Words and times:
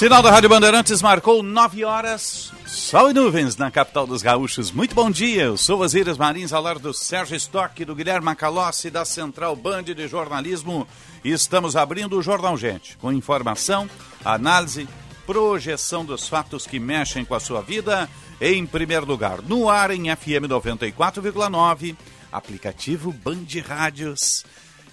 Sinal 0.00 0.22
da 0.22 0.30
Rádio 0.30 0.48
Bandeirantes 0.48 1.02
marcou 1.02 1.42
9 1.42 1.84
horas. 1.84 2.50
Sol 2.66 3.10
e 3.10 3.12
nuvens 3.12 3.58
na 3.58 3.70
capital 3.70 4.06
dos 4.06 4.22
gaúchos. 4.22 4.70
Muito 4.70 4.94
bom 4.94 5.10
dia. 5.10 5.42
Eu 5.42 5.58
sou 5.58 5.80
Osíris 5.80 6.16
Marins, 6.16 6.54
ao 6.54 6.62
lado 6.62 6.80
do 6.80 6.94
Sérgio 6.94 7.36
Stock, 7.36 7.84
do 7.84 7.94
Guilherme 7.94 8.24
Macalossi, 8.24 8.88
da 8.88 9.04
Central 9.04 9.54
Band 9.54 9.82
de 9.82 10.08
Jornalismo. 10.08 10.88
E 11.22 11.30
estamos 11.30 11.76
abrindo 11.76 12.16
o 12.16 12.22
Jornal 12.22 12.56
Gente, 12.56 12.96
com 12.96 13.12
informação, 13.12 13.90
análise, 14.24 14.88
projeção 15.26 16.02
dos 16.02 16.26
fatos 16.26 16.66
que 16.66 16.80
mexem 16.80 17.22
com 17.22 17.34
a 17.34 17.40
sua 17.40 17.60
vida. 17.60 18.08
Em 18.40 18.64
primeiro 18.64 19.04
lugar, 19.04 19.42
no 19.42 19.68
ar 19.68 19.90
em 19.90 20.04
FM 20.04 20.48
94,9, 20.48 21.94
aplicativo 22.32 23.12
Band 23.12 23.44
Rádios 23.68 24.46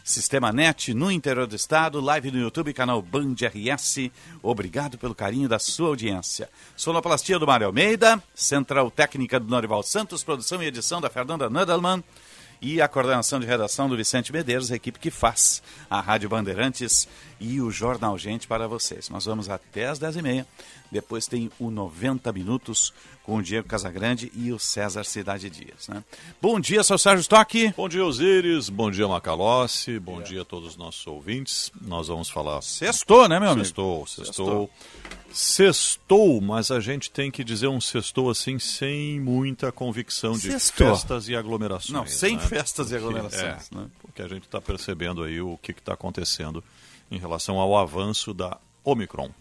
Sistema 0.08 0.54
NET 0.54 0.94
no 0.94 1.12
interior 1.12 1.46
do 1.46 1.54
estado, 1.58 2.00
live 2.00 2.32
no 2.32 2.40
YouTube, 2.40 2.74
canal 2.74 3.02
Band 3.02 3.36
RS. 3.42 4.10
Obrigado 4.42 4.98
pelo 4.98 5.14
carinho 5.14 5.50
da 5.50 5.60
sua 5.60 5.90
audiência. 5.90 6.49
Sonoplastia 6.77 7.38
do 7.38 7.46
Mário 7.46 7.68
Almeida, 7.68 8.24
Central 8.34 8.90
Técnica 8.90 9.38
do 9.38 9.49
Norival 9.49 9.84
Santos, 9.84 10.24
produção 10.24 10.64
e 10.64 10.68
edição 10.68 11.02
da 11.02 11.10
Fernanda 11.10 11.49
Nudelman 11.49 12.02
e 12.62 12.82
a 12.82 12.88
coordenação 12.88 13.40
de 13.40 13.46
redação 13.46 13.88
do 13.88 13.96
Vicente 13.96 14.32
Medeiros, 14.32 14.72
a 14.72 14.76
equipe 14.76 15.00
que 15.00 15.12
faz 15.12 15.62
a 15.90 16.00
Rádio 16.00 16.30
Bandeirantes 16.30 17.08
e 17.40 17.62
o 17.62 17.70
Jornal 17.70 18.18
Gente 18.18 18.48
para 18.48 18.68
vocês. 18.68 19.10
Nós 19.10 19.26
vamos 19.26 19.49
até 19.49 19.88
às 19.88 19.99
10h30. 19.99 20.46
Depois 20.91 21.27
tem 21.27 21.52
o 21.60 21.70
90 21.70 22.32
Minutos 22.32 22.94
com 23.24 23.38
o 23.38 23.44
Diego 23.44 23.68
Casagrande 23.68 24.32
e 24.34 24.54
o 24.54 24.60
César 24.60 25.04
Cidade 25.04 25.49
Dias. 25.49 25.88
Né? 25.90 26.04
Bom 26.41 26.60
dia, 26.60 26.82
seu 26.84 26.98
Sérgio 26.98 27.22
Stock. 27.22 27.74
Bom 27.76 27.90
dia, 27.90 28.05
Osíris. 28.05 28.70
Bom 28.70 28.90
dia, 28.90 29.08
Macalossi. 29.08 29.99
Bom 29.99 30.21
dia 30.21 30.44
a 30.44 30.46
todos 30.46 30.70
os 30.70 30.77
nossos 30.77 31.05
ouvintes. 31.05 31.71
Nós 31.82 32.08
vamos 32.08 32.30
falar... 32.30 32.62
Sextou, 32.62 33.27
né, 33.27 33.38
meu 33.40 33.49
amigo? 33.49 33.66
Sextou, 33.66 34.08
sextou. 34.08 34.26
Sextou, 34.26 34.70
mas 36.42 36.72
a 36.72 36.80
gente 36.80 37.12
tem 37.12 37.30
que 37.30 37.44
dizer 37.44 37.68
um 37.68 37.80
sextou 37.80 38.30
assim 38.30 38.58
sem 38.60 39.20
muita 39.20 39.72
convicção 39.72 40.34
de 40.34 40.52
Sextou. 40.52 40.88
festas 40.88 41.30
e 41.30 41.36
aglomerações. 41.36 41.92
Não, 41.92 42.06
sem 42.06 42.36
né? 42.36 42.42
festas 42.42 42.92
e 42.92 42.96
aglomerações. 42.96 43.70
é, 43.72 43.76
né? 43.76 43.88
Porque 44.02 44.22
a 44.22 44.28
gente 44.28 44.44
está 44.44 44.60
percebendo 44.60 45.24
aí 45.24 45.40
o 45.42 45.58
que 45.58 45.72
está 45.72 45.94
acontecendo 45.94 46.64
em 47.12 47.18
relação 47.18 47.60
ao 47.60 47.78
avanço 47.78 48.34
da 48.34 48.58
Omicron. 48.84 49.32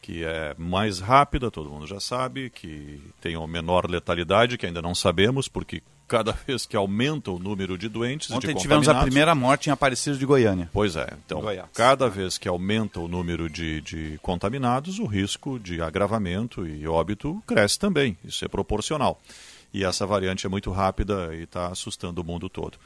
Que 0.00 0.24
é 0.24 0.54
mais 0.56 1.00
rápida, 1.00 1.50
todo 1.50 1.68
mundo 1.68 1.86
já 1.86 2.00
sabe, 2.00 2.48
que 2.48 3.02
tem 3.20 3.36
uma 3.36 3.46
menor 3.46 3.90
letalidade, 3.90 4.56
que 4.56 4.64
ainda 4.64 4.80
não 4.80 4.94
sabemos, 4.94 5.48
porque 5.48 5.82
cada 6.08 6.32
vez 6.32 6.64
que 6.66 6.74
aumenta 6.74 7.30
o 7.30 7.38
número 7.38 7.76
de 7.76 7.88
doentes, 7.88 8.30
Ontem 8.30 8.54
de 8.54 8.60
tivemos 8.60 8.88
a 8.88 9.02
primeira 9.02 9.34
morte 9.34 9.68
em 9.68 9.72
Aparecido 9.72 10.16
de 10.16 10.24
Goiânia. 10.24 10.70
Pois 10.72 10.96
é. 10.96 11.06
Então, 11.24 11.42
Goiás. 11.42 11.68
cada 11.74 12.08
vez 12.08 12.38
que 12.38 12.48
aumenta 12.48 12.98
o 12.98 13.06
número 13.06 13.48
de, 13.50 13.80
de 13.82 14.18
contaminados, 14.22 14.98
o 14.98 15.04
risco 15.06 15.58
de 15.58 15.82
agravamento 15.82 16.66
e 16.66 16.88
óbito 16.88 17.42
cresce 17.46 17.78
também. 17.78 18.16
Isso 18.24 18.44
é 18.44 18.48
proporcional. 18.48 19.20
E 19.72 19.84
essa 19.84 20.06
variante 20.06 20.46
é 20.46 20.48
muito 20.48 20.70
rápida 20.70 21.34
e 21.34 21.42
está 21.42 21.68
assustando 21.68 22.22
o 22.22 22.24
mundo 22.24 22.48
todo. 22.48 22.78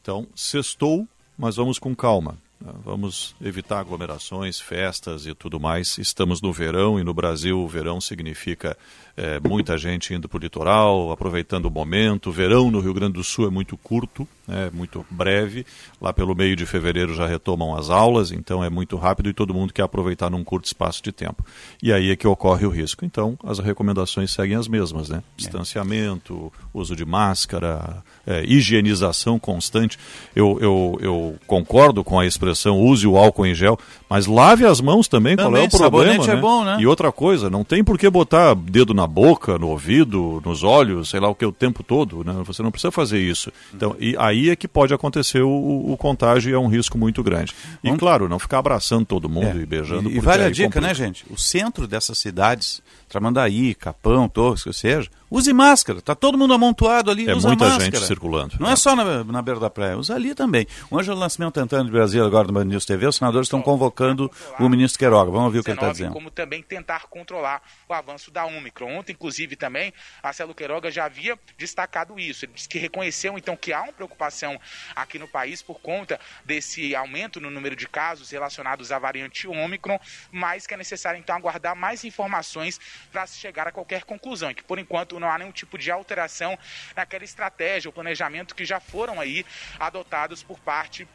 Então, 0.00 0.26
sextou, 0.34 1.06
mas 1.36 1.56
vamos 1.56 1.78
com 1.78 1.94
calma. 1.94 2.38
né? 2.58 2.72
Vamos 2.82 3.34
evitar 3.42 3.80
aglomerações, 3.80 4.58
festas 4.58 5.26
e 5.26 5.34
tudo 5.34 5.60
mais. 5.60 5.98
Estamos 5.98 6.40
no 6.40 6.50
verão 6.52 6.98
e 6.98 7.04
no 7.04 7.12
Brasil 7.12 7.58
o 7.60 7.68
verão 7.68 8.00
significa 8.00 8.76
eh, 9.16 9.40
muita 9.46 9.76
gente 9.78 10.12
indo 10.14 10.28
para 10.28 10.36
o 10.36 10.40
litoral, 10.40 11.12
aproveitando 11.12 11.66
o 11.66 11.70
momento. 11.70 12.30
O 12.30 12.32
verão 12.32 12.70
no 12.70 12.80
Rio 12.80 12.94
Grande 12.94 13.14
do 13.14 13.24
Sul 13.24 13.46
é 13.46 13.50
muito 13.50 13.76
curto, 13.76 14.26
é 14.48 14.70
muito 14.70 15.04
breve. 15.10 15.64
Lá 16.00 16.12
pelo 16.12 16.34
meio 16.34 16.56
de 16.56 16.66
fevereiro 16.66 17.14
já 17.14 17.26
retomam 17.26 17.76
as 17.76 17.90
aulas, 17.90 18.32
então 18.32 18.62
é 18.62 18.70
muito 18.70 18.96
rápido 18.96 19.28
e 19.28 19.32
todo 19.32 19.54
mundo 19.54 19.72
quer 19.72 19.82
aproveitar 19.82 20.30
num 20.30 20.44
curto 20.44 20.66
espaço 20.66 21.02
de 21.02 21.12
tempo. 21.12 21.44
E 21.82 21.92
aí 21.92 22.10
é 22.10 22.16
que 22.16 22.26
ocorre 22.26 22.66
o 22.66 22.70
risco. 22.70 23.04
Então, 23.04 23.38
as 23.44 23.58
recomendações 23.58 24.30
seguem 24.30 24.56
as 24.56 24.68
mesmas, 24.68 25.08
né? 25.08 25.22
Distanciamento, 25.36 26.52
uso 26.72 26.96
de 26.96 27.04
máscara, 27.04 28.02
eh, 28.26 28.44
higienização 28.46 29.38
constante. 29.38 29.98
Eu, 30.34 30.58
eu, 30.60 30.98
eu 31.00 31.38
concordo 31.46 32.02
com 32.02 32.18
a 32.18 32.26
expressão 32.26 32.80
use 32.80 33.06
o 33.06 33.16
álcool 33.16 33.46
em 33.46 33.54
gel, 33.54 33.78
mas 34.10 34.26
lave 34.26 34.66
as 34.66 34.80
mãos 34.80 35.06
também, 35.06 35.36
qual 35.36 35.46
é 35.46 35.50
Também, 35.50 35.66
o 35.66 35.70
problema? 35.70 36.24
é 36.24 36.26
né? 36.34 36.36
bom, 36.36 36.64
né? 36.64 36.78
E 36.80 36.86
outra 36.86 37.12
coisa, 37.12 37.48
não 37.48 37.62
tem 37.62 37.84
por 37.84 37.96
que 37.96 38.10
botar 38.10 38.54
dedo 38.56 38.92
na 38.92 39.06
boca, 39.06 39.56
no 39.56 39.68
ouvido, 39.68 40.42
nos 40.44 40.64
olhos, 40.64 41.10
sei 41.10 41.20
lá 41.20 41.28
o 41.28 41.34
que, 41.34 41.46
o 41.46 41.52
tempo 41.52 41.84
todo, 41.84 42.24
né? 42.24 42.42
Você 42.44 42.60
não 42.60 42.72
precisa 42.72 42.90
fazer 42.90 43.20
isso. 43.20 43.52
Então, 43.72 43.94
e 44.00 44.16
aí 44.18 44.50
é 44.50 44.56
que 44.56 44.66
pode 44.66 44.92
acontecer 44.92 45.42
o, 45.42 45.92
o 45.92 45.96
contágio 45.96 46.50
e 46.50 46.54
é 46.54 46.58
um 46.58 46.66
risco 46.66 46.98
muito 46.98 47.22
grande. 47.22 47.54
E 47.84 47.86
Vamos- 47.86 48.00
claro, 48.00 48.28
não 48.28 48.40
ficar 48.40 48.58
abraçando 48.58 49.06
todo 49.06 49.28
mundo 49.28 49.60
e 49.60 49.64
beijando. 49.64 50.08
É. 50.08 50.12
E, 50.12 50.16
e 50.16 50.20
vale 50.20 50.42
a 50.42 50.50
dica, 50.50 50.64
complica. 50.68 50.88
né, 50.88 50.92
gente? 50.92 51.24
O 51.30 51.38
centro 51.38 51.86
dessas 51.86 52.18
cidades, 52.18 52.82
Tramandaí, 53.08 53.76
Capão, 53.76 54.28
Torres, 54.28 54.64
que 54.64 54.72
seja, 54.72 55.08
use 55.30 55.52
máscara. 55.52 56.00
Tá 56.00 56.14
todo 56.14 56.36
mundo 56.36 56.52
amontoado 56.54 57.10
ali, 57.10 57.28
É 57.28 57.34
usa 57.34 57.48
muita 57.48 57.64
máscara. 57.64 57.84
gente 57.84 58.06
circulando. 58.06 58.56
Não 58.58 58.70
é 58.70 58.76
só 58.76 58.96
na, 58.96 59.22
na 59.24 59.42
beira 59.42 59.60
da 59.60 59.70
praia, 59.70 59.96
usa 59.96 60.14
ali 60.14 60.34
também. 60.34 60.66
O 60.90 60.98
Ângelo 60.98 61.18
Nascimento 61.20 61.54
tentando 61.54 61.86
de 61.86 61.92
Brasília 61.92 62.26
agora 62.26 62.48
no 62.48 62.54
Band 62.54 62.64
News 62.64 62.84
TV, 62.84 63.06
os 63.06 63.16
senadores 63.16 63.46
estão 63.46 63.62
convocando 63.62 64.30
o 64.58 64.68
ministro 64.68 64.98
Queiroga. 64.98 65.30
Vamos 65.30 65.46
ouvir 65.46 65.60
o 65.60 65.62
que 65.64 65.70
ele 65.70 65.76
está 65.76 65.88
19, 65.88 65.98
dizendo. 65.98 66.12
como 66.12 66.30
também 66.30 66.62
tentar 66.62 67.06
controlar 67.08 67.62
o 67.88 67.92
avanço 67.94 68.30
da 68.30 68.44
Omicron. 68.44 68.98
Ontem, 68.98 69.12
inclusive, 69.12 69.56
também, 69.56 69.92
Marcelo 70.22 70.54
Queiroga 70.54 70.90
já 70.90 71.04
havia 71.04 71.38
destacado 71.58 72.18
isso. 72.18 72.44
Ele 72.44 72.52
disse 72.54 72.68
que 72.68 72.78
reconheceu, 72.78 73.36
então, 73.38 73.56
que 73.56 73.72
há 73.72 73.82
uma 73.82 73.92
preocupação 73.92 74.58
aqui 74.96 75.18
no 75.18 75.28
país 75.28 75.62
por 75.62 75.80
conta 75.80 76.18
desse 76.44 76.94
aumento 76.96 77.40
no 77.40 77.50
número 77.50 77.76
de 77.76 77.86
casos 77.88 78.30
relacionados 78.30 78.90
à 78.90 78.98
variante 78.98 79.46
Omicron, 79.46 79.98
mas 80.32 80.66
que 80.66 80.74
é 80.74 80.76
necessário, 80.76 81.18
então, 81.20 81.36
aguardar 81.36 81.76
mais 81.76 82.04
informações 82.04 82.80
para 83.12 83.26
se 83.26 83.38
chegar 83.38 83.68
a 83.68 83.72
qualquer 83.72 84.04
conclusão. 84.04 84.50
E 84.50 84.54
que, 84.54 84.64
por 84.64 84.78
enquanto, 84.78 85.19
não 85.20 85.30
há 85.30 85.38
nenhum 85.38 85.52
tipo 85.52 85.78
de 85.78 85.90
alteração 85.90 86.58
naquela 86.96 87.24
estratégia 87.24 87.88
ou 87.88 87.92
planejamento 87.92 88.54
que 88.54 88.64
já 88.64 88.80
foram 88.80 89.20
aí 89.20 89.44
adotados 89.78 90.42
por 90.42 90.58
parte 90.58 91.06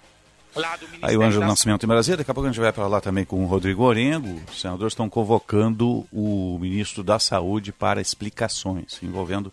lá 0.56 0.76
do 0.78 0.88
Ministério 0.88 1.10
Aí 1.10 1.18
o 1.18 1.22
Ângelo 1.22 1.46
Nascimento 1.46 1.84
em 1.84 1.88
Brasília, 1.88 2.18
daqui 2.18 2.32
a 2.32 2.34
pouco 2.34 2.48
a 2.48 2.52
gente 2.52 2.62
vai 2.62 2.72
para 2.72 2.88
lá 2.88 3.02
também 3.02 3.26
com 3.26 3.44
o 3.44 3.48
Rodrigo 3.48 3.84
Orengo. 3.84 4.42
Os 4.50 4.62
senadores 4.62 4.94
estão 4.94 5.10
convocando 5.10 6.08
o 6.12 6.58
ministro 6.60 7.04
da 7.04 7.20
Saúde 7.20 7.74
para 7.74 8.00
explicações, 8.00 8.98
envolvendo 9.04 9.52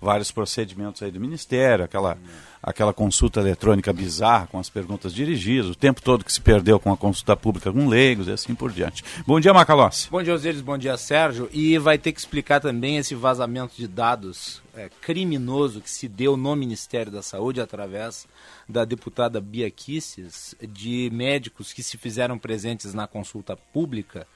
vários 0.00 0.30
procedimentos 0.30 1.02
aí 1.02 1.10
do 1.10 1.18
Ministério, 1.18 1.84
aquela, 1.84 2.18
aquela 2.64 2.94
consulta 2.94 3.40
eletrônica 3.40 3.92
bizarra 3.92 4.46
com 4.46 4.58
as 4.58 4.70
perguntas 4.70 5.12
dirigidas, 5.12 5.68
o 5.70 5.74
tempo 5.74 6.00
todo 6.00 6.24
que 6.24 6.32
se 6.32 6.40
perdeu 6.40 6.80
com 6.80 6.90
a 6.90 6.96
consulta 6.96 7.36
pública 7.36 7.70
com 7.70 7.86
leigos 7.86 8.26
e 8.26 8.32
assim 8.32 8.54
por 8.54 8.72
diante. 8.72 9.04
Bom 9.26 9.38
dia, 9.38 9.52
Macalossi. 9.52 10.08
Bom 10.10 10.22
dia, 10.22 10.34
Osiris. 10.34 10.62
Bom 10.62 10.78
dia, 10.78 10.96
Sérgio. 10.96 11.48
E 11.52 11.76
vai 11.76 11.98
ter 11.98 12.12
que 12.12 12.18
explicar 12.18 12.60
também 12.60 12.96
esse 12.96 13.14
vazamento 13.14 13.74
de 13.76 13.86
dados 13.86 14.62
é, 14.74 14.88
criminoso 15.02 15.82
que 15.82 15.90
se 15.90 16.08
deu 16.08 16.38
no 16.38 16.56
Ministério 16.56 17.12
da 17.12 17.22
Saúde 17.22 17.60
através 17.60 18.26
da 18.66 18.84
deputada 18.86 19.42
Bia 19.42 19.70
Kisses, 19.70 20.54
de 20.66 21.10
médicos 21.12 21.70
que 21.72 21.82
se 21.82 21.98
fizeram 21.98 22.38
presentes 22.38 22.94
na 22.94 23.06
consulta 23.06 23.56
pública, 23.74 24.26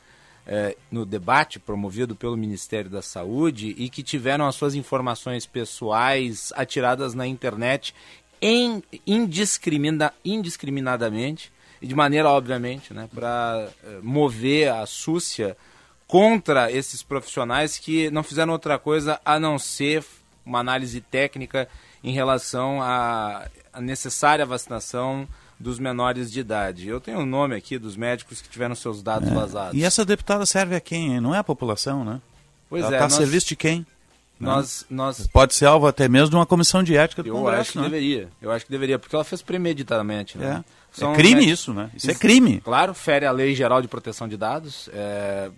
é, 0.48 0.74
no 0.90 1.04
debate 1.04 1.60
promovido 1.60 2.16
pelo 2.16 2.34
Ministério 2.34 2.90
da 2.90 3.02
Saúde 3.02 3.74
e 3.76 3.90
que 3.90 4.02
tiveram 4.02 4.46
as 4.46 4.54
suas 4.54 4.74
informações 4.74 5.44
pessoais 5.44 6.50
atiradas 6.56 7.12
na 7.12 7.26
internet 7.26 7.94
em, 8.40 8.82
indiscrimina, 9.06 10.12
indiscriminadamente 10.24 11.52
e 11.80 11.86
de 11.86 11.94
maneira, 11.94 12.28
obviamente, 12.28 12.92
né, 12.92 13.08
para 13.14 13.68
mover 14.02 14.70
a 14.72 14.84
súcia 14.86 15.56
contra 16.06 16.72
esses 16.72 17.02
profissionais 17.02 17.78
que 17.78 18.10
não 18.10 18.22
fizeram 18.22 18.52
outra 18.52 18.78
coisa 18.78 19.20
a 19.24 19.38
não 19.38 19.58
ser 19.58 20.04
uma 20.44 20.58
análise 20.60 21.00
técnica 21.00 21.68
em 22.02 22.12
relação 22.12 22.80
à, 22.82 23.46
necessária 23.80 24.46
vacinação 24.46 25.28
dos 25.60 25.78
menores 25.78 26.30
de 26.32 26.40
idade. 26.40 26.88
Eu 26.88 27.00
tenho 27.00 27.18
o 27.20 27.26
nome 27.26 27.54
aqui 27.54 27.78
dos 27.78 27.96
médicos 27.96 28.40
que 28.40 28.48
tiveram 28.48 28.74
seus 28.74 29.02
dados 29.02 29.28
vazados. 29.28 29.78
E 29.78 29.84
essa 29.84 30.04
deputada 30.04 30.46
serve 30.46 30.74
a 30.76 30.80
quem? 30.80 31.14
hein? 31.14 31.20
Não 31.20 31.34
é 31.34 31.38
a 31.38 31.44
população, 31.44 32.04
né? 32.04 32.20
Pois 32.70 32.82
Ela 32.84 32.94
é, 32.94 32.96
está 32.96 33.04
a 33.04 33.08
nós- 33.08 33.16
serviço 33.18 33.48
de 33.48 33.56
quem? 33.56 33.84
Nós, 34.40 34.86
nós 34.88 35.26
Pode 35.26 35.54
ser 35.54 35.66
alvo 35.66 35.86
até 35.86 36.08
mesmo 36.08 36.30
de 36.30 36.36
uma 36.36 36.46
comissão 36.46 36.82
de 36.82 36.96
ética 36.96 37.22
do 37.22 37.28
Eu 37.28 37.34
Congresso, 37.34 37.60
acho 37.60 37.72
que 37.72 37.78
né? 37.78 37.84
deveria. 37.84 38.28
Eu 38.40 38.52
acho 38.52 38.64
que 38.64 38.70
deveria, 38.70 38.98
porque 38.98 39.14
ela 39.14 39.24
fez 39.24 39.42
premeditadamente, 39.42 40.38
né? 40.38 40.64
É. 40.64 41.04
É 41.04 41.14
crime 41.14 41.48
isso, 41.48 41.74
né? 41.74 41.90
Isso 41.94 42.10
é 42.10 42.14
crime. 42.14 42.60
Claro, 42.60 42.94
fere 42.94 43.26
a 43.26 43.32
Lei 43.32 43.54
Geral 43.54 43.82
de 43.82 43.88
Proteção 43.88 44.26
de 44.26 44.36
Dados, 44.36 44.88
é, 44.92 45.50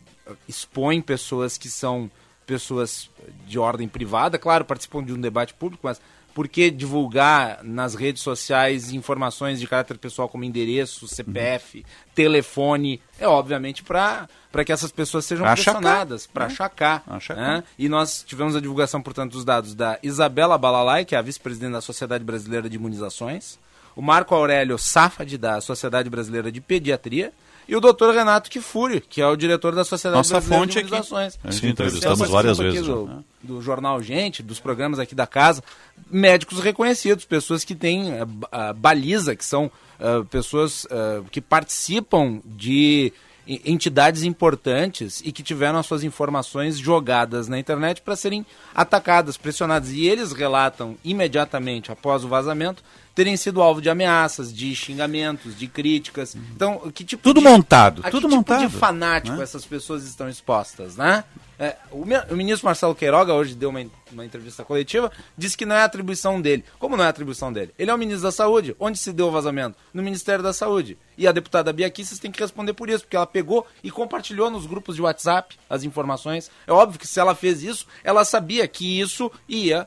expõe 0.49 1.01
pessoas 1.01 1.57
que 1.57 1.69
são 1.69 2.11
pessoas 2.47 3.09
de 3.47 3.59
ordem 3.59 3.87
privada, 3.87 4.39
claro, 4.39 4.65
participam 4.65 5.05
de 5.05 5.13
um 5.13 5.21
debate 5.21 5.55
público, 5.55 5.83
mas 5.85 6.01
por 6.35 6.49
que 6.49 6.71
divulgar 6.71 7.61
nas 7.63 7.95
redes 7.95 8.23
sociais 8.23 8.93
informações 8.93 9.61
de 9.61 9.67
caráter 9.67 9.99
pessoal 9.99 10.29
como 10.29 10.45
endereço, 10.45 11.09
CPF, 11.09 11.85
telefone? 12.15 13.01
É 13.19 13.27
obviamente 13.27 13.83
para 13.83 14.29
que 14.65 14.73
essas 14.73 14.93
pessoas 14.93 15.25
sejam 15.25 15.45
Pra 15.45 15.55
pressionadas, 15.55 16.27
para 16.27 16.47
né? 16.47 16.53
achacar. 16.53 17.03
Achacar. 17.07 17.37
né? 17.57 17.65
E 17.79 17.89
nós 17.89 18.25
tivemos 18.27 18.55
a 18.57 18.61
divulgação, 18.61 19.03
portanto, 19.03 19.33
dos 19.33 19.45
dados 19.45 19.75
da 19.75 19.99
Isabela 20.03 20.57
Balalai, 20.57 21.05
que 21.05 21.15
é 21.15 21.19
a 21.19 21.23
vice-presidente 21.23 21.73
da 21.73 21.81
Sociedade 21.81 22.25
Brasileira 22.25 22.69
de 22.69 22.77
Imunizações, 22.77 23.59
o 23.97 24.03
Marco 24.03 24.35
Aurélio 24.35 24.79
Safad, 24.79 25.37
da 25.37 25.61
Sociedade 25.61 26.09
Brasileira 26.09 26.51
de 26.51 26.61
Pediatria, 26.61 27.33
e 27.71 27.77
o 27.77 27.81
doutor 27.81 28.13
Renato 28.13 28.51
Kifuri, 28.51 29.01
que 29.01 29.23
é 29.23 29.27
o 29.29 29.37
diretor 29.37 29.75
da 29.75 29.85
Sociedade 29.85 30.19
Nossa 30.19 30.35
Brasileira 30.35 30.61
fonte 30.61 30.73
de 30.73 30.79
aqui. 30.81 30.89
Imunizações. 30.89 31.39
Sim, 31.51 31.69
entrevistamos 31.69 32.29
várias 32.29 32.59
vezes. 32.59 32.81
aqui 32.81 32.87
já. 32.89 32.93
Do, 32.93 33.25
do 33.43 33.63
Jornal 33.63 34.03
Gente, 34.03 34.43
dos 34.43 34.59
programas 34.59 34.99
aqui 34.99 35.15
da 35.15 35.27
casa, 35.27 35.63
médicos 36.11 36.59
reconhecidos, 36.59 37.25
pessoas 37.25 37.65
que 37.65 37.77
têm 37.77 38.13
eh, 38.13 38.25
ba- 38.25 38.73
baliza, 38.73 39.37
que 39.37 39.45
são 39.45 39.71
ah, 40.01 40.25
pessoas 40.29 40.85
ah, 40.91 41.23
que 41.31 41.41
participam 41.41 42.41
de 42.45 43.13
entidades 43.47 44.23
importantes 44.23 45.23
e 45.25 45.33
que 45.33 45.43
tiveram 45.43 45.79
as 45.79 45.87
suas 45.87 46.05
informações 46.05 46.79
jogadas 46.79 47.49
na 47.49 47.59
internet 47.59 48.03
para 48.03 48.15
serem 48.17 48.45
atacadas, 48.75 49.37
pressionadas. 49.37 49.91
E 49.91 50.07
eles 50.07 50.33
relatam 50.33 50.97
imediatamente 51.05 51.91
após 51.91 52.25
o 52.25 52.29
vazamento 52.29 52.83
terem 53.15 53.37
sido 53.37 53.61
alvo 53.61 53.81
de 53.81 53.91
ameaças, 53.91 54.53
de 54.53 54.75
xingamentos, 54.75 55.57
de 55.57 55.67
críticas. 55.67 56.35
Então, 56.55 56.91
que 56.93 57.05
tipo 57.05 57.23
Tudo 57.23 57.41
de- 57.41 57.47
montado, 57.47 58.03
tudo 58.03 58.11
que 58.11 58.19
tipo 58.21 58.29
montado, 58.37 58.61
de 58.69 58.69
fanático 58.75 59.37
né? 59.37 59.43
essas 59.43 59.65
pessoas 59.65 60.05
estão 60.05 60.29
expostas, 60.29 60.97
né? 60.97 61.25
É, 61.59 61.77
o, 61.91 62.05
o 62.33 62.37
ministro 62.37 62.65
Marcelo 62.65 62.95
Queiroga 62.95 63.35
hoje 63.35 63.55
deu 63.55 63.69
uma, 63.69 63.85
uma 64.11 64.25
entrevista 64.25 64.65
coletiva, 64.65 65.13
disse 65.37 65.59
que 65.59 65.67
não 65.67 65.77
é 65.77 65.83
atribuição 65.83 66.41
dele. 66.41 66.65
Como 66.79 66.97
não 66.97 67.05
é 67.05 67.09
atribuição 67.09 67.53
dele? 67.53 67.75
Ele 67.79 67.91
é 67.91 67.95
o 67.95 67.99
ministro 67.99 68.23
da 68.23 68.33
Saúde. 68.33 68.75
Onde 68.81 68.99
se 68.99 69.13
deu 69.13 69.27
o 69.29 69.31
vazamento? 69.31 69.77
No 69.93 70.03
Ministério 70.03 70.43
da 70.43 70.55
Saúde. 70.55 70.97
E 71.19 71.29
a 71.29 71.33
deputada 71.33 71.71
Bia 71.71 71.91
Kicis 71.91 72.19
tem 72.19 72.33
que 72.33 72.41
responder 72.41 72.73
por 72.73 72.89
isso, 72.89 73.01
porque 73.05 73.17
ela 73.17 73.27
pegou 73.27 73.67
e 73.85 73.91
compartilhou 73.91 74.49
nos 74.51 74.65
grupos 74.65 74.97
de 74.97 75.03
WhatsApp 75.03 75.55
as 75.69 75.85
informações. 75.85 76.51
É 76.67 76.73
óbvio 76.73 76.99
que 76.99 77.07
se 77.07 77.21
ela 77.21 77.35
fez 77.35 77.63
isso, 77.63 77.87
ela 78.03 78.25
sabia 78.25 78.67
que 78.67 78.99
isso 78.99 79.31
ia 79.47 79.87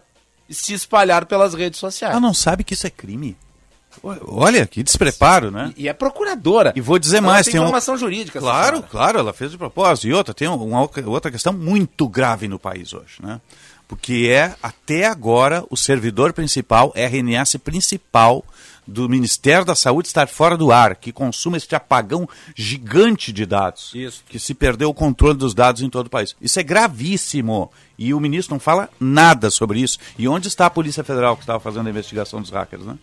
se 0.50 0.74
espalhar 0.74 1.26
pelas 1.26 1.54
redes 1.54 1.80
sociais. 1.80 2.12
Ela 2.12 2.22
não 2.22 2.34
sabe 2.34 2.64
que 2.64 2.74
isso 2.74 2.86
é 2.88 2.90
crime. 2.90 3.36
Olha, 4.28 4.66
que 4.66 4.82
despreparo, 4.82 5.52
né? 5.52 5.72
E, 5.78 5.88
é 5.88 5.94
procuradora. 5.94 6.74
E 6.76 6.82
vou 6.82 6.98
dizer 6.98 7.18
Ela 7.18 7.28
mais, 7.28 7.46
tem 7.46 7.54
tem 7.54 7.62
um- 7.62 7.66
informação 7.66 7.96
jurídica. 7.96 8.40
Claro, 8.40 8.82
claro, 8.84 9.20
ela 9.20 9.32
fez 9.34 9.52
de 9.52 9.58
propósito. 9.58 10.08
E 10.08 10.14
outra, 10.14 10.34
tem 10.34 10.48
uma 10.48 10.82
outra- 10.82 11.08
outra 11.08 11.32
questão 11.32 11.54
muito 11.54 12.08
grave 12.08 12.48
no 12.48 12.58
país 12.58 12.92
hoje, 12.92 13.18
né? 13.22 13.40
Porque 13.88 14.28
é, 14.32 14.56
até 14.64 15.06
agora, 15.06 15.64
o 15.70 15.78
servidor 15.78 16.34
principal, 16.34 16.92
RNS 16.96 17.60
principal 17.60 18.44
do 18.86 19.08
Ministério 19.08 19.66
da 19.66 19.76
Saúde 19.76 20.08
estar 20.08 20.28
fora 20.28 20.58
do 20.58 20.72
ar, 20.72 20.96
que 20.96 21.12
consuma 21.12 21.58
este 21.58 21.76
apagão 21.76 22.28
gigante 22.56 23.32
de 23.32 23.46
dados. 23.46 23.92
Isso. 23.94 24.24
Que 24.28 24.40
se 24.40 24.54
perdeu 24.54 24.90
o 24.90 24.94
controle 24.94 25.38
dos 25.38 25.54
dados 25.54 25.82
em 25.82 25.90
todo 25.90 26.08
o 26.08 26.10
país. 26.10 26.36
Isso 26.42 26.60
é 26.60 26.64
gravíssimo. 26.64 27.72
E 27.98 28.14
o 28.14 28.20
ministro 28.20 28.54
não 28.54 28.60
fala 28.60 28.90
nada 29.00 29.50
sobre 29.50 29.80
isso. 29.80 29.98
E 30.18 30.28
onde 30.28 30.48
está 30.48 30.66
a 30.66 30.70
Polícia 30.70 31.04
Federal 31.04 31.36
que 31.36 31.44
estava 31.44 31.60
fazendo 31.60 31.88
a 31.88 31.90
investigação 31.90 32.42
dos 32.42 32.50
hackers, 32.50 32.86
né? 32.86 32.98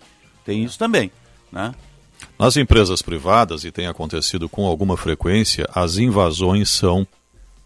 Tem 0.44 0.64
isso 0.64 0.78
também, 0.78 1.10
né? 1.50 1.74
Nas 2.38 2.56
empresas 2.56 3.02
privadas, 3.02 3.64
e 3.64 3.70
tem 3.70 3.86
acontecido 3.86 4.48
com 4.48 4.66
alguma 4.66 4.96
frequência, 4.96 5.68
as 5.74 5.96
invasões 5.96 6.70
são 6.70 7.06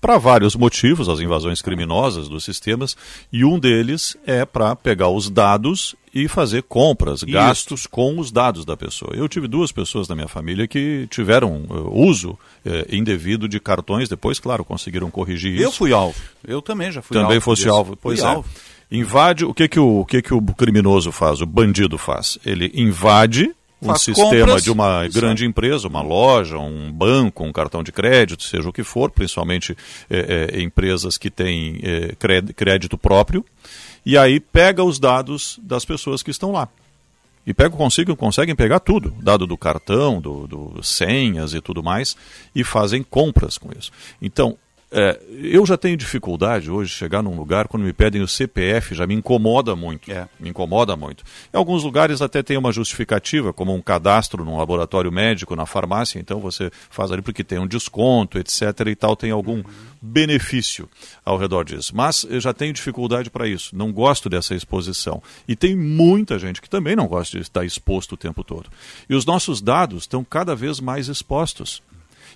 para 0.04 0.18
vários 0.18 0.54
motivos, 0.54 1.08
as 1.08 1.18
invasões 1.18 1.62
criminosas 1.62 2.28
dos 2.28 2.44
sistemas, 2.44 2.94
e 3.32 3.42
um 3.42 3.58
deles 3.58 4.14
é 4.26 4.44
para 4.44 4.76
pegar 4.76 5.08
os 5.08 5.30
dados 5.30 5.96
e 6.14 6.28
fazer 6.28 6.62
compras, 6.64 7.22
gastos 7.22 7.86
com 7.86 8.18
os 8.18 8.30
dados 8.30 8.66
da 8.66 8.76
pessoa. 8.76 9.14
Eu 9.14 9.26
tive 9.30 9.48
duas 9.48 9.72
pessoas 9.72 10.06
na 10.06 10.14
minha 10.14 10.28
família 10.28 10.68
que 10.68 11.08
tiveram 11.10 11.62
eh, 11.70 11.74
uso 11.90 12.38
eh, 12.66 12.86
indevido 12.90 13.48
de 13.48 13.58
cartões, 13.58 14.06
depois, 14.06 14.38
claro, 14.38 14.62
conseguiram 14.62 15.10
corrigir 15.10 15.58
Eu 15.58 15.70
isso. 15.70 15.78
fui 15.78 15.90
alvo. 15.94 16.20
Eu 16.46 16.60
também 16.60 16.92
já 16.92 17.00
fui 17.00 17.14
Também 17.16 17.36
alvo 17.36 17.40
fosse 17.40 17.62
disso. 17.62 17.74
alvo. 17.74 17.96
Pois 17.96 18.20
Fui 18.20 18.28
é. 18.28 18.30
alvo. 18.30 18.48
Invade, 18.92 19.46
o 19.46 19.54
que 19.54 19.66
que 19.66 19.80
o, 19.80 20.00
o 20.00 20.04
que 20.04 20.20
que 20.20 20.34
o 20.34 20.42
criminoso 20.42 21.12
faz, 21.12 21.40
o 21.40 21.46
bandido 21.46 21.96
faz? 21.96 22.38
Ele 22.44 22.70
invade 22.74 23.50
um 23.82 23.88
Faz 23.88 24.02
sistema 24.02 24.30
compras. 24.30 24.64
de 24.64 24.70
uma 24.70 25.06
grande 25.08 25.44
empresa, 25.44 25.88
uma 25.88 26.00
loja, 26.00 26.58
um 26.58 26.90
banco, 26.90 27.44
um 27.44 27.52
cartão 27.52 27.82
de 27.82 27.92
crédito, 27.92 28.42
seja 28.42 28.68
o 28.68 28.72
que 28.72 28.82
for, 28.82 29.10
principalmente 29.10 29.76
eh, 30.08 30.48
eh, 30.52 30.62
empresas 30.62 31.18
que 31.18 31.30
têm 31.30 31.80
cred- 32.18 32.54
crédito 32.54 32.96
próprio, 32.96 33.44
e 34.06 34.16
aí 34.16 34.40
pega 34.40 34.82
os 34.82 34.98
dados 34.98 35.58
das 35.62 35.84
pessoas 35.84 36.22
que 36.22 36.30
estão 36.30 36.52
lá. 36.52 36.68
E 37.46 37.52
pega, 37.52 37.76
conseguem, 37.76 38.16
conseguem 38.16 38.54
pegar 38.56 38.80
tudo, 38.80 39.14
dado 39.20 39.46
do 39.46 39.58
cartão, 39.58 40.18
do, 40.18 40.46
do 40.46 40.82
senhas 40.82 41.52
e 41.52 41.60
tudo 41.60 41.82
mais, 41.82 42.16
e 42.54 42.64
fazem 42.64 43.02
compras 43.02 43.58
com 43.58 43.68
isso. 43.78 43.90
Então, 44.22 44.56
é, 44.96 45.20
eu 45.28 45.66
já 45.66 45.76
tenho 45.76 45.96
dificuldade 45.96 46.70
hoje 46.70 46.90
de 46.90 46.96
chegar 46.96 47.20
num 47.20 47.36
lugar, 47.36 47.66
quando 47.66 47.82
me 47.82 47.92
pedem 47.92 48.22
o 48.22 48.28
CPF, 48.28 48.94
já 48.94 49.04
me 49.08 49.14
incomoda 49.14 49.74
muito. 49.74 50.10
É. 50.10 50.28
Me 50.38 50.50
incomoda 50.50 50.94
muito. 50.94 51.24
Em 51.52 51.56
alguns 51.56 51.82
lugares 51.82 52.22
até 52.22 52.44
tem 52.44 52.56
uma 52.56 52.70
justificativa, 52.70 53.52
como 53.52 53.74
um 53.74 53.82
cadastro 53.82 54.44
num 54.44 54.56
laboratório 54.56 55.10
médico, 55.10 55.56
na 55.56 55.66
farmácia, 55.66 56.20
então 56.20 56.38
você 56.38 56.70
faz 56.90 57.10
ali 57.10 57.22
porque 57.22 57.42
tem 57.42 57.58
um 57.58 57.66
desconto, 57.66 58.38
etc. 58.38 58.62
e 58.86 58.94
tal, 58.94 59.16
tem 59.16 59.32
algum 59.32 59.64
benefício 60.00 60.88
ao 61.24 61.36
redor 61.36 61.64
disso. 61.64 61.92
Mas 61.96 62.24
eu 62.30 62.40
já 62.40 62.52
tenho 62.52 62.72
dificuldade 62.72 63.30
para 63.30 63.48
isso, 63.48 63.74
não 63.76 63.92
gosto 63.92 64.28
dessa 64.28 64.54
exposição. 64.54 65.20
E 65.48 65.56
tem 65.56 65.74
muita 65.74 66.38
gente 66.38 66.62
que 66.62 66.70
também 66.70 66.94
não 66.94 67.08
gosta 67.08 67.36
de 67.36 67.42
estar 67.42 67.64
exposto 67.64 68.12
o 68.12 68.16
tempo 68.16 68.44
todo. 68.44 68.70
E 69.10 69.14
os 69.16 69.26
nossos 69.26 69.60
dados 69.60 70.04
estão 70.04 70.22
cada 70.22 70.54
vez 70.54 70.78
mais 70.78 71.08
expostos. 71.08 71.82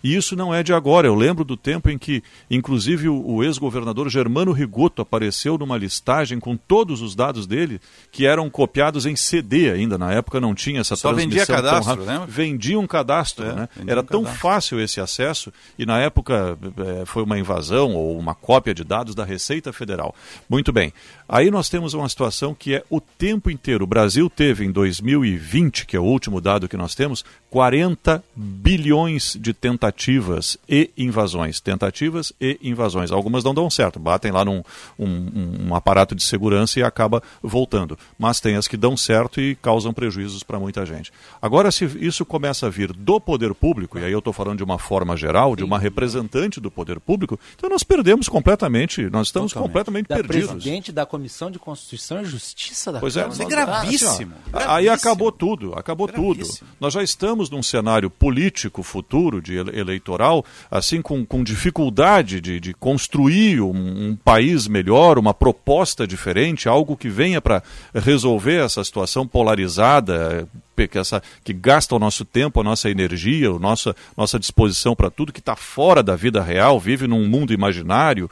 E 0.03 0.15
isso 0.15 0.35
não 0.37 0.55
é 0.55 0.63
de 0.63 0.73
agora. 0.73 1.07
Eu 1.07 1.15
lembro 1.15 1.45
do 1.45 1.57
tempo 1.57 1.91
em 1.91 1.99
que, 1.99 2.23
inclusive, 2.51 3.09
o, 3.09 3.25
o 3.27 3.45
ex-governador 3.45 4.09
Germano 4.09 4.53
Rigoto 4.53 5.03
apareceu 5.03 5.59
numa 5.59 5.77
listagem 5.77 6.39
com 6.39 6.57
todos 6.57 7.03
os 7.03 7.15
dados 7.15 7.47
dele, 7.47 7.81
que 8.13 8.27
eram 8.27 8.49
copiados 8.51 9.07
em 9.07 9.17
CD 9.17 9.71
ainda. 9.71 9.99
Na 9.99 10.13
época 10.13 10.41
não 10.41 10.55
tinha 10.55 10.81
essa 10.81 10.97
Só 10.97 11.13
vendia 11.13 11.45
transmissão 11.45 11.57
tão 11.57 11.65
cadastro, 11.65 11.91
rápida. 12.05 12.13
lembra? 12.13 12.27
Vendia 12.29 12.79
um 12.81 12.87
cadastro, 12.87 13.45
É, 13.47 13.53
né? 13.55 13.69
vendia 13.77 13.93
Era 13.93 14.01
um 14.01 14.05
tão 14.05 14.23
cadastro. 14.23 14.41
fácil 14.43 14.81
esse 14.81 15.01
acesso 15.01 15.53
e 15.79 15.85
na 15.85 15.99
época 15.99 16.57
eh, 16.79 17.03
foi 17.07 17.23
uma 17.23 17.39
invasão 17.39 17.95
ou 17.95 18.19
uma 18.19 18.35
cópia 18.35 18.75
de 18.75 18.85
dados 18.85 19.15
da 19.15 19.25
Receita 19.25 19.73
Federal. 19.73 20.15
Muito 20.49 20.73
bem. 20.73 20.93
Aí 21.29 21.51
nós 21.51 21.69
temos 21.69 21.93
uma 21.95 22.09
situação 22.09 22.55
que 22.55 22.75
é 22.75 22.85
o 22.89 23.01
tempo 23.01 23.51
inteiro. 23.51 23.85
O 23.85 23.87
Brasil 23.87 24.31
teve 24.31 24.65
em 24.65 24.71
2020, 24.71 25.87
que 25.87 25.97
é 25.97 26.01
o 26.01 26.05
último 26.05 26.41
dado 26.41 26.69
que 26.69 26.77
nós 26.77 26.95
temos, 26.95 27.25
40 27.51 28.23
bilhões 28.37 29.37
de 29.41 29.53
tentativas 29.55 30.59
e 30.69 30.91
invasões. 30.97 31.61
Tentativas 31.61 32.33
e 32.41 32.59
invasões. 32.63 33.11
Algumas 33.11 33.43
não 33.45 33.55
dão 33.55 33.71
certo, 33.71 33.99
batem 33.99 34.31
lá 34.31 34.45
num 34.45 34.63
um, 34.99 35.67
um- 35.69 35.75
aparato 35.75 36.15
de 36.15 36.23
segurança 36.23 36.79
e 36.79 36.83
acaba 36.83 37.23
voltando. 37.43 37.99
Mas 38.19 38.41
tem 38.41 38.57
as 38.57 38.69
que 38.69 38.77
dão 38.77 38.97
certo 38.97 39.41
e 39.41 39.55
causam 39.57 39.93
prejuízos 39.93 40.43
para 40.43 40.59
muita 40.59 40.85
gente. 40.85 41.13
Agora, 41.41 41.71
se 41.71 41.85
isso 42.01 42.25
começa 42.27 42.67
a 42.67 42.71
vir 42.71 42.93
do 42.93 43.21
poder 43.21 43.55
público, 43.55 43.99
e 43.99 44.05
aí 44.05 44.13
eu 44.13 44.19
estou 44.19 44.33
falando 44.33 44.59
de 44.59 44.65
uma 44.65 44.79
forma 44.79 45.17
geral, 45.17 45.57
de 45.57 45.65
uma 45.65 45.79
representante 45.79 46.61
do 46.61 46.71
poder 46.71 47.01
público, 47.01 47.39
então 47.57 47.71
nós 47.71 47.83
perdemos 47.83 48.29
completamente, 48.29 49.03
nós 49.11 49.29
estamos 49.29 49.53
Totalmente. 49.53 49.69
completamente 49.73 50.07
Da 50.09 50.17
perdidos. 50.17 50.51
presidente 50.51 50.93
da 50.93 51.07
Comissão 51.07 51.51
de 51.51 51.59
Constituição 51.59 52.21
e 52.21 52.25
Justiça 52.25 52.93
da 52.93 53.01
Pois 53.01 53.17
é, 53.17 53.23
Câmara. 53.23 53.37
É 53.37 53.45
nós- 53.45 53.49
gravíssimo. 53.49 54.11
Assim, 54.11 54.27
ó, 54.53 54.59
Aí 54.59 54.85
gravíssimo. 54.85 54.93
acabou 54.95 55.33
tudo, 55.33 55.75
acabou 55.75 56.09
tudo. 56.09 56.35
Gravíssimo. 56.37 56.69
Nós 56.81 56.93
já 56.93 57.03
estamos 57.03 57.38
num 57.51 57.63
cenário 57.63 58.11
político 58.11 58.83
futuro, 58.83 59.41
de 59.41 59.55
ele- 59.57 59.79
eleitoral, 59.79 60.45
assim, 60.71 61.01
com, 61.01 61.25
com 61.25 61.45
dificuldade 61.45 62.41
de, 62.41 62.59
de 62.59 62.75
construir 62.75 63.61
um, 63.61 64.09
um 64.09 64.17
país 64.17 64.67
melhor, 64.67 65.19
uma 65.19 65.33
proposta 65.33 66.07
diferente, 66.07 66.69
algo 66.69 66.97
que 66.97 67.09
venha 67.09 67.41
para 67.41 67.63
resolver 67.95 68.65
essa 68.65 68.83
situação 68.83 69.27
polarizada, 69.27 70.49
que, 70.77 70.99
essa, 70.99 71.23
que 71.45 71.53
gasta 71.53 71.95
o 71.95 71.99
nosso 71.99 72.25
tempo, 72.25 72.61
a 72.61 72.65
nossa 72.65 72.91
energia, 72.91 73.51
a 73.51 73.59
nossa, 73.59 73.95
nossa 74.17 74.39
disposição 74.39 74.95
para 74.95 75.11
tudo, 75.11 75.33
que 75.33 75.41
está 75.41 75.57
fora 75.57 76.03
da 76.03 76.17
vida 76.17 76.43
real, 76.43 76.79
vive 76.79 77.07
num 77.07 77.29
mundo 77.29 77.53
imaginário. 77.53 78.31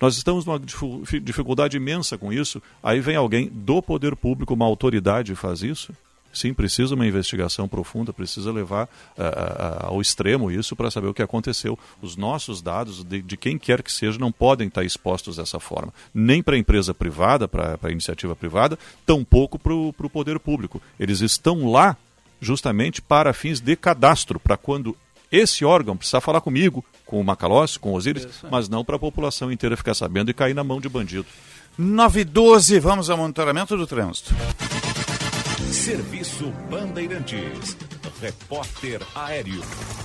Nós 0.00 0.16
estamos 0.16 0.44
numa 0.44 0.60
dificuldade 1.22 1.76
imensa 1.78 2.18
com 2.18 2.30
isso. 2.32 2.62
Aí 2.82 3.00
vem 3.00 3.16
alguém 3.16 3.48
do 3.50 3.80
poder 3.80 4.14
público, 4.14 4.52
uma 4.52 4.66
autoridade, 4.66 5.34
faz 5.34 5.62
isso. 5.62 5.92
Sim, 6.36 6.52
precisa 6.52 6.94
uma 6.94 7.06
investigação 7.06 7.66
profunda, 7.66 8.12
precisa 8.12 8.52
levar 8.52 8.90
ah, 9.16 9.22
ah, 9.24 9.86
ao 9.86 10.02
extremo 10.02 10.50
isso 10.50 10.76
para 10.76 10.90
saber 10.90 11.06
o 11.06 11.14
que 11.14 11.22
aconteceu. 11.22 11.78
Os 12.02 12.14
nossos 12.14 12.60
dados, 12.60 13.02
de, 13.02 13.22
de 13.22 13.38
quem 13.38 13.58
quer 13.58 13.82
que 13.82 13.90
seja, 13.90 14.18
não 14.18 14.30
podem 14.30 14.68
estar 14.68 14.84
expostos 14.84 15.36
dessa 15.36 15.58
forma. 15.58 15.94
Nem 16.12 16.42
para 16.42 16.56
a 16.56 16.58
empresa 16.58 16.92
privada, 16.92 17.48
para 17.48 17.78
a 17.82 17.90
iniciativa 17.90 18.36
privada, 18.36 18.78
tampouco 19.06 19.58
para 19.58 19.72
o 19.72 20.10
poder 20.10 20.38
público. 20.38 20.82
Eles 21.00 21.22
estão 21.22 21.70
lá 21.70 21.96
justamente 22.38 23.00
para 23.00 23.32
fins 23.32 23.58
de 23.58 23.74
cadastro, 23.74 24.38
para 24.38 24.58
quando 24.58 24.94
esse 25.32 25.64
órgão 25.64 25.96
precisar 25.96 26.20
falar 26.20 26.42
comigo, 26.42 26.84
com 27.06 27.18
o 27.18 27.24
Macalossi, 27.24 27.78
com 27.78 27.92
o 27.92 27.94
Osiris, 27.94 28.28
mas 28.50 28.68
não 28.68 28.84
para 28.84 28.96
a 28.96 28.98
população 28.98 29.50
inteira 29.50 29.74
ficar 29.74 29.94
sabendo 29.94 30.30
e 30.30 30.34
cair 30.34 30.54
na 30.54 30.62
mão 30.62 30.82
de 30.82 30.88
bandido. 30.88 31.26
9 31.78 32.20
e 32.20 32.24
12, 32.24 32.78
vamos 32.78 33.08
ao 33.08 33.16
monitoramento 33.16 33.74
do 33.74 33.86
trânsito. 33.86 34.34
Serviço 35.72 36.50
Bandeirantes. 36.70 37.76
Repórter 38.20 39.00
Aéreo. 39.14 39.62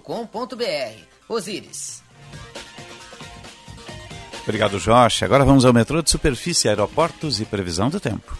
Osíris. 1.28 2.02
Obrigado, 4.44 4.78
Josh. 4.80 5.24
Agora 5.24 5.44
vamos 5.44 5.66
ao 5.66 5.74
metrô 5.74 6.00
de 6.00 6.08
superfície, 6.08 6.70
aeroportos 6.70 7.38
e 7.38 7.44
previsão 7.44 7.90
do 7.90 8.00
tempo. 8.00 8.34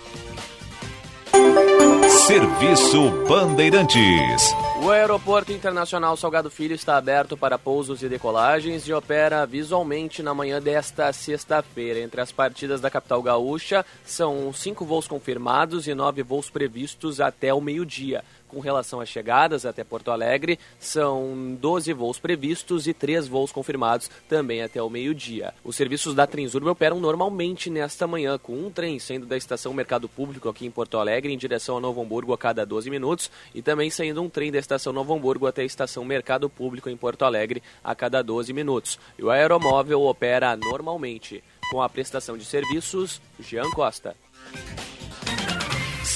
Serviço 2.27 3.11
Bandeirantes. 3.29 4.55
O 4.85 4.91
Aeroporto 4.91 5.53
Internacional 5.53 6.17
Salgado 6.17 6.51
Filho 6.51 6.75
está 6.75 6.97
aberto 6.97 7.37
para 7.37 7.57
pousos 7.57 8.03
e 8.03 8.09
decolagens 8.09 8.83
e 8.89 8.93
opera 8.93 9.47
visualmente 9.47 10.25
na 10.25 10.35
manhã 10.35 10.61
desta 10.61 11.13
sexta-feira. 11.13 12.01
Entre 12.01 12.21
as 12.21 12.33
partidas 12.33 12.81
da 12.81 12.91
capital 12.91 13.23
gaúcha, 13.23 13.87
são 14.05 14.53
cinco 14.53 14.85
voos 14.85 15.07
confirmados 15.07 15.87
e 15.87 15.95
nove 15.95 16.25
voos 16.25 16.51
previstos 16.51 17.21
até 17.21 17.55
o 17.55 17.61
meio-dia. 17.61 18.25
Com 18.53 18.61
relação 18.61 19.01
às 19.01 19.09
chegadas 19.09 19.65
até 19.65 19.83
Porto 19.83 20.11
Alegre, 20.11 20.59
são 20.79 21.57
12 21.59 21.95
voos 21.95 22.19
previstos 22.19 22.87
e 22.87 22.93
3 22.93 23.27
voos 23.27 23.51
confirmados 23.51 24.11
também 24.29 24.61
até 24.63 24.83
o 24.83 24.91
meio-dia. 24.91 25.55
Os 25.65 25.75
serviços 25.75 26.15
da 26.15 26.27
Transurb 26.27 26.69
operam 26.69 27.01
normalmente 27.01 27.71
nesta 27.71 28.07
manhã, 28.07 28.37
com 28.37 28.53
um 28.53 28.71
trem 28.71 28.99
saindo 28.99 29.25
da 29.25 29.39
estação 29.39 29.73
Mercado 29.73 30.07
Público 30.07 30.51
aqui 30.51 30.67
em 30.67 30.71
Porto 30.71 30.99
Alegre 30.99 31.33
em 31.33 31.39
direção 31.39 31.79
a 31.79 31.81
Novo 31.81 32.03
Hamburgo 32.03 32.35
a 32.35 32.39
cada 32.39 32.67
12 32.67 32.91
minutos 32.91 33.31
e 33.55 33.63
também 33.63 33.89
saindo 33.89 34.21
um 34.21 34.29
trem 34.29 34.53
da 34.53 34.59
estação 34.59 34.93
Novo 34.93 35.15
Hamburgo 35.15 35.47
até 35.47 35.63
a 35.63 35.65
estação 35.65 36.05
Mercado 36.05 36.51
Público 36.51 36.91
em 36.91 36.97
Porto 36.97 37.25
Alegre 37.25 37.63
a 37.83 37.95
cada 37.95 38.21
12 38.21 38.53
minutos. 38.53 38.99
E 39.19 39.25
o 39.25 39.31
aeromóvel 39.31 40.03
opera 40.03 40.55
normalmente. 40.59 41.43
Com 41.71 41.81
a 41.81 41.89
prestação 41.89 42.37
de 42.37 42.45
serviços, 42.45 43.19
Jean 43.41 43.71
Costa. 43.71 44.15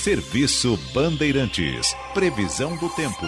Serviço 0.06 0.78
Bandeirantes. 0.94 1.92
Previsão 2.14 2.76
do 2.76 2.88
tempo. 2.90 3.26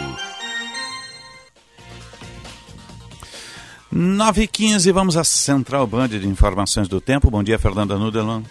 9 3.90 4.42
e 4.42 4.46
15, 4.46 4.92
vamos 4.92 5.16
à 5.16 5.24
Central 5.24 5.88
Band 5.88 6.10
de 6.10 6.28
Informações 6.28 6.86
do 6.86 7.00
Tempo. 7.00 7.32
Bom 7.32 7.42
dia, 7.42 7.58
Fernanda 7.58 7.98
Nudelman. 7.98 8.44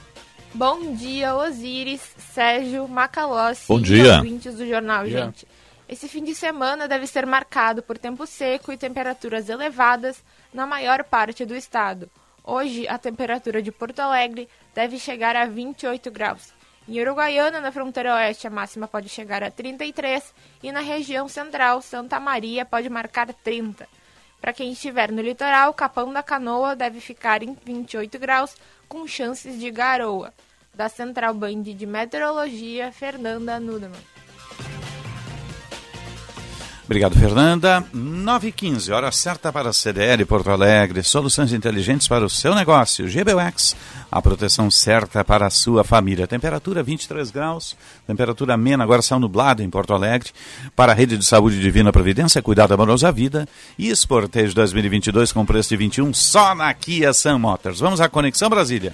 Bom 0.54 0.94
dia, 0.94 1.38
Osiris, 1.38 2.02
Sérgio, 2.18 2.86
Macalossi 2.86 3.66
Bom 3.66 3.80
e 3.80 3.84
dia. 3.84 4.18
ouvintes 4.18 4.56
do 4.56 4.68
Jornal 4.68 5.06
Dia. 5.06 5.24
Gente. 5.28 5.48
Esse 5.88 6.10
fim 6.10 6.26
de 6.26 6.36
semana 6.36 6.86
deve 6.86 7.08
ser 7.08 7.26
marcado 7.26 7.82
por 7.82 7.98
tempo 7.98 8.28
seco 8.28 8.74
e 8.74 8.78
temperaturas 8.78 9.48
elevadas 9.48 10.22
na 10.54 10.68
maior 10.68 11.02
parte 11.06 11.46
do 11.46 11.56
estado. 11.56 12.10
Hoje, 12.44 12.90
a 12.90 12.98
temperatura 12.98 13.62
de 13.62 13.72
Porto 13.72 14.02
Alegre 14.02 14.50
deve 14.76 15.00
chegar 15.00 15.34
a 15.38 15.46
28 15.46 16.12
graus. 16.12 16.57
Em 16.88 17.02
Uruguaiana, 17.02 17.60
na 17.60 17.70
fronteira 17.70 18.16
oeste, 18.16 18.48
a 18.48 18.50
máxima 18.50 18.88
pode 18.88 19.10
chegar 19.10 19.44
a 19.44 19.52
33 19.52 20.34
e 20.64 20.72
na 20.72 20.80
região 20.80 21.28
central, 21.28 21.82
Santa 21.82 22.18
Maria 22.18 22.64
pode 22.64 22.90
marcar 22.90 23.34
30. 23.34 23.86
Para 24.40 24.54
quem 24.54 24.72
estiver 24.72 25.12
no 25.12 25.22
litoral, 25.22 25.74
Capão 25.74 26.14
da 26.14 26.24
Canoa 26.24 26.78
deve 26.78 27.02
ficar 27.02 27.44
em 27.44 27.54
28 27.66 28.18
graus, 28.18 28.56
com 28.88 29.06
chances 29.06 29.60
de 29.60 29.70
garoa. 29.70 30.34
Da 30.74 30.88
Central 30.88 31.34
Band 31.34 31.64
de 31.64 31.86
Meteorologia, 31.86 32.92
Fernanda 32.92 33.60
Nudemann. 33.60 34.17
Obrigado, 36.88 37.20
Fernanda. 37.20 37.84
9 37.94 38.48
e 38.48 38.52
15, 38.54 38.94
hora 38.94 39.12
certa 39.12 39.52
para 39.52 39.72
a 39.72 39.74
CDL 39.74 40.26
Porto 40.26 40.50
Alegre. 40.50 41.04
Soluções 41.04 41.52
inteligentes 41.52 42.08
para 42.08 42.24
o 42.24 42.30
seu 42.30 42.56
negócio. 42.56 43.06
GBUX, 43.10 43.76
a 44.10 44.22
proteção 44.22 44.72
certa 44.72 45.22
para 45.22 45.46
a 45.46 45.50
sua 45.50 45.84
família. 45.84 46.26
Temperatura 46.26 46.82
23 46.82 47.30
graus, 47.30 47.76
temperatura 48.08 48.54
amena, 48.54 48.86
agora 48.86 49.02
céu 49.02 49.20
nublado 49.20 49.62
em 49.62 49.70
Porto 49.70 49.94
Alegre. 49.94 50.30
Para 50.78 50.94
a 50.94 50.96
Rede 50.96 51.18
de 51.18 51.26
Saúde 51.26 51.60
Divina 51.60 51.92
Providência, 51.92 52.42
cuidado 52.42 52.74
amoroso 52.74 53.06
à 53.06 53.12
vida. 53.12 53.46
E 53.78 53.90
Esportejo 53.90 54.56
2022 54.56 55.34
com 55.34 55.46
preço 55.46 55.68
de 55.68 55.76
21 55.76 56.14
só 56.14 56.56
na 56.56 56.74
Kia 56.74 57.12
Sun 57.12 57.38
Motors. 57.38 57.82
Vamos 57.82 58.00
à 58.00 58.08
Conexão 58.08 58.50
Brasília. 58.50 58.94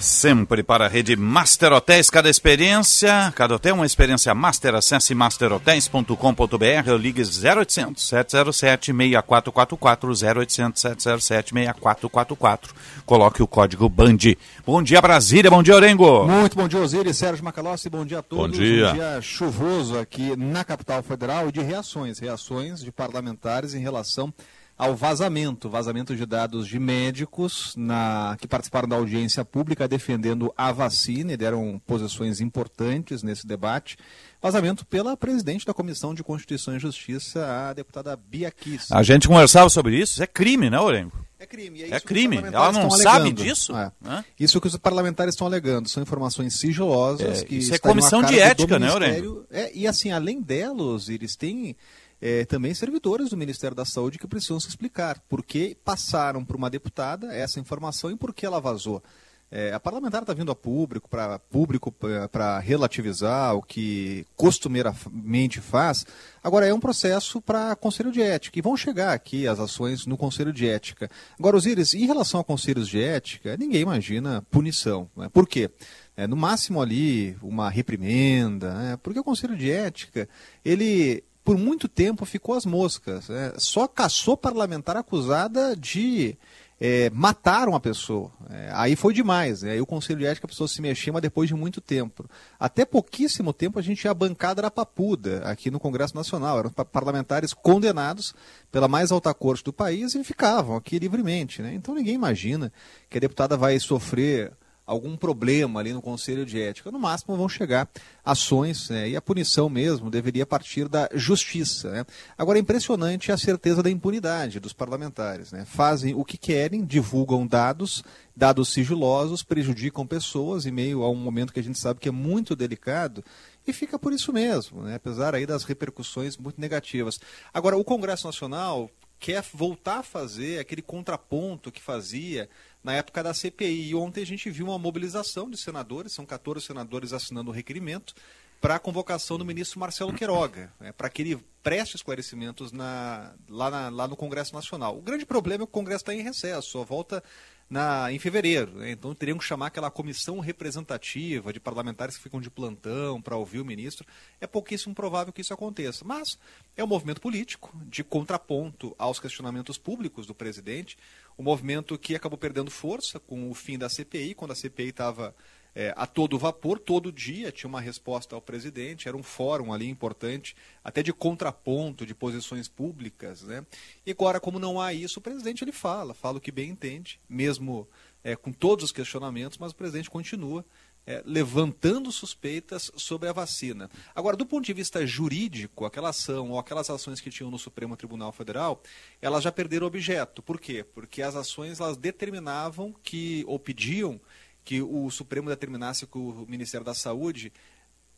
Sempre 0.00 0.62
para 0.62 0.84
a 0.84 0.88
rede 0.88 1.16
Master 1.16 1.72
Hotéis, 1.72 2.10
cada 2.10 2.28
experiência, 2.28 3.32
cada 3.34 3.54
hotel 3.54 3.74
uma 3.74 3.86
experiência 3.86 4.34
master. 4.34 4.74
Acesse 4.74 5.14
masterhotels.com.br 5.14 6.90
ou 6.90 6.96
ligue 6.96 7.22
0800 7.22 8.06
707 8.06 8.92
6444 8.92 10.10
0800 10.10 10.80
707 10.80 11.54
6444. 11.54 12.74
Coloque 13.06 13.42
o 13.42 13.46
código 13.46 13.88
BAND. 13.88 14.36
Bom 14.66 14.82
dia 14.82 15.00
Brasília, 15.00 15.50
bom 15.50 15.62
dia 15.62 15.74
Orengo. 15.74 16.26
Muito 16.26 16.56
bom 16.56 16.68
dia, 16.68 16.78
Osiris, 16.78 17.16
Sérgio 17.16 17.44
Macalossi, 17.44 17.88
bom 17.88 18.04
dia 18.04 18.18
a 18.18 18.22
todos. 18.22 18.56
Bom 18.56 18.64
dia. 18.64 18.90
Um 18.90 18.94
dia 18.94 19.20
chuvoso 19.22 19.98
aqui 19.98 20.36
na 20.36 20.62
capital 20.62 21.02
federal 21.02 21.48
e 21.48 21.52
de 21.52 21.62
reações, 21.62 22.18
reações 22.18 22.80
de 22.82 22.92
parlamentares 22.92 23.74
em 23.74 23.80
relação 23.80 24.32
ao 24.78 24.94
vazamento, 24.94 25.70
vazamento 25.70 26.14
de 26.14 26.26
dados 26.26 26.68
de 26.68 26.78
médicos 26.78 27.74
na, 27.76 28.36
que 28.38 28.46
participaram 28.46 28.86
da 28.86 28.96
audiência 28.96 29.44
pública 29.44 29.88
defendendo 29.88 30.52
a 30.56 30.70
vacina 30.70 31.32
e 31.32 31.36
deram 31.36 31.80
posições 31.86 32.40
importantes 32.40 33.22
nesse 33.22 33.46
debate. 33.46 33.96
Vazamento 34.40 34.84
pela 34.84 35.16
presidente 35.16 35.64
da 35.64 35.72
Comissão 35.72 36.14
de 36.14 36.22
Constituição 36.22 36.76
e 36.76 36.78
Justiça, 36.78 37.68
a 37.68 37.72
deputada 37.72 38.14
Bia 38.16 38.50
Kiss. 38.50 38.92
A 38.92 39.02
gente 39.02 39.26
conversava 39.26 39.70
sobre 39.70 39.96
isso, 39.96 40.14
isso 40.14 40.22
é 40.22 40.26
crime, 40.26 40.68
né 40.68 40.78
Orengo? 40.78 41.26
É 41.38 41.44
crime. 41.44 41.82
É 41.82 41.96
os 41.96 42.02
crime. 42.02 42.36
Ela 42.38 42.72
não 42.72 42.90
sabe 42.90 43.30
disso? 43.30 43.74
É. 43.76 43.92
Isso 44.40 44.58
que 44.58 44.68
os 44.68 44.76
parlamentares 44.78 45.34
estão 45.34 45.46
alegando. 45.46 45.86
São 45.86 46.02
informações 46.02 46.58
sigilosas. 46.58 47.42
É, 47.42 47.44
que 47.44 47.56
isso 47.56 47.74
é 47.74 47.78
comissão 47.78 48.22
de 48.22 48.38
ética, 48.38 48.78
né, 48.78 48.86
Ministério. 48.86 49.46
É, 49.50 49.70
e 49.74 49.86
assim, 49.86 50.10
além 50.10 50.40
delas, 50.40 51.10
eles 51.10 51.36
têm 51.36 51.76
é, 52.20 52.44
também 52.44 52.74
servidores 52.74 53.30
do 53.30 53.36
Ministério 53.36 53.76
da 53.76 53.84
Saúde 53.84 54.18
que 54.18 54.26
precisam 54.26 54.60
se 54.60 54.68
explicar 54.68 55.20
por 55.28 55.44
que 55.44 55.76
passaram 55.84 56.44
para 56.44 56.56
uma 56.56 56.70
deputada 56.70 57.34
essa 57.34 57.60
informação 57.60 58.10
e 58.10 58.16
por 58.16 58.32
que 58.32 58.46
ela 58.46 58.60
vazou. 58.60 59.02
É, 59.48 59.72
a 59.72 59.78
parlamentar 59.78 60.22
está 60.22 60.34
vindo 60.34 60.50
a 60.50 60.56
público 60.56 61.08
para 61.08 61.38
público 61.38 61.94
para 62.32 62.58
relativizar 62.58 63.54
o 63.54 63.62
que 63.62 64.26
costumeiramente 64.34 65.60
faz. 65.60 66.04
Agora 66.42 66.66
é 66.66 66.74
um 66.74 66.80
processo 66.80 67.40
para 67.40 67.76
conselho 67.76 68.10
de 68.10 68.20
ética 68.20 68.58
e 68.58 68.62
vão 68.62 68.76
chegar 68.76 69.12
aqui 69.12 69.46
as 69.46 69.60
ações 69.60 70.04
no 70.04 70.16
conselho 70.16 70.52
de 70.52 70.66
ética. 70.66 71.08
Agora, 71.38 71.56
Osíris, 71.56 71.94
em 71.94 72.06
relação 72.06 72.40
a 72.40 72.44
conselhos 72.44 72.88
de 72.88 73.00
ética, 73.00 73.56
ninguém 73.56 73.82
imagina 73.82 74.44
punição. 74.50 75.08
Né? 75.16 75.28
Por 75.32 75.46
quê? 75.46 75.70
É, 76.16 76.26
no 76.26 76.34
máximo 76.34 76.82
ali 76.82 77.36
uma 77.40 77.70
reprimenda, 77.70 78.74
né? 78.74 78.98
porque 79.00 79.20
o 79.20 79.24
conselho 79.24 79.56
de 79.56 79.70
ética 79.70 80.28
ele 80.64 81.22
por 81.46 81.56
muito 81.56 81.86
tempo 81.86 82.24
ficou 82.24 82.56
às 82.56 82.66
moscas. 82.66 83.28
Né? 83.28 83.52
Só 83.56 83.86
caçou 83.86 84.36
parlamentar 84.36 84.96
acusada 84.96 85.76
de 85.76 86.36
é, 86.80 87.08
matar 87.10 87.68
uma 87.68 87.78
pessoa. 87.78 88.32
É, 88.50 88.68
aí 88.74 88.96
foi 88.96 89.14
demais. 89.14 89.62
Né? 89.62 89.70
Aí 89.70 89.80
o 89.80 89.86
Conselho 89.86 90.18
de 90.18 90.26
Ética 90.26 90.48
precisou 90.48 90.66
se 90.66 90.82
mexer, 90.82 91.12
mas 91.12 91.22
depois 91.22 91.48
de 91.48 91.54
muito 91.54 91.80
tempo. 91.80 92.28
Até 92.58 92.84
pouquíssimo 92.84 93.52
tempo 93.52 93.78
a 93.78 93.82
gente 93.82 94.00
tinha 94.00 94.10
a 94.10 94.14
bancada 94.14 94.60
da 94.60 94.72
papuda 94.72 95.38
aqui 95.44 95.70
no 95.70 95.78
Congresso 95.78 96.16
Nacional. 96.16 96.58
Eram 96.58 96.70
parlamentares 96.70 97.54
condenados 97.54 98.34
pela 98.72 98.88
mais 98.88 99.12
alta 99.12 99.32
corte 99.32 99.62
do 99.62 99.72
país 99.72 100.16
e 100.16 100.24
ficavam 100.24 100.74
aqui 100.74 100.98
livremente. 100.98 101.62
Né? 101.62 101.74
Então 101.74 101.94
ninguém 101.94 102.16
imagina 102.16 102.72
que 103.08 103.18
a 103.18 103.20
deputada 103.20 103.56
vai 103.56 103.78
sofrer 103.78 104.52
algum 104.86 105.16
problema 105.16 105.80
ali 105.80 105.92
no 105.92 106.00
Conselho 106.00 106.46
de 106.46 106.60
Ética. 106.60 106.92
No 106.92 106.98
máximo 106.98 107.36
vão 107.36 107.48
chegar 107.48 107.88
ações 108.24 108.88
né, 108.88 109.08
e 109.08 109.16
a 109.16 109.20
punição 109.20 109.68
mesmo 109.68 110.08
deveria 110.08 110.46
partir 110.46 110.88
da 110.88 111.08
justiça. 111.12 111.90
Né? 111.90 112.06
Agora 112.38 112.58
é 112.58 112.60
impressionante 112.60 113.32
a 113.32 113.36
certeza 113.36 113.82
da 113.82 113.90
impunidade 113.90 114.60
dos 114.60 114.72
parlamentares. 114.72 115.50
Né? 115.50 115.64
Fazem 115.64 116.14
o 116.14 116.24
que 116.24 116.38
querem, 116.38 116.84
divulgam 116.84 117.46
dados, 117.46 118.04
dados 118.34 118.68
sigilosos, 118.68 119.42
prejudicam 119.42 120.06
pessoas 120.06 120.66
em 120.66 120.70
meio 120.70 121.02
a 121.02 121.10
um 121.10 121.16
momento 121.16 121.52
que 121.52 121.60
a 121.60 121.62
gente 121.62 121.78
sabe 121.78 121.98
que 121.98 122.08
é 122.08 122.12
muito 122.12 122.54
delicado 122.54 123.24
e 123.66 123.72
fica 123.72 123.98
por 123.98 124.12
isso 124.12 124.32
mesmo, 124.32 124.82
né? 124.82 124.94
apesar 124.94 125.34
aí 125.34 125.44
das 125.44 125.64
repercussões 125.64 126.36
muito 126.36 126.60
negativas. 126.60 127.18
Agora, 127.52 127.76
o 127.76 127.82
Congresso 127.82 128.26
Nacional 128.26 128.88
quer 129.18 129.42
voltar 129.52 129.98
a 129.98 130.02
fazer 130.02 130.60
aquele 130.60 130.82
contraponto 130.82 131.72
que 131.72 131.82
fazia 131.82 132.48
na 132.86 132.94
época 132.94 133.20
da 133.20 133.34
CPI. 133.34 133.90
E 133.90 133.94
ontem 133.96 134.22
a 134.22 134.26
gente 134.26 134.48
viu 134.48 134.66
uma 134.66 134.78
mobilização 134.78 135.50
de 135.50 135.60
senadores, 135.60 136.12
são 136.12 136.24
14 136.24 136.64
senadores 136.64 137.12
assinando 137.12 137.50
o 137.50 137.52
requerimento 137.52 138.14
para 138.60 138.76
a 138.76 138.78
convocação 138.78 139.36
do 139.36 139.44
ministro 139.44 139.80
Marcelo 139.80 140.14
Queiroga, 140.14 140.72
né, 140.80 140.92
para 140.92 141.10
que 141.10 141.22
ele 141.22 141.44
preste 141.64 141.96
esclarecimentos 141.96 142.70
na, 142.70 143.34
lá, 143.48 143.70
na, 143.70 143.88
lá 143.88 144.08
no 144.08 144.16
Congresso 144.16 144.54
Nacional. 144.54 144.96
O 144.96 145.02
grande 145.02 145.26
problema 145.26 145.64
é 145.64 145.66
que 145.66 145.70
o 145.70 145.72
Congresso 145.72 146.02
está 146.02 146.14
em 146.14 146.22
recesso, 146.22 146.70
só 146.70 146.84
volta 146.84 147.22
na, 147.68 148.10
em 148.12 148.18
fevereiro. 148.18 148.72
Né? 148.72 148.92
Então 148.92 149.14
teriam 149.14 149.38
que 149.38 149.44
chamar 149.44 149.66
aquela 149.66 149.90
comissão 149.90 150.38
representativa 150.38 151.52
de 151.52 151.60
parlamentares 151.60 152.16
que 152.16 152.22
ficam 152.22 152.40
de 152.40 152.50
plantão 152.50 153.20
para 153.20 153.36
ouvir 153.36 153.60
o 153.60 153.64
ministro. 153.64 154.06
É 154.40 154.46
pouquíssimo 154.46 154.94
provável 154.94 155.32
que 155.32 155.40
isso 155.40 155.52
aconteça. 155.52 156.04
Mas 156.04 156.38
é 156.76 156.84
um 156.84 156.86
movimento 156.86 157.20
político 157.20 157.72
de 157.86 158.04
contraponto 158.04 158.94
aos 158.98 159.18
questionamentos 159.18 159.76
públicos 159.76 160.26
do 160.26 160.34
presidente. 160.34 160.96
Um 161.38 161.42
movimento 161.42 161.98
que 161.98 162.14
acabou 162.14 162.38
perdendo 162.38 162.70
força 162.70 163.20
com 163.20 163.50
o 163.50 163.54
fim 163.54 163.78
da 163.78 163.88
CPI, 163.88 164.34
quando 164.34 164.52
a 164.52 164.54
CPI 164.54 164.88
estava 164.88 165.34
é, 165.76 165.92
a 165.94 166.06
todo 166.06 166.38
vapor, 166.38 166.78
todo 166.78 167.12
dia 167.12 167.52
tinha 167.52 167.68
uma 167.68 167.82
resposta 167.82 168.34
ao 168.34 168.40
presidente, 168.40 169.08
era 169.08 169.16
um 169.16 169.22
fórum 169.22 169.74
ali 169.74 169.86
importante, 169.86 170.56
até 170.82 171.02
de 171.02 171.12
contraponto 171.12 172.06
de 172.06 172.14
posições 172.14 172.66
públicas. 172.66 173.42
Né? 173.42 173.64
E 174.06 174.10
agora, 174.10 174.40
como 174.40 174.58
não 174.58 174.80
há 174.80 174.94
isso, 174.94 175.18
o 175.18 175.22
presidente 175.22 175.62
ele 175.62 175.72
fala, 175.72 176.14
fala 176.14 176.38
o 176.38 176.40
que 176.40 176.50
bem 176.50 176.70
entende, 176.70 177.20
mesmo 177.28 177.86
é, 178.24 178.34
com 178.34 178.52
todos 178.52 178.86
os 178.86 178.92
questionamentos, 178.92 179.58
mas 179.58 179.72
o 179.72 179.76
presidente 179.76 180.08
continua 180.08 180.64
é, 181.06 181.22
levantando 181.24 182.10
suspeitas 182.10 182.90
sobre 182.96 183.28
a 183.28 183.32
vacina. 183.32 183.88
Agora, 184.14 184.36
do 184.36 184.44
ponto 184.44 184.64
de 184.64 184.72
vista 184.72 185.06
jurídico, 185.06 185.84
aquela 185.84 186.08
ação 186.08 186.50
ou 186.50 186.58
aquelas 186.58 186.90
ações 186.90 187.20
que 187.20 187.30
tinham 187.30 187.50
no 187.50 187.58
Supremo 187.58 187.96
Tribunal 187.96 188.32
Federal, 188.32 188.82
elas 189.22 189.44
já 189.44 189.52
perderam 189.52 189.86
objeto. 189.86 190.42
Por 190.42 190.60
quê? 190.60 190.84
Porque 190.84 191.22
as 191.22 191.36
ações 191.36 191.80
elas 191.80 191.96
determinavam 191.96 192.92
que, 193.02 193.44
ou 193.46 193.58
pediam 193.58 194.20
que 194.64 194.82
o 194.82 195.08
Supremo 195.10 195.48
determinasse 195.48 196.06
que 196.06 196.18
o 196.18 196.44
Ministério 196.48 196.84
da 196.84 196.94
Saúde 196.94 197.52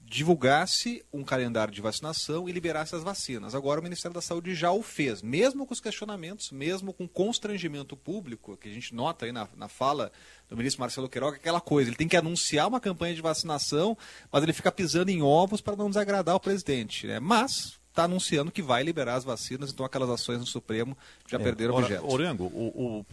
divulgasse 0.01 1.05
um 1.12 1.22
calendário 1.22 1.72
de 1.72 1.83
vacinação 1.83 2.48
e 2.48 2.53
liberasse 2.53 2.94
as 2.94 3.03
vacinas. 3.03 3.55
Agora 3.55 3.81
o 3.81 3.83
Ministério 3.83 4.14
da 4.14 4.22
Saúde 4.22 4.55
já 4.55 4.72
o 4.72 4.83
fez, 4.83 5.20
mesmo 5.20 5.66
com 5.66 5.74
os 5.74 5.81
questionamentos, 5.81 6.51
mesmo 6.51 6.94
com 6.94 7.07
constrangimento 7.07 7.94
público, 7.96 8.57
que 8.57 8.68
a 8.68 8.72
gente 8.72 8.94
nota 8.94 9.27
aí 9.27 9.33
na, 9.33 9.46
na 9.55 9.68
fala 9.68 10.11
do 10.48 10.56
ministro 10.56 10.80
Marcelo 10.80 11.08
Queiroga, 11.08 11.37
aquela 11.37 11.61
coisa, 11.61 11.90
ele 11.90 11.96
tem 11.96 12.08
que 12.08 12.16
anunciar 12.16 12.68
uma 12.68 12.80
campanha 12.80 13.14
de 13.14 13.20
vacinação, 13.20 13.96
mas 14.32 14.42
ele 14.42 14.52
fica 14.52 14.72
pisando 14.72 15.11
em 15.11 15.22
ovos 15.22 15.61
para 15.61 15.76
não 15.76 15.88
desagradar 15.88 16.34
o 16.34 16.40
presidente. 16.40 17.06
Né? 17.06 17.20
Mas 17.20 17.78
está 17.98 18.04
anunciando 18.04 18.52
que 18.52 18.62
vai 18.62 18.82
liberar 18.84 19.16
as 19.16 19.24
vacinas, 19.24 19.72
então 19.72 19.84
aquelas 19.84 20.08
ações 20.08 20.38
no 20.38 20.46
Supremo 20.46 20.96
já 21.26 21.38
é, 21.38 21.42
perderam 21.42 21.74
ora, 21.74 21.84
objeto. 21.84 22.12
Orengo, 22.12 22.44
o, 22.44 23.04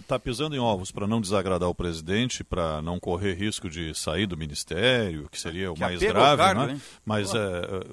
está 0.00 0.18
pisando 0.18 0.56
em 0.56 0.58
ovos 0.58 0.90
para 0.90 1.06
não 1.06 1.20
desagradar 1.20 1.68
o 1.68 1.74
presidente, 1.74 2.42
para 2.42 2.82
não 2.82 2.98
correr 2.98 3.34
risco 3.34 3.70
de 3.70 3.94
sair 3.94 4.26
do 4.26 4.36
ministério, 4.36 5.28
que 5.30 5.38
seria 5.38 5.70
o 5.70 5.74
que 5.74 5.80
mais 5.80 6.00
grave, 6.00 6.42
cargo, 6.42 6.66
né? 6.66 6.80
Mas 7.04 7.32
é, 7.34 7.38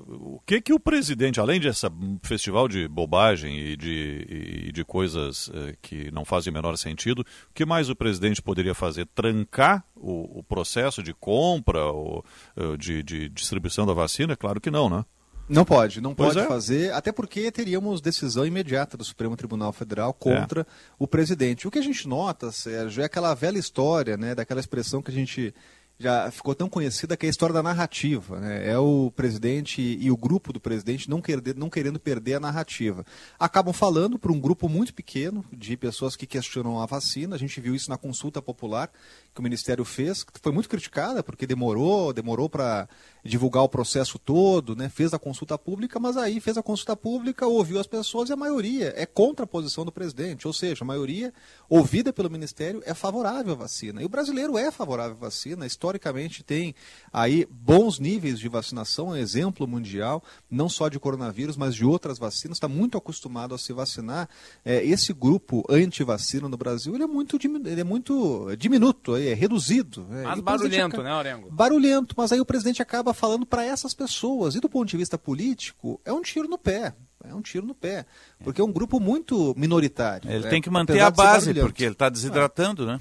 o 0.07 0.41
que 0.45 0.59
que 0.59 0.73
o 0.73 0.79
presidente, 0.79 1.39
além 1.39 1.59
desse 1.59 1.85
festival 2.23 2.67
de 2.67 2.87
bobagem 2.87 3.59
e 3.59 3.77
de, 3.77 4.65
e 4.67 4.71
de 4.71 4.83
coisas 4.83 5.51
é, 5.53 5.75
que 5.81 6.09
não 6.11 6.25
fazem 6.25 6.49
o 6.49 6.53
menor 6.53 6.75
sentido, 6.77 7.21
o 7.21 7.53
que 7.53 7.65
mais 7.65 7.89
o 7.89 7.95
presidente 7.95 8.41
poderia 8.41 8.73
fazer? 8.73 9.05
Trancar 9.13 9.85
o, 9.95 10.39
o 10.39 10.43
processo 10.43 11.03
de 11.03 11.13
compra 11.13 11.85
ou 11.85 12.25
é, 12.55 12.77
de, 12.77 13.03
de 13.03 13.29
distribuição 13.29 13.85
da 13.85 13.93
vacina? 13.93 14.35
Claro 14.35 14.59
que 14.59 14.71
não, 14.71 14.89
né? 14.89 15.05
Não 15.49 15.63
pode, 15.63 16.01
não 16.01 16.13
pois 16.13 16.33
pode 16.33 16.45
é. 16.45 16.47
fazer, 16.47 16.93
até 16.93 17.11
porque 17.11 17.49
teríamos 17.51 18.01
decisão 18.01 18.45
imediata 18.45 18.97
do 18.97 19.03
Supremo 19.03 19.35
Tribunal 19.37 19.71
Federal 19.71 20.13
contra 20.13 20.61
é. 20.61 20.65
o 20.99 21.07
presidente. 21.07 21.67
O 21.67 21.71
que 21.71 21.79
a 21.79 21.83
gente 21.83 22.07
nota, 22.07 22.51
Sérgio, 22.51 23.01
é 23.01 23.05
aquela 23.05 23.33
velha 23.33 23.57
história, 23.57 24.17
né, 24.17 24.35
daquela 24.35 24.59
expressão 24.59 25.01
que 25.01 25.11
a 25.11 25.13
gente 25.13 25.53
já 25.99 26.29
ficou 26.29 26.53
tão 26.53 26.69
conhecida 26.69 27.17
que 27.17 27.25
é 27.25 27.27
a 27.27 27.29
história 27.29 27.53
da 27.53 27.63
narrativa. 27.63 28.39
Né? 28.39 28.69
É 28.69 28.77
o 28.77 29.11
presidente 29.15 29.81
e 29.81 30.11
o 30.11 30.17
grupo 30.17 30.53
do 30.53 30.59
presidente 30.59 31.09
não, 31.09 31.21
querer, 31.21 31.55
não 31.55 31.69
querendo 31.69 31.99
perder 31.99 32.35
a 32.35 32.39
narrativa. 32.39 33.05
Acabam 33.39 33.73
falando 33.73 34.19
para 34.19 34.31
um 34.31 34.39
grupo 34.39 34.69
muito 34.69 34.93
pequeno 34.93 35.43
de 35.51 35.75
pessoas 35.75 36.15
que 36.15 36.27
questionam 36.27 36.79
a 36.79 36.85
vacina. 36.85 37.35
A 37.35 37.39
gente 37.39 37.59
viu 37.59 37.73
isso 37.73 37.89
na 37.89 37.97
consulta 37.97 38.41
popular 38.41 38.91
que 39.33 39.39
o 39.39 39.43
Ministério 39.43 39.83
fez, 39.83 40.23
que 40.23 40.39
foi 40.39 40.51
muito 40.51 40.69
criticada 40.69 41.23
porque 41.23 41.47
demorou, 41.47 42.13
demorou 42.13 42.47
para 42.47 42.87
divulgar 43.27 43.63
o 43.63 43.69
processo 43.69 44.17
todo, 44.17 44.75
né? 44.75 44.89
fez 44.89 45.13
a 45.13 45.19
consulta 45.19 45.57
pública, 45.57 45.99
mas 45.99 46.17
aí 46.17 46.39
fez 46.39 46.57
a 46.57 46.63
consulta 46.63 46.95
pública, 46.95 47.45
ouviu 47.45 47.79
as 47.79 47.85
pessoas 47.85 48.29
e 48.29 48.33
a 48.33 48.35
maioria 48.35 48.93
é 48.95 49.05
contra 49.05 49.43
a 49.43 49.47
posição 49.47 49.83
do 49.83 49.91
presidente, 49.91 50.47
ou 50.47 50.53
seja, 50.53 50.83
a 50.83 50.87
maioria 50.87 51.33
ouvida 51.69 52.13
pelo 52.13 52.29
Ministério 52.29 52.81
é 52.85 52.93
favorável 52.93 53.53
à 53.53 53.55
vacina. 53.55 54.01
E 54.01 54.05
o 54.05 54.09
brasileiro 54.09 54.57
é 54.57 54.71
favorável 54.71 55.15
à 55.17 55.19
vacina, 55.19 55.65
historicamente 55.65 56.43
tem 56.43 56.73
aí 57.11 57.47
bons 57.49 57.99
níveis 57.99 58.39
de 58.39 58.47
vacinação, 58.47 59.09
um 59.09 59.15
exemplo 59.15 59.67
mundial, 59.67 60.23
não 60.49 60.69
só 60.69 60.87
de 60.87 60.99
coronavírus, 60.99 61.57
mas 61.57 61.75
de 61.75 61.85
outras 61.85 62.17
vacinas, 62.17 62.57
está 62.57 62.67
muito 62.67 62.97
acostumado 62.97 63.53
a 63.53 63.57
se 63.57 63.73
vacinar. 63.73 64.29
É, 64.63 64.83
esse 64.85 65.13
grupo 65.13 65.63
anti-vacina 65.69 66.47
no 66.47 66.57
Brasil 66.57 66.95
ele 66.95 67.03
é 67.03 67.07
muito, 67.07 67.37
ele 67.37 67.81
é 67.81 67.83
muito 67.83 68.47
diminuto, 68.57 69.15
é 69.15 69.33
reduzido. 69.33 70.07
É. 70.11 70.23
Mas 70.23 70.39
barulhento, 70.39 70.95
acaba... 70.95 71.03
né, 71.03 71.15
Orengo? 71.15 71.51
Barulhento, 71.51 72.15
mas 72.17 72.31
aí 72.31 72.39
o 72.39 72.45
presidente 72.45 72.81
acaba 72.81 73.13
falando 73.17 73.45
para 73.45 73.63
essas 73.63 73.93
pessoas. 73.93 74.55
E 74.55 74.59
do 74.59 74.69
ponto 74.69 74.87
de 74.87 74.97
vista 74.97 75.17
político, 75.17 75.99
é 76.05 76.13
um 76.13 76.21
tiro 76.21 76.47
no 76.47 76.57
pé. 76.57 76.93
É 77.23 77.33
um 77.33 77.41
tiro 77.41 77.65
no 77.65 77.75
pé. 77.75 78.05
Porque 78.43 78.61
é 78.61 78.63
um 78.63 78.71
grupo 78.71 78.99
muito 78.99 79.53
minoritário. 79.57 80.29
Ele 80.29 80.43
né? 80.43 80.49
tem 80.49 80.61
que 80.61 80.69
manter 80.69 80.99
a 81.01 81.11
base, 81.11 81.53
porque 81.53 81.83
ele 81.83 81.93
está 81.93 82.09
desidratando, 82.09 82.85
né? 82.85 82.99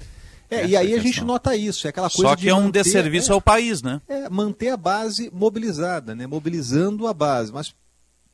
É, 0.49 0.65
e 0.65 0.77
aí 0.77 0.93
a, 0.93 0.97
a 0.97 0.99
gente 0.99 1.23
nota 1.23 1.55
isso, 1.55 1.87
é 1.87 1.89
aquela 1.89 2.09
coisa 2.09 2.29
Só 2.29 2.35
que 2.35 2.43
de 2.43 2.49
é 2.49 2.55
um 2.55 2.63
manter, 2.63 2.83
desserviço 2.83 3.31
é, 3.31 3.35
ao 3.35 3.41
país, 3.41 3.81
né? 3.81 4.01
É, 4.07 4.29
manter 4.29 4.69
a 4.69 4.77
base 4.77 5.29
mobilizada, 5.33 6.15
né? 6.15 6.25
Mobilizando 6.25 7.05
a 7.05 7.13
base. 7.13 7.51
Mas 7.51 7.75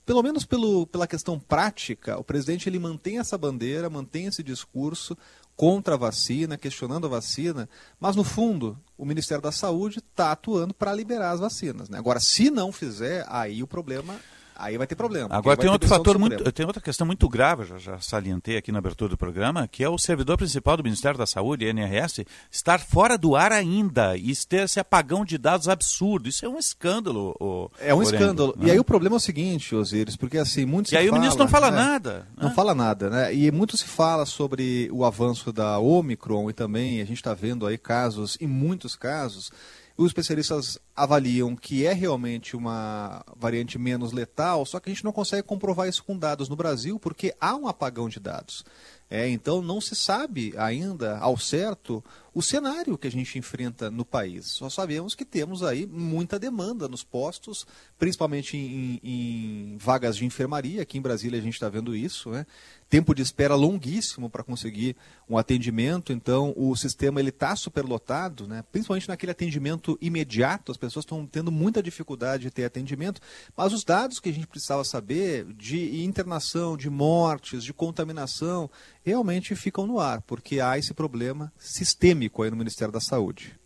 pelo 0.05 0.21
menos 0.21 0.45
pelo, 0.45 0.85
pela 0.87 1.07
questão 1.07 1.39
prática, 1.39 2.17
o 2.19 2.23
presidente 2.23 2.67
ele 2.67 2.77
mantém 2.77 3.19
essa 3.19 3.37
bandeira, 3.37 3.89
mantém 3.89 4.25
esse 4.25 4.43
discurso, 4.43 5.17
contra 5.55 5.95
a 5.95 5.97
vacina, 5.97 6.57
questionando 6.57 7.05
a 7.05 7.09
vacina, 7.09 7.69
mas 7.99 8.15
no 8.15 8.23
fundo 8.23 8.77
o 8.97 9.05
Ministério 9.05 9.41
da 9.41 9.51
Saúde 9.51 9.99
está 9.99 10.31
atuando 10.31 10.73
para 10.73 10.93
liberar 10.93 11.31
as 11.31 11.39
vacinas. 11.39 11.89
Né? 11.89 11.97
Agora, 11.97 12.19
se 12.19 12.49
não 12.49 12.71
fizer, 12.71 13.25
aí 13.27 13.61
o 13.61 13.67
problema 13.67 14.15
aí 14.55 14.77
vai 14.77 14.87
ter 14.87 14.95
problema. 14.95 15.27
Agora 15.31 15.57
tem 15.57 15.69
outro 15.69 15.87
fator 15.87 16.17
muito, 16.17 16.51
tem 16.51 16.65
outra 16.65 16.81
questão 16.81 17.05
muito 17.05 17.27
grave, 17.27 17.65
já, 17.65 17.77
já 17.77 17.99
salientei 17.99 18.57
aqui 18.57 18.71
na 18.71 18.79
abertura 18.79 19.09
do 19.09 19.17
programa, 19.17 19.67
que 19.67 19.83
é 19.83 19.89
o 19.89 19.97
servidor 19.97 20.37
principal 20.37 20.77
do 20.77 20.83
Ministério 20.83 21.17
da 21.17 21.25
Saúde, 21.25 21.65
NRS, 21.65 22.25
estar 22.51 22.79
fora 22.79 23.17
do 23.17 23.35
ar 23.35 23.51
ainda 23.51 24.15
e 24.17 24.33
ter 24.45 24.63
esse 24.63 24.79
apagão 24.79 25.23
de 25.23 25.37
dados 25.37 25.67
absurdo. 25.67 26.27
Isso 26.27 26.45
é 26.45 26.49
um 26.49 26.57
escândalo. 26.57 27.35
O, 27.39 27.69
é 27.79 27.93
um 27.93 28.01
escândalo. 28.01 28.53
Né? 28.57 28.67
E 28.67 28.71
aí 28.71 28.79
o 28.79 28.83
problema 28.83 29.15
é 29.15 29.17
o 29.17 29.19
seguinte, 29.19 29.75
Osiris, 29.75 30.15
porque 30.15 30.37
assim, 30.37 30.65
muito 30.65 30.91
E 30.93 30.97
aí 30.97 31.07
fala, 31.07 31.17
o 31.17 31.19
ministro 31.21 31.43
não 31.43 31.49
fala 31.49 31.71
né? 31.71 31.77
nada. 31.77 32.27
Não 32.37 32.49
né? 32.49 32.55
fala 32.55 32.75
nada, 32.75 33.09
né? 33.09 33.33
E 33.33 33.51
muito 33.51 33.77
se 33.77 33.85
fala 33.85 34.25
sobre 34.25 34.89
o 34.91 35.05
avanço 35.05 35.51
da 35.51 35.79
Omicron 35.79 36.49
e 36.49 36.53
também 36.53 37.01
a 37.01 37.05
gente 37.05 37.17
está 37.17 37.33
vendo 37.33 37.65
aí 37.65 37.77
casos, 37.77 38.37
em 38.39 38.47
muitos 38.47 38.95
casos, 38.95 39.51
os 39.95 40.07
especialistas 40.07 40.79
avaliam 40.95 41.55
que 41.55 41.85
é 41.85 41.93
realmente 41.93 42.55
uma 42.55 43.23
variante 43.35 43.77
menos 43.77 44.11
letal, 44.11 44.65
só 44.65 44.79
que 44.79 44.89
a 44.89 44.93
gente 44.93 45.03
não 45.03 45.11
consegue 45.11 45.43
comprovar 45.43 45.87
isso 45.87 46.03
com 46.03 46.17
dados 46.17 46.49
no 46.49 46.55
Brasil, 46.55 46.99
porque 46.99 47.35
há 47.39 47.55
um 47.55 47.67
apagão 47.67 48.09
de 48.09 48.19
dados. 48.19 48.65
É, 49.09 49.29
então 49.29 49.61
não 49.61 49.79
se 49.79 49.95
sabe 49.95 50.53
ainda 50.57 51.19
ao 51.19 51.37
certo 51.37 52.03
o 52.33 52.41
cenário 52.41 52.97
que 52.97 53.07
a 53.07 53.11
gente 53.11 53.37
enfrenta 53.37 53.91
no 53.91 54.03
país. 54.03 54.47
Só 54.47 54.69
sabemos 54.69 55.13
que 55.13 55.23
temos 55.23 55.61
aí 55.63 55.85
muita 55.85 56.39
demanda 56.39 56.87
nos 56.87 57.03
postos, 57.03 57.65
principalmente 57.99 58.57
em, 58.57 58.99
em 59.03 59.77
vagas 59.77 60.17
de 60.17 60.25
enfermaria. 60.25 60.81
Aqui 60.81 60.97
em 60.97 61.01
Brasília 61.01 61.39
a 61.39 61.43
gente 61.43 61.53
está 61.53 61.69
vendo 61.69 61.95
isso, 61.95 62.31
né? 62.31 62.45
tempo 62.89 63.15
de 63.15 63.23
espera 63.23 63.55
longuíssimo 63.55 64.29
para 64.29 64.43
conseguir 64.43 64.95
um 65.27 65.35
atendimento, 65.35 66.13
então 66.13 66.53
o 66.55 66.75
sistema 66.75 67.19
ele 67.19 67.29
está 67.29 67.55
superlotado, 67.55 68.47
né? 68.47 68.63
principalmente 68.71 69.07
naquele 69.07 69.31
atendimento 69.31 69.97
imediato, 69.99 70.71
as 70.71 70.77
pessoas 70.77 71.03
estão 71.03 71.25
tendo 71.25 71.51
muita 71.51 71.81
dificuldade 71.81 72.43
de 72.43 72.51
ter 72.51 72.65
atendimento, 72.65 73.19
mas 73.57 73.73
os 73.73 73.83
dados 73.83 74.19
que 74.19 74.29
a 74.29 74.33
gente 74.33 74.45
precisava 74.45 74.83
saber 74.83 75.45
de 75.55 76.03
internação, 76.03 76.77
de 76.77 76.87
mortes, 76.87 77.63
de 77.63 77.73
contaminação, 77.73 78.69
realmente 79.03 79.55
ficam 79.55 79.87
no 79.87 79.99
ar, 79.99 80.21
porque 80.21 80.59
há 80.59 80.77
esse 80.77 80.93
problema 80.93 81.51
sistêmico 81.57 82.22
aí 82.43 82.49
no 82.51 82.57
Ministério 82.57 82.91
da 82.91 82.99
Saúde. 82.99 83.57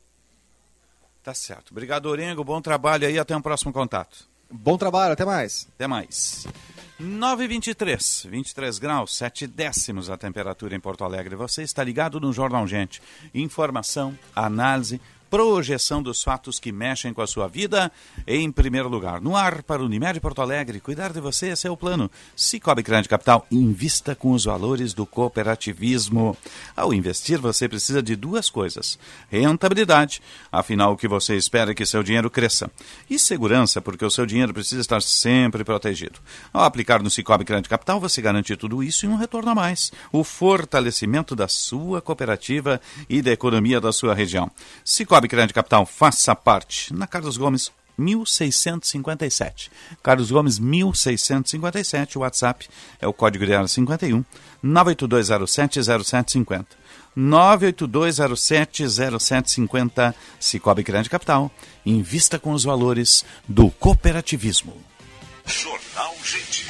Tá 1.23 1.33
certo. 1.33 1.71
Obrigado, 1.71 2.05
Orengo. 2.05 2.43
Bom 2.43 2.61
trabalho 2.61 3.05
aí. 3.05 3.19
Até 3.19 3.35
um 3.35 3.41
próximo 3.41 3.73
contato. 3.73 4.27
Bom 4.49 4.77
trabalho. 4.77 5.13
Até 5.13 5.25
mais. 5.25 5.67
Até 5.75 5.87
mais. 5.87 6.47
9,23, 6.99 8.27
23 8.27 8.79
graus, 8.79 9.15
7 9.15 9.45
décimos 9.45 10.09
a 10.09 10.17
temperatura 10.17 10.75
em 10.75 10.79
Porto 10.79 11.03
Alegre. 11.03 11.35
Você 11.35 11.61
está 11.61 11.83
ligado 11.83 12.19
no 12.19 12.33
Jornal 12.33 12.65
Gente. 12.65 13.01
Informação, 13.35 14.17
análise, 14.35 14.99
projeção 15.29 16.01
dos 16.01 16.23
fatos 16.23 16.59
que 16.59 16.71
mexem 16.71 17.13
com 17.13 17.21
a 17.21 17.27
sua 17.27 17.47
vida 17.47 17.91
em 18.25 18.51
primeiro 18.51 18.89
lugar. 18.89 19.21
No 19.21 19.35
ar 19.35 19.63
para 19.63 19.81
o 19.81 19.85
Unimed 19.85 20.19
Porto 20.19 20.41
Alegre, 20.41 20.79
cuidar 20.79 21.11
de 21.11 21.19
você, 21.19 21.53
é 21.63 21.71
o 21.71 21.77
plano. 21.77 22.09
Cicobi 22.35 22.81
Grande 22.81 23.09
Capital, 23.09 23.45
invista 23.51 24.15
com 24.15 24.31
os 24.31 24.45
valores 24.45 24.93
do 24.93 25.05
cooperativismo. 25.05 26.37
Ao 26.75 26.93
investir, 26.93 27.39
você 27.39 27.67
precisa 27.67 28.01
de 28.01 28.15
duas 28.15 28.49
coisas: 28.49 28.97
rentabilidade, 29.29 30.21
afinal 30.51 30.93
o 30.93 30.97
que 30.97 31.07
você 31.07 31.35
espera 31.35 31.71
é 31.71 31.73
que 31.73 31.85
seu 31.85 32.03
dinheiro 32.03 32.29
cresça, 32.29 32.69
e 33.09 33.19
segurança, 33.19 33.81
porque 33.81 34.05
o 34.05 34.11
seu 34.11 34.25
dinheiro 34.25 34.53
precisa 34.53 34.81
estar 34.81 35.01
sempre 35.01 35.63
protegido. 35.63 36.19
Ao 36.53 36.63
aplicar 36.63 37.01
no 37.01 37.09
Cicobi 37.09 37.43
Grande 37.43 37.69
Capital, 37.69 37.99
você 37.99 38.21
garante 38.21 38.55
tudo 38.55 38.83
isso 38.83 39.05
e 39.05 39.09
um 39.09 39.17
retorno 39.17 39.51
a 39.51 39.55
mais. 39.55 39.91
O 40.11 40.23
fortalecimento 40.23 41.35
da 41.35 41.47
sua 41.47 42.01
cooperativa 42.01 42.79
e 43.09 43.21
da 43.21 43.31
economia 43.31 43.81
da 43.81 43.91
sua 43.91 44.13
região. 44.13 44.51
Cicobi 44.85 45.16
Cicobi 45.17 45.27
Grande 45.27 45.53
Capital, 45.53 45.83
faça 45.83 46.35
parte. 46.35 46.93
Na 46.93 47.07
Carlos 47.07 47.37
Gomes, 47.37 47.71
1657. 47.97 49.71
Carlos 50.03 50.29
Gomes, 50.29 50.59
1657. 50.59 52.19
O 52.19 52.21
WhatsApp 52.21 52.69
é 53.01 53.07
o 53.07 53.13
código 53.13 53.43
de 53.43 53.51
área 53.51 53.67
51 53.67 54.23
982070750. 54.63 56.67
982070750. 57.17 60.13
Cicobi 60.39 60.83
Grande 60.83 61.09
Capital. 61.09 61.49
Invista 61.83 62.37
com 62.37 62.51
os 62.51 62.63
valores 62.63 63.25
do 63.47 63.71
cooperativismo. 63.71 64.77
Jornal 65.47 66.13
Gente. 66.23 66.67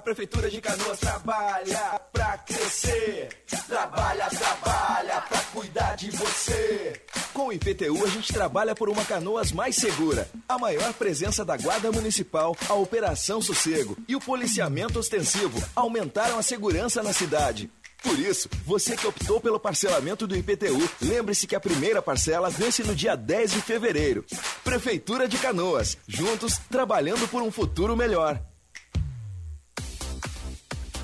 A 0.00 0.02
Prefeitura 0.02 0.48
de 0.48 0.62
Canoas 0.62 0.98
trabalha 0.98 2.00
pra 2.10 2.38
crescer. 2.38 3.28
Trabalha, 3.68 4.30
trabalha 4.30 5.20
pra 5.20 5.38
cuidar 5.52 5.94
de 5.94 6.10
você. 6.10 7.02
Com 7.34 7.48
o 7.48 7.52
IPTU, 7.52 8.02
a 8.02 8.08
gente 8.08 8.32
trabalha 8.32 8.74
por 8.74 8.88
uma 8.88 9.04
Canoas 9.04 9.52
mais 9.52 9.76
segura. 9.76 10.26
A 10.48 10.58
maior 10.58 10.94
presença 10.94 11.44
da 11.44 11.54
Guarda 11.54 11.92
Municipal, 11.92 12.56
a 12.66 12.72
Operação 12.72 13.42
Sossego 13.42 13.94
e 14.08 14.16
o 14.16 14.20
policiamento 14.20 14.98
ostensivo 14.98 15.62
aumentaram 15.76 16.38
a 16.38 16.42
segurança 16.42 17.02
na 17.02 17.12
cidade. 17.12 17.70
Por 18.02 18.18
isso, 18.18 18.48
você 18.64 18.96
que 18.96 19.06
optou 19.06 19.38
pelo 19.38 19.60
parcelamento 19.60 20.26
do 20.26 20.34
IPTU, 20.34 20.80
lembre-se 21.02 21.46
que 21.46 21.54
a 21.54 21.60
primeira 21.60 22.00
parcela 22.00 22.48
vence 22.48 22.82
no 22.82 22.94
dia 22.94 23.14
10 23.14 23.52
de 23.52 23.60
fevereiro. 23.60 24.24
Prefeitura 24.64 25.28
de 25.28 25.36
Canoas, 25.36 25.98
juntos 26.08 26.56
trabalhando 26.70 27.28
por 27.28 27.42
um 27.42 27.50
futuro 27.50 27.94
melhor. 27.94 28.40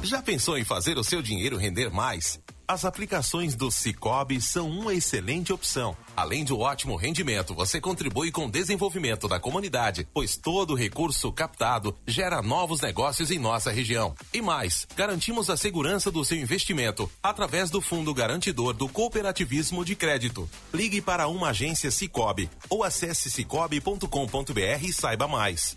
Já 0.07 0.23
pensou 0.23 0.57
em 0.57 0.63
fazer 0.63 0.97
o 0.99 1.03
seu 1.03 1.21
dinheiro 1.21 1.57
render 1.57 1.91
mais? 1.91 2.39
As 2.69 2.85
aplicações 2.85 3.57
do 3.57 3.73
Cicobi 3.73 4.41
são 4.41 4.71
uma 4.71 4.95
excelente 4.95 5.53
opção. 5.53 5.97
Além 6.17 6.45
de 6.45 6.53
um 6.53 6.61
ótimo 6.61 6.95
rendimento, 6.95 7.53
você 7.53 7.81
contribui 7.81 8.31
com 8.31 8.47
o 8.47 8.51
desenvolvimento 8.51 9.27
da 9.27 9.41
comunidade, 9.41 10.07
pois 10.15 10.37
todo 10.37 10.77
recurso 10.77 11.33
captado 11.33 11.97
gera 12.07 12.41
novos 12.41 12.81
negócios 12.81 13.33
em 13.33 13.39
nossa 13.41 13.73
região. 13.73 14.15
E 14.33 14.41
mais, 14.41 14.87
garantimos 14.95 15.51
a 15.51 15.57
segurança 15.57 16.09
do 16.09 16.25
seu 16.25 16.39
investimento 16.39 17.11
através 17.21 17.69
do 17.69 17.81
Fundo 17.81 18.15
Garantidor 18.15 18.75
do 18.75 18.89
Cooperativismo 18.89 19.85
de 19.85 19.97
Crédito. 19.97 20.49
Ligue 20.73 21.01
para 21.01 21.27
uma 21.27 21.49
agência 21.49 21.91
Cicobi 21.91 22.49
ou 22.71 22.85
acesse 22.85 23.29
cicobi.com.br 23.29 24.85
e 24.85 24.93
saiba 24.93 25.27
mais. 25.27 25.77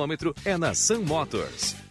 quilômetro 0.01 0.35
é 0.43 0.57
na 0.57 0.73
Sun 0.73 1.03
Motors. 1.03 1.90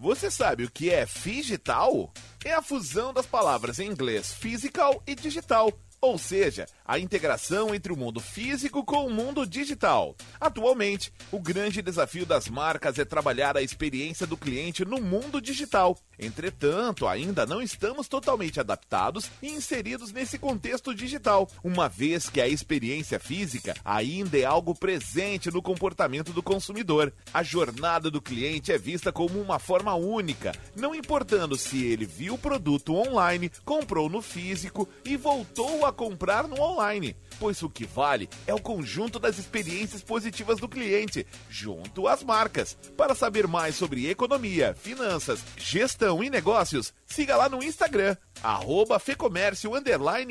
Você 0.00 0.30
sabe 0.30 0.62
o 0.62 0.70
que 0.70 0.90
é 0.90 1.04
digital? 1.04 2.12
É 2.44 2.54
a 2.54 2.62
fusão 2.62 3.12
das 3.12 3.26
palavras 3.26 3.80
em 3.80 3.90
inglês 3.90 4.32
physical 4.32 5.02
e 5.04 5.12
digital. 5.12 5.72
ou 6.00 6.16
seja, 6.16 6.66
a 6.84 7.00
integração 7.00 7.74
entre 7.74 7.92
o 7.92 7.96
mundo 7.96 8.20
físico 8.20 8.84
com 8.84 9.04
o 9.04 9.10
mundo 9.10 9.44
digital. 9.44 10.14
Atualmente, 10.40 11.12
o 11.32 11.40
grande 11.40 11.82
desafio 11.82 12.24
das 12.24 12.48
marcas 12.48 12.96
é 13.00 13.04
trabalhar 13.04 13.56
a 13.56 13.62
experiência 13.62 14.24
do 14.24 14.36
cliente 14.36 14.84
no 14.84 15.00
mundo 15.00 15.40
digital. 15.40 15.98
Entretanto, 16.18 17.06
ainda 17.06 17.46
não 17.46 17.62
estamos 17.62 18.08
totalmente 18.08 18.58
adaptados 18.58 19.30
e 19.40 19.48
inseridos 19.50 20.12
nesse 20.12 20.38
contexto 20.38 20.94
digital, 20.94 21.48
uma 21.62 21.88
vez 21.88 22.28
que 22.28 22.40
a 22.40 22.48
experiência 22.48 23.20
física 23.20 23.74
ainda 23.84 24.36
é 24.36 24.44
algo 24.44 24.74
presente 24.74 25.50
no 25.50 25.62
comportamento 25.62 26.32
do 26.32 26.42
consumidor. 26.42 27.12
A 27.32 27.42
jornada 27.42 28.10
do 28.10 28.20
cliente 28.20 28.72
é 28.72 28.78
vista 28.78 29.12
como 29.12 29.40
uma 29.40 29.58
forma 29.58 29.94
única, 29.94 30.52
não 30.74 30.94
importando 30.94 31.56
se 31.56 31.84
ele 31.84 32.04
viu 32.04 32.34
o 32.34 32.38
produto 32.38 32.94
online, 32.94 33.50
comprou 33.64 34.08
no 34.08 34.20
físico 34.20 34.88
e 35.04 35.16
voltou 35.16 35.86
a 35.86 35.92
comprar 35.92 36.48
no 36.48 36.60
online, 36.60 37.14
pois 37.38 37.62
o 37.62 37.70
que 37.70 37.84
vale 37.84 38.28
é 38.46 38.54
o 38.54 38.60
conjunto 38.60 39.18
das 39.18 39.38
experiências 39.38 40.02
positivas 40.02 40.58
do 40.58 40.68
cliente, 40.68 41.26
junto 41.48 42.08
às 42.08 42.24
marcas. 42.24 42.76
Para 42.96 43.14
saber 43.14 43.46
mais 43.46 43.76
sobre 43.76 44.10
economia, 44.10 44.74
finanças, 44.74 45.40
gestão 45.56 46.07
e 46.22 46.30
negócios, 46.30 46.92
siga 47.06 47.36
lá 47.36 47.48
no 47.48 47.62
Instagram, 47.62 48.16
arroba 48.42 48.98
Fecomércio 48.98 49.74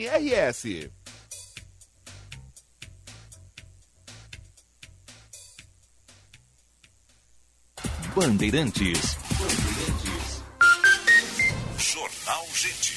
RS. 0.07 0.89
Bandeirantes. 8.15 9.15
Bandeirantes. 9.15 10.37
Jornal 11.77 12.45
Gente. 12.55 12.96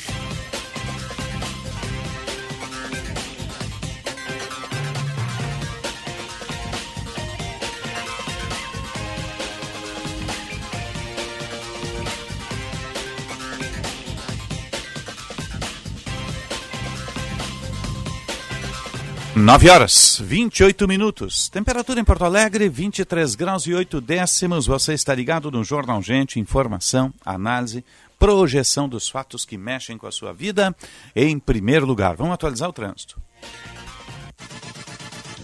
Nove 19.40 19.70
horas, 19.70 20.20
28 20.22 20.87
minutos. 20.87 21.48
Temperatura 21.48 21.98
em 21.98 22.05
Porto 22.05 22.24
Alegre, 22.24 22.68
23 22.68 23.35
graus 23.35 23.66
e 23.66 23.72
8 23.72 23.98
décimos. 23.98 24.66
Você 24.66 24.92
está 24.92 25.14
ligado 25.14 25.50
no 25.50 25.64
Jornal 25.64 26.03
Gente, 26.03 26.38
informação, 26.38 27.11
análise, 27.24 27.83
projeção 28.18 28.87
dos 28.87 29.09
fatos 29.09 29.46
que 29.46 29.57
mexem 29.57 29.96
com 29.96 30.07
a 30.07 30.12
sua 30.12 30.35
vida. 30.35 30.76
Em 31.16 31.38
primeiro 31.38 31.87
lugar, 31.87 32.16
vamos 32.16 32.35
atualizar 32.35 32.68
o 32.68 32.72
trânsito. 32.72 33.18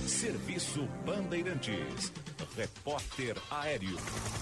Serviço 0.06 0.86
Bandeirantes. 1.06 2.12
Repórter 2.54 3.36
Aéreo. 3.50 3.96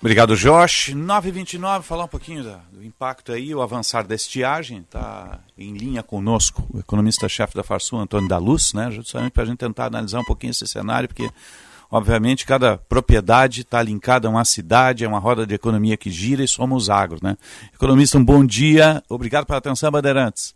Obrigado, 0.00 0.36
Josh. 0.36 0.94
929, 0.94 1.84
falar 1.84 2.04
um 2.04 2.08
pouquinho 2.08 2.44
da, 2.44 2.60
do 2.72 2.84
impacto 2.84 3.32
aí, 3.32 3.52
o 3.52 3.60
avançar 3.60 4.06
da 4.06 4.14
estiagem, 4.14 4.78
está 4.78 5.40
em 5.58 5.76
linha 5.76 6.04
conosco 6.04 6.64
o 6.72 6.78
economista-chefe 6.78 7.56
da 7.56 7.64
Farsul, 7.64 7.98
Antônio 7.98 8.28
da 8.28 8.38
Luz, 8.38 8.72
né, 8.72 8.92
justamente 8.92 9.32
para 9.32 9.42
a 9.42 9.46
gente 9.46 9.58
tentar 9.58 9.86
analisar 9.86 10.20
um 10.20 10.24
pouquinho 10.24 10.52
esse 10.52 10.68
cenário, 10.68 11.08
porque, 11.08 11.28
obviamente, 11.90 12.46
cada 12.46 12.78
propriedade 12.78 13.62
está 13.62 13.82
linkada 13.82 14.28
a 14.28 14.30
uma 14.30 14.44
cidade, 14.44 15.04
é 15.04 15.08
uma 15.08 15.18
roda 15.18 15.44
de 15.44 15.56
economia 15.56 15.96
que 15.96 16.10
gira 16.10 16.44
e 16.44 16.48
somos 16.48 16.88
agro, 16.88 17.18
né. 17.20 17.36
Economista, 17.74 18.18
um 18.18 18.24
bom 18.24 18.46
dia, 18.46 19.02
obrigado 19.08 19.46
pela 19.46 19.58
atenção, 19.58 19.90
Bandeirantes. 19.90 20.54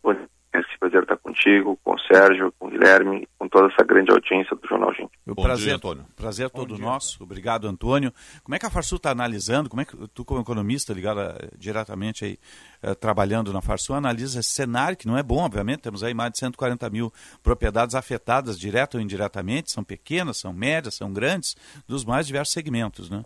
Bom 0.00 0.14
dia, 0.14 0.28
esse 0.54 0.78
prazer 0.78 1.02
estar 1.02 1.16
contigo, 1.30 1.78
com 1.84 1.94
o 1.94 1.98
Sérgio, 2.00 2.52
com 2.58 2.66
o 2.66 2.70
Guilherme, 2.70 3.26
com 3.38 3.48
toda 3.48 3.72
essa 3.72 3.84
grande 3.84 4.10
audiência 4.10 4.56
do 4.56 4.66
Jornal 4.66 4.92
Gente. 4.92 5.10
O 5.26 5.34
prazer, 5.34 5.66
dia, 5.66 5.76
Antônio. 5.76 6.04
Prazer 6.16 6.48
Bom 6.48 6.60
todo 6.60 6.74
dia. 6.74 6.84
nosso. 6.84 7.22
Obrigado, 7.22 7.68
Antônio. 7.68 8.12
Como 8.42 8.54
é 8.54 8.58
que 8.58 8.66
a 8.66 8.70
Farsul 8.70 8.96
está 8.96 9.10
analisando? 9.10 9.70
Como 9.70 9.80
é 9.80 9.84
que 9.84 9.96
tu, 10.08 10.24
como 10.24 10.40
economista, 10.40 10.92
ligado 10.92 11.20
a, 11.20 11.34
diretamente 11.56 12.24
aí, 12.24 12.38
eh, 12.82 12.94
trabalhando 12.94 13.52
na 13.52 13.60
Farsul, 13.60 13.96
analisa 13.96 14.40
esse 14.40 14.50
cenário, 14.50 14.96
que 14.96 15.06
não 15.06 15.16
é 15.16 15.22
bom, 15.22 15.44
obviamente. 15.44 15.82
Temos 15.82 16.02
aí 16.02 16.12
mais 16.12 16.32
de 16.32 16.38
140 16.38 16.90
mil 16.90 17.12
propriedades 17.42 17.94
afetadas, 17.94 18.58
direto 18.58 18.96
ou 18.96 19.00
indiretamente. 19.00 19.70
São 19.70 19.84
pequenas, 19.84 20.38
são 20.38 20.52
médias, 20.52 20.96
são 20.96 21.12
grandes, 21.12 21.56
dos 21.88 22.04
mais 22.04 22.26
diversos 22.26 22.52
segmentos, 22.52 23.08
né? 23.08 23.24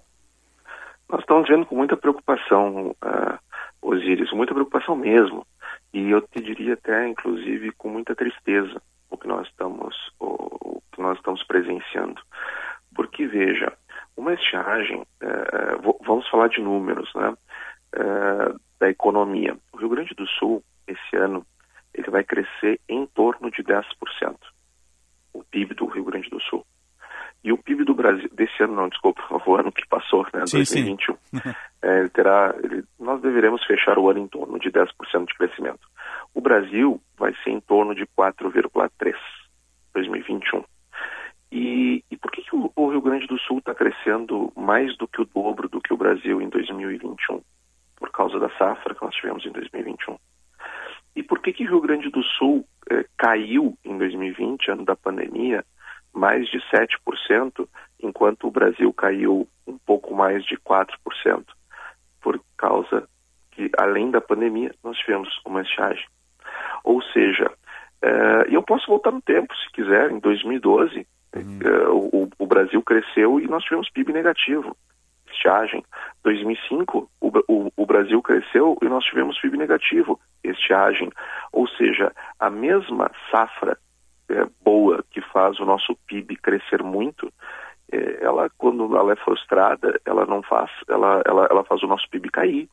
Nós 1.08 1.20
estamos 1.20 1.48
vendo 1.48 1.66
com 1.66 1.76
muita 1.76 1.96
preocupação, 1.96 2.94
uh, 3.04 3.38
Osíris, 3.82 4.32
muita 4.32 4.54
preocupação 4.54 4.96
mesmo. 4.96 5.46
E 5.94 6.10
eu 6.10 6.20
te 6.22 6.42
diria 6.42 6.74
até, 6.74 7.06
inclusive, 7.06 7.70
com 7.70 7.88
muita 7.88 8.16
tristeza 8.16 8.82
o 9.08 9.16
que 9.16 9.28
nós 9.28 9.46
estamos, 9.46 9.94
o, 10.18 10.82
que 10.92 11.00
nós 11.00 11.16
estamos 11.16 11.44
presenciando. 11.44 12.20
Porque, 12.96 13.24
veja, 13.28 13.72
uma 14.16 14.34
estiagem, 14.34 15.06
é, 15.20 15.76
vamos 16.04 16.28
falar 16.28 16.48
de 16.48 16.60
números, 16.60 17.08
né, 17.14 17.32
é, 17.92 18.54
da 18.80 18.90
economia. 18.90 19.56
O 19.72 19.76
Rio 19.76 19.88
Grande 19.88 20.12
do 20.16 20.26
Sul, 20.26 20.64
esse 20.88 21.16
ano, 21.16 21.46
ele 21.94 22.10
vai 22.10 22.24
crescer 22.24 22.80
em 22.88 23.06
torno 23.06 23.48
de 23.52 23.62
10%, 23.62 23.84
o 25.32 25.44
PIB 25.44 25.74
do 25.74 25.86
Rio 25.86 26.04
Grande 26.04 26.28
do 26.28 26.40
Sul. 26.40 26.66
E 27.44 27.52
o 27.52 27.58
PIB 27.58 27.84
do 27.84 27.94
Brasil, 27.94 28.28
desse 28.32 28.62
ano 28.62 28.74
não, 28.74 28.88
desculpa, 28.88 29.22
o 29.46 29.54
ano 29.54 29.70
que 29.70 29.86
passou, 29.86 30.26
né, 30.32 30.46
sim, 30.46 30.56
2021, 30.56 31.14
sim. 31.14 31.40
é, 31.82 32.00
ele 32.00 32.08
terá, 32.08 32.54
ele, 32.64 32.82
nós 32.98 33.20
deveremos 33.20 33.62
fechar 33.64 33.98
o 33.98 34.08
ano 34.08 34.20
em 34.20 34.28
torno 34.28 34.58
de 34.58 34.70
10% 34.70 34.88
de 35.26 35.34
crescimento. 35.34 35.86
O 36.34 36.40
Brasil 36.40 37.00
vai 37.18 37.34
ser 37.44 37.50
em 37.50 37.60
torno 37.60 37.94
de 37.94 38.06
4,3% 38.06 39.14
2021. 39.94 40.64
E, 41.52 42.04
e 42.10 42.16
por 42.16 42.32
que, 42.32 42.42
que 42.42 42.56
o, 42.56 42.70
o 42.74 42.90
Rio 42.90 43.00
Grande 43.00 43.26
do 43.26 43.38
Sul 43.38 43.58
está 43.58 43.74
crescendo 43.74 44.52
mais 44.56 44.96
do 44.96 45.06
que 45.06 45.22
o 45.22 45.24
dobro 45.24 45.68
do 45.68 45.80
que 45.80 45.94
o 45.94 45.96
Brasil 45.96 46.42
em 46.42 46.48
2021? 46.48 47.40
Por 47.96 48.10
causa 48.10 48.38
da 48.40 48.50
safra 48.58 48.94
que 48.94 49.04
nós 49.04 49.14
tivemos 49.14 49.46
em 49.46 49.52
2021. 49.52 50.18
E 51.14 51.22
por 51.22 51.40
que, 51.40 51.52
que 51.52 51.64
o 51.64 51.68
Rio 51.68 51.80
Grande 51.80 52.10
do 52.10 52.22
Sul 52.24 52.66
eh, 52.90 53.06
caiu 53.16 53.78
em 53.84 53.96
2020, 53.96 54.72
ano 54.72 54.84
da 54.84 54.96
pandemia, 54.96 55.64
mais 56.14 56.48
de 56.48 56.58
7%, 56.70 57.68
enquanto 58.00 58.46
o 58.46 58.50
Brasil 58.50 58.92
caiu 58.92 59.48
um 59.66 59.76
pouco 59.78 60.14
mais 60.14 60.44
de 60.44 60.56
4%, 60.58 61.44
por 62.22 62.40
causa 62.56 63.08
que, 63.50 63.70
além 63.78 64.10
da 64.10 64.20
pandemia, 64.20 64.74
nós 64.82 64.96
tivemos 64.98 65.28
uma 65.44 65.62
estiagem. 65.62 66.06
Ou 66.82 67.02
seja, 67.02 67.50
uh, 68.02 68.48
eu 68.48 68.62
posso 68.62 68.86
voltar 68.86 69.10
no 69.10 69.22
tempo, 69.22 69.54
se 69.56 69.72
quiser, 69.72 70.10
em 70.10 70.18
2012, 70.18 71.06
uhum. 71.34 71.58
uh, 71.64 72.16
o, 72.16 72.30
o, 72.38 72.46
Brasil 72.46 72.82
cresceu 72.82 73.40
e 73.40 73.46
nós 73.46 73.64
tivemos 73.64 73.90
PIB 73.90 74.12
negativo, 74.12 74.76
estiagem. 75.30 75.84
2005, 76.22 77.10
o, 77.20 77.32
o, 77.48 77.72
o 77.76 77.86
Brasil 77.86 78.20
cresceu 78.22 78.78
e 78.82 78.86
nós 78.86 79.04
tivemos 79.04 79.40
PIB 79.40 79.56
negativo, 79.56 80.20
estiagem. 80.42 81.10
Ou 81.52 81.66
seja, 81.68 82.12
a 82.38 82.50
mesma 82.50 83.10
safra 83.30 83.78
é, 84.34 84.46
boa 84.64 85.04
que 85.10 85.20
faz 85.20 85.58
o 85.60 85.64
nosso 85.64 85.96
PIB 86.06 86.36
crescer 86.36 86.82
muito, 86.82 87.32
é, 87.92 88.24
ela 88.24 88.50
quando 88.58 88.96
ela 88.96 89.12
é 89.12 89.16
frustrada, 89.16 90.00
ela 90.04 90.26
não 90.26 90.42
faz, 90.42 90.70
ela, 90.88 91.22
ela, 91.26 91.46
ela 91.50 91.64
faz 91.64 91.82
o 91.82 91.86
nosso 91.86 92.08
PIB 92.10 92.30
cair. 92.30 92.68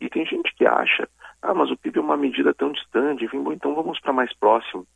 E 0.00 0.08
tem 0.08 0.24
gente 0.26 0.54
que 0.54 0.66
acha, 0.66 1.08
ah, 1.42 1.54
mas 1.54 1.70
o 1.70 1.76
PIB 1.76 1.98
é 1.98 2.02
uma 2.02 2.16
medida 2.16 2.52
tão 2.54 2.72
distante, 2.72 3.24
enfim, 3.24 3.42
bom, 3.42 3.52
então 3.52 3.74
vamos 3.74 4.00
para 4.00 4.12
mais 4.12 4.32
próximo. 4.34 4.86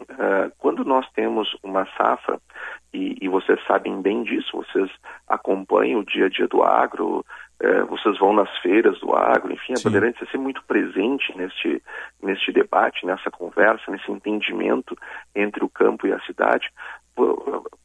Uh, 0.00 0.52
quando 0.58 0.84
nós 0.84 1.08
temos 1.12 1.56
uma 1.62 1.86
safra, 1.96 2.40
e, 2.92 3.16
e, 3.20 3.28
vocês 3.28 3.58
sabem 3.66 4.02
bem 4.02 4.22
disso, 4.22 4.50
vocês 4.52 4.90
acompanham 5.28 6.00
o 6.00 6.04
dia 6.04 6.26
a 6.26 6.28
dia 6.28 6.48
do 6.48 6.62
agro, 6.62 7.24
uh, 7.62 7.86
vocês 7.86 8.18
vão 8.18 8.32
nas 8.32 8.50
feiras 8.58 8.98
do 9.00 9.14
agro, 9.14 9.52
enfim, 9.52 9.74
a 9.78 9.82
Bandeirantes 9.82 10.20
é 10.22 10.26
ser 10.26 10.38
muito 10.38 10.62
presente 10.64 11.36
neste, 11.36 11.82
neste 12.22 12.52
debate, 12.52 13.06
nessa 13.06 13.30
conversa, 13.30 13.90
nesse 13.90 14.10
entendimento 14.10 14.96
entre 15.34 15.64
o 15.64 15.68
campo 15.68 16.06
e 16.06 16.12
a 16.12 16.20
cidade. 16.20 16.68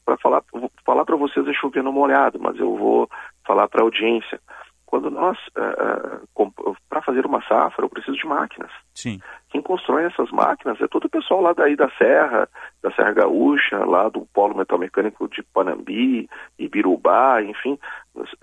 Para 0.05 0.17
falar, 0.17 0.43
falar 0.85 1.05
para 1.05 1.17
vocês 1.17 1.47
é 1.47 1.53
chover 1.53 1.83
no 1.83 1.91
molhado, 1.91 2.39
mas 2.41 2.57
eu 2.57 2.75
vou 2.75 3.09
falar 3.45 3.67
para 3.67 3.81
a 3.81 3.83
audiência 3.83 4.39
quando 4.87 5.11
nós, 5.11 5.37
uh, 5.49 6.25
uh, 6.41 6.77
para 6.89 7.01
fazer 7.01 7.25
uma 7.25 7.41
safra, 7.43 7.83
eu 7.83 7.89
preciso 7.89 8.17
de 8.17 8.25
máquinas. 8.25 8.71
Sim. 8.95 9.19
Quem 9.49 9.61
constrói 9.61 10.05
essas 10.05 10.31
máquinas 10.31 10.79
é 10.81 10.87
todo 10.87 11.05
o 11.05 11.09
pessoal 11.09 11.41
lá 11.41 11.53
daí 11.53 11.75
da 11.75 11.89
Serra, 11.97 12.49
da 12.81 12.89
Serra 12.93 13.11
Gaúcha, 13.11 13.83
lá 13.85 14.07
do 14.07 14.25
Polo 14.33 14.55
Metal 14.55 14.79
Mecânico 14.79 15.27
de 15.27 15.43
Panambi, 15.43 16.29
Ibirubá, 16.57 17.41
enfim, 17.43 17.77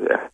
é, 0.00 0.30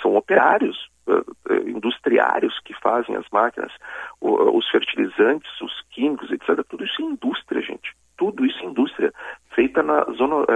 são 0.00 0.14
operários, 0.14 0.88
uh, 1.08 1.68
industriários 1.68 2.60
que 2.60 2.72
fazem 2.80 3.16
as 3.16 3.26
máquinas, 3.32 3.72
os 4.20 4.68
fertilizantes, 4.70 5.50
os 5.60 5.82
químicos, 5.90 6.30
etc. 6.30 6.64
Tudo 6.68 6.84
isso 6.84 7.02
é 7.02 7.04
indústria, 7.04 7.60
gente 7.60 7.92
tudo 8.22 8.46
isso 8.46 8.64
indústria 8.64 9.12
feita 9.52 9.82
na 9.82 10.04
zona 10.16 10.46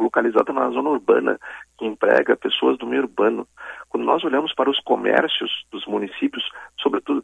localizada 0.00 0.50
na 0.50 0.70
zona 0.70 0.88
urbana 0.88 1.38
que 1.76 1.84
emprega 1.84 2.34
pessoas 2.34 2.78
do 2.78 2.86
meio 2.86 3.02
urbano 3.02 3.46
quando 3.90 4.04
nós 4.04 4.24
olhamos 4.24 4.54
para 4.54 4.70
os 4.70 4.80
comércios 4.80 5.66
dos 5.70 5.84
municípios, 5.84 6.42
sobretudo 6.80 7.22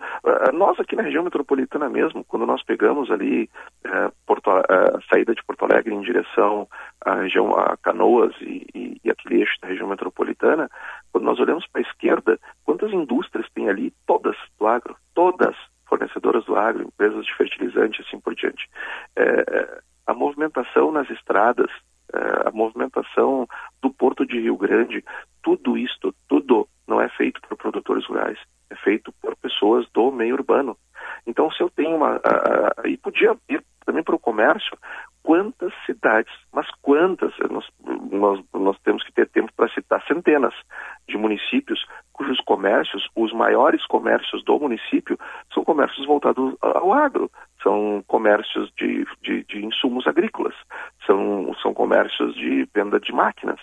nós 0.52 0.78
aqui 0.78 0.94
na 0.94 1.02
região 1.02 1.24
metropolitana 1.24 1.88
mesmo, 1.88 2.22
quando 2.24 2.44
nós 2.44 2.62
pegamos 2.62 3.10
ali 3.10 3.48
eh, 3.84 4.10
Porto, 4.26 4.50
a 4.50 5.00
saída 5.08 5.34
de 5.34 5.42
Porto 5.44 5.64
Alegre 5.64 5.94
em 5.94 6.02
direção 6.02 6.68
à 7.00 7.14
região 7.14 7.56
a 7.56 7.74
Canoas 7.78 8.34
e, 8.42 8.66
e, 8.74 9.00
e 9.02 9.10
aquele 9.10 9.40
eixo 9.40 9.58
da 9.62 9.68
região 9.68 9.88
metropolitana, 9.88 10.68
quando 11.10 11.24
nós 11.24 11.40
olhamos 11.40 11.66
para 11.68 11.80
a 11.80 11.88
esquerda, 11.88 12.38
quantas 12.66 12.92
indústrias 12.92 13.48
tem 13.54 13.70
ali? 13.70 13.90
Todas 14.06 14.36
do 14.58 14.66
agro, 14.66 14.94
todas 15.14 15.56
fornecedoras 15.88 16.44
do 16.44 16.56
agro, 16.56 16.84
empresas 16.84 17.24
de 17.24 17.34
fertilizante, 17.34 18.02
assim 18.02 18.20
por 18.20 18.34
diante. 18.34 18.68
É, 19.16 19.80
a 20.06 20.14
movimentação 20.14 20.92
nas 20.92 21.08
estradas, 21.10 21.70
é, 22.12 22.48
a 22.48 22.50
movimentação 22.52 23.46
do 23.82 23.90
Porto 23.90 24.26
de 24.26 24.40
Rio 24.40 24.56
Grande, 24.56 25.04
tudo 25.42 25.76
isto, 25.76 26.14
tudo 26.28 26.68
não 26.86 27.00
é 27.00 27.08
feito 27.10 27.40
por 27.42 27.56
produtores 27.56 28.06
rurais, 28.06 28.38
é 28.70 28.76
feito 28.76 29.12
por 29.20 29.36
pessoas 29.36 29.86
do 29.92 30.10
meio 30.10 30.34
urbano. 30.34 30.76
Então, 31.26 31.50
se 31.50 31.62
eu 31.62 31.70
tenho 31.70 31.96
uma. 31.96 32.20
e 32.84 32.96
podia 32.96 33.36
ir 33.48 33.62
também 33.84 34.02
para 34.02 34.14
o 34.14 34.18
comércio, 34.18 34.76
quantas 35.22 35.72
cidades, 35.86 36.32
mas 36.52 36.66
quantas, 36.82 37.32
nós, 37.50 37.66
nós, 38.10 38.44
nós 38.54 38.78
temos 38.80 39.02
que 39.04 39.12
ter 39.12 39.28
tempo 39.28 39.52
para 39.56 39.72
citar 39.72 40.02
centenas 40.06 40.54
de 41.08 41.16
municípios 41.16 41.84
comércios, 42.58 43.08
os 43.14 43.32
maiores 43.32 43.86
comércios 43.86 44.42
do 44.44 44.58
município, 44.58 45.16
são 45.54 45.62
comércios 45.62 46.04
voltados 46.04 46.56
ao 46.60 46.92
agro, 46.92 47.30
são 47.62 48.02
comércios 48.08 48.68
de, 48.76 49.06
de, 49.22 49.44
de 49.44 49.64
insumos 49.64 50.08
agrícolas, 50.08 50.54
são, 51.06 51.54
são 51.62 51.72
comércios 51.72 52.34
de 52.34 52.68
venda 52.74 52.98
de 52.98 53.12
máquinas. 53.12 53.60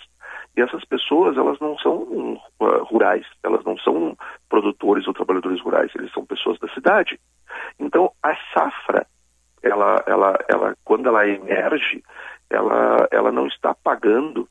E 0.56 0.62
essas 0.62 0.82
pessoas, 0.86 1.36
elas 1.36 1.60
não 1.60 1.76
são 1.78 2.40
uh, 2.58 2.84
rurais, 2.84 3.26
elas 3.44 3.62
não 3.64 3.76
são 3.76 4.16
produtores 4.48 5.06
ou 5.06 5.12
trabalhadores 5.12 5.60
rurais, 5.60 5.92
eles 5.94 6.10
são 6.12 6.24
pessoas 6.24 6.58
da 6.58 6.68
cidade. 6.68 7.20
Então, 7.78 8.10
a 8.22 8.34
safra 8.54 9.06
ela, 9.62 10.02
ela, 10.06 10.38
ela, 10.48 10.76
quando 10.84 11.06
ela 11.08 11.28
emerge, 11.28 12.02
ela, 12.48 13.06
ela 13.10 13.30
não 13.30 13.46
está 13.46 13.74
pagando 13.74 14.48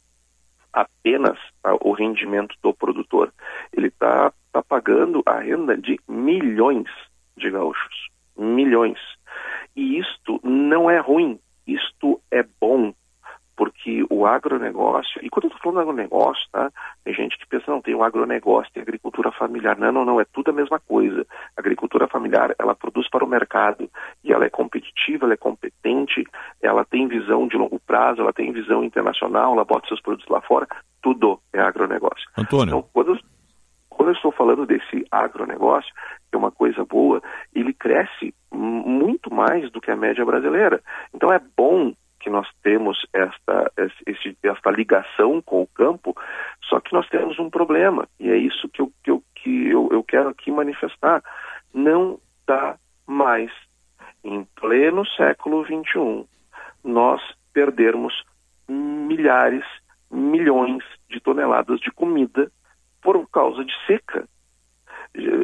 apenas 0.75 1.39
o 1.81 1.93
rendimento 1.93 2.53
do 2.61 2.73
produtor, 2.73 3.33
ele 3.75 3.87
está 3.87 4.31
tá 4.51 4.63
pagando 4.63 5.21
a 5.25 5.39
renda 5.39 5.77
de 5.77 5.99
milhões 6.07 6.87
de 7.37 7.49
gaúchos, 7.51 8.09
milhões. 8.37 8.99
E 9.75 9.99
isto 9.99 10.39
não 10.43 10.89
é 10.89 10.99
ruim, 10.99 11.39
isto 11.67 12.21
é 12.31 12.43
bom, 12.61 12.93
porque 13.55 14.05
o 14.09 14.25
agronegócio, 14.25 15.23
e 15.23 15.29
quando 15.29 15.45
eu 15.45 15.47
estou 15.49 15.61
falando 15.61 15.77
de 15.77 15.89
agronegócio, 15.89 16.45
tá? 16.51 16.69
Tem 17.03 17.13
gente 17.13 17.37
que 17.37 17.47
pensa, 17.47 17.71
não, 17.71 17.81
tem 17.81 17.95
o 17.95 18.03
agronegócio, 18.03 18.71
tem 18.73 18.83
agricultura 18.83 19.31
familiar. 19.31 19.77
Não, 19.77 19.91
não, 19.91 20.05
não, 20.05 20.19
é 20.19 20.25
tudo 20.25 20.51
a 20.51 20.53
mesma 20.53 20.79
coisa. 20.79 21.25
A 21.55 21.61
agricultura 21.61 22.07
familiar, 22.07 22.53
ela 22.59 22.75
produz 22.75 23.09
para 23.09 23.23
o 23.23 23.27
mercado 23.27 23.89
e 24.23 24.33
ela 24.33 24.45
é 24.45 24.49
competitiva, 24.49 25.25
ela 25.25 25.33
é 25.33 25.37
competente, 25.37 26.23
ela 26.61 26.83
tem 26.83 27.07
visão 27.07 27.47
de 27.47 27.57
longo 27.57 27.79
prazo, 27.79 28.21
ela 28.21 28.33
tem 28.33 28.51
visão 28.51 28.83
internacional, 28.83 29.53
ela 29.53 29.63
bota 29.63 29.87
seus 29.87 30.01
produtos 30.01 30.27
lá 30.29 30.41
fora, 30.41 30.67
tudo 31.01 31.39
é 31.53 31.61
agronegócio. 31.61 32.25
Antônio. 32.37 32.77
Então, 32.77 32.89
quando, 32.91 33.19
quando 34.05 34.09
eu 34.09 34.17
estou 34.17 34.31
falando 34.31 34.67
desse 34.67 35.03
agronegócio, 35.09 35.91
que 36.29 36.35
é 36.35 36.37
uma 36.37 36.51
coisa 36.51 36.85
boa, 36.85 37.23
ele 37.55 37.73
cresce 37.73 38.35
muito 38.53 39.33
mais 39.33 39.71
do 39.71 39.81
que 39.81 39.89
a 39.89 39.95
média 39.95 40.23
brasileira. 40.23 40.79
Então 41.11 41.33
é 41.33 41.41
bom 41.57 41.91
que 42.19 42.29
nós 42.29 42.47
temos 42.61 43.03
esta, 43.11 43.71
esse, 44.05 44.37
esta 44.43 44.69
ligação 44.69 45.41
com 45.41 45.63
o 45.63 45.67
campo, 45.67 46.15
só 46.69 46.79
que 46.79 46.93
nós 46.93 47.07
temos 47.09 47.39
um 47.39 47.49
problema, 47.49 48.07
e 48.19 48.29
é 48.29 48.37
isso 48.37 48.69
que 48.69 48.81
eu, 48.81 48.91
que 49.03 49.09
eu, 49.09 49.23
que 49.33 49.69
eu, 49.69 49.89
eu 49.91 50.03
quero 50.03 50.29
aqui 50.29 50.51
manifestar. 50.51 51.23
Não 51.73 52.19
dá 52.45 52.77
mais, 53.07 53.51
em 54.23 54.45
pleno 54.55 55.03
século 55.17 55.65
XXI, 55.65 56.27
nós 56.83 57.21
perdermos 57.51 58.13
milhares, 58.69 59.65
milhões 60.11 60.83
de 61.09 61.19
toneladas 61.19 61.79
de 61.79 61.89
comida 61.89 62.51
por 63.05 63.29
causa 63.29 63.63
de 63.63 63.71
seca. 63.85 64.27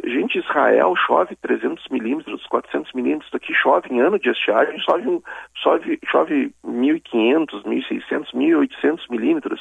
Gente, 0.04 0.38
Israel 0.38 0.94
chove 1.06 1.34
300 1.36 1.88
milímetros, 1.88 2.44
400 2.48 2.92
milímetros, 2.92 3.32
aqui 3.32 3.54
chove 3.54 3.88
em 3.90 4.00
ano 4.00 4.18
de 4.18 4.28
estiagem, 4.28 4.78
chove, 4.80 5.22
chove, 5.62 5.98
chove 6.10 6.54
1.500, 6.66 7.62
1.600, 7.64 8.34
1.800 8.34 8.98
milímetros 9.08 9.60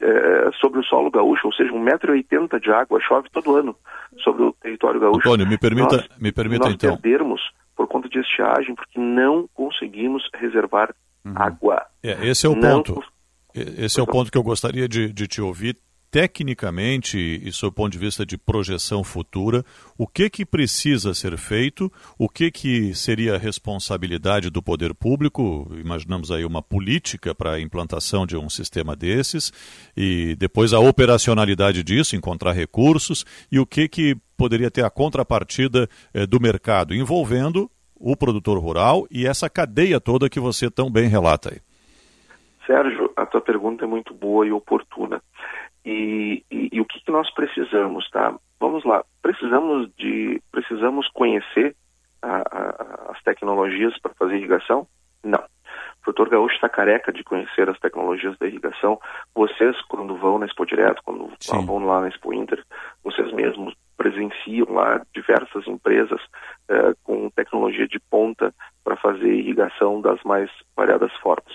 é, 0.00 0.50
sobre 0.60 0.80
o 0.80 0.84
solo 0.84 1.10
gaúcho, 1.12 1.46
ou 1.46 1.52
seja, 1.52 1.70
1,80m 1.70 2.58
de 2.58 2.72
água 2.72 2.98
chove 3.00 3.28
todo 3.30 3.54
ano 3.54 3.76
sobre 4.24 4.42
o 4.42 4.52
território 4.54 4.98
gaúcho. 4.98 5.20
Antônio, 5.20 5.46
me 5.46 5.58
permita, 5.58 5.96
nós, 5.98 6.08
me 6.18 6.32
permita 6.32 6.64
nós 6.64 6.74
então. 6.74 6.96
perdermos 6.96 7.40
por 7.76 7.86
conta 7.86 8.08
de 8.08 8.18
estiagem, 8.18 8.74
porque 8.74 8.98
não 8.98 9.48
conseguimos 9.54 10.28
reservar 10.34 10.92
uhum. 11.24 11.34
água. 11.36 11.86
É, 12.02 12.26
esse 12.26 12.46
é 12.46 12.48
o 12.48 12.56
não 12.56 12.82
ponto. 12.82 13.04
Esse 13.54 14.00
é 14.00 14.02
o 14.02 14.06
ponto 14.06 14.30
que 14.30 14.38
eu 14.38 14.42
gostaria 14.42 14.88
de, 14.88 15.12
de 15.12 15.28
te 15.28 15.40
ouvir 15.40 15.76
tecnicamente 16.10 17.18
e 17.18 17.52
sob 17.52 17.70
o 17.70 17.72
ponto 17.72 17.92
de 17.92 17.98
vista 17.98 18.26
de 18.26 18.36
projeção 18.36 19.04
futura, 19.04 19.64
o 19.96 20.06
que 20.06 20.28
que 20.28 20.44
precisa 20.44 21.14
ser 21.14 21.36
feito, 21.38 21.90
o 22.18 22.28
que 22.28 22.50
que 22.50 22.94
seria 22.94 23.36
a 23.36 23.38
responsabilidade 23.38 24.50
do 24.50 24.62
poder 24.62 24.94
público, 24.94 25.70
imaginamos 25.78 26.30
aí 26.30 26.44
uma 26.44 26.62
política 26.62 27.34
para 27.34 27.52
a 27.52 27.60
implantação 27.60 28.26
de 28.26 28.36
um 28.36 28.50
sistema 28.50 28.96
desses 28.96 29.52
e 29.96 30.34
depois 30.36 30.72
a 30.72 30.80
operacionalidade 30.80 31.82
disso, 31.84 32.16
encontrar 32.16 32.52
recursos 32.52 33.24
e 33.50 33.58
o 33.58 33.66
que 33.66 33.88
que 33.88 34.16
poderia 34.36 34.70
ter 34.70 34.84
a 34.84 34.90
contrapartida 34.90 35.88
eh, 36.12 36.26
do 36.26 36.40
mercado 36.40 36.94
envolvendo 36.94 37.70
o 37.94 38.16
produtor 38.16 38.58
rural 38.58 39.06
e 39.10 39.26
essa 39.26 39.48
cadeia 39.50 40.00
toda 40.00 40.30
que 40.30 40.40
você 40.40 40.70
tão 40.70 40.90
bem 40.90 41.06
relata 41.06 41.50
aí. 41.52 41.60
Sérgio, 42.66 43.12
a 43.16 43.26
tua 43.26 43.40
pergunta 43.40 43.84
é 43.84 43.88
muito 43.88 44.14
boa 44.14 44.46
e 44.46 44.52
oportuna. 44.52 45.20
E, 45.84 46.44
e, 46.50 46.68
e 46.72 46.80
o 46.80 46.84
que, 46.84 47.00
que, 47.00 47.10
nós 47.10 47.32
precisamos, 47.32 48.08
tá? 48.10 48.34
Vamos 48.58 48.84
lá, 48.84 49.04
precisamos 49.22 49.90
de, 49.96 50.40
precisamos 50.52 51.08
conhecer 51.08 51.74
a, 52.22 52.36
a, 52.36 53.12
as 53.12 53.22
tecnologias 53.22 53.98
para 54.00 54.14
fazer 54.14 54.36
irrigação? 54.36 54.86
Não. 55.24 55.38
O 55.38 56.02
produtor 56.02 56.28
gaúcho 56.30 56.54
está 56.54 56.68
careca 56.68 57.12
de 57.12 57.22
conhecer 57.22 57.68
as 57.68 57.78
tecnologias 57.78 58.36
da 58.38 58.46
irrigação. 58.46 58.98
Vocês, 59.34 59.80
quando 59.82 60.16
vão 60.16 60.38
na 60.38 60.46
Expo 60.46 60.64
Direto, 60.64 61.02
quando 61.04 61.30
Sim. 61.40 61.64
vão 61.66 61.84
lá 61.84 62.00
na 62.00 62.08
Expo 62.08 62.32
Inter, 62.32 62.62
vocês 63.04 63.32
mesmos 63.32 63.74
presenciam 63.96 64.66
lá 64.70 65.02
diversas 65.14 65.66
empresas 65.66 66.20
eh, 66.68 66.94
com 67.04 67.28
tecnologia 67.30 67.86
de 67.86 68.00
ponta 68.00 68.52
para 68.82 68.96
fazer 68.96 69.28
irrigação 69.28 70.00
das 70.00 70.22
mais 70.22 70.50
variadas 70.74 71.12
formas. 71.16 71.54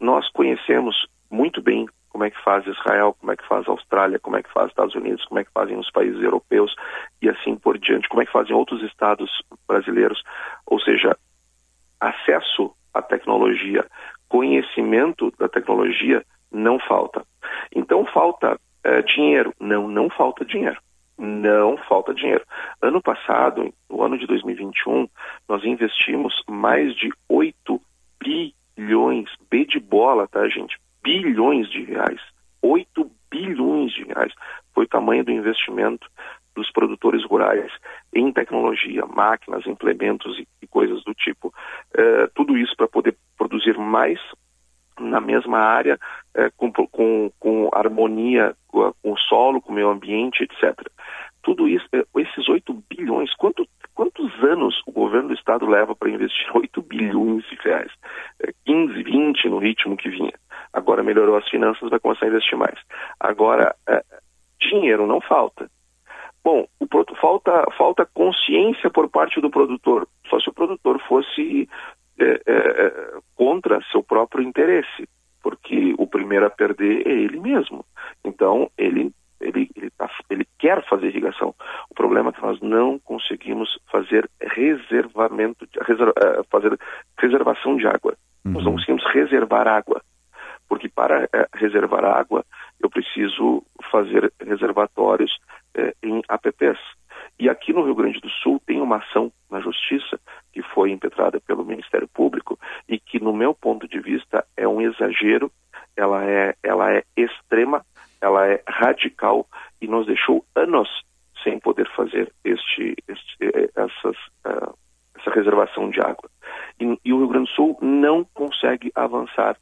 Nós 0.00 0.26
conhecemos 0.30 1.06
muito 1.30 1.62
bem 1.62 1.86
como 2.16 2.24
é 2.24 2.30
que 2.30 2.42
faz 2.42 2.66
Israel, 2.66 3.14
como 3.20 3.32
é 3.32 3.36
que 3.36 3.46
faz 3.46 3.68
Austrália, 3.68 4.18
como 4.18 4.36
é 4.36 4.42
que 4.42 4.50
faz 4.50 4.68
Estados 4.68 4.94
Unidos, 4.94 5.24
como 5.26 5.38
é 5.38 5.44
que 5.44 5.52
fazem 5.52 5.76
os 5.76 5.90
países 5.90 6.22
europeus 6.22 6.74
e 7.20 7.28
assim 7.28 7.56
por 7.56 7.76
diante, 7.78 8.08
como 8.08 8.22
é 8.22 8.26
que 8.26 8.32
fazem 8.32 8.56
outros 8.56 8.82
estados 8.82 9.30
brasileiros, 9.68 10.22
ou 10.64 10.80
seja, 10.80 11.14
acesso 12.00 12.74
à 12.94 13.02
tecnologia, 13.02 13.84
conhecimento 14.28 15.30
da 15.38 15.48
tecnologia 15.48 16.24
Não 16.50 16.78
falta. 16.78 17.22
Então 17.74 18.06
falta 18.06 18.58
é, 18.82 19.02
dinheiro? 19.02 19.52
Não, 19.60 19.88
não 19.88 20.08
falta 20.08 20.44
dinheiro. 20.44 20.80
Não 21.18 21.76
falta 21.76 22.14
dinheiro. 22.14 22.44
Ano 22.80 23.02
passado, 23.02 23.74
no 23.90 24.02
ano 24.02 24.16
de 24.16 24.26
2021, 24.26 25.08
nós 25.48 25.64
investimos 25.64 26.42
mais 26.48 26.94
de 26.94 27.10
8 27.28 27.80
bilhões, 28.20 29.28
B 29.50 29.64
de 29.64 29.80
bola, 29.80 30.28
tá, 30.28 30.48
gente? 30.48 30.78
Bilhões 31.06 31.70
de 31.70 31.84
reais. 31.84 32.20
8 32.60 33.08
bilhões 33.30 33.92
de 33.92 34.02
reais 34.02 34.32
foi 34.74 34.86
o 34.86 34.88
tamanho 34.88 35.24
do 35.24 35.30
investimento 35.30 36.10
dos 36.52 36.68
produtores 36.72 37.24
rurais 37.24 37.70
em 38.12 38.32
tecnologia, 38.32 39.06
máquinas, 39.06 39.64
implementos 39.68 40.36
e, 40.36 40.48
e 40.60 40.66
coisas 40.66 41.04
do 41.04 41.14
tipo. 41.14 41.54
É, 41.96 42.26
tudo 42.34 42.58
isso 42.58 42.74
para 42.76 42.88
poder 42.88 43.16
produzir 43.38 43.78
mais 43.78 44.18
na 44.98 45.20
mesma 45.20 45.58
área, 45.58 45.96
é, 46.34 46.50
com, 46.56 46.72
com, 46.72 47.30
com, 47.38 47.70
harmonia 47.72 48.56
com, 48.66 48.92
o 49.04 49.16
solo, 49.16 49.60
com 49.60 49.70
o 49.70 49.74
meio 49.76 49.90
ambiente, 49.90 50.42
etc. 50.42 50.74
Tudo 51.40 51.68
isso, 51.68 51.86
é, 51.92 52.04
esses 52.18 52.48
8 52.48 52.82
bilhões, 52.90 53.32
quanto, 53.36 53.64
quantos 53.96 54.32
anos 54.44 54.80
o 54.86 54.92
governo 54.92 55.28
do 55.28 55.34
estado 55.34 55.66
leva 55.66 55.96
para 55.96 56.10
investir 56.10 56.46
8 56.54 56.80
bilhões 56.82 57.44
de 57.48 57.56
reais? 57.56 57.90
É, 58.40 58.52
15, 58.64 59.02
20 59.02 59.48
no 59.48 59.58
ritmo 59.58 59.96
que 59.96 60.08
vinha. 60.08 60.32
Agora 60.72 61.02
melhorou 61.02 61.36
as 61.36 61.48
finanças, 61.48 61.90
vai 61.90 61.98
começar 61.98 62.26
a 62.26 62.28
investir 62.28 62.56
mais. 62.56 62.78
Agora, 63.18 63.74
é, 63.88 64.04
dinheiro 64.60 65.06
não 65.06 65.20
falta. 65.20 65.68
Bom, 66.44 66.64
o, 66.78 66.86
falta, 67.16 67.66
falta 67.76 68.06
consciência 68.06 68.88
por 68.88 69.08
parte 69.08 69.40
do 69.40 69.50
produtor. 69.50 70.06
Só 70.30 70.38
se 70.38 70.48
o 70.48 70.52
produtor 70.52 71.00
fosse 71.08 71.68
é, 72.18 72.24
é, 72.24 72.36
é, 72.46 73.18
contra 73.34 73.82
seu 73.90 74.02
próprio 74.02 74.44
interesse, 74.44 75.08
porque 75.42 75.94
o 75.98 76.06
primeiro 76.06 76.46
a 76.46 76.50
perder 76.50 77.06
é 77.06 77.10
ele 77.10 77.40
mesmo. 77.40 77.84
Então, 78.24 78.70
ele, 78.78 79.12
ele, 79.46 79.70
ele, 79.76 79.90
tá, 79.90 80.10
ele 80.28 80.46
quer 80.58 80.84
fazer 80.88 81.08
irrigação. 81.08 81.54
O 81.90 81.94
problema 81.94 82.30
é 82.30 82.32
que 82.32 82.42
nós 82.42 82.60
não 82.60 82.98
conseguimos 82.98 83.78
fazer 83.90 84.28
reservamento, 84.40 85.66
reserva, 85.82 86.12
é, 86.18 86.42
fazer 86.50 86.78
reservação 87.18 87.76
de 87.76 87.86
água. 87.86 88.16
Uhum. 88.44 88.52
Nós 88.52 88.64
não 88.64 88.72
uhum. 88.72 88.78
conseguimos 88.78 89.04
reservar 89.12 89.68
água, 89.68 90.02
porque 90.68 90.88
para 90.88 91.24
é, 91.24 91.46
reservar 91.54 92.04
água 92.04 92.44
eu 92.80 92.90
preciso 92.90 93.62
fazer 93.90 94.32
reservatórios 94.40 95.38
é, 95.74 95.94
em 96.02 96.22
APPs. 96.28 96.78
E 97.38 97.48
aqui 97.48 97.72
no 97.72 97.84
Rio 97.84 97.94
Grande 97.94 98.20
do 98.20 98.28
Sul 98.28 98.60
tem 98.66 98.80
uma 98.80 98.96
ação 98.96 99.30
na 99.50 99.60
Justiça 99.60 100.18
que 100.52 100.62
foi 100.62 100.90
impetrada 100.90 101.40
pelo 101.40 101.64
Ministério 101.64 102.08
Público 102.08 102.58
e 102.88 102.98
que, 102.98 103.20
no 103.20 103.32
meu 103.32 103.54
ponto 103.54 103.86
de 103.86 104.00
vista, 104.00 104.44
é 104.56 104.66
um 104.66 104.80
exagero, 104.80 105.50
ela 105.96 106.24
é, 106.24 106.54
ela 106.62 106.92
é 106.92 107.04
extrema, 107.16 107.84
ela 108.26 108.46
é 108.46 108.62
radical 108.68 109.46
e 109.80 109.86
nos 109.86 110.06
deixou 110.06 110.44
anos 110.54 110.88
sem 111.42 111.58
poder 111.60 111.88
fazer 111.94 112.32
este, 112.44 112.96
este 113.06 113.36
eh, 113.40 113.70
essas, 113.76 114.16
uh, 114.44 114.74
essa 115.16 115.30
reservação 115.30 115.90
de 115.90 116.00
água. 116.00 116.28
E, 116.80 116.98
e 117.04 117.12
o 117.12 117.18
Rio 117.18 117.28
Grande 117.28 117.48
do 117.50 117.54
Sul 117.54 117.78
não 117.80 118.24
consegue 118.24 118.90
avançar 118.94 119.56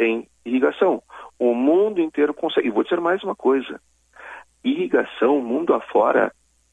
em 0.00 0.26
irrigação. 0.44 1.02
O 1.38 1.54
mundo 1.54 2.00
inteiro 2.00 2.32
consegue. 2.32 2.68
E 2.68 2.70
vou 2.70 2.84
dizer 2.84 3.00
mais 3.00 3.22
uma 3.22 3.34
coisa: 3.34 3.80
irrigação, 4.64 5.40
mundo 5.40 5.74
afora, 5.74 6.32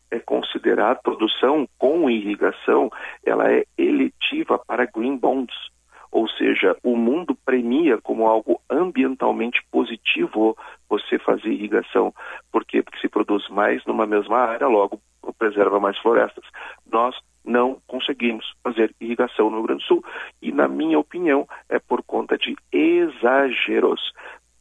é 0.09 0.19
considerar 0.19 1.01
produção 1.01 1.67
com 1.77 2.09
irrigação, 2.09 2.89
ela 3.25 3.51
é 3.51 3.65
eletiva 3.77 4.59
para 4.59 4.85
green 4.85 5.17
bonds, 5.17 5.55
ou 6.11 6.29
seja, 6.29 6.77
o 6.83 6.95
mundo 6.95 7.35
premia 7.43 7.99
como 7.99 8.27
algo 8.27 8.61
ambientalmente 8.69 9.59
positivo 9.71 10.55
você 10.99 11.17
fazer 11.19 11.49
irrigação. 11.49 12.13
Por 12.51 12.65
quê? 12.65 12.81
Porque 12.81 12.99
se 12.99 13.09
produz 13.09 13.47
mais 13.49 13.83
numa 13.85 14.05
mesma 14.05 14.37
área, 14.37 14.67
logo 14.67 14.99
preserva 15.37 15.79
mais 15.79 15.97
florestas. 15.97 16.43
Nós 16.91 17.15
não 17.43 17.77
conseguimos 17.87 18.45
fazer 18.63 18.93
irrigação 18.99 19.49
no 19.49 19.57
Rio 19.57 19.67
Grande 19.67 19.83
do 19.83 19.87
Sul 19.87 20.03
e, 20.41 20.51
na 20.51 20.67
minha 20.67 20.99
opinião, 20.99 21.47
é 21.69 21.79
por 21.79 22.03
conta 22.03 22.37
de 22.37 22.55
exageros 22.71 24.01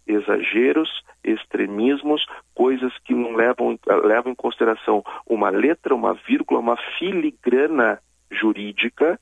exageros, 0.05 0.91
extremismos, 1.23 2.27
coisas 2.57 2.93
que 3.05 3.15
não 3.15 3.37
levam, 3.37 3.79
levam 4.05 4.33
em 4.33 4.35
consideração 4.35 5.05
uma 5.25 5.49
letra, 5.49 5.95
uma 5.95 6.13
vírgula, 6.13 6.59
uma 6.59 6.77
filigrana 6.99 8.01
jurídica 8.29 9.19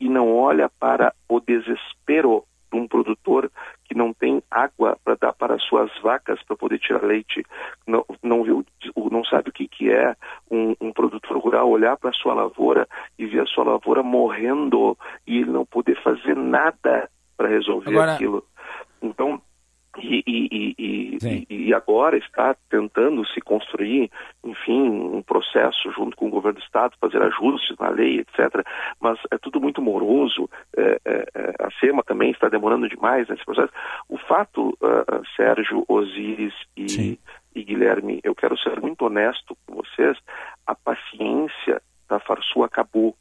e 0.00 0.08
não 0.08 0.34
olha 0.34 0.68
para 0.68 1.14
o 1.28 1.38
desespero 1.38 2.44
de 2.74 2.80
um 2.80 2.88
produtor 2.88 3.50
que 3.84 3.94
não 3.94 4.12
tem 4.12 4.42
água 4.50 4.98
para 5.04 5.14
dar 5.14 5.32
para 5.32 5.58
suas 5.58 5.90
vacas 6.02 6.42
para 6.42 6.56
poder 6.56 6.78
tirar 6.78 7.02
leite, 7.02 7.44
não, 7.86 8.04
não, 8.22 8.42
viu, 8.42 8.64
não 8.96 9.24
sabe 9.24 9.50
o 9.50 9.52
que, 9.52 9.68
que 9.68 9.90
é 9.90 10.16
um, 10.50 10.74
um 10.80 10.92
produtor 10.92 11.38
rural 11.38 11.70
olhar 11.70 11.96
para 11.96 12.10
a 12.10 12.14
sua 12.14 12.34
lavoura 12.34 12.88
e 13.18 13.26
ver 13.26 13.42
a 13.42 13.46
sua 13.46 13.64
lavoura 13.64 14.02
morrendo 14.02 14.98
e 15.26 15.38
ele 15.38 15.50
não 15.50 15.64
poder 15.64 16.00
fazer 16.02 16.36
nada 16.36 17.08
para 17.36 17.48
resolver 17.48 17.90
Agora... 17.90 18.14
aquilo. 18.14 18.44
Então, 19.00 19.40
e, 19.98 20.22
e, 20.26 20.74
e, 20.78 21.46
e, 21.68 21.74
agora 21.74 22.16
está 22.16 22.54
tentando 22.68 23.26
se 23.28 23.40
construir, 23.40 24.10
enfim, 24.42 24.80
um 24.80 25.22
processo 25.22 25.90
junto 25.92 26.16
com 26.16 26.26
o 26.26 26.30
governo 26.30 26.58
do 26.58 26.64
Estado, 26.64 26.96
fazer 27.00 27.22
ajustes 27.22 27.76
na 27.78 27.88
lei, 27.88 28.20
etc. 28.20 28.66
Mas 29.00 29.18
é 29.30 29.38
tudo 29.38 29.60
muito 29.60 29.80
moroso, 29.80 30.48
é, 30.76 31.00
é, 31.04 31.26
é 31.34 31.54
a 31.60 31.70
SEMA 31.80 32.02
também 32.02 32.30
está 32.30 32.48
demorando 32.48 32.88
demais 32.88 33.28
nesse 33.28 33.44
processo. 33.44 33.72
O 34.08 34.18
fato, 34.18 34.70
uh, 34.80 35.22
Sérgio, 35.36 35.84
Osíris 35.88 36.54
e, 36.76 37.18
e 37.54 37.62
Guilherme, 37.62 38.20
eu 38.24 38.34
quero 38.34 38.58
ser 38.58 38.80
muito 38.80 39.04
honesto 39.04 39.56
com 39.66 39.76
vocês, 39.76 40.18
a 40.66 40.74
paciência 40.74 41.80
da 42.08 42.18
Farsul 42.18 42.64
acabou 42.64 43.16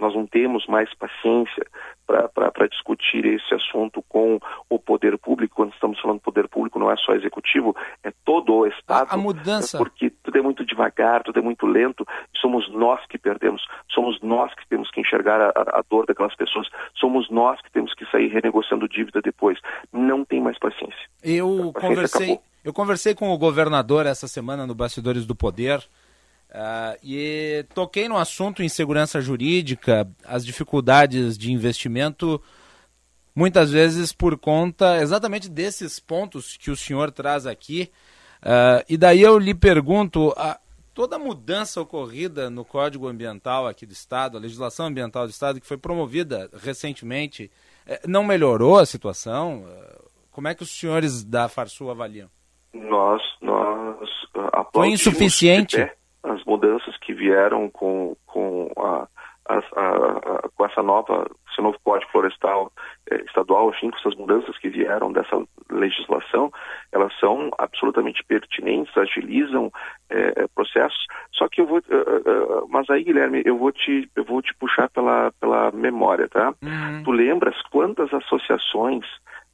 nós 0.00 0.14
não 0.14 0.26
temos 0.26 0.66
mais 0.66 0.92
paciência 0.94 1.66
para 2.06 2.66
discutir 2.66 3.24
esse 3.24 3.54
assunto 3.54 4.02
com 4.08 4.40
o 4.68 4.78
poder 4.78 5.16
público. 5.18 5.56
Quando 5.56 5.72
estamos 5.72 6.00
falando 6.00 6.20
poder 6.20 6.48
público, 6.48 6.78
não 6.78 6.90
é 6.90 6.96
só 6.96 7.12
executivo, 7.12 7.76
é 8.02 8.12
todo 8.24 8.52
o 8.52 8.66
Estado. 8.66 9.08
A, 9.10 9.14
a 9.14 9.16
mudança. 9.16 9.78
Porque 9.78 10.10
tudo 10.22 10.36
é 10.36 10.42
muito 10.42 10.64
devagar, 10.64 11.22
tudo 11.22 11.38
é 11.38 11.42
muito 11.42 11.66
lento. 11.66 12.06
Somos 12.40 12.68
nós 12.72 13.04
que 13.06 13.18
perdemos, 13.18 13.62
somos 13.90 14.20
nós 14.22 14.52
que 14.54 14.66
temos 14.68 14.90
que 14.90 15.00
enxergar 15.00 15.40
a, 15.40 15.78
a 15.78 15.82
dor 15.88 16.06
daquelas 16.06 16.34
pessoas, 16.34 16.68
somos 16.94 17.30
nós 17.30 17.60
que 17.62 17.70
temos 17.70 17.94
que 17.94 18.04
sair 18.06 18.28
renegociando 18.28 18.88
dívida 18.88 19.20
depois. 19.22 19.58
Não 19.92 20.24
tem 20.24 20.40
mais 20.40 20.58
paciência. 20.58 21.08
Eu 21.22 21.72
conversei, 21.72 22.38
eu 22.64 22.72
conversei 22.72 23.14
com 23.14 23.30
o 23.30 23.38
governador 23.38 24.06
essa 24.06 24.26
semana 24.26 24.66
no 24.66 24.74
Bastidores 24.74 25.26
do 25.26 25.34
Poder. 25.34 25.80
Uh, 26.50 26.98
e 27.02 27.64
toquei 27.72 28.08
no 28.08 28.16
assunto 28.16 28.60
em 28.60 28.68
segurança 28.68 29.20
jurídica, 29.20 30.08
as 30.24 30.44
dificuldades 30.44 31.38
de 31.38 31.52
investimento, 31.52 32.42
muitas 33.32 33.70
vezes 33.70 34.12
por 34.12 34.36
conta 34.36 35.00
exatamente 35.00 35.48
desses 35.48 36.00
pontos 36.00 36.56
que 36.56 36.70
o 36.70 36.76
senhor 36.76 37.12
traz 37.12 37.46
aqui. 37.46 37.92
Uh, 38.42 38.82
e 38.88 38.96
daí 38.96 39.22
eu 39.22 39.38
lhe 39.38 39.54
pergunto: 39.54 40.34
a, 40.36 40.58
toda 40.92 41.14
a 41.14 41.18
mudança 41.20 41.80
ocorrida 41.80 42.50
no 42.50 42.64
Código 42.64 43.06
Ambiental 43.06 43.68
aqui 43.68 43.86
do 43.86 43.92
Estado, 43.92 44.36
a 44.36 44.40
legislação 44.40 44.86
ambiental 44.86 45.26
do 45.26 45.30
Estado, 45.30 45.60
que 45.60 45.66
foi 45.66 45.78
promovida 45.78 46.50
recentemente, 46.60 47.48
eh, 47.86 48.00
não 48.08 48.24
melhorou 48.24 48.76
a 48.76 48.86
situação? 48.86 49.62
Uh, 49.62 50.10
como 50.32 50.48
é 50.48 50.54
que 50.54 50.64
os 50.64 50.70
senhores 50.70 51.22
da 51.22 51.48
Farsul 51.48 51.92
avaliam? 51.92 52.28
Nós, 52.72 53.22
nós 53.40 54.08
Foi 54.72 54.88
insuficiente? 54.88 55.88
As 56.24 56.44
mudanças 56.44 56.96
que 56.98 57.12
vieram 57.12 57.70
com, 57.70 58.16
com, 58.26 58.70
a, 58.76 59.06
a, 59.48 59.56
a, 59.56 60.48
com 60.56 60.66
essa 60.66 60.82
nova, 60.82 61.26
esse 61.50 61.60
novo 61.60 61.78
Código 61.82 62.10
Florestal 62.10 62.72
eh, 63.10 63.22
Estadual, 63.26 63.70
enfim, 63.70 63.90
com 63.90 63.98
essas 63.98 64.14
mudanças 64.16 64.56
que 64.58 64.68
vieram 64.68 65.12
dessa 65.12 65.42
legislação, 65.70 66.52
elas 66.92 67.12
são 67.18 67.50
absolutamente 67.58 68.22
pertinentes, 68.24 68.96
agilizam 68.96 69.72
eh, 70.10 70.46
processos. 70.54 71.06
Só 71.32 71.48
que 71.48 71.60
eu 71.60 71.66
vou, 71.66 71.78
uh, 71.78 72.62
uh, 72.62 72.68
mas 72.68 72.88
aí, 72.90 73.02
Guilherme, 73.02 73.42
eu 73.44 73.56
vou 73.56 73.72
te, 73.72 74.10
eu 74.14 74.24
vou 74.24 74.42
te 74.42 74.54
puxar 74.54 74.90
pela, 74.90 75.32
pela 75.40 75.70
memória, 75.72 76.28
tá? 76.28 76.54
Uhum. 76.62 77.02
Tu 77.02 77.10
lembras 77.10 77.60
quantas 77.70 78.12
associações 78.12 79.04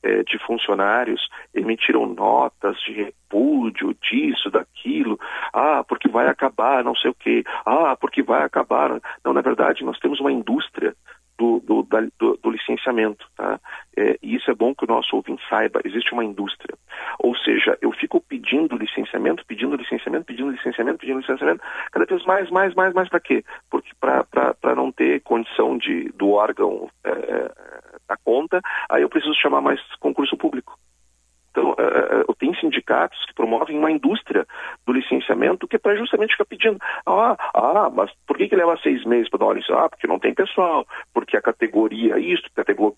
é, 0.07 0.22
de 0.22 0.38
funcionários 0.38 1.28
emitiram 1.52 2.07
notas 2.07 2.78
de 2.82 2.92
repúdio 2.92 3.94
disso, 4.00 4.50
daquilo, 4.50 5.18
ah, 5.52 5.84
porque 5.86 6.09
vai 6.09 6.28
acabar 6.28 6.84
não 6.84 6.94
sei 6.94 7.11
o 7.11 7.14
quê, 7.14 7.42
ah, 7.64 7.96
porque 8.00 8.22
vai 8.22 8.44
acabar. 8.44 9.00
Não, 9.24 9.32
na 9.32 9.40
verdade, 9.40 9.84
nós 9.84 9.98
temos 9.98 10.20
uma 10.20 10.30
indústria 10.30 10.94
do, 11.38 11.61
do, 11.61 11.82
da, 11.82 12.00
do, 12.18 12.36
do 12.36 12.50
licenciamento. 12.50 13.26
Tá? 13.36 13.61
É, 13.96 14.16
e 14.22 14.36
isso 14.36 14.50
é 14.50 14.54
bom 14.54 14.74
que 14.74 14.84
o 14.84 14.88
nosso 14.88 15.14
ouvinte 15.16 15.42
saiba, 15.48 15.80
existe 15.84 16.12
uma 16.12 16.24
indústria. 16.24 16.76
Ou 17.18 17.36
seja, 17.36 17.76
eu 17.80 17.92
fico 17.92 18.20
pedindo 18.20 18.76
licenciamento, 18.76 19.44
pedindo 19.46 19.76
licenciamento, 19.76 20.24
pedindo 20.24 20.50
licenciamento, 20.50 20.98
pedindo 20.98 21.20
licenciamento, 21.20 21.62
cada 21.92 22.07
vez 22.07 22.24
mais, 22.24 22.50
mais, 22.50 22.74
mais, 22.74 22.94
mais 22.94 23.09
para 23.09 23.20
quê? 23.20 23.44
Porque 23.70 23.90
para 24.00 24.74
não 24.74 24.90
ter 24.92 25.20
condição 25.22 25.76
de, 25.76 26.11
do 26.11 26.30
órgão 26.30 26.88
é, 27.04 27.52
da 28.09 28.16
conta, 28.16 28.61
aí 28.88 29.02
eu 29.02 29.09
preciso 29.09 29.34
chamar 29.34 29.61
mais 29.61 29.80
concurso 30.00 30.36
público. 30.36 30.78
Então, 31.50 31.70
uh, 31.70 32.34
tem 32.38 32.54
sindicatos 32.61 33.24
que 33.26 33.34
promovem 33.34 33.78
uma 33.78 33.90
indústria 33.90 34.46
do 34.87 34.93
licenciamento 34.93 35.66
que 35.66 35.76
é 35.76 35.78
para 35.78 35.97
justamente 35.97 36.32
ficar 36.32 36.45
pedindo, 36.45 36.78
ah, 37.07 37.37
ah, 37.55 37.91
mas 37.93 38.11
por 38.26 38.37
que, 38.37 38.49
que 38.49 38.57
leva 38.57 38.78
seis 38.82 39.05
meses 39.05 39.28
para 39.28 39.41
dar 39.41 39.45
uma 39.47 39.55
licença? 39.55 39.80
Ah, 39.80 39.89
porque 39.89 40.07
não 40.07 40.18
tem 40.18 40.34
pessoal, 40.34 40.87
porque 41.12 41.37
a 41.37 41.43
categoria 41.43 42.18
isso, 42.18 42.45
categoria, 42.55 42.97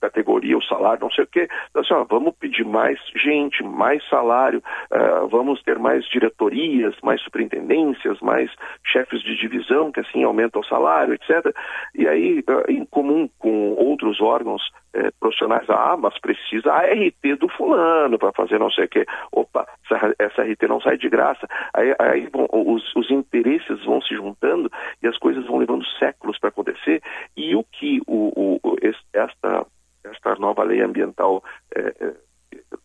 categoria 0.00 0.58
o 0.58 0.62
salário, 0.62 1.02
não 1.02 1.10
sei 1.10 1.24
o 1.24 1.28
quê. 1.28 1.48
Então, 1.70 1.82
assim, 1.82 1.94
ó, 1.94 2.04
vamos 2.04 2.34
pedir 2.38 2.64
mais 2.64 2.98
gente, 3.16 3.62
mais 3.62 4.06
salário, 4.08 4.62
uh, 4.92 5.28
vamos 5.28 5.62
ter 5.62 5.78
mais 5.78 6.04
diretorias, 6.08 6.94
mais 7.02 7.20
superintendências, 7.22 8.20
mais 8.20 8.50
chefes 8.84 9.22
de 9.22 9.36
divisão, 9.36 9.90
que 9.90 10.00
assim 10.00 10.22
aumenta 10.24 10.58
o 10.58 10.64
salário, 10.64 11.14
etc. 11.14 11.54
E 11.94 12.06
aí, 12.06 12.40
uh, 12.40 12.70
em 12.70 12.84
comum 12.84 13.28
com 13.38 13.74
outros 13.74 14.20
órgãos 14.20 14.62
é, 14.92 15.10
profissionais, 15.20 15.68
ah, 15.68 15.96
mas 15.96 16.18
precisa 16.18 16.72
a 16.72 16.84
RT 16.84 17.36
do 17.38 17.48
fulano 17.48 18.18
para 18.18 18.32
fazer 18.32 18.58
não 18.58 18.70
sei 18.70 18.86
o 18.86 18.88
quê. 18.88 19.06
Opa, 19.30 19.66
essa, 19.84 20.14
essa 20.18 20.42
RT 20.42 20.68
não 20.68 20.80
sai 20.80 20.96
de 20.98 21.08
graça. 21.08 21.29
Aí, 21.74 21.94
aí 21.98 22.28
bom, 22.28 22.46
os, 22.50 22.94
os 22.94 23.10
interesses 23.10 23.84
vão 23.84 24.00
se 24.02 24.14
juntando 24.14 24.70
e 25.02 25.06
as 25.06 25.16
coisas 25.18 25.46
vão 25.46 25.58
levando 25.58 25.84
séculos 25.98 26.38
para 26.38 26.48
acontecer. 26.48 27.02
E 27.36 27.54
o 27.54 27.64
que 27.64 28.00
o, 28.06 28.60
o, 28.62 28.76
esta, 29.12 29.66
esta 30.04 30.34
nova 30.36 30.62
lei 30.62 30.80
ambiental 30.80 31.42
é, 31.74 31.94
é, 32.00 32.14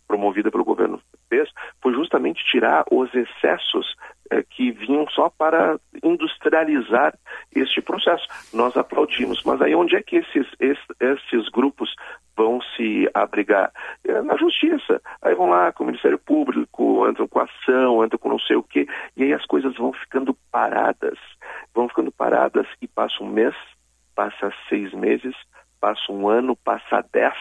promovida 0.08 0.52
pelo 0.52 0.64
governo 0.64 1.02
fez 1.30 1.50
foi 1.82 1.94
justamente 1.94 2.44
tirar 2.46 2.86
os 2.92 3.14
excessos 3.14 3.96
é, 4.32 4.44
que 4.44 4.72
vinham 4.72 5.08
só 5.10 5.30
para 5.30 5.80
industrializar 6.04 7.18
este 7.56 7.82
processo. 7.82 8.26
Nós 8.54 8.76
aplaudimos, 8.76 9.44
mas 9.44 9.62
aí 9.62 9.76
onde 9.76 9.96
é 9.96 10.02
que 10.02 10.18
esses, 10.18 10.48
esses, 10.60 10.86
esses 11.00 11.50
grupos 11.50 11.95
vão 12.36 12.62
se 12.76 13.10
abrigar? 13.14 13.72
É, 14.04 14.22
na 14.22 14.36
justiça. 14.38 15.02
Aí 15.22 15.34
vão 15.36 15.50
lá 15.50 15.72
com 15.72 15.84
o 15.84 15.88
Ministério 15.88 16.20
Público, 16.20 17.08
entram 17.08 17.28
com 17.28 17.40
ação, 17.40 18.04
entram 18.04 18.20
com 18.20 18.30
não 18.30 18.40
sei 18.40 18.56
o 18.56 18.64
quê, 18.64 18.88
e 19.16 19.24
aí 19.24 19.34
as 19.34 19.46
coisas 19.46 19.76
vão 19.76 19.94
ficando 19.94 20.36
paradas. 20.52 21.18
Vão 21.74 21.88
ficando 21.88 22.12
paradas 22.12 22.68
e 22.82 22.88
passa 22.88 23.24
um 23.24 23.28
mês, 23.28 23.56
passa 24.16 24.54
seis 24.70 24.94
meses, 24.94 25.36
passa 25.80 26.12
um 26.12 26.28
ano, 26.28 26.56
passa 26.56 27.06
dez, 27.12 27.36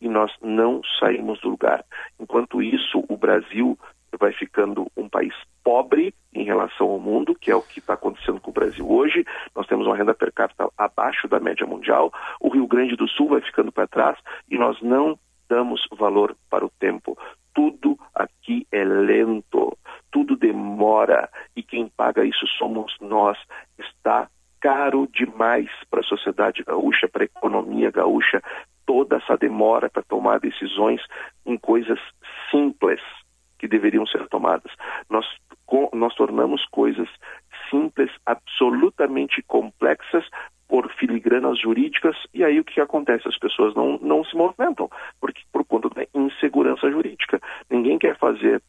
e 0.00 0.08
nós 0.08 0.32
não 0.42 0.80
saímos 1.00 1.40
do 1.40 1.50
lugar. 1.50 1.84
Enquanto 2.18 2.62
isso, 2.62 3.04
o 3.08 3.16
Brasil 3.16 3.78
vai 4.18 4.32
ficando 4.32 4.90
um 4.96 5.08
país 5.08 5.34
pobre 5.62 6.14
em 6.32 6.44
relação 6.44 6.88
ao 6.88 6.98
mundo, 6.98 7.34
que 7.34 7.50
é 7.50 7.54
o 7.54 7.62
que 7.62 7.78
está 7.78 7.94
acontecendo 7.94 8.40
Brasil 8.58 8.90
hoje. 8.90 9.24
Nós 9.54 9.66
temos 9.66 9.86
uma 9.86 9.96
renda 9.96 10.14
per 10.14 10.32
capita 10.32 10.68
abaixo 10.76 11.28
da 11.28 11.38
média 11.38 11.66
mundial. 11.66 12.12
O 12.40 12.48
Rio 12.48 12.66
Grande 12.66 12.96
do 12.96 13.08
Sul 13.08 13.28
vai 13.28 13.40
ficando 13.40 13.70
para 13.70 13.86
trás 13.86 14.18
e 14.50 14.58
nós 14.58 14.80
não 14.82 15.18
damos 15.48 15.80
valor 15.92 16.36
para 16.50 16.64
o 16.64 16.70
tempo. 16.80 17.16
Tudo 17.54 17.98
aqui 18.14 18.66
é 18.72 18.84
lento, 18.84 19.76
tudo 20.10 20.36
demora 20.36 21.28
e 21.54 21.62
quem 21.62 21.88
paga 21.88 22.24
isso 22.24 22.46
somos 22.58 22.94
nós. 23.00 23.38
Está 23.78 24.28
caro 24.60 25.08
demais 25.12 25.68
para 25.88 26.00
a 26.00 26.04
sociedade 26.04 26.64
gaúcha, 26.64 27.08
para 27.08 27.22
a 27.22 27.26
economia 27.26 27.90
gaúcha, 27.92 28.42
toda 28.84 29.16
essa 29.16 29.36
demora 29.36 29.88
para 29.88 30.02
tomar 30.02 30.40
decisões 30.40 31.00
em 31.46 31.56
coisas 31.56 31.98
simples 32.50 33.00
que 33.58 33.68
deveriam 33.68 34.06
ser 34.06 34.26
tomadas. 34.28 34.72
Nós, 35.10 35.26
nós 35.92 36.14
tornamos 36.14 36.64
coisas 36.66 37.08
simples, 37.70 38.07
absolutamente 38.58 39.42
complexas, 39.46 40.24
por 40.68 40.92
filigranas 40.94 41.58
jurídicas, 41.58 42.14
e 42.34 42.44
aí 42.44 42.60
o 42.60 42.64
que 42.64 42.78
acontece? 42.78 43.26
As 43.26 43.38
pessoas 43.38 43.74
não, 43.74 43.98
não 44.02 44.22
se 44.24 44.36
movimentam, 44.36 44.90
porque 45.18 45.40
por 45.50 45.64
conta 45.64 45.88
da 45.88 46.04
insegurança 46.14 46.90
jurídica. 46.90 47.40
Ninguém 47.70 47.98
quer 47.98 48.18
fazer 48.18 48.62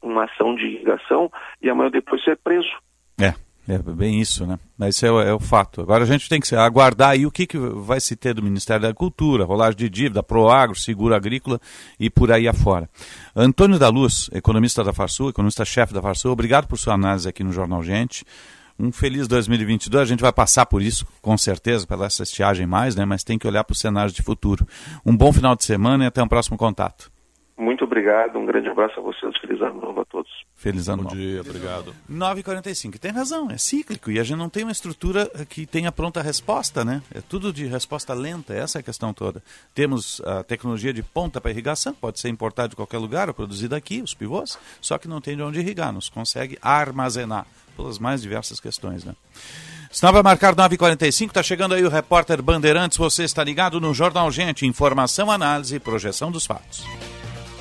uma 0.00 0.24
ação 0.24 0.54
de 0.54 0.64
irrigação 0.64 1.30
e 1.60 1.68
amanhã 1.68 1.90
depois 1.90 2.24
ser 2.24 2.38
preso. 2.38 2.70
É. 3.20 3.34
É 3.66 3.78
bem 3.78 4.20
isso, 4.20 4.46
né? 4.46 4.58
Mas 4.76 4.94
esse 4.94 5.06
é 5.06 5.08
é 5.08 5.32
o, 5.32 5.40
fato. 5.40 5.80
Agora 5.80 6.04
a 6.04 6.06
gente 6.06 6.28
tem 6.28 6.38
que 6.38 6.54
aguardar 6.54 7.10
aí 7.10 7.24
o 7.24 7.30
que, 7.30 7.46
que 7.46 7.56
vai 7.56 7.98
se 7.98 8.14
ter 8.14 8.34
do 8.34 8.42
Ministério 8.42 8.82
da 8.82 8.92
Cultura, 8.92 9.46
rolagem 9.46 9.78
de 9.78 9.88
dívida, 9.88 10.22
Proagro, 10.22 10.76
seguro 10.76 11.14
agrícola 11.14 11.58
e 11.98 12.10
por 12.10 12.30
aí 12.30 12.46
afora. 12.46 12.90
Antônio 13.34 13.78
da 13.78 13.88
Luz, 13.88 14.28
economista 14.34 14.84
da 14.84 14.92
Farsul, 14.92 15.30
economista-chefe 15.30 15.94
da 15.94 16.02
Farsul, 16.02 16.32
obrigado 16.32 16.68
por 16.68 16.78
sua 16.78 16.92
análise 16.92 17.26
aqui 17.26 17.42
no 17.42 17.52
Jornal 17.52 17.82
Gente. 17.82 18.22
Um 18.78 18.90
feliz 18.90 19.28
2022, 19.28 20.02
a 20.02 20.04
gente 20.04 20.20
vai 20.20 20.32
passar 20.32 20.66
por 20.66 20.82
isso, 20.82 21.06
com 21.22 21.38
certeza, 21.38 21.86
pela 21.86 22.06
essa 22.06 22.22
estiagem 22.22 22.66
mais, 22.66 22.96
né? 22.96 23.04
Mas 23.04 23.22
tem 23.22 23.38
que 23.38 23.46
olhar 23.46 23.62
para 23.64 23.72
o 23.72 23.76
cenário 23.76 24.12
de 24.12 24.22
futuro. 24.22 24.66
Um 25.06 25.16
bom 25.16 25.32
final 25.32 25.54
de 25.54 25.64
semana 25.64 26.04
e 26.04 26.06
até 26.06 26.22
um 26.22 26.28
próximo 26.28 26.56
contato. 26.56 27.12
Muito 27.56 27.84
obrigado, 27.84 28.36
um 28.36 28.44
grande 28.44 28.68
abraço 28.68 28.98
a 28.98 29.02
vocês, 29.02 29.32
feliz 29.38 29.60
ano 29.62 29.80
novo 29.80 30.00
a 30.00 30.04
todos. 30.04 30.30
Feliz 30.56 30.88
ano 30.88 31.04
novo. 31.04 31.14
Bom 31.14 31.20
dia, 31.20 31.40
obrigado. 31.40 31.94
9h45, 32.10 32.98
tem 32.98 33.12
razão, 33.12 33.48
é 33.48 33.56
cíclico 33.56 34.10
e 34.10 34.18
a 34.18 34.24
gente 34.24 34.38
não 34.38 34.48
tem 34.48 34.64
uma 34.64 34.72
estrutura 34.72 35.30
que 35.48 35.64
tenha 35.64 35.92
pronta 35.92 36.20
resposta, 36.20 36.84
né? 36.84 37.00
É 37.14 37.20
tudo 37.20 37.52
de 37.52 37.64
resposta 37.66 38.12
lenta, 38.12 38.52
essa 38.52 38.78
é 38.78 38.80
a 38.80 38.82
questão 38.82 39.14
toda. 39.14 39.40
Temos 39.72 40.20
a 40.24 40.42
tecnologia 40.42 40.92
de 40.92 41.04
ponta 41.04 41.40
para 41.40 41.52
irrigação, 41.52 41.94
pode 41.94 42.18
ser 42.18 42.28
importada 42.28 42.70
de 42.70 42.76
qualquer 42.76 42.98
lugar 42.98 43.28
ou 43.28 43.34
produzida 43.34 43.76
aqui, 43.76 44.02
os 44.02 44.14
pivôs, 44.14 44.58
só 44.80 44.98
que 44.98 45.06
não 45.06 45.20
tem 45.20 45.36
de 45.36 45.42
onde 45.42 45.60
irrigar, 45.60 45.92
nos 45.92 46.08
consegue 46.08 46.58
armazenar, 46.60 47.46
pelas 47.74 47.98
mais 47.98 48.22
diversas 48.22 48.60
questões, 48.60 49.04
né? 49.04 49.14
Senão 49.90 50.12
vai 50.12 50.22
marcar 50.22 50.54
9h45, 50.54 51.28
está 51.28 51.42
chegando 51.42 51.74
aí 51.74 51.84
o 51.84 51.88
repórter 51.88 52.42
Bandeirantes, 52.42 52.98
você 52.98 53.22
está 53.24 53.44
ligado 53.44 53.80
no 53.80 53.94
Jornal 53.94 54.30
Gente, 54.30 54.66
informação, 54.66 55.30
análise 55.30 55.76
e 55.76 55.80
projeção 55.80 56.32
dos 56.32 56.46
fatos. 56.46 56.84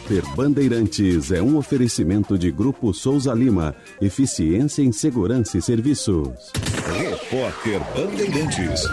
Repórter 0.09 0.36
Bandeirantes 0.36 1.32
é 1.32 1.41
um 1.41 1.57
oferecimento 1.57 2.38
de 2.38 2.51
Grupo 2.51 2.93
Souza 2.93 3.34
Lima. 3.34 3.74
Eficiência 4.01 4.82
em 4.82 4.91
Segurança 4.91 5.57
e 5.57 5.61
Serviços. 5.61 6.51
Repórter 6.97 7.80
Bandeirantes. 7.95 8.84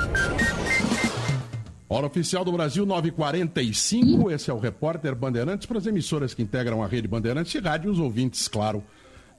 Hora 1.89 2.07
oficial 2.07 2.45
do 2.45 2.53
Brasil 2.53 2.87
945. 2.87 4.31
Esse 4.31 4.51
é 4.51 4.55
o 4.55 4.61
Repórter 4.61 5.17
Bandeirantes 5.17 5.67
para 5.67 5.79
as 5.79 5.87
emissoras 5.87 6.33
que 6.33 6.43
integram 6.43 6.81
a 6.81 6.87
rede 6.87 7.09
Bandeirantes 7.09 7.53
e 7.57 7.59
rádios 7.59 7.99
ouvintes, 7.99 8.47
claro, 8.47 8.83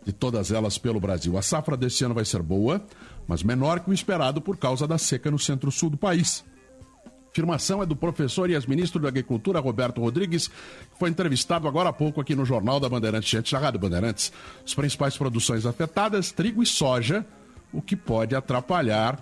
de 0.04 0.12
todas 0.12 0.52
elas 0.52 0.78
pelo 0.78 1.00
Brasil. 1.00 1.38
A 1.38 1.42
safra 1.42 1.78
desse 1.78 2.04
ano 2.04 2.14
vai 2.14 2.26
ser 2.26 2.42
boa, 2.42 2.84
mas 3.28 3.44
menor 3.44 3.80
que 3.80 3.90
o 3.90 3.94
esperado 3.94 4.42
por 4.42 4.58
causa 4.58 4.88
da 4.88 4.98
seca 4.98 5.30
no 5.30 5.40
centro-sul 5.40 5.90
do 5.90 5.98
país. 5.98 6.44
Afirmação 7.32 7.82
é 7.82 7.86
do 7.86 7.96
professor 7.96 8.50
e 8.50 8.54
ex-ministro 8.54 9.02
da 9.02 9.08
Agricultura, 9.08 9.60
Roberto 9.62 10.02
Rodrigues, 10.02 10.50
que 10.50 11.00
foi 11.00 11.10
entrevistado 11.10 11.66
agora 11.66 11.90
há 11.90 11.94
pouco 11.94 12.20
aqui 12.20 12.36
no 12.36 12.44
Jornal 12.44 12.78
da 12.78 12.90
Bandeirantes, 12.90 13.30
gente 13.30 13.54
da 13.54 13.60
Rádio 13.60 13.80
Bandeirantes. 13.80 14.34
As 14.66 14.74
principais 14.74 15.18
produções 15.18 15.66
afetadas, 15.66 16.32
trigo 16.32 16.62
e 16.62 16.66
soja, 16.66 17.26
o 17.72 17.82
que 17.82 17.96
pode 17.96 18.36
atrapalhar 18.36 19.18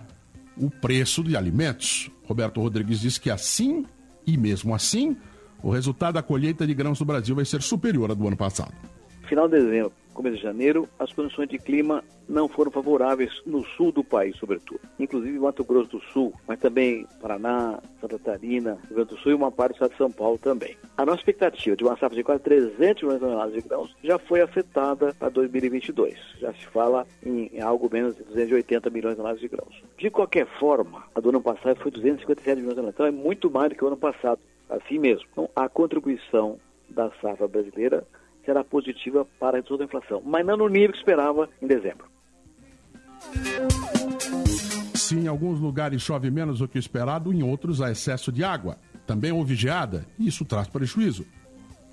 o 0.58 0.72
preço 0.72 1.24
de 1.24 1.38
alimentos. 1.38 2.10
Roberto 2.26 2.60
Rodrigues 2.60 3.00
diz 3.00 3.20
que 3.20 3.30
assim, 3.30 3.86
e 4.26 4.38
mesmo 4.38 4.74
assim, 4.74 5.16
o 5.62 5.70
resultado 5.70 6.16
da 6.16 6.24
colheita 6.24 6.66
de 6.66 6.74
grãos 6.74 6.98
do 6.98 7.06
Brasil 7.06 7.36
vai 7.36 7.46
ser 7.46 7.62
superior 7.62 8.10
ao 8.10 8.16
do 8.16 8.28
ano 8.28 8.38
passado. 8.38 8.74
Final 9.28 9.48
de 9.48 9.60
dezembro, 9.60 9.94
começo 10.20 10.36
de 10.36 10.44
janeiro, 10.44 10.86
as 11.00 11.14
condições 11.14 11.48
de 11.48 11.58
clima 11.58 12.04
não 12.28 12.50
foram 12.50 12.70
favoráveis 12.70 13.42
no 13.46 13.64
sul 13.64 13.90
do 13.90 14.04
país, 14.04 14.36
sobretudo. 14.36 14.82
Inclusive 15.00 15.40
Mato 15.40 15.64
Grosso 15.64 15.92
do 15.92 16.02
Sul, 16.12 16.34
mas 16.46 16.60
também 16.60 17.08
Paraná, 17.22 17.80
Santa 18.02 18.20
Catarina, 18.20 18.78
Rio 18.88 18.96
Grande 18.96 19.12
do 19.12 19.18
Sul 19.20 19.32
e 19.32 19.36
uma 19.36 19.50
parte 19.50 19.72
do 19.72 19.76
estado 19.76 19.92
de 19.92 19.98
São 19.98 20.12
Paulo 20.12 20.38
também. 20.38 20.76
A 20.98 21.06
nossa 21.06 21.20
expectativa 21.20 21.74
de 21.74 21.86
uma 21.86 21.98
safra 21.98 22.18
de 22.18 22.24
quase 22.26 22.44
300 22.44 23.02
milhões 23.02 23.20
de 23.22 23.26
toneladas 23.26 23.54
de 23.54 23.62
grãos 23.62 23.96
já 24.04 24.20
foi 24.20 24.42
afetada 24.42 25.16
para 25.18 25.30
2022. 25.30 26.16
Já 26.38 26.52
se 26.52 26.68
fala 26.68 27.08
em 27.26 27.62
algo 27.62 27.90
menos 27.90 28.18
de 28.18 28.24
280 28.24 28.90
milhões 28.90 29.14
de 29.14 29.18
toneladas 29.18 29.40
de 29.40 29.48
grãos. 29.48 29.82
De 29.98 30.10
qualquer 30.10 30.48
forma, 30.60 31.06
a 31.16 31.22
do 31.22 31.30
ano 31.30 31.42
passado 31.42 31.80
foi 31.80 31.92
257 31.92 32.58
milhões 32.58 32.72
de 32.72 32.76
toneladas. 32.76 32.94
Então 32.94 33.06
é 33.06 33.12
muito 33.12 33.50
mais 33.50 33.70
do 33.70 33.76
que 33.76 33.86
o 33.86 33.88
ano 33.88 33.96
passado. 33.96 34.42
Assim 34.70 35.00
mesmo. 35.00 35.26
Então, 35.32 35.50
a 35.56 35.70
contribuição 35.70 36.60
da 36.90 37.10
safra 37.22 37.48
brasileira 37.48 38.06
será 38.50 38.64
positiva 38.64 39.28
para 39.40 39.50
a 39.50 39.56
redução 39.58 39.78
da 39.78 39.86
inflação, 39.86 40.24
mas 40.26 40.44
não 40.44 40.58
no 40.58 40.68
nível 40.68 40.92
que 40.92 40.98
esperava 40.98 41.48
em 41.62 41.68
dezembro. 41.68 42.08
Se 44.96 45.16
em 45.16 45.28
alguns 45.28 45.60
lugares 45.60 46.02
chove 46.02 46.32
menos 46.32 46.58
do 46.58 46.68
que 46.68 46.80
esperado, 46.80 47.32
em 47.32 47.44
outros 47.44 47.80
há 47.80 47.92
excesso 47.92 48.32
de 48.32 48.44
água. 48.44 48.78
Também 49.06 49.32
houve 49.32 49.54
geada 49.54 50.04
e 50.18 50.28
isso 50.28 50.44
traz 50.46 50.68
prejuízo. 50.68 51.28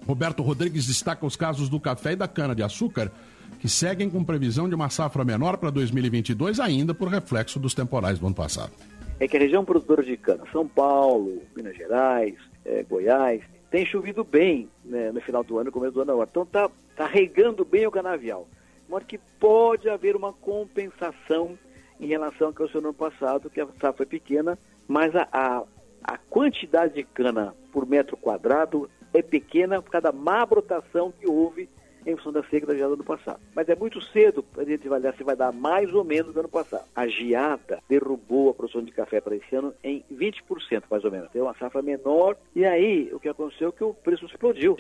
Roberto 0.07 0.43
Rodrigues 0.43 0.87
destaca 0.87 1.27
os 1.27 1.37
casos 1.37 1.69
do 1.69 1.79
café 1.79 2.13
e 2.13 2.17
da 2.17 2.29
cana-de-açúcar, 2.29 3.13
que 3.61 3.69
seguem 3.69 4.09
com 4.09 4.25
previsão 4.25 4.67
de 4.67 4.75
uma 4.75 4.89
safra 4.89 5.25
menor 5.25 5.59
para 5.59 5.71
2022, 5.71 6.59
ainda 6.59 6.95
por 6.95 7.09
reflexo 7.09 7.59
dos 7.59 7.75
temporais 7.75 8.19
do 8.19 8.27
ano 8.27 8.35
passado. 8.35 8.73
É 9.21 9.29
que 9.29 9.37
a 9.37 9.41
região 9.41 9.65
produtora 9.65 10.03
de 10.03 10.17
cana, 10.17 10.45
São 10.53 10.67
Paulo, 10.67 11.43
Minas 11.55 11.77
Gerais, 11.77 12.35
é, 12.65 12.83
Goiás, 12.83 13.43
tem 13.77 13.85
chovido 13.85 14.25
bem 14.25 14.71
né, 14.83 15.13
no 15.13 15.21
final 15.21 15.45
do 15.45 15.59
ano, 15.59 15.71
começo 15.71 15.93
do 15.93 16.01
ano 16.01 16.13
agora. 16.13 16.31
Então 16.31 16.45
está 16.45 16.71
tá 16.97 17.07
regando 17.07 17.63
bem 17.63 17.87
o 17.87 17.91
canavial. 17.91 18.49
De 18.83 18.91
modo 18.91 19.05
que 19.05 19.19
pode 19.39 19.87
haver 19.87 20.17
uma 20.17 20.33
compensação 20.33 21.59
em 22.01 22.07
relação 22.07 22.47
ao 22.47 22.55
que 22.55 22.63
o 22.63 22.79
ano 22.79 22.95
passado, 22.95 23.51
que 23.51 23.61
a 23.61 23.67
safra 23.67 23.93
foi 23.93 24.07
pequena, 24.07 24.59
mas 24.89 25.15
a, 25.15 25.29
a, 25.31 25.63
a 26.03 26.17
quantidade 26.17 26.95
de 26.95 27.05
cana 27.05 27.55
por 27.71 27.87
metro 27.87 28.17
quadrado 28.17 28.89
é 29.13 29.21
pequena 29.21 29.83
por 29.83 29.91
causa 29.91 30.11
da 30.11 30.13
má 30.13 30.47
brotação 30.47 31.13
que 31.13 31.29
houve 31.29 31.69
em 32.07 32.17
função 32.17 32.33
da 32.33 32.43
seca 32.45 32.67
da 32.67 32.75
geada 32.75 32.97
do 32.97 33.05
passado. 33.05 33.41
Mas 33.55 33.69
é 33.69 33.75
muito 33.75 34.01
cedo 34.01 34.43
para 34.43 34.63
a 34.63 34.67
gente 34.67 34.87
avaliar 34.87 35.15
se 35.17 35.25
vai 35.25 35.37
dar 35.37 35.53
mais 35.53 35.93
ou 35.93 36.05
menos 36.05 36.33
do 36.33 36.41
ano 36.41 36.49
passado. 36.49 36.85
A 36.95 37.07
geada 37.07 37.81
derrubou 37.89 38.51
a 38.51 38.55
produção 38.55 38.83
de 38.83 38.93
café 38.93 39.21
para 39.21 39.35
esse 39.35 39.55
ano 39.55 39.75
em 39.83 40.05
20%, 40.13 40.85
mais 40.91 41.05
ou 41.05 41.11
menos. 41.11 41.31
Tem 41.31 41.43
uma 41.43 41.55
safra 41.55 41.83
menor 41.83 42.37
e 42.55 42.65
aí 42.65 43.11
o 43.13 43.19
que 43.19 43.29
aconteceu 43.29 43.71
é 43.71 43.73
que 43.73 43.85
o 43.85 43.93
preço 43.93 44.25
explodiu. 44.27 44.77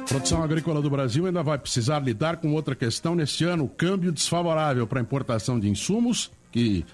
A 0.00 0.04
produção 0.08 0.42
agrícola 0.42 0.80
do 0.80 0.88
Brasil 0.88 1.26
ainda 1.26 1.42
vai 1.42 1.58
precisar 1.58 1.98
lidar 2.00 2.38
com 2.38 2.52
outra 2.54 2.74
questão 2.74 3.14
neste 3.14 3.44
ano, 3.44 3.64
o 3.64 3.68
câmbio 3.68 4.10
desfavorável 4.10 4.86
para 4.86 4.98
a 4.98 5.02
importação 5.02 5.60
de 5.60 5.68
insumos 5.68 6.30
que 6.50 6.84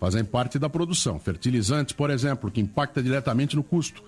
fazem 0.00 0.24
parte 0.24 0.58
da 0.58 0.68
produção. 0.68 1.18
Fertilizantes, 1.20 1.94
por 1.94 2.10
exemplo, 2.10 2.50
que 2.50 2.60
impacta 2.60 3.00
diretamente 3.00 3.54
no 3.54 3.62
custo. 3.62 4.02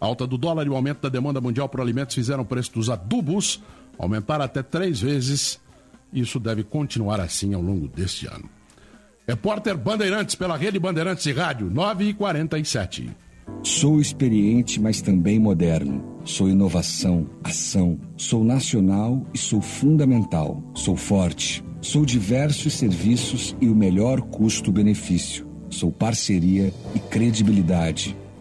A 0.00 0.06
alta 0.06 0.26
do 0.26 0.38
dólar 0.38 0.66
e 0.66 0.70
o 0.70 0.76
aumento 0.76 1.02
da 1.02 1.08
demanda 1.08 1.40
mundial 1.40 1.68
por 1.68 1.80
alimentos 1.80 2.14
fizeram 2.14 2.42
o 2.42 2.46
preço 2.46 2.72
dos 2.72 2.88
adubos 2.88 3.62
aumentar 3.98 4.40
até 4.40 4.62
três 4.62 5.00
vezes. 5.00 5.60
Isso 6.12 6.38
deve 6.38 6.62
continuar 6.62 7.20
assim 7.20 7.52
ao 7.52 7.60
longo 7.60 7.88
deste 7.88 8.26
ano. 8.26 8.48
Repórter 9.26 9.76
Bandeirantes 9.76 10.34
pela 10.34 10.56
Rede 10.56 10.78
Bandeirantes 10.78 11.26
e 11.26 11.32
Rádio, 11.32 11.68
9 11.68 12.04
e 12.04 12.14
47 12.14 13.14
Sou 13.62 14.00
experiente, 14.00 14.80
mas 14.80 15.00
também 15.00 15.38
moderno. 15.38 16.20
Sou 16.24 16.48
inovação, 16.48 17.28
ação. 17.42 17.98
Sou 18.16 18.44
nacional 18.44 19.26
e 19.34 19.38
sou 19.38 19.60
fundamental. 19.60 20.62
Sou 20.74 20.96
forte. 20.96 21.64
Sou 21.80 22.04
diversos 22.04 22.74
serviços 22.74 23.56
e 23.60 23.68
o 23.68 23.74
melhor 23.74 24.20
custo-benefício. 24.20 25.46
Sou 25.70 25.90
parceria 25.90 26.72
e 26.94 26.98
credibilidade. 26.98 28.16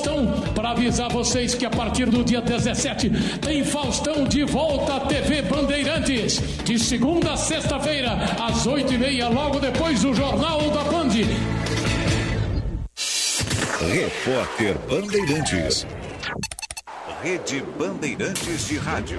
Faustão, 0.00 0.52
para 0.54 0.70
avisar 0.70 1.10
vocês 1.10 1.54
que 1.54 1.66
a 1.66 1.70
partir 1.70 2.06
do 2.06 2.24
dia 2.24 2.40
17 2.40 3.10
tem 3.38 3.62
Faustão 3.62 4.24
de 4.24 4.44
volta 4.44 4.96
à 4.96 5.00
TV 5.00 5.42
Bandeirantes. 5.42 6.40
De 6.64 6.78
segunda 6.78 7.32
a 7.32 7.36
sexta-feira, 7.36 8.12
às 8.42 8.66
8h30, 8.66 9.28
logo 9.28 9.60
depois 9.60 10.00
do 10.02 10.14
Jornal 10.14 10.70
da 10.70 10.84
Band. 10.84 11.10
Repórter 13.92 14.78
Bandeirantes. 14.88 15.86
Rede 17.22 17.60
Bandeirantes 17.78 18.68
de 18.68 18.78
Rádio. 18.78 19.18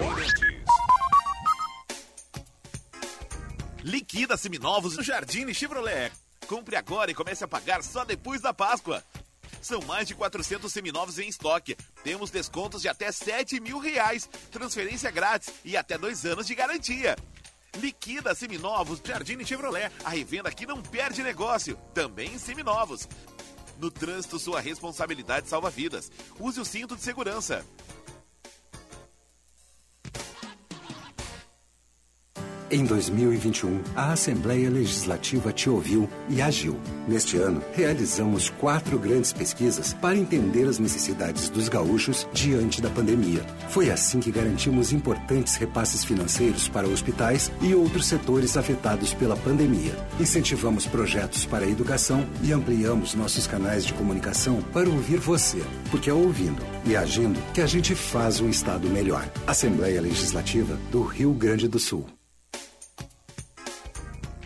Liquida 3.84 4.36
seminovos 4.36 4.98
no 4.98 5.04
Jardine 5.04 5.54
Chevrolet. 5.54 6.12
Compre 6.48 6.76
agora 6.76 7.12
e 7.12 7.14
comece 7.14 7.44
a 7.44 7.48
pagar 7.48 7.84
só 7.84 8.04
depois 8.04 8.42
da 8.42 8.54
Páscoa. 8.54 9.04
São 9.62 9.82
mais 9.82 10.08
de 10.08 10.16
400 10.16 10.72
seminovos 10.72 11.20
em 11.20 11.28
estoque. 11.28 11.78
Temos 12.04 12.32
descontos 12.32 12.82
de 12.82 12.88
até 12.88 13.12
7 13.12 13.60
mil 13.60 13.78
reais, 13.78 14.28
transferência 14.52 15.12
grátis 15.12 15.54
e 15.64 15.78
até 15.78 15.98
dois 15.98 16.26
anos 16.26 16.48
de 16.48 16.56
garantia. 16.56 17.16
Liquida 17.78 18.36
seminovos 18.36 19.02
Jardine 19.04 19.46
Chevrolet. 19.46 19.92
A 20.04 20.10
revenda 20.10 20.50
aqui 20.50 20.66
não 20.66 20.82
perde 20.82 21.24
negócio. 21.24 21.78
Também 21.94 22.34
em 22.34 22.40
seminovos. 22.40 23.08
No 23.78 23.90
trânsito, 23.90 24.38
sua 24.38 24.60
responsabilidade 24.60 25.48
salva 25.48 25.70
vidas. 25.70 26.12
Use 26.40 26.60
o 26.60 26.66
cinto 26.66 26.96
de 26.96 27.02
segurança. 27.02 27.66
Em 32.74 32.86
2021, 32.86 33.82
a 33.98 34.14
Assembleia 34.14 34.70
Legislativa 34.70 35.52
te 35.52 35.70
ouviu 35.70 36.10
e 36.30 36.42
agiu. 36.42 36.80
Neste 37.06 37.36
ano, 37.36 37.62
realizamos 37.74 38.50
quatro 38.50 38.98
grandes 38.98 39.34
pesquisas 39.34 39.94
para 39.94 40.18
entender 40.18 40.66
as 40.70 40.80
necessidades 40.80 41.50
dos 41.50 41.68
gaúchos 41.68 42.26
diante 42.32 42.82
da 42.82 42.90
pandemia. 42.90 43.46
Foi 43.68 43.92
assim 43.92 44.22
que 44.22 44.32
garantimos 44.32 44.94
importantes 44.94 45.58
repasses 45.58 46.06
financeiros 46.06 46.70
para 46.70 46.88
hospitais 46.88 47.52
e 47.62 47.76
outros 47.76 48.06
setores 48.06 48.56
afetados 48.56 49.14
pela 49.14 49.36
pandemia. 49.36 49.94
Incentivamos 50.18 50.86
projetos 50.86 51.46
para 51.46 51.66
a 51.66 51.70
educação 51.70 52.26
e 52.42 52.54
ampliamos 52.54 53.16
nossos 53.16 53.48
canais 53.48 53.86
de 53.86 53.94
comunicação 53.96 54.62
para 54.72 54.90
ouvir 54.90 55.20
você, 55.20 55.62
porque 55.90 56.10
é 56.10 56.14
ouvindo 56.14 56.64
e 56.86 56.96
agindo 56.96 57.38
que 57.54 57.60
a 57.60 57.68
gente 57.68 57.94
faz 57.96 58.40
um 58.40 58.48
Estado 58.48 58.88
melhor. 58.90 59.30
Assembleia 59.46 60.00
Legislativa 60.00 60.80
do 60.90 61.04
Rio 61.04 61.34
Grande 61.34 61.68
do 61.68 61.78
Sul. 61.78 62.06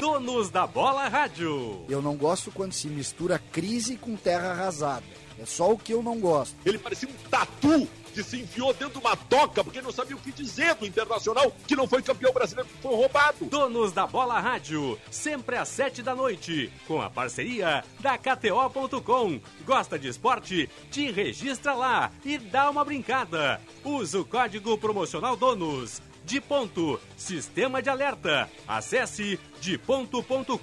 Donos 0.00 0.48
da 0.48 0.66
Bola 0.66 1.08
Rádio. 1.08 1.84
Eu 1.90 2.00
não 2.00 2.16
gosto 2.16 2.50
quando 2.50 2.72
se 2.72 2.88
mistura 2.88 3.38
crise 3.38 3.98
com 3.98 4.16
terra 4.16 4.52
arrasada. 4.52 5.04
É 5.38 5.46
só 5.46 5.72
o 5.72 5.78
que 5.78 5.92
eu 5.92 6.02
não 6.02 6.18
gosto. 6.18 6.54
Ele 6.64 6.78
parecia 6.78 7.08
um 7.08 7.28
tatu 7.28 7.88
que 8.12 8.22
se 8.22 8.40
enfiou 8.40 8.72
dentro 8.74 9.00
de 9.00 9.06
uma 9.06 9.16
toca 9.16 9.64
porque 9.64 9.80
não 9.80 9.90
sabia 9.90 10.14
o 10.14 10.20
que 10.20 10.30
dizer 10.32 10.74
do 10.74 10.86
Internacional, 10.86 11.50
que 11.66 11.74
não 11.74 11.88
foi 11.88 12.02
campeão 12.02 12.32
brasileiro, 12.32 12.68
que 12.68 12.82
foi 12.82 12.94
roubado. 12.94 13.46
Donos 13.46 13.92
da 13.92 14.06
Bola 14.06 14.38
Rádio, 14.38 14.98
sempre 15.10 15.56
às 15.56 15.68
sete 15.68 16.02
da 16.02 16.14
noite, 16.14 16.70
com 16.86 17.00
a 17.00 17.08
parceria 17.08 17.82
da 18.00 18.18
KTO.com. 18.18 19.40
Gosta 19.64 19.98
de 19.98 20.08
esporte? 20.08 20.68
Te 20.90 21.10
registra 21.10 21.74
lá 21.74 22.12
e 22.24 22.36
dá 22.36 22.68
uma 22.70 22.84
brincada. 22.84 23.60
Usa 23.84 24.20
o 24.20 24.24
código 24.24 24.76
promocional 24.76 25.36
DONOS. 25.36 26.11
De 26.24 26.40
ponto, 26.40 27.00
sistema 27.16 27.82
de 27.82 27.90
alerta. 27.90 28.48
Acesse 28.66 29.38
de 29.60 29.76
ponto.com.br. 29.78 30.56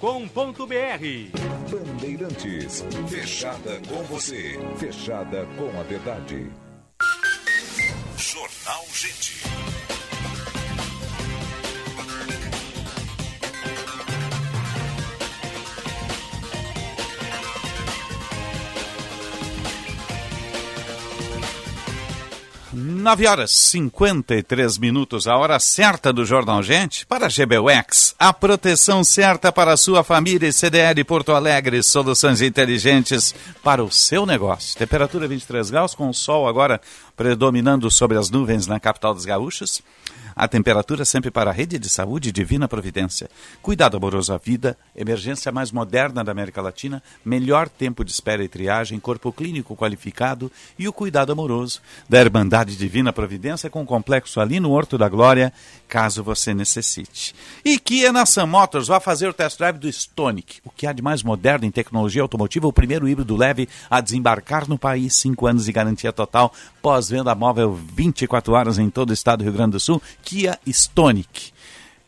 Bandeirantes, 1.70 2.84
fechada 3.08 3.80
com 3.88 4.02
você, 4.04 4.58
fechada 4.76 5.46
com 5.56 5.78
a 5.78 5.82
verdade. 5.82 6.50
Jornal 8.16 8.84
Gente. 8.92 9.39
Nove 23.10 23.26
horas 23.26 23.50
53 23.50 24.78
minutos, 24.78 25.26
a 25.26 25.36
hora 25.36 25.58
certa 25.58 26.12
do 26.12 26.24
Jornal 26.24 26.62
Gente 26.62 27.04
para 27.04 27.26
a 27.26 27.28
GBUX. 27.28 28.14
A 28.16 28.32
proteção 28.32 29.02
certa 29.02 29.50
para 29.50 29.72
a 29.72 29.76
sua 29.76 30.04
família 30.04 30.46
e 30.46 30.52
CDL 30.52 31.02
Porto 31.02 31.32
Alegre. 31.32 31.82
Soluções 31.82 32.40
inteligentes 32.40 33.34
para 33.64 33.82
o 33.82 33.90
seu 33.90 34.24
negócio. 34.24 34.78
Temperatura 34.78 35.26
23 35.26 35.70
graus, 35.70 35.92
com 35.92 36.12
sol 36.12 36.46
agora 36.46 36.80
predominando 37.20 37.90
sobre 37.90 38.16
as 38.16 38.30
nuvens 38.30 38.66
na 38.66 38.80
capital 38.80 39.12
dos 39.12 39.26
gaúchos. 39.26 39.82
A 40.34 40.48
temperatura 40.48 41.04
sempre 41.04 41.30
para 41.30 41.50
a 41.50 41.52
rede 41.52 41.78
de 41.78 41.86
saúde 41.86 42.32
Divina 42.32 42.66
Providência. 42.66 43.28
Cuidado 43.60 43.98
amoroso 43.98 44.32
à 44.32 44.38
vida, 44.38 44.74
emergência 44.96 45.52
mais 45.52 45.70
moderna 45.70 46.24
da 46.24 46.32
América 46.32 46.62
Latina, 46.62 47.02
melhor 47.22 47.68
tempo 47.68 48.02
de 48.02 48.10
espera 48.10 48.42
e 48.42 48.48
triagem, 48.48 48.98
corpo 48.98 49.30
clínico 49.30 49.76
qualificado 49.76 50.50
e 50.78 50.88
o 50.88 50.94
cuidado 50.94 51.30
amoroso 51.30 51.82
da 52.08 52.18
Irmandade 52.22 52.74
Divina 52.74 53.12
Providência 53.12 53.68
com 53.68 53.84
complexo 53.84 54.40
ali 54.40 54.58
no 54.58 54.70
Horto 54.70 54.96
da 54.96 55.06
Glória, 55.06 55.52
caso 55.86 56.24
você 56.24 56.54
necessite. 56.54 57.34
E 57.62 57.78
Kia 57.78 58.12
na 58.12 58.24
Sam 58.24 58.46
Motors 58.46 58.88
vai 58.88 59.00
fazer 59.00 59.28
o 59.28 59.34
test 59.34 59.58
drive 59.58 59.76
do 59.76 59.88
Stonic, 59.88 60.60
o 60.64 60.70
que 60.70 60.86
há 60.86 60.92
de 60.94 61.02
mais 61.02 61.22
moderno 61.22 61.66
em 61.66 61.70
tecnologia 61.70 62.22
automotiva, 62.22 62.66
o 62.66 62.72
primeiro 62.72 63.06
híbrido 63.06 63.36
leve 63.36 63.68
a 63.90 64.00
desembarcar 64.00 64.66
no 64.66 64.78
país, 64.78 65.14
5 65.16 65.46
anos 65.46 65.66
de 65.66 65.72
garantia 65.72 66.14
total, 66.14 66.50
pós-venda 66.80 67.34
móvel 67.34 67.72
24 67.72 68.52
horas 68.52 68.78
em 68.78 68.90
todo 68.90 69.10
o 69.10 69.14
estado 69.14 69.38
do 69.38 69.44
Rio 69.44 69.52
Grande 69.52 69.72
do 69.72 69.80
Sul, 69.80 70.00
Kia 70.22 70.58
Stonic. 70.66 71.52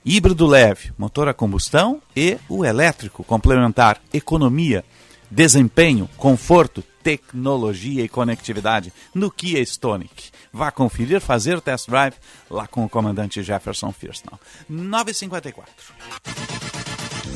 Híbrido 0.05 0.47
leve, 0.47 0.93
motor 0.99 1.29
a 1.29 1.35
combustão 1.35 2.03
e 2.17 2.37
o 2.49 2.65
elétrico 2.65 3.23
complementar, 3.23 4.01
economia, 4.13 4.85
desempenho, 5.31 6.09
conforto, 6.17 6.83
tecnologia 7.03 8.05
e 8.05 8.09
conectividade 8.09 8.93
no 9.15 9.31
Kia 9.31 9.61
Stonic. 9.61 10.31
Vá 10.53 10.71
conferir, 10.71 11.21
fazer 11.21 11.61
test 11.61 11.89
drive 11.89 12.15
lá 12.51 12.67
com 12.67 12.85
o 12.85 12.89
comandante 12.89 13.43
Jefferson 13.43 13.93
Firsnall. 13.93 14.41
954. 14.69 15.73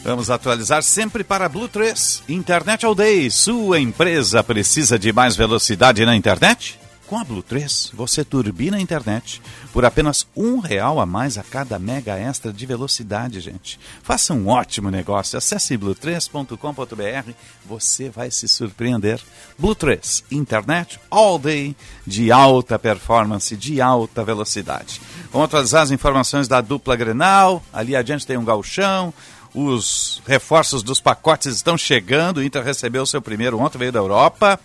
Vamos 0.06 0.30
atualizar 0.30 0.84
sempre 0.84 1.24
para 1.24 1.49
Blue 1.49 1.68
3. 1.68 2.26
Internet 2.30 2.86
All 2.86 2.93
Day. 2.93 3.32
Sua 3.32 3.80
empresa 3.80 4.43
precisa 4.43 4.99
de 4.99 5.12
mais 5.12 5.36
velocidade 5.36 6.06
na 6.06 6.16
internet? 6.16 6.80
Com 7.08 7.18
a 7.18 7.24
Blue 7.24 7.41
3, 7.41 7.91
você 7.93 8.24
turbina 8.24 8.78
a 8.78 8.80
internet 8.80 9.41
por 9.74 9.84
apenas 9.84 10.28
um 10.36 10.60
real 10.60 10.99
a 10.99 11.06
mais 11.08 11.39
a 11.39 11.43
cada 11.43 11.80
mega 11.80 12.18
extra 12.18 12.53
de 12.53 12.66
velocidade, 12.68 13.39
gente. 13.39 13.80
Faça 14.03 14.34
um 14.34 14.47
ótimo 14.47 14.91
negócio. 14.91 15.38
Acesse 15.38 15.76
blue3.com.br. 15.76 17.32
Você 17.66 18.08
vai 18.08 18.30
se 18.30 18.47
surpreender. 18.47 19.20
Blue 19.58 19.76
3, 19.76 20.24
internet 20.32 20.99
all 21.10 21.39
day 21.39 21.76
de 22.06 22.32
alta 22.32 22.78
performance, 22.78 23.56
de 23.56 23.82
alta 23.82 24.24
velocidade. 24.24 25.01
Vamos 25.32 25.45
atualizar 25.45 25.82
as 25.82 25.91
informações 25.91 26.47
da 26.47 26.62
dupla 26.62 26.95
Grenal. 26.95 27.64
Ali 27.74 27.95
adiante 27.95 28.26
tem 28.26 28.38
um 28.38 28.45
galchão. 28.45 29.12
Os 29.56 30.22
reforços 30.28 30.84
dos 30.84 30.99
pacotes 30.99 31.56
estão 31.56 31.78
chegando. 31.78 32.38
O 32.38 32.43
Inter 32.43 32.62
recebeu 32.62 33.06
seu 33.06 33.22
primeiro 33.22 33.58
ontem, 33.58 33.78
veio 33.78 33.91
da 33.91 33.99
Europa. 33.99 34.60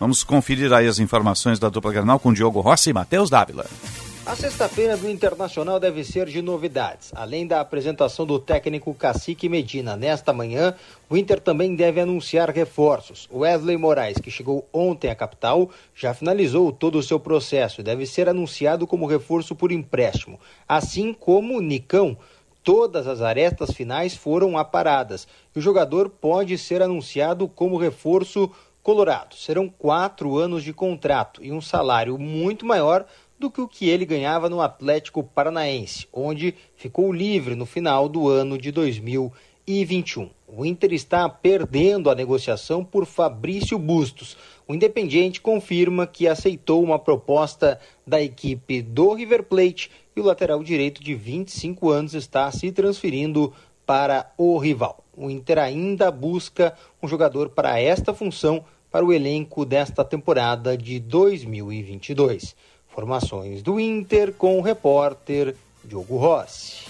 Vamos 0.00 0.24
conferir 0.24 0.72
aí 0.72 0.86
as 0.86 0.98
informações 0.98 1.58
da 1.58 1.68
dupla 1.68 1.92
Granal 1.92 2.18
com 2.18 2.32
Diogo 2.32 2.60
Rossi 2.60 2.88
e 2.88 2.92
Matheus 2.94 3.28
Dávila. 3.28 3.66
A 4.24 4.36
sexta-feira 4.36 4.96
do 4.96 5.10
Internacional 5.10 5.80
deve 5.80 6.04
ser 6.04 6.26
de 6.26 6.40
novidades. 6.40 7.10
Além 7.14 7.46
da 7.46 7.60
apresentação 7.60 8.24
do 8.24 8.38
técnico 8.38 8.94
Cacique 8.94 9.48
Medina 9.48 9.96
nesta 9.96 10.32
manhã, 10.32 10.74
o 11.08 11.16
Inter 11.16 11.40
também 11.40 11.74
deve 11.74 12.00
anunciar 12.00 12.48
reforços. 12.48 13.28
Wesley 13.32 13.76
Moraes, 13.76 14.18
que 14.18 14.30
chegou 14.30 14.68
ontem 14.72 15.10
à 15.10 15.14
capital, 15.14 15.68
já 15.94 16.14
finalizou 16.14 16.70
todo 16.70 16.96
o 16.96 17.02
seu 17.02 17.18
processo 17.18 17.80
e 17.80 17.84
deve 17.84 18.06
ser 18.06 18.28
anunciado 18.28 18.86
como 18.86 19.06
reforço 19.06 19.54
por 19.54 19.72
empréstimo. 19.72 20.38
Assim 20.68 21.12
como 21.12 21.60
Nicão, 21.60 22.16
todas 22.72 23.08
as 23.08 23.20
arestas 23.20 23.72
finais 23.72 24.14
foram 24.14 24.56
aparadas 24.56 25.26
e 25.52 25.58
o 25.58 25.60
jogador 25.60 26.08
pode 26.08 26.56
ser 26.56 26.80
anunciado 26.80 27.48
como 27.48 27.76
reforço 27.76 28.48
colorado. 28.80 29.34
Serão 29.34 29.68
quatro 29.68 30.38
anos 30.38 30.62
de 30.62 30.72
contrato 30.72 31.44
e 31.44 31.50
um 31.50 31.60
salário 31.60 32.16
muito 32.16 32.64
maior 32.64 33.04
do 33.40 33.50
que 33.50 33.60
o 33.60 33.66
que 33.66 33.88
ele 33.88 34.06
ganhava 34.06 34.48
no 34.48 34.62
Atlético 34.62 35.24
Paranaense, 35.24 36.06
onde 36.12 36.54
ficou 36.76 37.12
livre 37.12 37.56
no 37.56 37.66
final 37.66 38.08
do 38.08 38.28
ano 38.28 38.56
de 38.56 38.70
2021. 38.70 40.30
O 40.46 40.64
Inter 40.64 40.92
está 40.92 41.28
perdendo 41.28 42.08
a 42.08 42.14
negociação 42.14 42.84
por 42.84 43.04
Fabrício 43.04 43.80
Bustos. 43.80 44.36
O 44.70 44.74
Independiente 44.76 45.40
confirma 45.40 46.06
que 46.06 46.28
aceitou 46.28 46.80
uma 46.80 46.96
proposta 46.96 47.80
da 48.06 48.22
equipe 48.22 48.80
do 48.80 49.14
River 49.14 49.42
Plate 49.42 49.90
e 50.14 50.20
o 50.20 50.22
lateral 50.22 50.62
direito 50.62 51.02
de 51.02 51.12
25 51.12 51.90
anos 51.90 52.14
está 52.14 52.48
se 52.52 52.70
transferindo 52.70 53.52
para 53.84 54.32
o 54.38 54.56
rival. 54.58 55.02
O 55.16 55.28
Inter 55.28 55.58
ainda 55.58 56.08
busca 56.12 56.72
um 57.02 57.08
jogador 57.08 57.48
para 57.48 57.80
esta 57.80 58.14
função 58.14 58.64
para 58.92 59.04
o 59.04 59.12
elenco 59.12 59.64
desta 59.64 60.04
temporada 60.04 60.78
de 60.78 61.00
2022. 61.00 62.54
Formações 62.86 63.64
do 63.64 63.80
Inter 63.80 64.32
com 64.34 64.56
o 64.56 64.62
repórter 64.62 65.56
Diogo 65.84 66.16
Rossi. 66.16 66.86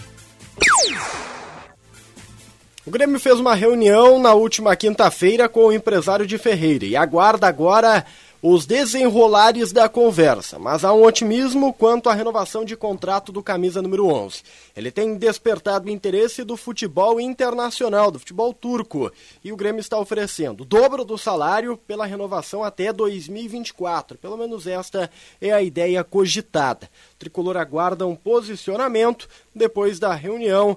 O 2.90 2.92
Grêmio 2.92 3.20
fez 3.20 3.38
uma 3.38 3.54
reunião 3.54 4.18
na 4.18 4.34
última 4.34 4.74
quinta-feira 4.74 5.48
com 5.48 5.66
o 5.66 5.72
empresário 5.72 6.26
de 6.26 6.36
Ferreira 6.36 6.84
e 6.84 6.96
aguarda 6.96 7.46
agora 7.46 8.04
os 8.42 8.66
desenrolares 8.66 9.70
da 9.70 9.88
conversa, 9.88 10.58
mas 10.58 10.84
há 10.84 10.92
um 10.92 11.04
otimismo 11.04 11.72
quanto 11.72 12.08
à 12.08 12.14
renovação 12.14 12.64
de 12.64 12.74
contrato 12.74 13.30
do 13.30 13.44
camisa 13.44 13.80
número 13.80 14.06
11. 14.06 14.42
Ele 14.76 14.90
tem 14.90 15.14
despertado 15.14 15.86
o 15.86 15.90
interesse 15.90 16.42
do 16.42 16.56
futebol 16.56 17.20
internacional, 17.20 18.10
do 18.10 18.18
futebol 18.18 18.52
turco, 18.52 19.12
e 19.44 19.52
o 19.52 19.56
Grêmio 19.56 19.78
está 19.78 19.96
oferecendo 19.96 20.62
o 20.62 20.66
dobro 20.66 21.04
do 21.04 21.16
salário 21.16 21.76
pela 21.76 22.06
renovação 22.06 22.64
até 22.64 22.92
2024. 22.92 24.18
Pelo 24.18 24.36
menos 24.36 24.66
esta 24.66 25.08
é 25.40 25.52
a 25.52 25.62
ideia 25.62 26.02
cogitada. 26.02 26.90
O 27.14 27.18
tricolor 27.20 27.56
aguarda 27.56 28.04
um 28.04 28.16
posicionamento 28.16 29.28
depois 29.54 30.00
da 30.00 30.12
reunião 30.12 30.76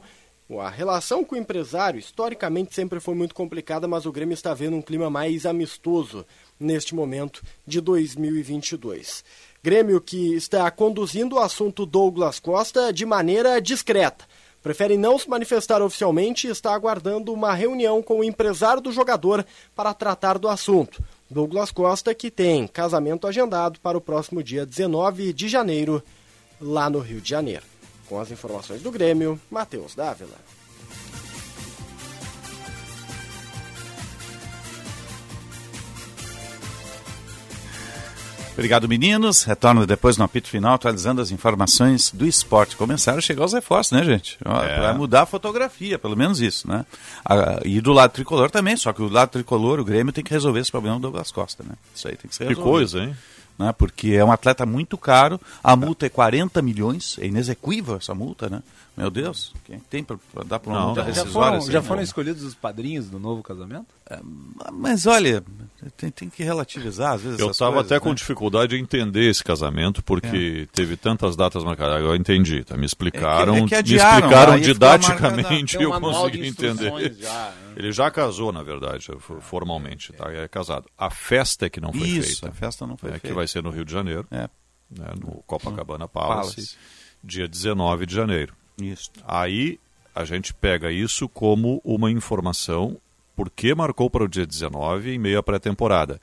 a 0.60 0.70
relação 0.70 1.24
com 1.24 1.36
o 1.36 1.38
empresário, 1.38 2.00
historicamente, 2.00 2.76
sempre 2.76 3.00
foi 3.00 3.16
muito 3.16 3.34
complicada, 3.34 3.88
mas 3.88 4.06
o 4.06 4.12
Grêmio 4.12 4.34
está 4.34 4.54
vendo 4.54 4.76
um 4.76 4.82
clima 4.82 5.10
mais 5.10 5.46
amistoso 5.46 6.26
neste 6.60 6.94
momento 6.94 7.42
de 7.66 7.80
2022. 7.80 9.24
Grêmio 9.64 10.02
que 10.02 10.34
está 10.36 10.70
conduzindo 10.70 11.36
o 11.36 11.40
assunto 11.40 11.86
Douglas 11.86 12.40
Costa 12.40 12.92
de 12.92 13.06
maneira 13.06 13.62
discreta. 13.62 14.26
Prefere 14.62 14.98
não 14.98 15.18
se 15.18 15.30
manifestar 15.30 15.82
oficialmente 15.82 16.48
e 16.48 16.52
está 16.52 16.74
aguardando 16.74 17.34
uma 17.34 17.54
reunião 17.54 18.02
com 18.02 18.20
o 18.20 18.24
empresário 18.24 18.82
do 18.82 18.92
jogador 18.92 19.46
para 19.76 19.94
tratar 19.94 20.38
do 20.38 20.48
assunto. 20.48 21.04
Douglas 21.30 21.72
Costa, 21.72 22.14
que 22.14 22.30
tem 22.30 22.68
casamento 22.68 23.28
agendado 23.28 23.80
para 23.80 23.98
o 23.98 24.02
próximo 24.02 24.44
dia 24.44 24.66
19 24.66 25.34
de 25.34 25.48
janeiro, 25.48 26.04
lá 26.62 26.90
no 26.90 27.00
Rio 27.00 27.20
de 27.20 27.30
Janeiro. 27.30 27.73
Com 28.14 28.20
as 28.20 28.30
informações 28.30 28.80
do 28.84 28.92
Grêmio, 28.92 29.42
Matheus 29.50 29.96
Dávila. 29.96 30.36
Obrigado, 38.52 38.88
meninos. 38.88 39.42
Retorno 39.42 39.88
depois 39.88 40.16
no 40.16 40.26
apito 40.26 40.48
final, 40.48 40.76
atualizando 40.76 41.24
as 41.24 41.32
informações 41.32 42.12
do 42.12 42.28
esporte. 42.28 42.76
Começaram 42.76 43.18
a 43.18 43.22
chegar 43.22 43.46
os 43.46 43.54
reforços, 43.54 43.94
né, 43.94 44.04
gente? 44.04 44.38
É. 44.46 44.76
Para 44.76 44.94
mudar 44.94 45.24
a 45.24 45.26
fotografia, 45.26 45.98
pelo 45.98 46.16
menos 46.16 46.40
isso, 46.40 46.68
né? 46.68 46.86
e 47.66 47.82
do 47.82 47.92
lado 47.92 48.12
tricolor 48.12 48.52
também, 48.52 48.78
só 48.78 48.94
que 48.94 49.02
o 49.02 49.10
lado 49.10 49.30
tricolor, 49.30 49.80
o 49.80 49.84
Grêmio 49.84 50.14
tem 50.14 50.24
que 50.24 50.32
resolver 50.32 50.60
esse 50.60 50.70
problema 50.70 50.98
do 50.98 51.02
Douglas 51.02 51.32
Costa, 51.32 51.64
né? 51.64 51.74
Isso 51.96 52.08
aí 52.08 52.16
tem 52.16 52.30
que 52.30 52.36
ser 52.36 52.44
resolvido. 52.44 52.64
Que 52.64 52.72
coisa, 52.72 53.00
hein? 53.00 53.18
Né? 53.58 53.72
Porque 53.74 54.12
é 54.12 54.24
um 54.24 54.32
atleta 54.32 54.66
muito 54.66 54.98
caro, 54.98 55.40
a 55.64 55.76
multa 55.76 56.06
é 56.06 56.10
40 56.10 56.62
milhões, 56.62 57.18
é 57.20 57.28
inexequível 57.28 57.98
essa 57.98 58.14
multa, 58.16 58.50
né? 58.50 58.62
Meu 58.96 59.10
Deus, 59.10 59.52
quem 59.66 59.80
tem 59.80 60.04
para 60.04 60.18
dar 60.46 60.60
para 60.60 60.72
uma 60.72 60.80
não, 60.80 60.86
multa 60.88 61.04
já, 61.06 61.12
já 61.12 61.26
foram, 61.26 61.58
assim, 61.58 61.72
já 61.72 61.82
foram 61.82 62.02
escolhidos 62.04 62.44
os 62.44 62.54
padrinhos 62.54 63.10
do 63.10 63.18
novo 63.18 63.42
casamento? 63.42 63.88
É, 64.08 64.20
mas 64.72 65.08
olha, 65.08 65.44
tem, 65.98 66.12
tem, 66.12 66.30
que 66.30 66.44
relativizar 66.44 67.14
às 67.14 67.24
vezes. 67.24 67.40
Eu 67.40 67.50
estava 67.50 67.82
até 67.82 67.96
né? 67.96 68.00
com 68.00 68.14
dificuldade 68.14 68.76
de 68.76 68.82
entender 68.82 69.28
esse 69.28 69.44
casamento 69.44 70.04
porque 70.04 70.68
é. 70.70 70.76
teve 70.76 70.96
tantas 70.96 71.36
datas 71.36 71.64
marcadas. 71.64 71.96
Agora 71.96 72.14
eu 72.14 72.16
entendi, 72.16 72.64
tá? 72.64 72.78
Me 72.78 72.86
explicaram, 72.86 73.56
é 73.56 73.58
que, 73.60 73.64
é 73.64 73.68
que 73.68 73.76
adiaram, 73.76 74.12
me 74.12 74.18
explicaram 74.20 74.60
didaticamente 74.60 75.78
e 75.78 75.82
eu 75.84 76.00
consegui 76.00 76.48
entender. 76.48 77.16
Já, 77.20 77.46
né? 77.50 77.74
Ele 77.76 77.92
já 77.92 78.12
casou, 78.12 78.52
na 78.52 78.62
verdade, 78.62 79.08
formalmente, 79.42 80.14
tá? 80.14 80.32
É 80.32 80.48
casado. 80.48 80.86
A 80.96 81.10
festa 81.10 81.66
é 81.66 81.70
que 81.70 81.82
não 81.82 81.92
foi 81.92 82.08
Isso, 82.08 82.42
feita. 82.42 82.50
a 82.50 82.52
festa 82.52 82.86
não 82.86 82.96
foi 82.96 83.10
é, 83.10 83.14
feita. 83.14 83.28
Que 83.28 83.34
vai 83.34 83.48
ser 83.48 83.64
no 83.64 83.72
Rio 83.72 83.84
de 83.86 83.92
Janeiro, 83.92 84.28
né? 84.30 84.48
no 85.20 85.44
Copacabana 85.48 86.08
Palace, 86.08 86.56
Palace, 86.56 86.78
dia 87.24 87.48
19 87.48 88.06
de 88.06 88.14
janeiro. 88.14 88.54
Isso. 88.82 89.12
Aí 89.26 89.80
a 90.16 90.26
gente 90.26 90.54
pega 90.54 90.92
isso 90.92 91.28
como 91.28 91.82
uma 91.84 92.12
informação, 92.12 92.98
porque 93.36 93.74
marcou 93.74 94.10
para 94.10 94.24
o 94.24 94.28
dia 94.28 94.46
19 94.46 95.12
em 95.12 95.18
meio 95.18 95.40
à 95.40 95.44
pré-temporada. 95.44 96.22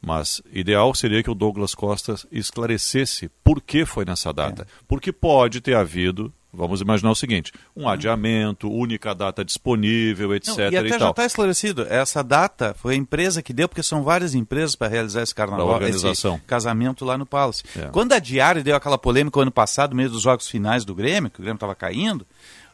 Mas 0.00 0.42
ideal 0.52 0.94
seria 0.94 1.22
que 1.22 1.30
o 1.30 1.34
Douglas 1.34 1.74
Costa 1.74 2.14
esclarecesse 2.30 3.30
por 3.42 3.60
que 3.62 3.86
foi 3.86 4.04
nessa 4.04 4.32
data. 4.32 4.62
É. 4.62 4.66
Porque 4.86 5.10
pode 5.10 5.60
ter 5.60 5.74
havido 5.74 6.32
Vamos 6.54 6.80
imaginar 6.80 7.10
o 7.10 7.14
seguinte: 7.14 7.52
um 7.76 7.88
adiamento, 7.88 8.70
única 8.70 9.14
data 9.14 9.44
disponível, 9.44 10.34
etc. 10.34 10.48
Não, 10.48 10.64
e 10.64 10.76
até 10.76 10.86
e 10.96 10.98
já 10.98 11.10
está 11.10 11.24
esclarecido. 11.24 11.86
Essa 11.88 12.22
data 12.22 12.74
foi 12.78 12.94
a 12.94 12.96
empresa 12.96 13.42
que 13.42 13.52
deu, 13.52 13.68
porque 13.68 13.82
são 13.82 14.02
várias 14.02 14.34
empresas 14.34 14.76
para 14.76 14.88
realizar 14.88 15.22
esse 15.22 15.34
carnaval, 15.34 15.68
organização. 15.68 16.36
esse 16.36 16.44
casamento 16.44 17.04
lá 17.04 17.18
no 17.18 17.26
Palace. 17.26 17.62
É. 17.76 17.86
Quando 17.86 18.12
a 18.12 18.18
Diário 18.18 18.62
deu 18.62 18.76
aquela 18.76 18.98
polêmica 18.98 19.40
ano 19.40 19.50
passado, 19.50 19.90
no 19.90 19.96
meio 19.96 20.10
dos 20.10 20.22
jogos 20.22 20.48
finais 20.48 20.84
do 20.84 20.94
Grêmio, 20.94 21.30
que 21.30 21.40
o 21.40 21.42
Grêmio 21.42 21.56
estava 21.56 21.74
caindo, 21.74 22.26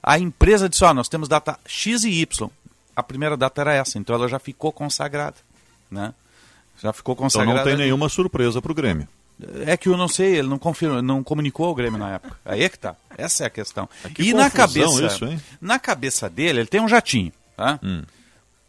a 0.03 0.19
empresa 0.19 0.69
disse: 0.69 0.85
Ó, 0.85 0.91
oh, 0.91 0.95
nós 0.95 1.09
temos 1.09 1.29
data 1.29 1.59
X 1.67 2.05
e 2.05 2.21
Y. 2.21 2.51
A 2.95 3.03
primeira 3.03 3.37
data 3.37 3.61
era 3.61 3.73
essa, 3.73 3.99
então 3.99 4.15
ela 4.15 4.29
já 4.29 4.39
ficou 4.39 4.73
consagrada. 4.73 5.37
Né? 5.91 6.13
Já 6.83 6.93
ficou 6.93 7.17
consagrada. 7.17 7.53
Então 7.53 7.65
não 7.65 7.71
tem 7.71 7.85
nenhuma 7.85 8.09
surpresa 8.09 8.61
para 8.61 8.73
o 8.73 8.75
Grêmio. 8.75 9.09
É 9.67 9.77
que 9.77 9.89
eu 9.89 9.97
não 9.97 10.09
sei, 10.09 10.37
ele 10.37 10.49
não 10.49 10.59
confirma, 10.59 11.01
não 11.01 11.23
comunicou 11.23 11.67
ao 11.67 11.75
Grêmio 11.75 11.99
na 11.99 12.15
época. 12.15 12.37
Aí 12.45 12.63
é 12.63 12.69
que 12.69 12.79
tá. 12.79 12.97
Essa 13.17 13.45
é 13.45 13.47
a 13.47 13.51
questão. 13.51 13.89
Que 14.15 14.23
e 14.23 14.35
na 14.35 14.51
cabeça, 14.51 15.05
isso, 15.05 15.25
hein? 15.25 15.41
na 15.61 15.79
cabeça 15.79 16.29
dele, 16.29 16.61
ele 16.61 16.69
tem 16.69 16.81
um 16.81 16.89
jatinho, 16.89 17.33
tá? 17.57 17.79
Hum. 17.83 18.03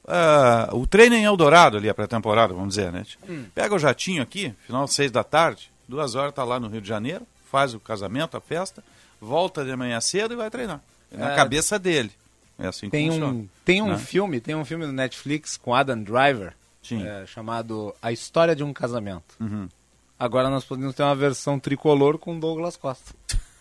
Uh, 0.04 0.76
o 0.76 0.88
treino 0.88 1.16
em 1.16 1.24
Eldorado 1.24 1.78
ali, 1.78 1.88
a 1.88 1.94
pré-temporada, 1.94 2.54
vamos 2.54 2.70
dizer, 2.70 2.92
né? 2.92 3.06
Hum. 3.30 3.46
Pega 3.54 3.74
o 3.76 3.80
jatinho 3.80 4.22
aqui, 4.22 4.54
final 4.66 4.86
de 4.86 4.94
seis 4.94 5.12
da 5.12 5.24
tarde, 5.24 5.72
duas 5.88 6.16
horas 6.16 6.34
tá 6.34 6.44
lá 6.44 6.60
no 6.60 6.68
Rio 6.68 6.82
de 6.82 6.88
Janeiro, 6.88 7.26
faz 7.50 7.74
o 7.74 7.80
casamento, 7.80 8.36
a 8.36 8.42
festa, 8.42 8.84
volta 9.20 9.64
de 9.64 9.76
manhã 9.76 10.02
cedo 10.02 10.34
e 10.34 10.38
vai 10.38 10.50
treinar. 10.50 10.82
É 11.12 11.18
na 11.18 11.36
cabeça 11.36 11.78
dele. 11.78 12.12
É 12.58 12.68
assim 12.68 12.88
que 12.88 12.92
tem 12.92 13.10
funciona. 13.10 13.34
Um, 13.34 13.50
tem 13.66 13.82
um 13.82 13.90
né? 13.90 13.98
filme, 13.98 14.40
tem 14.40 14.56
um 14.56 14.66
filme 14.66 14.86
no 14.86 14.94
Netflix 14.94 15.58
com 15.58 15.74
Adam 15.74 16.02
Driver, 16.02 16.54
é, 16.92 17.26
chamado 17.26 17.94
A 18.02 18.12
História 18.12 18.56
de 18.56 18.64
um 18.64 18.74
Casamento. 18.74 19.36
Uhum. 19.40 19.68
Agora 20.22 20.52
nós 20.52 20.64
podemos 20.64 20.94
ter 20.94 21.02
uma 21.02 21.16
versão 21.16 21.60
tricolor 21.60 22.20
com 22.20 22.40
Douglas 22.40 22.78
Costa. 22.78 23.12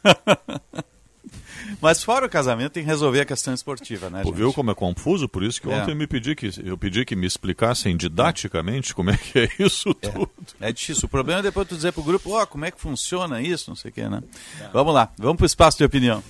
Mas 1.80 2.04
fora 2.04 2.26
o 2.26 2.28
casamento 2.28 2.72
tem 2.72 2.82
que 2.82 2.88
resolver 2.88 3.22
a 3.22 3.24
questão 3.24 3.54
esportiva, 3.54 4.10
né? 4.10 4.22
Pô, 4.22 4.30
viu 4.30 4.52
como 4.52 4.70
é 4.70 4.74
confuso? 4.74 5.26
Por 5.26 5.42
isso 5.42 5.58
que 5.58 5.70
é. 5.70 5.74
ontem 5.74 5.92
eu 5.92 5.96
me 5.96 6.06
pedi 6.06 6.34
que 6.34 6.50
eu 6.62 6.76
pedi 6.76 7.06
que 7.06 7.16
me 7.16 7.26
explicassem 7.26 7.96
didaticamente 7.96 8.94
como 8.94 9.08
é 9.08 9.16
que 9.16 9.38
é 9.38 9.48
isso 9.58 9.88
é. 10.02 10.08
tudo. 10.10 10.30
É 10.60 10.70
difícil. 10.70 11.06
O 11.06 11.08
problema 11.08 11.40
é 11.40 11.44
depois 11.44 11.66
tu 11.66 11.76
dizer 11.76 11.92
pro 11.92 12.02
grupo, 12.02 12.32
ó, 12.32 12.42
oh, 12.42 12.46
como 12.46 12.66
é 12.66 12.70
que 12.70 12.78
funciona 12.78 13.40
isso, 13.40 13.70
não 13.70 13.76
sei 13.76 13.90
o 13.90 13.94
que, 13.94 14.06
né? 14.06 14.22
É. 14.60 14.68
Vamos 14.70 14.92
lá, 14.92 15.10
vamos 15.16 15.38
pro 15.38 15.46
espaço 15.46 15.78
de 15.78 15.84
opinião. 15.84 16.22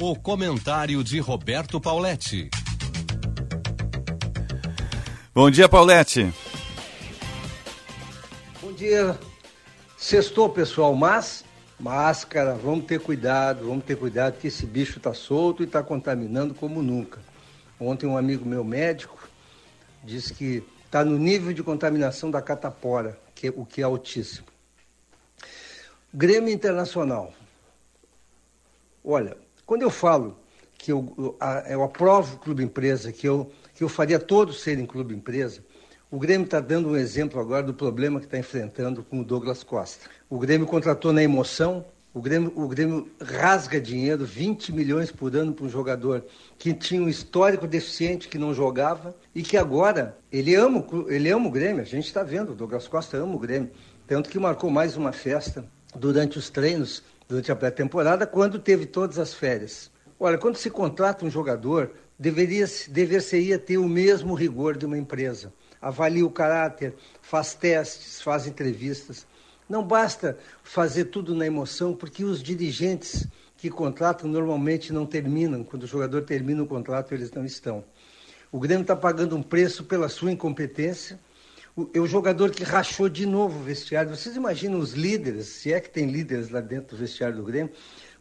O 0.00 0.16
comentário 0.16 1.04
de 1.04 1.20
Roberto 1.20 1.78
Pauletti. 1.78 2.48
Bom 5.34 5.50
dia, 5.50 5.68
Pauletti 5.68 6.32
dia. 8.78 9.18
Sextou, 9.96 10.48
pessoal, 10.48 10.94
mas 10.94 11.44
máscara, 11.80 12.54
vamos 12.54 12.86
ter 12.86 13.00
cuidado, 13.00 13.66
vamos 13.66 13.84
ter 13.84 13.96
cuidado 13.96 14.38
que 14.38 14.46
esse 14.46 14.64
bicho 14.64 14.98
está 14.98 15.12
solto 15.12 15.62
e 15.62 15.66
está 15.66 15.82
contaminando 15.82 16.54
como 16.54 16.80
nunca. 16.80 17.20
Ontem 17.80 18.06
um 18.06 18.16
amigo 18.16 18.46
meu 18.46 18.62
médico 18.62 19.28
disse 20.04 20.32
que 20.32 20.62
está 20.84 21.04
no 21.04 21.18
nível 21.18 21.52
de 21.52 21.62
contaminação 21.62 22.30
da 22.30 22.40
catapora, 22.40 23.18
que, 23.34 23.48
é, 23.48 23.52
o 23.54 23.66
que 23.66 23.80
é 23.80 23.84
altíssimo. 23.84 24.46
Grêmio 26.14 26.52
Internacional. 26.52 27.32
Olha, 29.04 29.36
quando 29.66 29.82
eu 29.82 29.90
falo 29.90 30.38
que 30.76 30.92
eu, 30.92 31.36
eu, 31.68 31.82
aprovo 31.82 32.36
o 32.36 32.38
clube 32.38 32.62
empresa, 32.62 33.12
que 33.12 33.28
eu, 33.28 33.50
que 33.74 33.82
eu 33.82 33.88
faria 33.88 34.18
todos 34.20 34.62
serem 34.62 34.86
clube 34.86 35.14
empresa, 35.14 35.62
o 36.10 36.18
Grêmio 36.18 36.46
está 36.46 36.58
dando 36.58 36.88
um 36.88 36.96
exemplo 36.96 37.38
agora 37.38 37.62
do 37.62 37.74
problema 37.74 38.18
que 38.18 38.24
está 38.24 38.38
enfrentando 38.38 39.02
com 39.02 39.20
o 39.20 39.24
Douglas 39.24 39.62
Costa. 39.62 40.08
O 40.30 40.38
Grêmio 40.38 40.66
contratou 40.66 41.12
na 41.12 41.22
emoção, 41.22 41.84
o 42.14 42.22
Grêmio, 42.22 42.50
o 42.56 42.66
Grêmio 42.66 43.10
rasga 43.20 43.78
dinheiro, 43.78 44.24
20 44.24 44.72
milhões 44.72 45.12
por 45.12 45.36
ano 45.36 45.52
para 45.52 45.66
um 45.66 45.68
jogador 45.68 46.24
que 46.56 46.72
tinha 46.72 47.02
um 47.02 47.10
histórico 47.10 47.66
deficiente, 47.66 48.26
que 48.26 48.38
não 48.38 48.54
jogava, 48.54 49.14
e 49.34 49.42
que 49.42 49.58
agora 49.58 50.16
ele 50.32 50.54
ama, 50.54 50.82
ele 51.08 51.30
ama 51.30 51.46
o 51.46 51.50
Grêmio. 51.50 51.82
A 51.82 51.84
gente 51.84 52.06
está 52.06 52.22
vendo, 52.22 52.52
o 52.52 52.54
Douglas 52.54 52.88
Costa 52.88 53.18
ama 53.18 53.34
o 53.34 53.38
Grêmio. 53.38 53.70
Tanto 54.06 54.30
que 54.30 54.38
marcou 54.38 54.70
mais 54.70 54.96
uma 54.96 55.12
festa 55.12 55.62
durante 55.94 56.38
os 56.38 56.48
treinos, 56.48 57.02
durante 57.28 57.52
a 57.52 57.56
pré-temporada, 57.56 58.26
quando 58.26 58.58
teve 58.58 58.86
todas 58.86 59.18
as 59.18 59.34
férias. 59.34 59.90
Olha, 60.18 60.38
quando 60.38 60.56
se 60.56 60.70
contrata 60.70 61.26
um 61.26 61.30
jogador, 61.30 61.90
deveria, 62.18 62.64
deveria 62.88 63.58
ter 63.58 63.76
o 63.76 63.86
mesmo 63.86 64.32
rigor 64.32 64.74
de 64.74 64.86
uma 64.86 64.96
empresa 64.96 65.52
avalia 65.80 66.24
o 66.24 66.30
caráter, 66.30 66.94
faz 67.22 67.54
testes, 67.54 68.20
faz 68.20 68.46
entrevistas. 68.46 69.26
Não 69.68 69.82
basta 69.82 70.38
fazer 70.62 71.06
tudo 71.06 71.34
na 71.34 71.46
emoção, 71.46 71.94
porque 71.94 72.24
os 72.24 72.42
dirigentes 72.42 73.26
que 73.56 73.68
contratam 73.68 74.28
normalmente 74.28 74.92
não 74.92 75.04
terminam. 75.04 75.62
Quando 75.62 75.82
o 75.82 75.86
jogador 75.86 76.22
termina 76.22 76.62
o 76.62 76.66
contrato, 76.66 77.12
eles 77.12 77.30
não 77.32 77.44
estão. 77.44 77.84
O 78.50 78.58
Grêmio 78.58 78.82
está 78.82 78.96
pagando 78.96 79.36
um 79.36 79.42
preço 79.42 79.84
pela 79.84 80.08
sua 80.08 80.32
incompetência. 80.32 81.20
O, 81.76 81.90
é 81.92 82.00
o 82.00 82.06
jogador 82.06 82.50
que 82.50 82.64
rachou 82.64 83.08
de 83.08 83.26
novo 83.26 83.60
o 83.60 83.62
vestiário. 83.62 84.14
Vocês 84.14 84.36
imaginam 84.36 84.78
os 84.78 84.92
líderes, 84.92 85.46
se 85.46 85.72
é 85.72 85.80
que 85.80 85.90
tem 85.90 86.06
líderes 86.06 86.48
lá 86.48 86.60
dentro 86.60 86.96
do 86.96 87.00
vestiário 87.00 87.36
do 87.36 87.42
Grêmio, 87.42 87.70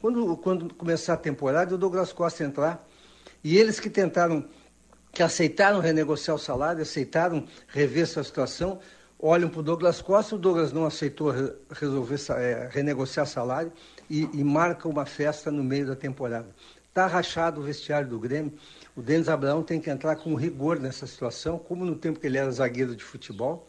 quando, 0.01 0.35
quando 0.37 0.73
começar 0.73 1.13
a 1.13 1.17
temporada, 1.17 1.73
o 1.73 1.77
Douglas 1.77 2.11
Costa 2.11 2.43
entrar, 2.43 2.85
e 3.43 3.57
eles 3.57 3.79
que 3.79 3.89
tentaram, 3.89 4.45
que 5.17 5.23
aceitaram 5.23 5.79
renegociar 5.79 6.35
o 6.35 6.39
salário, 6.39 6.83
aceitaram 6.83 7.43
rever 7.69 8.03
essa 8.03 8.23
situação, 8.23 8.79
olham 9.17 9.49
para 9.49 9.61
o 9.61 9.63
Douglas 9.63 9.99
Costa, 9.99 10.35
o 10.35 10.37
Douglas 10.37 10.71
não 10.71 10.85
aceitou 10.85 11.33
resolver 11.71 12.19
é, 12.37 12.69
renegociar 12.71 13.25
salário 13.25 13.73
e, 14.07 14.29
e 14.31 14.43
marca 14.43 14.87
uma 14.87 15.07
festa 15.07 15.49
no 15.49 15.63
meio 15.63 15.87
da 15.87 15.95
temporada. 15.95 16.49
Está 16.87 17.07
rachado 17.07 17.61
o 17.61 17.63
vestiário 17.63 18.07
do 18.07 18.19
Grêmio. 18.19 18.53
O 18.95 19.01
Denis 19.01 19.27
Abraão 19.27 19.63
tem 19.63 19.81
que 19.81 19.89
entrar 19.89 20.17
com 20.17 20.35
rigor 20.35 20.79
nessa 20.79 21.07
situação, 21.07 21.57
como 21.57 21.83
no 21.83 21.95
tempo 21.95 22.19
que 22.19 22.27
ele 22.27 22.37
era 22.37 22.51
zagueiro 22.51 22.95
de 22.95 23.03
futebol, 23.03 23.67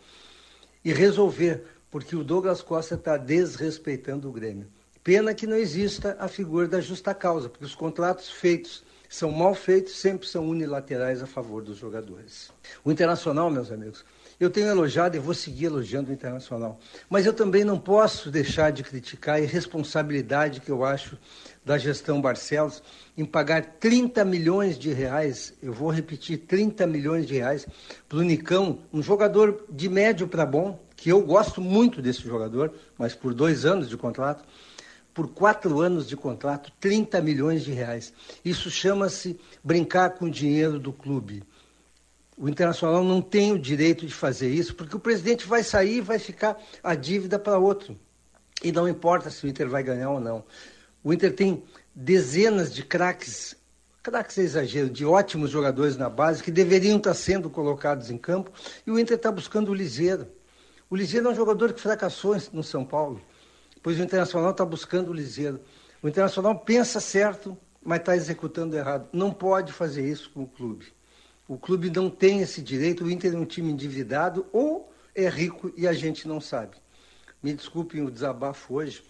e 0.84 0.92
resolver, 0.92 1.64
porque 1.90 2.14
o 2.14 2.22
Douglas 2.22 2.60
Costa 2.60 2.94
está 2.94 3.16
desrespeitando 3.16 4.28
o 4.28 4.32
Grêmio. 4.32 4.66
Pena 5.02 5.32
que 5.32 5.46
não 5.46 5.56
exista 5.56 6.14
a 6.20 6.28
figura 6.28 6.68
da 6.68 6.82
justa 6.82 7.14
causa, 7.14 7.48
porque 7.48 7.64
os 7.64 7.74
contratos 7.74 8.28
feitos 8.28 8.84
são 9.08 9.30
mal 9.30 9.54
feitos, 9.54 9.96
sempre 9.96 10.28
são 10.28 10.48
unilaterais 10.48 11.22
a 11.22 11.26
favor 11.26 11.62
dos 11.62 11.78
jogadores. 11.78 12.50
O 12.84 12.92
Internacional, 12.92 13.50
meus 13.50 13.72
amigos, 13.72 14.04
eu 14.38 14.50
tenho 14.50 14.68
elogiado 14.68 15.16
e 15.16 15.20
vou 15.20 15.34
seguir 15.34 15.64
elogiando 15.64 16.10
o 16.10 16.12
Internacional. 16.12 16.78
Mas 17.08 17.26
eu 17.26 17.32
também 17.32 17.64
não 17.64 17.78
posso 17.78 18.30
deixar 18.30 18.70
de 18.70 18.82
criticar 18.82 19.36
a 19.36 19.40
irresponsabilidade 19.40 20.60
que 20.60 20.70
eu 20.70 20.84
acho 20.84 21.18
da 21.64 21.76
gestão 21.76 22.20
Barcelos 22.20 22.82
em 23.16 23.24
pagar 23.24 23.62
30 23.78 24.24
milhões 24.24 24.78
de 24.78 24.92
reais, 24.92 25.52
eu 25.62 25.72
vou 25.72 25.90
repetir, 25.90 26.38
30 26.38 26.86
milhões 26.86 27.26
de 27.26 27.34
reais 27.34 27.66
para 28.08 28.18
o 28.18 28.22
Nicão, 28.22 28.78
um 28.92 29.02
jogador 29.02 29.64
de 29.68 29.88
médio 29.88 30.28
para 30.28 30.46
bom, 30.46 30.80
que 30.96 31.10
eu 31.10 31.20
gosto 31.20 31.60
muito 31.60 32.00
desse 32.00 32.22
jogador, 32.22 32.72
mas 32.96 33.14
por 33.14 33.34
dois 33.34 33.64
anos 33.64 33.88
de 33.88 33.96
contrato, 33.96 34.44
por 35.12 35.28
quatro 35.28 35.80
anos 35.80 36.08
de 36.08 36.16
contrato, 36.16 36.72
30 36.78 37.20
milhões 37.20 37.64
de 37.64 37.72
reais. 37.72 38.12
Isso 38.44 38.70
chama-se 38.70 39.38
brincar 39.62 40.10
com 40.10 40.26
o 40.26 40.30
dinheiro 40.30 40.78
do 40.78 40.92
clube. 40.92 41.42
O 42.36 42.48
Internacional 42.48 43.02
não 43.02 43.20
tem 43.20 43.52
o 43.52 43.58
direito 43.58 44.06
de 44.06 44.14
fazer 44.14 44.48
isso, 44.48 44.74
porque 44.74 44.94
o 44.94 45.00
presidente 45.00 45.44
vai 45.44 45.64
sair 45.64 45.96
e 45.96 46.00
vai 46.00 46.20
ficar 46.20 46.56
a 46.82 46.94
dívida 46.94 47.36
para 47.36 47.58
outro. 47.58 47.98
E 48.62 48.70
não 48.70 48.88
importa 48.88 49.28
se 49.28 49.44
o 49.44 49.48
Inter 49.48 49.68
vai 49.68 49.82
ganhar 49.82 50.10
ou 50.10 50.20
não. 50.20 50.44
O 51.02 51.12
Inter 51.12 51.34
tem 51.34 51.64
dezenas 51.94 52.72
de 52.72 52.84
craques, 52.84 53.56
craques 54.02 54.38
é 54.38 54.42
exagero, 54.42 54.88
de 54.88 55.04
ótimos 55.04 55.50
jogadores 55.50 55.96
na 55.96 56.08
base 56.08 56.42
que 56.42 56.50
deveriam 56.52 56.98
estar 56.98 57.14
sendo 57.14 57.50
colocados 57.50 58.08
em 58.10 58.16
campo, 58.16 58.52
e 58.86 58.90
o 58.90 58.98
Inter 58.98 59.16
está 59.16 59.32
buscando 59.32 59.70
o 59.70 59.74
Liseiro. 59.74 60.28
O 60.88 60.96
Liseiro 60.96 61.28
é 61.28 61.30
um 61.32 61.34
jogador 61.34 61.72
que 61.72 61.80
fracassou 61.80 62.36
no 62.52 62.62
São 62.62 62.84
Paulo, 62.84 63.20
pois 63.88 63.98
o 63.98 64.02
Internacional 64.02 64.50
está 64.50 64.66
buscando 64.66 65.10
o 65.10 65.14
Liseiro. 65.14 65.62
O 66.02 66.08
Internacional 66.08 66.58
pensa 66.58 67.00
certo, 67.00 67.56
mas 67.82 68.00
está 68.00 68.14
executando 68.14 68.76
errado. 68.76 69.08
Não 69.14 69.32
pode 69.32 69.72
fazer 69.72 70.06
isso 70.06 70.28
com 70.28 70.42
o 70.42 70.46
clube. 70.46 70.92
O 71.48 71.56
clube 71.56 71.88
não 71.88 72.10
tem 72.10 72.42
esse 72.42 72.60
direito, 72.60 73.02
o 73.02 73.10
Inter 73.10 73.32
é 73.32 73.36
um 73.38 73.46
time 73.46 73.72
endividado 73.72 74.44
ou 74.52 74.92
é 75.14 75.26
rico 75.26 75.72
e 75.74 75.88
a 75.88 75.94
gente 75.94 76.28
não 76.28 76.38
sabe. 76.38 76.76
Me 77.42 77.54
desculpem 77.54 78.02
o 78.02 78.10
desabafo 78.10 78.74
hoje, 78.74 79.02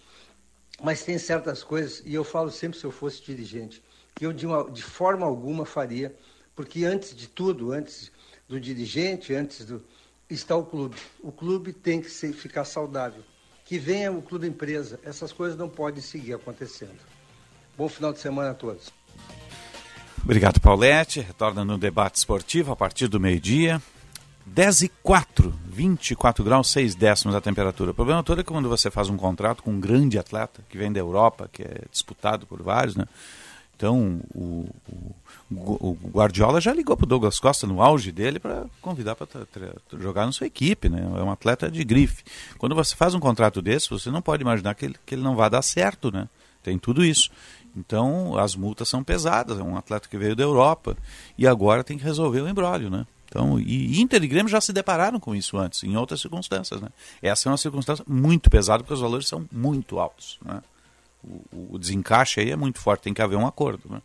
mas 0.80 1.02
tem 1.02 1.18
certas 1.18 1.64
coisas, 1.64 2.00
e 2.06 2.14
eu 2.14 2.22
falo 2.22 2.48
sempre 2.48 2.78
se 2.78 2.84
eu 2.84 2.92
fosse 2.92 3.20
dirigente, 3.20 3.82
que 4.14 4.24
eu 4.24 4.32
de, 4.32 4.46
uma, 4.46 4.70
de 4.70 4.84
forma 4.84 5.26
alguma 5.26 5.66
faria, 5.66 6.14
porque 6.54 6.84
antes 6.84 7.16
de 7.16 7.26
tudo, 7.26 7.72
antes 7.72 8.12
do 8.46 8.60
dirigente, 8.60 9.34
antes 9.34 9.64
do. 9.64 9.84
está 10.30 10.54
o 10.54 10.64
clube. 10.64 10.94
O 11.20 11.32
clube 11.32 11.72
tem 11.72 12.00
que 12.00 12.08
ser, 12.08 12.32
ficar 12.32 12.64
saudável. 12.64 13.24
Que 13.68 13.78
venha 13.78 14.10
o 14.10 14.22
clube 14.22 14.48
empresa. 14.48 14.98
Essas 15.04 15.30
coisas 15.30 15.58
não 15.58 15.68
podem 15.68 16.00
seguir 16.00 16.32
acontecendo. 16.32 16.98
Bom 17.76 17.86
final 17.86 18.14
de 18.14 18.18
semana 18.18 18.52
a 18.52 18.54
todos. 18.54 18.90
Obrigado, 20.24 20.58
Paulette. 20.58 21.20
Retorna 21.20 21.66
no 21.66 21.76
debate 21.76 22.16
esportivo 22.16 22.72
a 22.72 22.76
partir 22.76 23.08
do 23.08 23.20
meio-dia. 23.20 23.80
10 24.46 24.82
e 24.82 24.88
4, 25.02 25.54
24 25.66 26.42
graus, 26.42 26.70
6 26.70 26.94
décimos 26.94 27.34
a 27.34 27.42
temperatura. 27.42 27.90
O 27.90 27.94
problema 27.94 28.22
todo 28.22 28.40
é 28.40 28.42
que 28.42 28.50
quando 28.50 28.70
você 28.70 28.90
faz 28.90 29.10
um 29.10 29.18
contrato 29.18 29.62
com 29.62 29.72
um 29.72 29.80
grande 29.80 30.18
atleta 30.18 30.64
que 30.66 30.78
vem 30.78 30.90
da 30.90 31.00
Europa, 31.00 31.50
que 31.52 31.62
é 31.62 31.82
disputado 31.90 32.46
por 32.46 32.62
vários, 32.62 32.96
né? 32.96 33.04
Então, 33.78 34.20
o, 34.34 34.68
o, 35.52 35.54
o 35.54 35.98
Guardiola 36.10 36.60
já 36.60 36.74
ligou 36.74 36.96
para 36.96 37.04
o 37.04 37.08
Douglas 37.08 37.38
Costa 37.38 37.64
no 37.64 37.80
auge 37.80 38.10
dele 38.10 38.40
para 38.40 38.66
convidar 38.82 39.14
para 39.14 39.28
jogar 40.00 40.26
na 40.26 40.32
sua 40.32 40.48
equipe, 40.48 40.88
né? 40.88 41.00
É 41.00 41.22
um 41.22 41.30
atleta 41.30 41.70
de 41.70 41.84
grife. 41.84 42.24
Quando 42.58 42.74
você 42.74 42.96
faz 42.96 43.14
um 43.14 43.20
contrato 43.20 43.62
desse, 43.62 43.88
você 43.88 44.10
não 44.10 44.20
pode 44.20 44.42
imaginar 44.42 44.74
que 44.74 44.84
ele, 44.84 44.96
que 45.06 45.14
ele 45.14 45.22
não 45.22 45.36
vai 45.36 45.48
dar 45.48 45.62
certo, 45.62 46.10
né? 46.10 46.28
Tem 46.60 46.76
tudo 46.76 47.04
isso. 47.04 47.30
Então, 47.76 48.36
as 48.36 48.56
multas 48.56 48.88
são 48.88 49.04
pesadas. 49.04 49.60
É 49.60 49.62
um 49.62 49.76
atleta 49.76 50.08
que 50.08 50.18
veio 50.18 50.34
da 50.34 50.42
Europa 50.42 50.96
e 51.38 51.46
agora 51.46 51.84
tem 51.84 51.96
que 51.96 52.02
resolver 52.02 52.40
o 52.40 52.48
embrólio, 52.48 52.90
né? 52.90 53.06
Então, 53.26 53.60
e 53.60 54.00
Inter 54.00 54.24
e 54.24 54.26
Grêmio 54.26 54.50
já 54.50 54.60
se 54.60 54.72
depararam 54.72 55.20
com 55.20 55.36
isso 55.36 55.56
antes, 55.56 55.84
em 55.84 55.96
outras 55.96 56.20
circunstâncias, 56.20 56.80
né? 56.80 56.88
Essa 57.22 57.48
é 57.48 57.52
uma 57.52 57.58
circunstância 57.58 58.04
muito 58.08 58.50
pesada 58.50 58.82
porque 58.82 58.94
os 58.94 59.00
valores 59.00 59.28
são 59.28 59.46
muito 59.52 60.00
altos, 60.00 60.36
né? 60.44 60.62
O, 61.22 61.74
o 61.74 61.78
desencaixe 61.78 62.40
aí 62.40 62.50
é 62.50 62.56
muito 62.56 62.78
forte, 62.78 63.02
tem 63.02 63.14
que 63.14 63.22
haver 63.22 63.36
um 63.36 63.46
acordo, 63.46 63.82
né? 63.90 64.00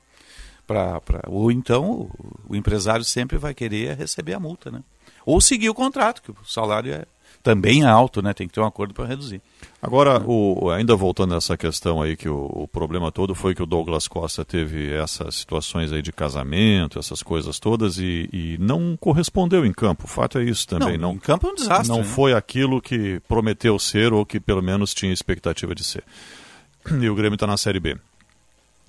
Pra, 0.66 1.01
pra, 1.01 1.22
ou 1.28 1.51
então 1.51 2.09
o, 2.47 2.55
empresário 2.55 3.03
sempre 3.03 3.38
vai 3.38 3.53
querer 3.53 3.97
receber 3.97 4.34
a 4.34 4.39
multa, 4.39 4.72
né? 4.72 4.82
Ou 5.26 5.41
seguir 5.41 5.70
o 5.70 5.74
contrato, 5.74 6.22
que 6.22 6.32
o 6.32 6.38
salário 6.45 6.93
é, 6.93 7.05
também 7.43 7.84
é 7.84 7.86
alto, 7.86 8.22
né? 8.22 8.34
Tem 8.34 8.47
que 8.47 8.53
ter 8.53 8.61
um 8.61 8.66
acordo 8.66 8.93
para 8.93 9.05
reduzir. 9.05 9.41
Agora, 9.82 10.24
o, 10.26 10.70
ainda 10.70 10.95
voltando 10.95 11.34
a 11.34 11.38
essa 11.38 11.57
questão 11.57 12.01
aí, 12.01 12.16
que 12.16 12.30
o, 12.30 12.49
o, 12.53 12.68
problema 12.68 13.11
todo 13.11 13.36
foi 13.36 13.53
que 13.53 13.61
o 13.61 13.66
Douglas 13.66 14.07
Costa 14.07 14.45
teve 14.45 14.93
essas 14.93 15.36
situações 15.36 15.91
aí 15.91 16.01
de 16.01 16.14
casamento, 16.14 16.97
essas 16.97 17.22
coisas 17.22 17.59
todas, 17.59 17.97
e, 17.97 18.30
e 18.32 18.57
não 18.59 18.95
correspondeu 18.95 19.66
em 19.66 19.74
campo. 19.74 20.05
O 20.05 20.07
fato 20.07 20.38
é 20.38 20.43
isso 20.43 20.66
também. 20.66 20.97
Não, 20.97 21.09
não 21.09 21.16
em 21.16 21.20
campo 21.20 21.47
é 21.47 21.51
um 21.51 21.55
desastre. 21.55 21.89
Não 21.89 21.97
né? 21.97 22.03
foi 22.05 22.34
aquilo 22.34 22.82
que 22.82 23.20
prometeu 23.28 23.78
ser 23.78 24.14
ou 24.14 24.26
que 24.26 24.39
pelo 24.39 24.61
menos 24.61 24.93
tinha 24.93 25.11
expectativa 25.11 25.76
de 25.76 25.84
ser. 25.84 26.03
E 26.89 27.09
o 27.09 27.15
Grêmio 27.15 27.36
está 27.36 27.47
na 27.47 27.57
Série 27.57 27.79
B. 27.79 27.97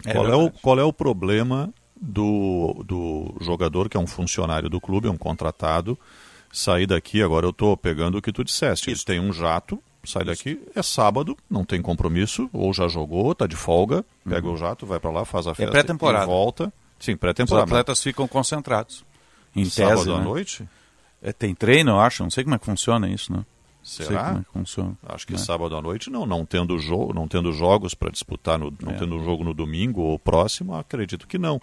É 0.05 0.13
qual, 0.13 0.27
é 0.29 0.37
o, 0.37 0.51
qual 0.51 0.79
é 0.79 0.85
o 0.85 0.93
problema 0.93 1.73
do, 2.01 2.83
do 2.87 3.35
jogador 3.41 3.89
que 3.89 3.97
é 3.97 4.01
um 4.01 4.07
funcionário 4.07 4.69
do 4.69 4.81
clube, 4.81 5.09
é 5.09 5.11
um 5.11 5.17
contratado, 5.17 5.99
sair 6.53 6.87
daqui, 6.87 7.23
agora 7.23 7.47
eu 7.47 7.51
estou 7.51 7.77
pegando 7.77 8.19
o 8.19 8.23
que 8.23 8.33
tu 8.33 8.45
disseste. 8.45 8.91
Isso. 8.91 9.05
Ele 9.11 9.19
tem 9.19 9.29
um 9.29 9.33
jato, 9.33 9.83
sai 10.05 10.25
daqui, 10.25 10.61
é 10.75 10.83
sábado, 10.83 11.37
não 11.49 11.65
tem 11.65 11.81
compromisso, 11.81 12.49
ou 12.53 12.73
já 12.73 12.89
jogou, 12.89 13.33
está 13.33 13.47
de 13.47 13.57
folga, 13.57 14.05
pega 14.29 14.47
uhum. 14.47 14.55
o 14.55 14.57
jato, 14.57 14.87
vai 14.87 15.01
para 15.01 15.11
lá, 15.11 15.25
faz 15.25 15.47
a 15.47 15.53
é 15.53 15.55
festa 15.55 15.71
é 15.71 15.73
pré-temporada. 15.73 16.27
volta. 16.27 16.73
Sim, 16.99 17.17
pré-temporada. 17.17 17.67
Os 17.67 17.73
atletas 17.73 18.03
ficam 18.03 18.29
concentrados. 18.29 19.05
Em 19.55 19.65
sábado 19.65 19.99
tese, 19.99 20.11
à 20.11 20.19
né? 20.19 20.25
noite? 20.25 20.69
É, 21.23 21.33
tem 21.33 21.55
treino, 21.55 21.93
eu 21.93 22.01
acho, 22.01 22.23
não 22.23 22.31
sei 22.31 22.45
como 22.45 22.57
é 22.57 22.59
que 22.59 22.67
funciona 22.67 23.09
isso, 23.09 23.33
né? 23.33 23.45
Será? 23.85 24.43
É. 24.57 25.15
Acho 25.15 25.27
que 25.27 25.35
É. 25.35 25.39
sábado 25.39 25.77
à 25.77 25.83
noite 25.83 26.09
não, 26.11 26.25
não 26.25 26.45
tendo 26.45 26.79
jogo, 26.79 27.13
não 27.13 27.29
tendo 27.29 27.53
jogos 27.53 27.95
para 27.95 28.11
disputar, 28.11 28.59
no, 28.59 28.73
não 28.83 28.93
É. 28.93 28.97
tendo 28.97 29.15
um 29.15 29.23
jogo 29.23 29.45
no 29.45 29.53
domingo 29.53 30.01
ou 30.01 30.19
próximo, 30.19 30.75
acredito 30.75 31.27
que 31.29 31.37
não. 31.39 31.61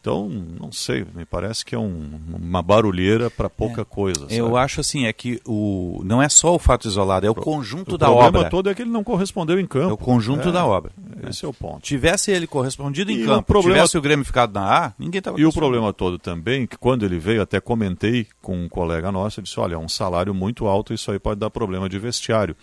Então, 0.00 0.28
não 0.28 0.72
sei, 0.72 1.04
me 1.14 1.26
parece 1.26 1.62
que 1.62 1.74
é 1.74 1.78
um- 1.78 2.18
uma 2.40 2.62
barulheira 2.62 3.28
para 3.28 3.50
pouca 3.50 3.84
coisa. 3.84 4.26
Eu 4.30 4.46
sabe? 4.46 4.58
acho 4.58 4.80
assim, 4.80 5.04
é 5.04 5.12
que 5.12 5.42
o 5.46 6.00
não 6.04 6.22
é 6.22 6.28
só 6.30 6.54
o 6.54 6.58
fato 6.58 6.88
isolado, 6.88 7.26
é 7.26 7.30
o 7.30 7.34
conjunto 7.34 7.96
o 7.96 7.98
da 7.98 8.06
problema 8.06 8.38
obra. 8.38 8.48
todo 8.50 8.70
é 8.70 8.74
que 8.74 8.80
ele 8.80 8.90
não 8.90 9.04
correspondeu 9.04 9.60
em 9.60 9.66
campo. 9.66 9.90
É 9.90 9.92
o 9.92 9.98
conjunto 9.98 10.48
É, 10.48 10.52
da 10.52 10.64
obra. 10.64 10.90
Esse 11.28 11.44
é 11.44 11.48
o 11.48 11.52
ponto. 11.52 11.80
Tivesse 11.82 12.30
ele 12.30 12.46
correspondido 12.46 13.12
em 13.12 13.16
E 13.16 13.24
o 13.24 13.26
campo, 13.26 13.42
problema- 13.48 13.74
tivesse 13.76 13.98
o 13.98 14.00
Grêmio 14.00 14.24
ficado 14.24 14.54
na 14.54 14.86
A, 14.86 14.92
ninguém 14.98 15.18
estava 15.18 15.38
E 15.38 15.44
o 15.44 15.52
problema 15.52 15.92
todo 15.92 16.18
também, 16.18 16.66
que 16.66 16.78
quando 16.78 17.04
ele 17.04 17.18
veio, 17.18 17.42
até 17.42 17.60
comentei 17.60 18.26
com 18.40 18.56
um 18.56 18.70
colega 18.70 19.12
nosso, 19.12 19.38
ele 19.38 19.44
disse, 19.44 19.60
olha, 19.60 19.74
é 19.74 19.78
um 19.78 19.88
salário 19.88 20.32
muito 20.32 20.66
alto, 20.66 20.94
isso 20.94 21.10
aí 21.12 21.18
pode 21.18 21.38
dar 21.40 21.50
problema 21.50 21.90
de 21.90 21.98
vestiário. 21.98 22.56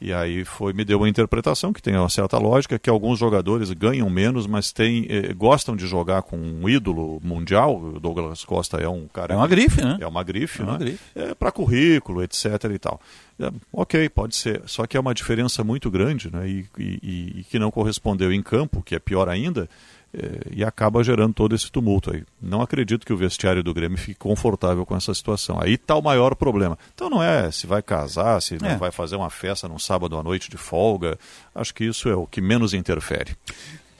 E 0.00 0.14
aí 0.14 0.46
foi, 0.46 0.72
me 0.72 0.82
deu 0.82 0.96
uma 0.98 1.08
interpretação 1.10 1.74
que 1.74 1.82
tem 1.82 1.94
uma 1.94 2.08
certa 2.08 2.38
lógica, 2.38 2.78
que 2.78 2.88
alguns 2.88 3.18
jogadores 3.18 3.70
ganham 3.72 4.08
menos, 4.08 4.46
mas 4.46 4.72
tem, 4.72 5.04
eh, 5.10 5.34
gostam 5.34 5.76
de 5.76 5.86
jogar 5.86 6.22
com 6.22 6.38
um 6.38 6.66
ídolo 6.66 7.20
mundial. 7.22 7.76
O 7.78 8.00
Douglas 8.00 8.42
Costa 8.42 8.78
é 8.78 8.88
um 8.88 9.06
cara. 9.06 9.34
É 9.34 9.36
uma 9.36 9.46
grife, 9.46 9.82
né? 9.84 9.98
É 10.00 10.06
uma 10.06 10.22
grife, 10.24 10.62
É 10.62 10.64
uma 10.64 10.72
né? 10.72 10.78
grife. 10.78 11.00
É 11.14 11.34
para 11.34 11.52
currículo, 11.52 12.22
etc. 12.22 12.46
e 12.74 12.78
tal. 12.78 12.98
É, 13.38 13.50
ok, 13.72 14.08
pode 14.08 14.36
ser. 14.36 14.62
Só 14.64 14.86
que 14.86 14.96
é 14.96 15.00
uma 15.00 15.12
diferença 15.14 15.62
muito 15.62 15.90
grande, 15.90 16.32
né? 16.32 16.48
E, 16.48 16.66
e- 16.78 17.40
e- 17.40 17.44
que 17.50 17.58
não 17.58 17.70
correspondeu 17.70 18.32
em 18.32 18.42
campo, 18.42 18.82
que 18.82 18.94
é 18.94 18.98
pior 18.98 19.28
ainda, 19.28 19.68
e 20.50 20.64
acaba 20.64 21.04
gerando 21.04 21.32
todo 21.34 21.54
esse 21.54 21.70
tumulto 21.70 22.12
aí. 22.12 22.24
Não 22.42 22.60
acredito 22.62 23.06
que 23.06 23.12
o 23.12 23.16
vestiário 23.16 23.62
do 23.62 23.72
Grêmio 23.72 23.96
fique 23.96 24.18
confortável 24.18 24.84
com 24.84 24.96
essa 24.96 25.14
situação. 25.14 25.60
Aí 25.62 25.74
está 25.74 25.94
o 25.94 26.02
maior 26.02 26.34
problema. 26.34 26.76
Então 26.94 27.08
não 27.08 27.22
é 27.22 27.50
se 27.50 27.66
vai 27.66 27.80
casar, 27.82 28.40
se 28.42 28.54
É. 28.56 28.58
não 28.58 28.78
vai 28.78 28.90
fazer 28.90 29.16
uma 29.16 29.30
festa 29.30 29.68
num 29.68 29.78
sábado 29.78 30.16
à 30.16 30.22
noite 30.22 30.50
de 30.50 30.56
folga. 30.56 31.18
Acho 31.54 31.72
que 31.74 31.84
isso 31.84 32.08
é 32.08 32.14
o 32.14 32.26
que 32.26 32.40
menos 32.40 32.74
interfere. 32.74 33.36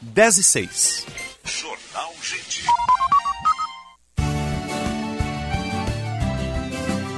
10 0.02 0.38
e 0.38 0.42
6. 0.42 1.06
Jornal 1.44 2.12
Gente. 2.22 2.64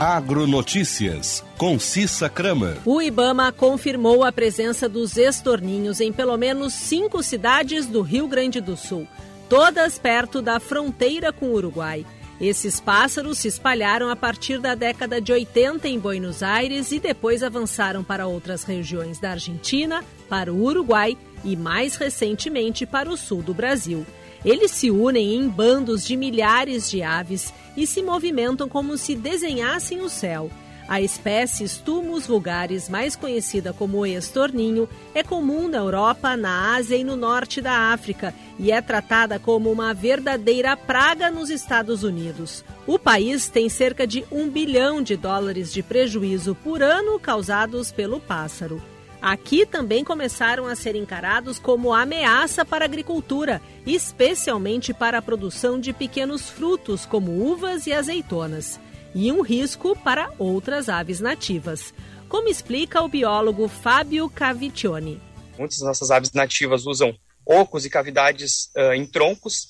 Agronotícias, 0.02 1.44
com 1.56 1.78
Cissa 1.78 2.28
Kramer. 2.28 2.76
O 2.84 3.00
Ibama 3.00 3.52
confirmou 3.52 4.24
a 4.24 4.32
presença 4.32 4.88
dos 4.88 5.16
estorninhos 5.16 6.00
em 6.00 6.12
pelo 6.12 6.36
menos 6.36 6.72
cinco 6.72 7.22
cidades 7.22 7.86
do 7.86 8.02
Rio 8.02 8.26
Grande 8.26 8.60
do 8.60 8.76
Sul, 8.76 9.06
todas 9.48 10.00
perto 10.00 10.42
da 10.42 10.58
fronteira 10.58 11.32
com 11.32 11.50
o 11.50 11.52
Uruguai. 11.52 12.04
Esses 12.40 12.80
pássaros 12.80 13.38
se 13.38 13.46
espalharam 13.46 14.10
a 14.10 14.16
partir 14.16 14.58
da 14.58 14.74
década 14.74 15.20
de 15.20 15.32
80 15.32 15.86
em 15.86 16.00
Buenos 16.00 16.42
Aires 16.42 16.90
e 16.90 16.98
depois 16.98 17.44
avançaram 17.44 18.02
para 18.02 18.26
outras 18.26 18.64
regiões 18.64 19.20
da 19.20 19.30
Argentina, 19.30 20.02
para 20.28 20.52
o 20.52 20.64
Uruguai 20.64 21.16
e, 21.44 21.54
mais 21.54 21.94
recentemente, 21.94 22.84
para 22.84 23.08
o 23.08 23.16
sul 23.16 23.40
do 23.40 23.54
Brasil. 23.54 24.04
Eles 24.44 24.72
se 24.72 24.90
unem 24.90 25.34
em 25.34 25.48
bandos 25.48 26.04
de 26.04 26.16
milhares 26.16 26.90
de 26.90 27.02
aves 27.02 27.52
e 27.76 27.86
se 27.86 28.02
movimentam 28.02 28.68
como 28.68 28.96
se 28.96 29.14
desenhassem 29.14 30.00
o 30.00 30.08
céu. 30.08 30.50
A 30.88 31.00
espécie 31.00 31.66
Stumus 31.66 32.26
vulgaris, 32.26 32.88
mais 32.88 33.14
conhecida 33.14 33.72
como 33.72 34.04
estorninho, 34.04 34.88
é 35.14 35.22
comum 35.22 35.68
na 35.68 35.78
Europa, 35.78 36.36
na 36.36 36.74
Ásia 36.74 36.96
e 36.96 37.04
no 37.04 37.16
norte 37.16 37.60
da 37.60 37.92
África 37.92 38.34
e 38.58 38.70
é 38.72 38.80
tratada 38.82 39.38
como 39.38 39.70
uma 39.70 39.94
verdadeira 39.94 40.76
praga 40.76 41.30
nos 41.30 41.50
Estados 41.50 42.02
Unidos. 42.02 42.64
O 42.86 42.98
país 42.98 43.48
tem 43.48 43.68
cerca 43.68 44.06
de 44.06 44.24
um 44.30 44.50
bilhão 44.50 45.00
de 45.00 45.16
dólares 45.16 45.72
de 45.72 45.82
prejuízo 45.82 46.54
por 46.54 46.82
ano 46.82 47.18
causados 47.18 47.92
pelo 47.92 48.18
pássaro. 48.18 48.82
Aqui 49.22 49.64
também 49.64 50.02
começaram 50.02 50.66
a 50.66 50.74
ser 50.74 50.96
encarados 50.96 51.56
como 51.56 51.94
ameaça 51.94 52.64
para 52.64 52.84
a 52.84 52.88
agricultura, 52.88 53.62
especialmente 53.86 54.92
para 54.92 55.18
a 55.18 55.22
produção 55.22 55.78
de 55.78 55.92
pequenos 55.92 56.50
frutos 56.50 57.06
como 57.06 57.30
uvas 57.30 57.86
e 57.86 57.92
azeitonas, 57.92 58.80
e 59.14 59.30
um 59.30 59.40
risco 59.40 59.96
para 59.96 60.28
outras 60.40 60.88
aves 60.88 61.20
nativas, 61.20 61.94
como 62.28 62.48
explica 62.48 63.00
o 63.00 63.08
biólogo 63.08 63.68
Fábio 63.68 64.28
Caviccioni. 64.28 65.20
Muitas 65.56 65.78
dessas 65.78 66.10
aves 66.10 66.32
nativas 66.32 66.84
usam 66.84 67.16
ocos 67.46 67.84
e 67.84 67.90
cavidades 67.90 68.70
uh, 68.76 68.92
em 68.92 69.06
troncos 69.06 69.68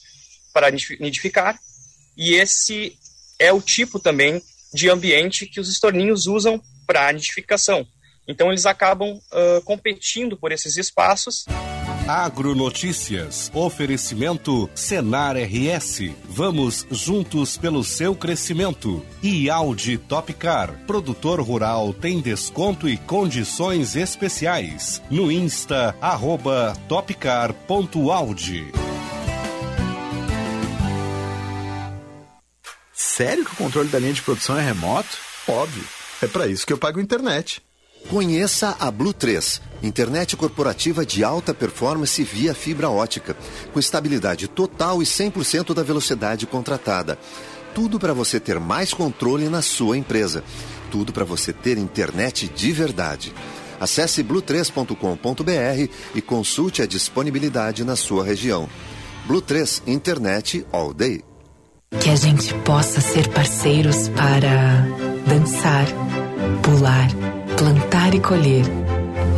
para 0.55 0.70
nidificar, 0.70 1.61
e 2.16 2.32
esse 2.32 2.96
é 3.38 3.53
o 3.53 3.61
tipo 3.61 4.00
também 4.00 4.40
de 4.72 4.88
ambiente 4.88 5.44
que 5.44 5.61
os 5.61 5.68
estorninhos 5.68 6.26
usam 6.26 6.59
para 6.86 7.12
nidificação. 7.12 7.86
Então 8.26 8.50
eles 8.50 8.66
acabam 8.66 9.16
uh, 9.16 9.62
competindo 9.64 10.36
por 10.36 10.52
esses 10.52 10.76
espaços. 10.76 11.44
Agronotícias. 12.06 13.50
Oferecimento 13.54 14.68
Senar 14.74 15.36
RS. 15.36 16.10
Vamos 16.24 16.84
juntos 16.90 17.56
pelo 17.56 17.84
seu 17.84 18.14
crescimento. 18.14 19.04
E 19.22 19.48
Audi 19.48 19.98
Topcar. 19.98 20.72
Produtor 20.86 21.40
rural 21.40 21.92
tem 21.92 22.20
desconto 22.20 22.88
e 22.88 22.96
condições 22.96 23.94
especiais. 23.94 25.00
No 25.10 25.30
Insta, 25.30 25.94
arroba 26.00 26.74
topcar.audi. 26.88 28.66
Sério 32.92 33.44
que 33.44 33.52
o 33.52 33.56
controle 33.56 33.88
da 33.88 33.98
linha 33.98 34.12
de 34.12 34.22
produção 34.22 34.58
é 34.58 34.62
remoto? 34.62 35.16
Óbvio. 35.46 35.84
É 36.20 36.26
para 36.26 36.46
isso 36.48 36.66
que 36.66 36.72
eu 36.72 36.78
pago 36.78 37.00
internet. 37.00 37.62
Conheça 38.09 38.76
a 38.78 38.90
Blue 38.90 39.12
3, 39.12 39.61
internet 39.82 40.36
corporativa 40.36 41.05
de 41.05 41.24
alta 41.24 41.55
performance 41.55 42.22
via 42.22 42.55
fibra 42.55 42.90
ótica, 42.90 43.36
com 43.72 43.80
estabilidade 43.80 44.48
total 44.48 45.03
e 45.03 45.07
100% 45.07 45.72
da 45.72 45.82
velocidade 45.82 46.46
contratada. 46.46 47.18
Tudo 47.74 47.98
para 47.98 48.12
você 48.12 48.38
ter 48.38 48.61
mais 48.61 48.92
controle 48.92 49.48
na 49.48 49.62
sua 49.62 49.96
empresa. 49.96 50.44
Tudo 50.90 51.12
para 51.12 51.24
você 51.24 51.53
ter 51.53 51.78
internet 51.78 52.48
de 52.48 52.70
verdade. 52.70 53.32
Acesse 53.80 54.22
blue3.com.br 54.22 55.92
e 56.14 56.20
consulte 56.20 56.82
a 56.82 56.86
disponibilidade 56.86 57.82
na 57.82 57.96
sua 57.96 58.24
região. 58.24 58.68
Blue 59.26 59.40
3 59.40 59.84
Internet 59.86 60.66
All 60.70 60.92
Day. 60.92 61.24
Que 61.98 62.11
a 62.11 62.16
gente 62.16 62.53
possa 62.61 63.00
ser 63.00 63.28
parceiros 63.28 64.09
para 64.11 64.86
dançar, 65.26 65.86
pular 66.62 67.32
plantar 67.57 68.14
e 68.14 68.20
colher, 68.20 68.64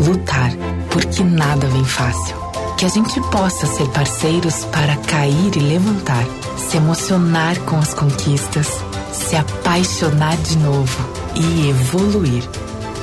lutar, 0.00 0.50
porque 0.90 1.22
nada 1.22 1.66
vem 1.68 1.84
fácil. 1.84 2.36
Que 2.76 2.84
a 2.84 2.88
gente 2.88 3.20
possa 3.30 3.66
ser 3.66 3.88
parceiros 3.88 4.64
para 4.66 4.96
cair 4.96 5.56
e 5.56 5.60
levantar, 5.60 6.24
se 6.56 6.76
emocionar 6.76 7.58
com 7.60 7.78
as 7.78 7.94
conquistas, 7.94 8.68
se 9.12 9.36
apaixonar 9.36 10.36
de 10.38 10.58
novo 10.58 11.08
e 11.34 11.68
evoluir. 11.68 12.42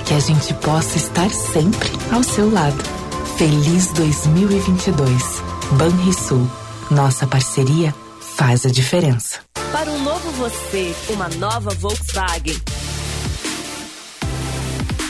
Que 0.06 0.14
a 0.14 0.20
gente 0.20 0.54
possa 0.56 0.98
estar 0.98 1.30
sempre 1.30 1.90
ao 2.12 2.22
seu 2.24 2.52
lado. 2.52 2.84
Feliz 3.38 3.88
2022. 3.94 5.42
Banrisul. 5.72 6.48
Nossa 6.90 7.26
parceria 7.26 7.96
faz 8.36 8.66
a 8.66 8.70
diferença. 8.70 9.40
Para 9.72 9.90
um 9.90 10.04
novo 10.04 10.32
você, 10.32 10.94
uma 11.10 11.30
nova 11.30 11.70
Volkswagen. 11.72 12.60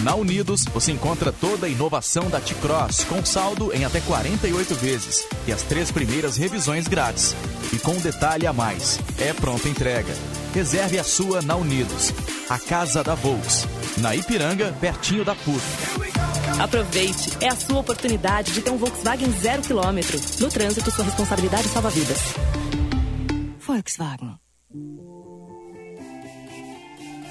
Na 0.04 0.16
Unidos, 0.16 0.66
você 0.66 0.92
encontra 0.92 1.32
toda 1.32 1.68
a 1.68 1.70
inovação 1.70 2.28
da 2.28 2.40
T-Cross 2.40 3.04
com 3.04 3.24
saldo 3.24 3.72
em 3.72 3.86
até 3.86 4.02
48 4.02 4.74
vezes 4.76 5.28
e 5.48 5.52
as 5.52 5.62
três 5.62 5.92
primeiras 5.92 6.38
revisões 6.38 6.88
grátis. 6.88 7.36
E 7.72 7.78
com 7.78 7.92
um 7.92 8.00
detalhe 8.00 8.48
a 8.48 8.54
mais, 8.54 9.00
é 9.20 9.32
pronta 9.32 9.70
entrega. 9.70 10.12
Reserve 10.56 10.98
a 10.98 11.04
sua 11.04 11.42
na 11.44 11.56
Unidos, 11.56 12.12
a 12.50 12.58
casa 12.58 13.04
da 13.04 13.14
Volks, 13.14 13.68
na 13.98 14.16
Ipiranga, 14.16 14.76
pertinho 14.82 15.24
da 15.24 15.36
PUC. 15.36 15.62
Aproveite, 16.60 17.38
é 17.40 17.50
a 17.50 17.56
sua 17.56 17.80
oportunidade 17.80 18.54
de 18.54 18.62
ter 18.62 18.72
um 18.72 18.78
Volkswagen 18.78 19.32
zero 19.40 19.62
quilômetro. 19.62 20.20
No 20.40 20.50
trânsito, 20.50 20.90
sua 20.90 21.06
responsabilidade 21.06 21.68
salva 21.70 21.92
vidas. 21.92 22.18
Volkswagen. 23.60 24.36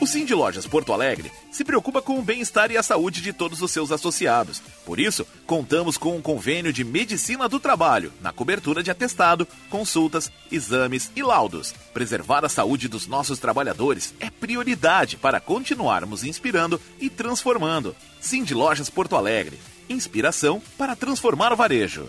O 0.01 0.07
Cindy 0.07 0.33
Lojas 0.33 0.67
Porto 0.67 0.95
Alegre 0.95 1.31
se 1.53 1.63
preocupa 1.63 2.01
com 2.01 2.19
o 2.19 2.23
bem-estar 2.23 2.71
e 2.71 2.77
a 2.79 2.83
saúde 2.83 3.21
de 3.21 3.35
todos 3.35 3.61
os 3.61 3.71
seus 3.71 3.93
associados. 3.93 4.63
Por 4.87 4.99
isso, 4.99 5.27
contamos 5.47 5.99
com 5.99 6.17
um 6.17 6.23
convênio 6.23 6.73
de 6.73 6.83
medicina 6.83 7.47
do 7.47 7.61
trabalho, 7.61 8.11
na 8.19 8.33
cobertura 8.33 8.83
de 8.83 8.91
atestado, 8.91 9.47
consultas, 9.69 10.33
exames 10.51 11.11
e 11.15 11.23
laudos. 11.23 11.75
Preservar 11.93 12.47
a 12.47 12.49
saúde 12.49 12.89
dos 12.89 13.07
nossos 13.07 13.39
trabalhadores 13.39 14.15
é 14.19 14.31
prioridade 14.31 15.19
para 15.19 15.39
continuarmos 15.39 16.25
inspirando 16.25 16.81
e 16.99 17.11
transformando. 17.11 17.95
Cindy 18.23 18.55
Lojas 18.55 18.89
Porto 18.89 19.17
Alegre. 19.17 19.59
Inspiração 19.87 20.63
para 20.79 20.97
transformar 20.97 21.53
o 21.53 21.57
varejo. 21.57 22.09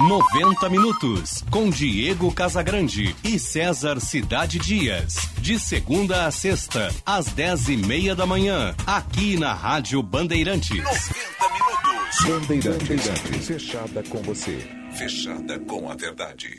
90 0.00 0.68
minutos 0.70 1.44
com 1.50 1.68
Diego 1.68 2.32
Casagrande 2.32 3.14
e 3.22 3.38
César 3.38 4.00
Cidade 4.00 4.58
Dias. 4.58 5.14
De 5.38 5.60
segunda 5.60 6.26
a 6.26 6.30
sexta, 6.30 6.92
às 7.04 7.26
10 7.26 7.68
e 7.68 7.76
meia 7.76 8.14
da 8.14 8.24
manhã, 8.26 8.74
aqui 8.86 9.36
na 9.36 9.52
Rádio 9.52 10.02
Bandeirantes. 10.02 10.78
90 10.78 11.52
minutos. 11.52 12.24
Bandeirantes. 12.26 12.88
Bandeirantes. 12.88 13.46
Fechada 13.46 14.02
com 14.08 14.22
você. 14.22 14.58
Fechada 14.96 15.58
com 15.60 15.90
a 15.90 15.94
verdade. 15.94 16.58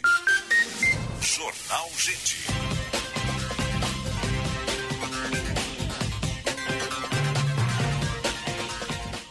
Jornal 1.19 1.89
Gente. 1.97 2.72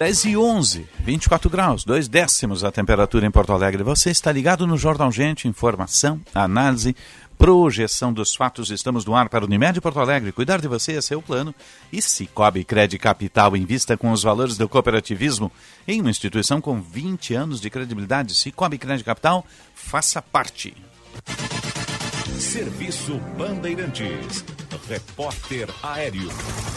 Dez 0.03 0.25
e 0.25 0.37
11, 0.37 0.85
24 1.05 1.49
graus, 1.49 1.85
dois 1.85 2.09
décimos 2.09 2.65
a 2.65 2.73
temperatura 2.73 3.25
em 3.25 3.31
Porto 3.31 3.53
Alegre. 3.53 3.85
Você 3.85 4.11
está 4.11 4.33
ligado 4.33 4.67
no 4.67 4.77
Jornal 4.77 5.13
Gente, 5.13 5.47
informação, 5.47 6.21
análise, 6.35 6.97
projeção 7.39 8.13
dos 8.13 8.35
fatos. 8.35 8.73
Estamos 8.73 9.05
no 9.05 9.15
ar 9.15 9.29
para 9.29 9.45
o 9.45 9.47
Unimed 9.47 9.81
Porto 9.81 10.01
Alegre. 10.01 10.33
Cuidar 10.33 10.61
de 10.61 10.67
você 10.67 10.95
é 10.95 11.01
seu 11.01 11.23
plano. 11.23 11.55
E 11.93 12.03
Cicobi 12.03 12.65
Crédito 12.65 13.01
Capital 13.01 13.57
invista 13.57 13.97
com 13.97 14.11
os 14.11 14.25
valores 14.25 14.57
do 14.57 14.69
cooperativismo 14.69 15.53
em 15.87 16.01
uma 16.01 16.11
instituição 16.11 16.61
com 16.61 16.83
20 16.83 17.35
anos 17.35 17.61
de 17.61 17.71
credibilidade. 17.71 18.35
Cicobi 18.35 18.79
Crédito 18.79 19.07
Capital, 19.07 19.47
faça 19.73 20.21
parte. 20.21 20.75
Serviço 22.41 23.21
Bandeirantes. 23.39 24.45
Repórter 24.93 25.69
aéreo. 25.83 26.31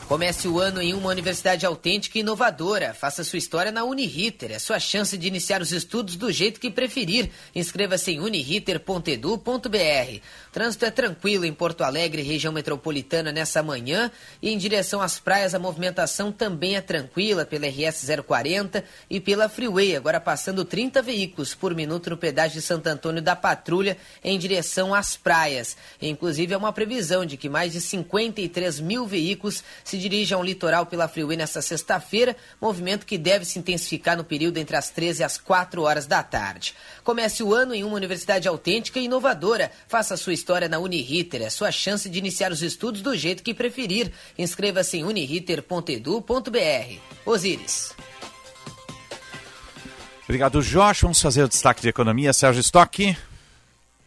Comece 0.08 0.48
o 0.48 0.58
ano 0.58 0.82
em 0.82 0.94
uma 0.94 1.10
universidade 1.10 1.66
autêntica 1.66 2.18
e 2.18 2.22
inovadora. 2.22 2.94
Faça 2.94 3.26
sua 3.26 3.38
história 3.38 3.74
na 3.74 3.84
Uniriter. 3.84 4.54
É 4.54 4.58
sua 4.58 4.80
chance 4.80 5.18
de 5.18 5.28
iniciar 5.28 5.62
os 5.62 5.74
estudos 5.74 6.16
do 6.16 6.32
jeito 6.32 6.62
que 6.62 6.72
preferir. 6.72 7.30
Inscreva-se 7.54 8.12
em 8.12 8.22
uniriter.edu.br. 8.22 10.22
Trânsito 10.54 10.86
é 10.86 10.92
tranquilo 10.92 11.44
em 11.44 11.52
Porto 11.52 11.84
Alegre, 11.84 12.22
região 12.22 12.54
metropolitana, 12.54 13.34
nessa 13.34 13.62
manhã. 13.62 14.10
E 14.42 14.50
em 14.50 14.58
direção 14.58 15.02
às 15.02 15.20
praias, 15.20 15.54
a 15.54 15.60
movimentação 15.60 16.32
também 16.32 16.78
é 16.78 16.82
tranquila 16.82 17.46
pela 17.46 17.68
RS 17.68 18.08
040 18.26 18.86
e 19.10 19.20
pela 19.20 19.50
Freeway. 19.50 19.98
Agora 19.98 20.22
passando 20.22 20.64
30 20.64 21.02
veículos 21.02 21.54
por 21.54 21.76
minuto 21.76 22.12
no 22.12 22.16
pedágio 22.16 22.62
de 22.62 22.66
Santo 22.66 22.88
Antônio 22.88 23.22
da 23.22 23.36
Patrulha 23.36 23.98
em 24.24 24.40
direção 24.40 24.96
às 24.96 25.18
praias. 25.18 25.76
Inclusive, 26.02 26.54
é 26.54 26.58
uma 26.58 26.72
previsão 26.72 27.26
de 27.26 27.36
que 27.36 27.50
mais 27.50 27.74
de 27.74 27.82
53 27.82 28.80
mil 28.80 29.06
veículos 29.06 29.62
se 29.84 29.97
dirigem 29.98 30.36
ao 30.36 30.44
litoral 30.44 30.86
pela 30.86 31.08
Freeway 31.08 31.38
nesta 31.38 31.62
sexta-feira, 31.62 32.36
movimento 32.62 33.06
que 33.06 33.18
deve 33.18 33.46
se 33.46 33.60
intensificar 33.60 34.16
no 34.16 34.24
período 34.24 34.58
entre 34.58 34.76
as 34.76 34.90
13 34.90 35.22
e 35.22 35.24
as 35.24 35.38
4 35.38 35.82
horas 35.82 36.06
da 36.06 36.24
tarde. 36.24 36.74
Comece 37.04 37.44
o 37.44 37.54
ano 37.54 37.74
em 37.74 37.84
uma 37.84 37.96
universidade 37.96 38.48
autêntica 38.48 39.00
e 39.00 39.06
inovadora. 39.06 39.72
Faça 39.88 40.18
sua 40.18 40.34
história 40.34 40.70
na 40.70 40.80
Uniriter. 40.80 41.42
É 41.42 41.50
sua 41.50 41.72
chance 41.72 42.10
de 42.10 42.20
iniciar 42.20 42.52
os 42.52 42.62
estudos 42.62 43.02
do 43.02 43.16
jeito 43.16 43.44
que 43.44 43.54
preferir. 43.54 44.12
Inscreva-se 44.38 44.98
em 44.98 45.04
uniriter.edu.br. 45.04 47.00
Osíris. 47.26 47.94
Obrigado, 50.24 50.62
Jorge. 50.62 51.04
Vamos 51.04 51.22
fazer 51.22 51.44
o 51.44 51.48
destaque 51.48 51.82
de 51.82 51.90
economia. 51.90 52.34
Sérgio 52.34 52.60
Stock. 52.60 53.16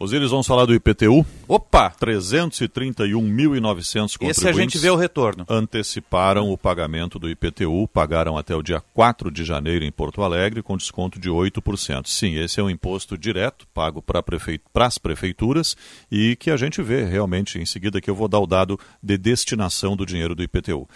Osíris, 0.03 0.31
vamos 0.31 0.47
falar 0.47 0.65
do 0.65 0.75
IPTU. 0.75 1.27
Opa! 1.47 1.91
331.900 1.91 4.15
contribuintes. 4.15 4.39
Esse 4.39 4.49
a 4.49 4.53
gente 4.55 4.79
vê 4.79 4.89
o 4.89 4.97
retorno. 4.97 5.45
Anteciparam 5.47 6.51
o 6.51 6.57
pagamento 6.57 7.19
do 7.19 7.29
IPTU, 7.29 7.87
pagaram 7.87 8.39
até 8.39 8.57
o 8.57 8.63
dia 8.63 8.81
4 8.95 9.31
de 9.31 9.45
janeiro 9.45 9.85
em 9.85 9.93
Porto 9.93 10.23
Alegre, 10.23 10.63
com 10.63 10.75
desconto 10.75 11.21
de 11.21 11.29
8%. 11.29 12.07
Sim, 12.07 12.37
esse 12.37 12.59
é 12.59 12.63
um 12.63 12.71
imposto 12.71 13.19
direto, 13.19 13.67
pago 13.75 14.01
para 14.01 14.23
prefeit 14.23 14.63
as 14.75 14.97
prefeituras 14.97 15.77
e 16.11 16.35
que 16.35 16.51
a 16.51 16.57
gente 16.57 16.81
vê 16.81 17.05
realmente 17.05 17.59
em 17.59 17.67
seguida 17.67 18.01
que 18.01 18.09
eu 18.09 18.15
vou 18.15 18.27
dar 18.27 18.39
o 18.39 18.47
dado 18.47 18.81
de 19.03 19.19
destinação 19.19 19.95
do 19.95 20.07
dinheiro 20.07 20.35
do 20.35 20.43
IPTU. 20.43 20.89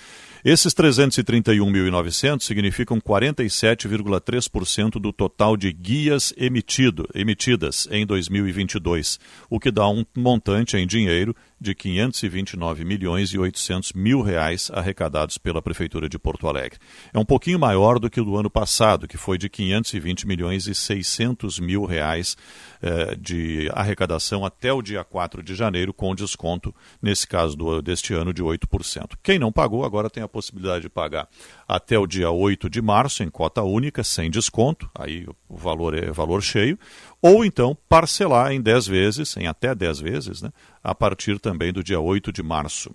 Esses 0.45 0.75
331.900 0.75 2.43
significam 2.43 3.01
47,3% 3.01 5.01
do 5.01 5.11
total 5.11 5.57
de 5.57 5.73
guias 5.73 6.35
emitido, 6.37 7.09
emitidas 7.15 7.89
em 7.91 8.05
2022, 8.05 9.19
o 9.49 9.59
que 9.59 9.71
dá 9.71 9.89
um 9.89 10.05
montante 10.15 10.77
em 10.77 10.87
dinheiro 10.87 11.35
de 11.65 11.75
529 11.75 12.85
milhões 12.85 13.31
e 13.31 13.39
800 13.39 13.95
mil 13.95 14.21
reais 14.21 14.71
arrecadados 14.73 15.39
pela 15.39 15.63
Prefeitura 15.63 16.09
de 16.09 16.19
Porto 16.19 16.47
Alegre. 16.47 16.79
É 17.13 17.19
um 17.19 17.25
pouquinho 17.25 17.59
maior 17.59 17.99
do 17.99 18.11
que 18.11 18.21
o 18.21 18.25
do 18.25 18.37
ano 18.37 18.51
passado, 18.51 19.09
que 19.09 19.17
foi 19.17 19.39
de 19.39 19.49
520 19.49 20.27
milhões 20.27 20.67
e 20.67 20.75
600 20.75 21.59
mil 21.59 21.85
reais 21.85 22.37
eh, 22.83 23.17
de 23.19 23.71
arrecadação 23.73 24.45
até 24.45 24.71
o 24.71 24.83
dia 24.83 25.03
4 25.03 25.43
de 25.43 25.55
janeiro, 25.55 25.95
com 25.95 26.15
desconto, 26.15 26.75
nesse 27.01 27.27
caso 27.27 27.57
do, 27.57 27.81
deste 27.81 28.13
ano, 28.13 28.33
de 28.33 28.43
8%. 28.43 29.13
Quem 29.23 29.39
não 29.39 29.51
pagou 29.51 29.87
agora 29.87 30.11
tem 30.11 30.23
a 30.23 30.29
possibilidade 30.29 30.83
de 30.83 30.91
pagar 30.91 31.27
até 31.67 31.99
o 31.99 32.07
dia 32.07 32.31
8 32.31 32.69
de 32.69 32.83
março, 32.83 33.23
em 33.23 33.31
cota 33.31 33.63
única, 33.63 34.05
sem 34.05 34.31
desconto, 34.31 34.91
aí 34.95 35.27
o 35.49 35.57
valor 35.57 35.95
é 35.95 36.11
valor 36.11 36.43
cheio, 36.43 36.79
ou 37.23 37.43
então 37.43 37.75
parcelar 37.89 38.53
em 38.53 38.61
10 38.61 38.87
vezes, 38.87 39.35
em 39.39 39.47
até 39.47 39.75
10 39.75 40.01
vezes, 40.01 40.43
né, 40.43 40.53
a 40.85 40.95
partir 40.95 41.41
também 41.41 41.73
do 41.73 41.83
dia 41.83 41.99
8 41.99 42.31
de 42.31 42.43
março. 42.43 42.95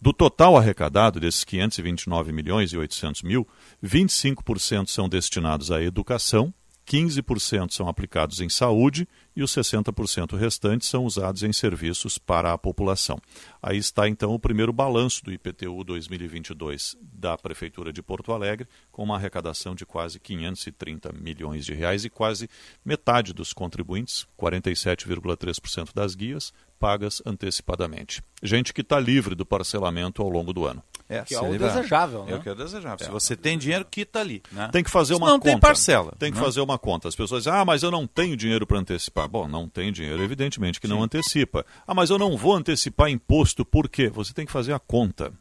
Do 0.00 0.12
total 0.12 0.56
arrecadado 0.56 1.20
desses 1.20 1.44
529 1.44 2.32
milhões 2.32 2.72
e 2.72 2.76
800 2.76 3.22
mil, 3.22 3.46
25% 3.84 4.88
são 4.88 5.08
destinados 5.08 5.70
à 5.70 5.80
educação, 5.80 6.52
15% 6.90 7.70
são 7.70 7.88
aplicados 7.88 8.40
em 8.40 8.48
saúde 8.48 9.06
e 9.36 9.44
os 9.44 9.52
60% 9.52 10.36
restantes 10.36 10.88
são 10.88 11.04
usados 11.04 11.44
em 11.44 11.52
serviços 11.52 12.18
para 12.18 12.52
a 12.52 12.58
população. 12.58 13.16
Aí 13.62 13.78
está 13.78 14.08
então 14.08 14.34
o 14.34 14.40
primeiro 14.40 14.72
balanço 14.72 15.22
do 15.22 15.32
IPTU 15.32 15.84
2022 15.84 16.96
da 17.00 17.38
Prefeitura 17.38 17.92
de 17.92 18.02
Porto 18.02 18.32
Alegre, 18.32 18.66
com 18.90 19.04
uma 19.04 19.14
arrecadação 19.14 19.72
de 19.72 19.86
quase 19.86 20.18
530 20.18 21.12
milhões 21.12 21.64
de 21.64 21.74
reais 21.74 22.04
e 22.04 22.10
quase 22.10 22.50
metade 22.84 23.32
dos 23.32 23.52
contribuintes, 23.52 24.26
47,3% 24.36 25.94
das 25.94 26.16
guias, 26.16 26.52
pagas 26.76 27.22
antecipadamente. 27.24 28.20
Gente 28.42 28.74
que 28.74 28.80
está 28.80 28.98
livre 28.98 29.36
do 29.36 29.46
parcelamento 29.46 30.22
ao 30.22 30.28
longo 30.28 30.52
do 30.52 30.66
ano. 30.66 30.82
É, 31.10 31.22
que 31.22 31.34
é 31.34 31.40
o 31.40 31.58
desejável, 31.58 32.24
né? 32.24 32.32
É 32.32 32.36
o 32.36 32.40
que 32.40 32.48
é 32.48 32.54
desejável. 32.54 32.98
É. 33.00 33.04
Se 33.04 33.10
você 33.10 33.36
tem 33.36 33.58
dinheiro, 33.58 33.84
quita 33.84 34.20
ali. 34.20 34.40
Né? 34.52 34.68
Tem 34.72 34.84
que 34.84 34.90
fazer 34.90 35.14
uma 35.14 35.26
não 35.26 35.34
conta. 35.34 35.48
Não 35.48 35.54
tem 35.54 35.60
parcela. 35.60 36.14
Tem 36.16 36.30
que 36.30 36.38
né? 36.38 36.44
fazer 36.44 36.60
uma 36.60 36.78
conta. 36.78 37.08
As 37.08 37.16
pessoas 37.16 37.42
dizem, 37.42 37.58
ah, 37.58 37.64
mas 37.64 37.82
eu 37.82 37.90
não 37.90 38.06
tenho 38.06 38.36
dinheiro 38.36 38.64
para 38.64 38.78
antecipar. 38.78 39.28
Bom, 39.28 39.48
não 39.48 39.68
tem 39.68 39.92
dinheiro, 39.92 40.22
evidentemente 40.22 40.80
que 40.80 40.86
Sim. 40.86 40.94
não 40.94 41.02
antecipa. 41.02 41.66
Ah, 41.84 41.92
mas 41.92 42.10
eu 42.10 42.18
não 42.18 42.36
vou 42.36 42.54
antecipar 42.54 43.10
imposto, 43.10 43.64
por 43.64 43.88
quê? 43.88 44.08
Você 44.08 44.32
tem 44.32 44.46
que 44.46 44.52
fazer 44.52 44.72
a 44.72 44.78
conta. 44.78 45.32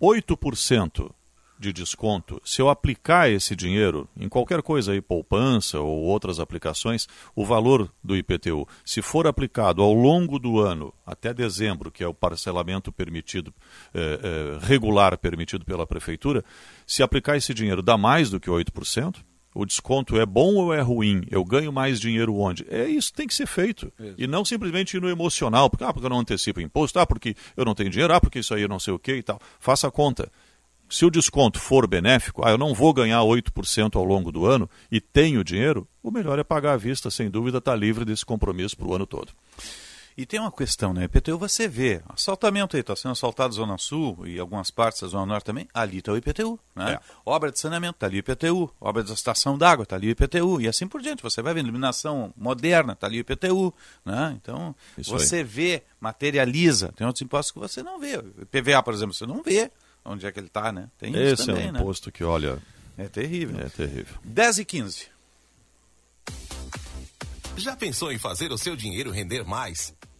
8% 0.00 1.12
de 1.62 1.72
desconto, 1.72 2.42
se 2.44 2.60
eu 2.60 2.68
aplicar 2.68 3.30
esse 3.30 3.54
dinheiro 3.54 4.08
em 4.16 4.28
qualquer 4.28 4.60
coisa 4.62 4.90
aí, 4.90 5.00
poupança 5.00 5.78
ou 5.78 6.02
outras 6.02 6.40
aplicações, 6.40 7.06
o 7.36 7.46
valor 7.46 7.88
do 8.02 8.16
IPTU, 8.16 8.66
se 8.84 9.00
for 9.00 9.28
aplicado 9.28 9.80
ao 9.80 9.94
longo 9.94 10.40
do 10.40 10.58
ano, 10.58 10.92
até 11.06 11.32
dezembro, 11.32 11.92
que 11.92 12.02
é 12.02 12.06
o 12.06 12.12
parcelamento 12.12 12.90
permitido, 12.90 13.54
eh, 13.94 14.20
eh, 14.22 14.58
regular 14.60 15.16
permitido 15.16 15.64
pela 15.64 15.86
Prefeitura, 15.86 16.44
se 16.84 17.02
aplicar 17.02 17.36
esse 17.36 17.54
dinheiro 17.54 17.80
dá 17.80 17.96
mais 17.96 18.28
do 18.28 18.40
que 18.40 18.50
8%, 18.50 19.22
o 19.54 19.66
desconto 19.66 20.18
é 20.18 20.24
bom 20.24 20.54
ou 20.54 20.72
é 20.72 20.80
ruim? 20.80 21.22
Eu 21.30 21.44
ganho 21.44 21.72
mais 21.72 22.00
dinheiro 22.00 22.34
onde? 22.36 22.66
É 22.70 22.88
isso 22.88 23.12
tem 23.12 23.26
que 23.26 23.34
ser 23.34 23.46
feito. 23.46 23.92
Isso. 24.00 24.14
E 24.16 24.26
não 24.26 24.44
simplesmente 24.44 24.96
ir 24.96 25.00
no 25.00 25.10
emocional, 25.10 25.68
porque, 25.68 25.84
ah, 25.84 25.92
porque 25.92 26.06
eu 26.06 26.10
não 26.10 26.20
antecipo 26.20 26.60
imposto, 26.60 26.98
ah, 26.98 27.06
porque 27.06 27.36
eu 27.56 27.64
não 27.64 27.74
tenho 27.74 27.90
dinheiro, 27.90 28.14
ah, 28.14 28.20
porque 28.20 28.38
isso 28.38 28.54
aí 28.54 28.62
eu 28.62 28.68
não 28.68 28.78
sei 28.78 28.94
o 28.94 28.98
que 28.98 29.14
e 29.14 29.22
tal. 29.22 29.38
Faça 29.60 29.86
a 29.86 29.90
conta. 29.90 30.30
Se 30.92 31.06
o 31.06 31.10
desconto 31.10 31.58
for 31.58 31.86
benéfico, 31.86 32.46
ah, 32.46 32.50
eu 32.50 32.58
não 32.58 32.74
vou 32.74 32.92
ganhar 32.92 33.20
8% 33.20 33.96
ao 33.96 34.04
longo 34.04 34.30
do 34.30 34.44
ano 34.44 34.68
e 34.90 35.00
tenho 35.00 35.42
dinheiro, 35.42 35.88
o 36.02 36.10
melhor 36.10 36.38
é 36.38 36.44
pagar 36.44 36.74
à 36.74 36.76
vista, 36.76 37.10
sem 37.10 37.30
dúvida, 37.30 37.56
está 37.56 37.74
livre 37.74 38.04
desse 38.04 38.26
compromisso 38.26 38.76
para 38.76 38.86
o 38.86 38.94
ano 38.94 39.06
todo. 39.06 39.32
E 40.14 40.26
tem 40.26 40.38
uma 40.38 40.52
questão, 40.52 40.92
né? 40.92 41.04
IPTU 41.04 41.38
você 41.38 41.66
vê, 41.66 42.02
assaltamento 42.10 42.76
aí, 42.76 42.82
está 42.82 42.94
sendo 42.94 43.12
assaltado 43.12 43.54
Zona 43.54 43.78
Sul 43.78 44.26
e 44.26 44.38
algumas 44.38 44.70
partes 44.70 45.00
da 45.00 45.08
Zona 45.08 45.24
Norte 45.24 45.46
também, 45.46 45.66
ali 45.72 46.00
está 46.00 46.12
o 46.12 46.16
IPTU. 46.18 46.60
Né? 46.76 46.92
É. 46.92 47.00
Obra 47.24 47.50
de 47.50 47.58
saneamento, 47.58 47.94
está 47.94 48.06
ali 48.08 48.18
o 48.18 48.20
IPTU. 48.20 48.70
Obra 48.78 49.02
de 49.02 49.10
estação 49.14 49.56
d'água, 49.56 49.84
está 49.84 49.96
ali 49.96 50.08
o 50.08 50.10
IPTU. 50.10 50.60
E 50.60 50.68
assim 50.68 50.86
por 50.86 51.00
diante. 51.00 51.22
Você 51.22 51.40
vai 51.40 51.54
ver 51.54 51.60
iluminação 51.60 52.34
moderna, 52.36 52.92
está 52.92 53.06
ali 53.06 53.16
o 53.16 53.22
IPTU. 53.22 53.72
Né? 54.04 54.36
Então, 54.36 54.76
Isso 54.98 55.10
você 55.10 55.36
aí. 55.36 55.42
vê, 55.42 55.82
materializa. 55.98 56.92
Tem 56.94 57.06
outros 57.06 57.22
impostos 57.22 57.50
que 57.50 57.58
você 57.58 57.82
não 57.82 57.98
vê. 57.98 58.18
PVA, 58.50 58.82
por 58.82 58.92
exemplo, 58.92 59.14
você 59.14 59.24
não 59.24 59.42
vê 59.42 59.70
onde 60.04 60.26
é 60.26 60.32
que 60.32 60.38
ele 60.38 60.48
está, 60.48 60.72
né? 60.72 60.88
Tem 60.98 61.14
Esse 61.14 61.34
isso 61.34 61.46
também, 61.46 61.68
é 61.68 61.72
um 61.72 61.76
imposto 61.76 62.08
né? 62.08 62.12
que, 62.14 62.24
olha... 62.24 62.58
É 62.98 63.08
terrível. 63.08 63.58
É 63.58 63.68
terrível. 63.68 64.14
10 64.22 64.58
e 64.58 64.64
15. 64.64 65.06
Já 67.56 67.76
pensou 67.76 68.12
em 68.12 68.18
fazer 68.18 68.52
o 68.52 68.58
seu 68.58 68.76
dinheiro 68.76 69.10
render 69.10 69.44
mais? 69.44 69.94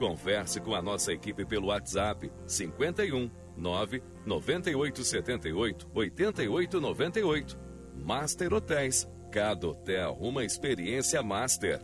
Converse 0.00 0.58
com 0.62 0.74
a 0.74 0.80
nossa 0.80 1.12
equipe 1.12 1.44
pelo 1.44 1.66
WhatsApp 1.66 2.32
51 2.46 3.30
9 3.54 4.02
98 4.24 5.04
78 5.04 5.90
88 5.94 6.80
98. 6.80 7.58
Master 7.96 8.54
Hotéis. 8.54 9.06
Cada 9.30 9.68
hotel 9.68 10.16
uma 10.18 10.42
experiência 10.42 11.22
master. 11.22 11.80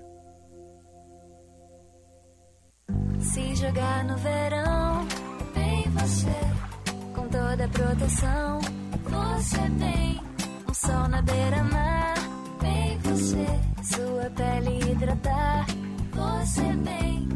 Se 3.20 3.54
jogar 3.54 4.04
no 4.04 4.16
verão, 4.16 5.06
bem 5.54 5.84
você. 5.90 7.14
Com 7.14 7.28
toda 7.28 7.66
a 7.66 7.68
proteção, 7.68 8.60
você 9.04 9.60
tem. 9.78 10.20
Um 10.68 10.74
sol 10.74 11.06
na 11.08 11.20
beira-mar, 11.20 12.14
bem 12.62 12.98
você. 12.98 13.46
Sua 13.84 14.30
pele 14.30 14.90
hidratar, 14.90 15.66
você 16.12 16.62
bem. 16.82 17.26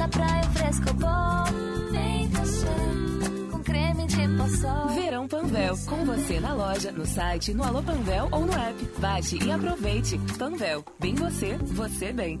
Na 0.00 0.08
praia 0.08 0.42
fresco 0.54 0.94
bom, 0.94 1.90
bem 1.92 2.26
você. 2.28 3.50
Com 3.52 3.62
creme 3.62 4.06
de 4.06 4.28
poçol. 4.28 4.88
Verão 4.94 5.28
Panvel, 5.28 5.76
com 5.86 6.06
você 6.06 6.40
na 6.40 6.54
loja, 6.54 6.90
no 6.90 7.04
site, 7.04 7.52
no 7.52 7.62
Alô 7.62 7.82
Panvel 7.82 8.26
ou 8.32 8.46
no 8.46 8.52
app. 8.54 8.88
Baixe 8.98 9.36
e 9.44 9.52
aproveite. 9.52 10.18
Panvel, 10.38 10.82
bem 10.98 11.14
você, 11.14 11.58
você 11.58 12.14
bem. 12.14 12.40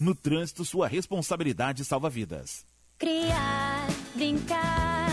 No 0.00 0.14
trânsito, 0.14 0.64
sua 0.64 0.86
responsabilidade 0.86 1.84
salva 1.84 2.08
vidas. 2.10 2.64
Criar, 2.98 3.86
brincar, 4.14 5.10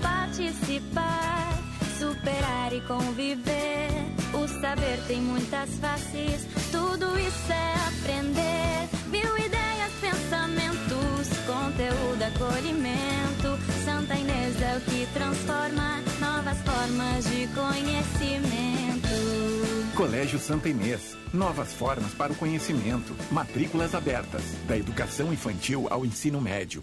participar, 0.00 1.58
superar 1.98 2.72
e 2.72 2.80
conviver. 2.82 3.90
O 4.32 4.46
saber 4.60 5.00
tem 5.06 5.20
muitas 5.20 5.70
faces, 5.78 6.46
tudo 6.70 7.18
isso 7.18 7.52
é 7.52 7.74
aprender. 7.88 8.88
Mil 9.10 9.36
ideias, 9.38 9.92
pensamentos, 10.00 11.28
conteúdo, 11.46 12.22
acolhimento. 12.22 13.58
Santa 13.84 14.14
Inês 14.14 14.62
é 14.62 14.76
o 14.76 14.80
que 14.82 15.06
transforma 15.12 16.00
novas 16.20 16.58
formas 16.58 17.24
de 17.24 17.48
conhecimento. 17.48 19.69
Colégio 20.00 20.38
Santa 20.38 20.66
Inês. 20.66 21.14
Novas 21.30 21.74
formas 21.74 22.14
para 22.14 22.32
o 22.32 22.34
conhecimento. 22.34 23.14
Matrículas 23.30 23.94
abertas. 23.94 24.42
Da 24.66 24.74
educação 24.74 25.30
infantil 25.30 25.88
ao 25.90 26.06
ensino 26.06 26.40
médio. 26.40 26.82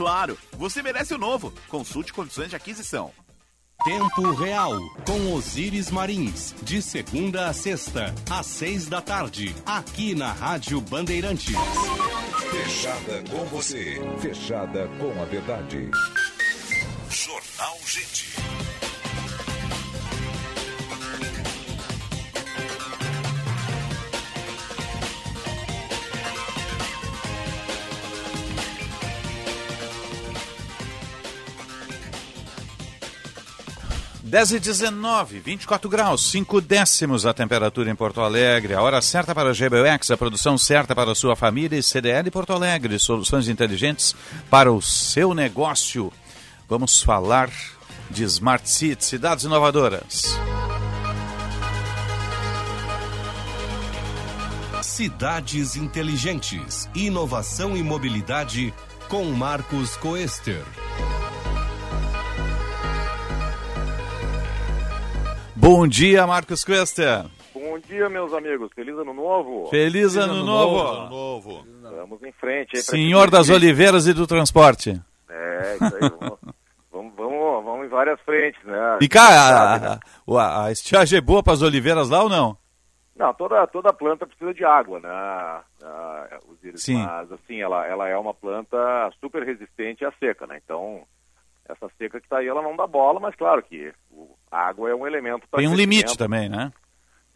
Claro, 0.01 0.35
você 0.53 0.81
merece 0.81 1.13
o 1.13 1.17
novo. 1.19 1.53
Consulte 1.67 2.11
condições 2.11 2.49
de 2.49 2.55
aquisição. 2.55 3.11
Tempo 3.83 4.31
Real, 4.31 4.73
com 5.05 5.31
Osíris 5.31 5.91
Marins, 5.91 6.55
de 6.63 6.81
segunda 6.81 7.47
a 7.47 7.53
sexta, 7.53 8.11
às 8.27 8.47
seis 8.47 8.87
da 8.87 8.99
tarde, 8.99 9.55
aqui 9.63 10.15
na 10.15 10.33
Rádio 10.33 10.81
Bandeirantes. 10.81 11.55
Fechada 12.49 13.23
com 13.29 13.45
você. 13.45 14.01
Fechada 14.19 14.87
com 14.99 15.21
a 15.21 15.25
verdade. 15.25 15.91
Jornal 17.11 17.77
Gente. 17.85 18.30
Dez 34.31 34.53
e 34.53 34.61
19, 34.61 35.41
24 35.41 35.89
graus, 35.89 36.31
5 36.31 36.61
décimos 36.61 37.25
a 37.25 37.33
temperatura 37.33 37.91
em 37.91 37.95
Porto 37.95 38.21
Alegre. 38.21 38.73
A 38.73 38.81
hora 38.81 39.01
certa 39.01 39.35
para 39.35 39.49
a 39.49 39.53
GBUX, 39.53 40.09
a 40.09 40.15
produção 40.15 40.57
certa 40.57 40.95
para 40.95 41.11
a 41.11 41.15
sua 41.15 41.35
família 41.35 41.77
e 41.77 41.83
CDL 41.83 42.31
Porto 42.31 42.53
Alegre. 42.53 42.97
Soluções 42.97 43.49
inteligentes 43.49 44.15
para 44.49 44.71
o 44.71 44.81
seu 44.81 45.33
negócio. 45.33 46.13
Vamos 46.69 47.03
falar 47.03 47.49
de 48.09 48.23
Smart 48.23 48.69
City, 48.69 49.03
cidades 49.03 49.43
inovadoras. 49.43 50.21
Cidades 54.81 55.75
inteligentes, 55.75 56.87
inovação 56.95 57.75
e 57.75 57.83
mobilidade 57.83 58.73
com 59.09 59.25
Marcos 59.33 59.97
Coester. 59.97 60.63
Bom 65.61 65.87
dia, 65.87 66.25
Marcos 66.25 66.65
Cuesta. 66.65 67.29
Bom 67.53 67.77
dia, 67.77 68.09
meus 68.09 68.33
amigos. 68.33 68.71
Feliz 68.73 68.97
ano 68.97 69.13
novo. 69.13 69.67
Feliz 69.69 70.15
ano 70.17 70.43
novo. 70.43 70.79
Ano 70.81 71.09
novo. 71.09 71.65
Vamos 71.83 72.23
em 72.23 72.31
frente. 72.31 72.77
Aí 72.77 72.81
Senhor 72.81 73.29
das 73.29 73.47
Oliveiras 73.47 74.07
e 74.07 74.13
do 74.13 74.25
Transporte. 74.25 74.99
É, 75.29 75.75
isso 75.75 75.95
aí. 75.95 76.09
vamos, 76.09 76.39
vamos, 76.91 77.13
vamos, 77.15 77.63
vamos 77.63 77.85
em 77.85 77.89
várias 77.89 78.19
frentes, 78.21 78.59
né? 78.63 78.97
E 79.01 79.07
cá, 79.07 79.27
Sabe, 79.27 79.85
a, 79.85 79.89
né? 79.91 79.99
a, 80.39 80.65
a 80.65 80.71
estiagem 80.71 81.19
é 81.19 81.21
boa 81.21 81.43
para 81.43 81.53
as 81.53 81.61
oliveiras 81.61 82.09
lá 82.09 82.23
ou 82.23 82.29
não? 82.29 82.57
Não, 83.15 83.31
toda, 83.35 83.67
toda 83.67 83.93
planta 83.93 84.25
precisa 84.25 84.51
de 84.55 84.65
água, 84.65 84.99
né? 84.99 85.09
Ah, 85.11 86.39
Osiris? 86.49 86.81
Sim. 86.81 87.03
Mas, 87.05 87.31
assim, 87.31 87.61
ela, 87.61 87.85
ela 87.85 88.07
é 88.07 88.17
uma 88.17 88.33
planta 88.33 88.77
super 89.19 89.43
resistente 89.43 90.03
à 90.03 90.11
seca, 90.19 90.47
né? 90.47 90.59
Então, 90.65 91.03
essa 91.69 91.87
seca 91.99 92.19
que 92.19 92.25
está 92.25 92.39
aí, 92.39 92.47
ela 92.47 92.63
não 92.63 92.75
dá 92.75 92.87
bola, 92.87 93.19
mas 93.19 93.35
claro 93.35 93.61
que 93.61 93.93
o- 94.09 94.35
a 94.51 94.67
água 94.67 94.89
é 94.89 94.95
um 94.95 95.07
elemento 95.07 95.47
para 95.49 95.59
Tem 95.59 95.67
um 95.67 95.75
limite 95.75 96.17
também, 96.17 96.49
né? 96.49 96.71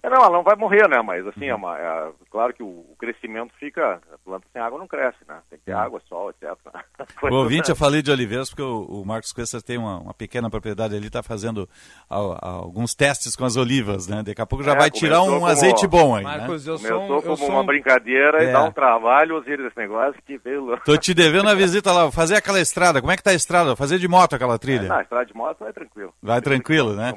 É, 0.05 0.09
não, 0.09 0.17
ela 0.17 0.29
não 0.29 0.43
vai 0.43 0.55
morrer, 0.55 0.87
né? 0.87 1.01
Mas, 1.01 1.25
assim, 1.27 1.45
é 1.45 1.55
uma- 1.55 1.77
é- 1.77 2.09
claro 2.29 2.53
que 2.53 2.61
o, 2.61 2.67
o 2.67 2.95
crescimento 2.99 3.51
fica... 3.59 3.99
A 4.13 4.17
planta 4.23 4.45
sem 4.53 4.61
água 4.61 4.77
não 4.77 4.87
cresce, 4.87 5.17
né? 5.27 5.37
Tem 5.49 5.57
que 5.57 5.65
ter 5.65 5.71
água, 5.73 5.99
sol, 6.07 6.29
etc. 6.29 6.51
O 7.23 7.33
ouvinte, 7.35 7.69
eu 7.69 7.75
falei 7.75 8.01
de 8.01 8.11
oliveiras 8.11 8.49
porque 8.49 8.61
o, 8.61 8.83
o 8.83 9.05
Marcos 9.05 9.31
Cuesta 9.33 9.61
tem 9.61 9.77
uma, 9.77 9.99
uma 9.99 10.13
pequena 10.13 10.49
propriedade 10.49 10.95
ali, 10.95 11.07
está 11.07 11.23
fazendo 11.23 11.67
al- 12.09 12.37
alguns 12.41 12.93
testes 12.93 13.35
com 13.35 13.45
as 13.45 13.55
olivas, 13.55 14.07
né? 14.07 14.21
Daqui 14.23 14.41
a 14.41 14.45
pouco 14.45 14.63
já 14.63 14.73
É, 14.73 14.75
vai 14.77 14.91
tirar 14.91 15.17
começou 15.17 15.35
um 15.35 15.39
como- 15.39 15.51
azeite 15.51 15.87
bom 15.87 16.15
aí, 16.15 16.23
Marcos, 16.23 16.65
né? 16.65 16.71
eu 16.73 16.77
sou 16.77 16.87
um- 16.87 16.91
Começou 17.07 17.15
eu 17.17 17.21
como 17.23 17.37
sou 17.37 17.49
uma 17.49 17.61
um- 17.61 17.65
brincadeira 17.65 18.43
É. 18.43 18.49
e 18.49 18.51
dá 18.53 18.63
um 18.63 18.71
trabalho, 18.71 19.37
Osiris, 19.37 19.65
esse 19.67 19.77
negócio 19.77 20.21
que 20.25 20.37
pelo... 20.39 20.77
Tô 20.81 20.97
te 20.97 21.13
devendo 21.13 21.43
uma 21.47 21.55
visita 21.55 21.91
lá, 21.91 22.03
vou 22.03 22.11
fazer 22.11 22.35
aquela 22.35 22.59
estrada. 22.59 22.99
Como 23.01 23.11
é 23.11 23.17
que 23.17 23.23
tá 23.23 23.31
a 23.31 23.35
estrada? 23.35 23.75
Fazer 23.75 23.97
de 23.97 24.07
moto 24.07 24.33
aquela 24.35 24.59
trilha. 24.59 24.87
Na 24.87 25.01
estrada 25.01 25.25
de 25.25 25.33
moto 25.35 25.57
vai 25.59 25.73
tranquilo. 25.73 26.13
Vai 26.21 26.41
tranquilo, 26.41 26.93
né? 26.95 27.13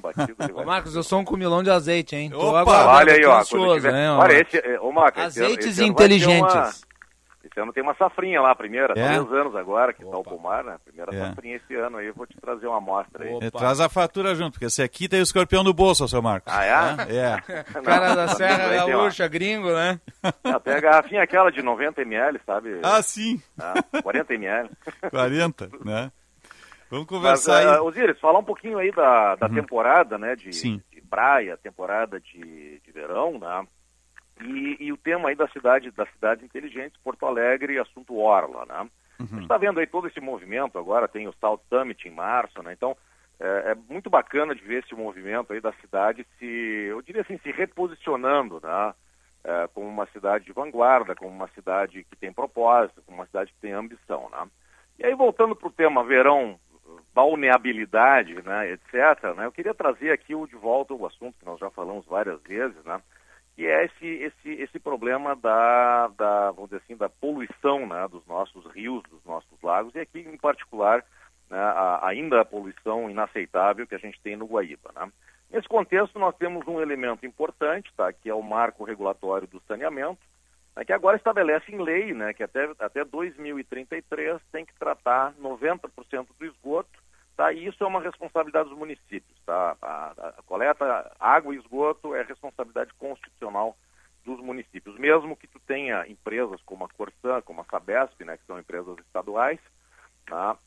Ô, 0.55 0.65
Marcos, 0.65 0.95
eu 0.97 1.03
sou 1.03 1.21
um 1.21 1.25
comilão 1.25 1.63
de 1.63 1.71
azeite, 1.71 2.17
hein? 2.17 2.31
Tô 2.31 2.51
Opa, 2.51 2.65
olha 2.87 3.13
aí, 3.15 3.25
ó. 3.25 3.43
tiver- 3.43 4.11
ó. 4.11 4.19
Olha, 4.19 4.41
esse, 4.41 4.57
é, 4.59 4.81
ô, 4.81 4.93
Azeites 5.01 5.67
esse 5.67 5.81
ano 5.83 5.91
inteligentes. 5.93 6.55
uma- 6.55 6.89
Esse 7.51 7.61
ano 7.61 7.73
tem 7.73 7.83
uma 7.83 7.95
safrinha 7.95 8.43
lá, 8.43 8.51
a 8.51 8.55
primeira, 8.55 8.93
É? 8.93 9.07
três 9.07 9.33
anos 9.33 9.57
agora, 9.57 9.93
que 9.95 10.03
está 10.05 10.19
o 10.19 10.23
pomar, 10.23 10.63
né? 10.65 10.77
Primeira 10.85 11.15
É. 11.15 11.19
safrinha 11.29 11.57
esse 11.57 11.75
ano 11.77 11.97
aí, 11.97 12.07
eu 12.09 12.15
vou 12.15 12.27
te 12.27 12.37
trazer 12.39 12.67
uma 12.67 12.77
amostra 12.77 13.25
aí. 13.25 13.39
É, 13.41 13.51
traz 13.51 13.81
a 13.81 13.89
fatura 13.89 14.35
junto, 14.35 14.53
porque 14.53 14.67
esse 14.67 14.83
aqui 14.83 15.09
tem 15.09 15.21
o 15.21 15.23
escorpião 15.23 15.63
no 15.65 15.73
bolso, 15.73 16.07
seu 16.07 16.21
Marcos. 16.21 16.53
Ah, 16.53 16.65
é? 17.09 17.17
É. 17.17 17.41
Cara 17.83 18.09
Não, 18.11 18.17
da 18.17 18.27
tá 18.27 18.35
Serra. 18.35 18.87
Gaúcha, 18.87 19.27
gringo, 19.29 19.73
né? 19.73 19.99
Ah, 20.45 20.61
tem 20.61 20.75
a 20.75 20.81
garrafinha 20.81 21.23
aquela 21.23 21.51
de 21.51 21.63
90 21.63 22.03
ml, 22.03 22.39
sabe? 22.45 22.81
Ah, 22.83 23.01
sim. 23.01 23.41
Ah, 23.59 23.75
40 24.03 24.35
ml. 24.35 24.69
40, 25.11 25.71
né? 25.85 26.11
Vamos 26.91 27.07
Mas, 27.11 27.19
conversar 27.19 27.59
aí. 27.59 27.67
uh, 27.81 27.85
Osiris, 27.85 28.19
falar 28.19 28.39
um 28.39 28.45
pouquinho 28.45 28.79
aí 28.79 28.91
da, 28.91 29.37
da 29.37 29.47
Uhum. 29.47 29.55
temporada, 29.55 30.17
né, 30.19 30.35
de, 30.35 30.55
Sim. 30.55 30.81
Praia, 31.09 31.57
temporada 31.57 32.21
de, 32.21 32.81
de 32.81 32.93
verão, 32.93 33.39
né, 33.39 33.67
e, 34.41 34.77
e 34.81 34.93
o 34.93 34.97
tema 34.97 35.29
aí 35.29 35.35
da 35.35 35.49
cidade, 35.49 35.91
das 35.91 36.11
cidades 36.13 36.45
inteligentes, 36.45 37.01
Porto 37.03 37.27
Alegre 37.27 37.79
assunto 37.79 38.17
Orla, 38.17 38.65
né. 38.67 38.91
A 39.19 39.25
gente 39.25 39.43
está 39.43 39.59
vendo 39.59 39.81
aí 39.81 39.87
todo 39.87 40.07
esse 40.07 40.21
movimento 40.21 40.79
agora, 40.79 41.09
tem 41.09 41.27
o 41.27 41.35
South 41.41 41.61
Summit 41.69 42.07
em 42.07 42.13
março, 42.13 42.63
né, 42.63 42.73
então 42.73 42.97
é, 43.41 43.73
é 43.73 43.75
muito 43.93 44.09
bacana 44.09 44.55
de 44.55 44.63
ver 44.63 44.85
esse 44.85 44.95
movimento 44.95 45.53
aí 45.53 45.61
da 45.61 45.73
cidade 45.75 46.27
se, 46.39 46.45
eu 46.45 47.03
diria 47.03 47.23
assim, 47.23 47.39
se 47.39 47.51
reposicionando, 47.51 48.61
né, 48.63 48.95
é, 49.45 49.69
como 49.75 49.87
uma 49.87 50.07
cidade 50.07 50.45
de 50.45 50.53
vanguarda, 50.53 51.15
como 51.15 51.31
uma 51.31 51.49
cidade 51.49 52.05
que 52.05 52.17
tem 52.17 52.33
propósito, 52.33 53.03
como 53.07 53.19
uma 53.19 53.27
cidade 53.27 53.53
que 53.53 53.61
tem 53.61 53.73
ambição, 53.73 54.29
né. 54.31 54.47
E 54.99 55.07
aí, 55.07 55.15
voltando 55.15 55.55
para 55.55 55.69
o 55.69 55.73
tema 55.73 56.03
verão, 56.03 56.59
balneabilidade, 57.19 58.41
né, 58.43 58.71
etc., 58.71 59.35
né, 59.37 59.47
eu 59.47 59.51
queria 59.51 59.75
trazer 59.75 60.13
aqui 60.13 60.35
de 60.47 60.55
volta 60.55 60.95
o 60.95 61.05
assunto 61.05 61.37
que 61.37 61.45
nós 61.45 61.59
já 61.59 61.69
falamos 61.69 62.07
várias 62.07 62.41
vezes, 62.43 62.77
né, 62.85 63.01
que 63.57 63.67
é 63.67 63.87
esse, 63.87 64.07
esse, 64.07 64.51
esse 64.63 64.79
problema 64.79 65.35
da, 65.35 66.07
da, 66.17 66.53
vamos 66.53 66.71
dizer 66.71 66.81
assim, 66.85 66.97
da 66.97 67.09
poluição 67.09 67.89
né, 67.89 68.07
dos 68.07 68.25
nossos 68.25 68.65
rios, 68.67 69.03
dos 69.11 69.25
nossos 69.25 69.61
lagos, 69.61 69.93
e 69.97 69.99
aqui, 69.99 70.21
em 70.21 70.37
particular, 70.37 71.05
né, 71.51 71.59
a, 71.59 72.07
ainda 72.07 72.41
a 72.41 72.45
poluição 72.45 73.11
inaceitável 73.11 73.85
que 73.85 73.97
a 73.97 73.99
gente 73.99 74.21
tem 74.21 74.37
no 74.37 74.47
Guaíba. 74.47 74.93
Né. 74.95 75.11
Nesse 75.51 75.67
contexto, 75.67 76.21
nós 76.21 76.37
temos 76.37 76.69
um 76.69 76.81
elemento 76.81 77.27
importante, 77.27 77.93
tá, 77.97 78.13
que 78.13 78.31
é 78.31 78.35
o 78.35 78.43
marco 78.45 78.85
regulatório 78.85 79.49
do 79.49 79.61
saneamento, 79.67 80.21
né, 80.77 80.85
que 80.85 80.93
agora 80.93 81.17
estabelece 81.17 81.73
em 81.73 81.83
lei 81.83 82.15
né, 82.15 82.33
que 82.33 82.45
até, 82.45 82.71
até 82.79 83.05
2033 83.05 84.41
tem 84.53 84.65
que 84.65 84.75
tratar 84.79 85.33
90% 85.33 86.29
do 86.39 86.47
esgoto, 86.47 87.08
tá, 87.39 87.53
e 87.53 87.67
isso 87.67 87.83
é 87.83 87.87
uma 87.87 88.01
responsabilidade 88.03 88.69
dos 88.69 88.77
municípios. 88.77 89.39
Tá? 89.47 89.77
A, 89.81 90.13
a- 90.19 90.29
a 90.39 90.43
coleta, 90.43 91.11
água 91.21 91.55
e 91.55 91.59
esgoto 91.59 92.15
é 92.15 92.23
responsabilidade 92.23 92.93
constitucional 92.95 93.77
dos 94.25 94.41
municípios. 94.41 94.99
Mesmo 94.99 95.37
que 95.37 95.47
tu 95.47 95.61
tenha 95.61 96.05
empresas 96.09 96.61
como 96.63 96.85
a 96.85 96.89
Corsã, 96.89 97.41
como 97.43 97.61
a 97.61 97.65
Sabesp, 97.65 98.25
né, 98.25 98.37
que 98.37 98.45
são 98.45 98.59
empresas 98.59 98.99
estaduais, 98.99 99.61
tá? 100.27 100.59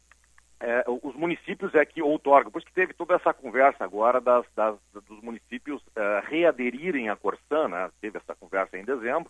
É, 0.62 0.84
os 0.88 1.16
municípios 1.16 1.74
é 1.76 1.84
que 1.84 2.02
outorgam, 2.04 2.52
por 2.52 2.60
isso 2.60 2.68
que 2.68 2.74
teve 2.74 2.94
toda 2.94 3.16
essa 3.16 3.34
conversa 3.34 3.84
agora 3.84 4.22
das, 4.22 4.46
das- 4.56 4.80
dos 4.94 5.20
municípios 5.22 5.84
eh, 5.96 6.22
readerirem 6.28 7.10
à 7.10 7.16
Corsã, 7.16 7.68
né? 7.68 7.90
teve 8.00 8.20
essa 8.20 8.36
conversa 8.36 8.78
em 8.78 8.86
dezembro, 8.86 9.30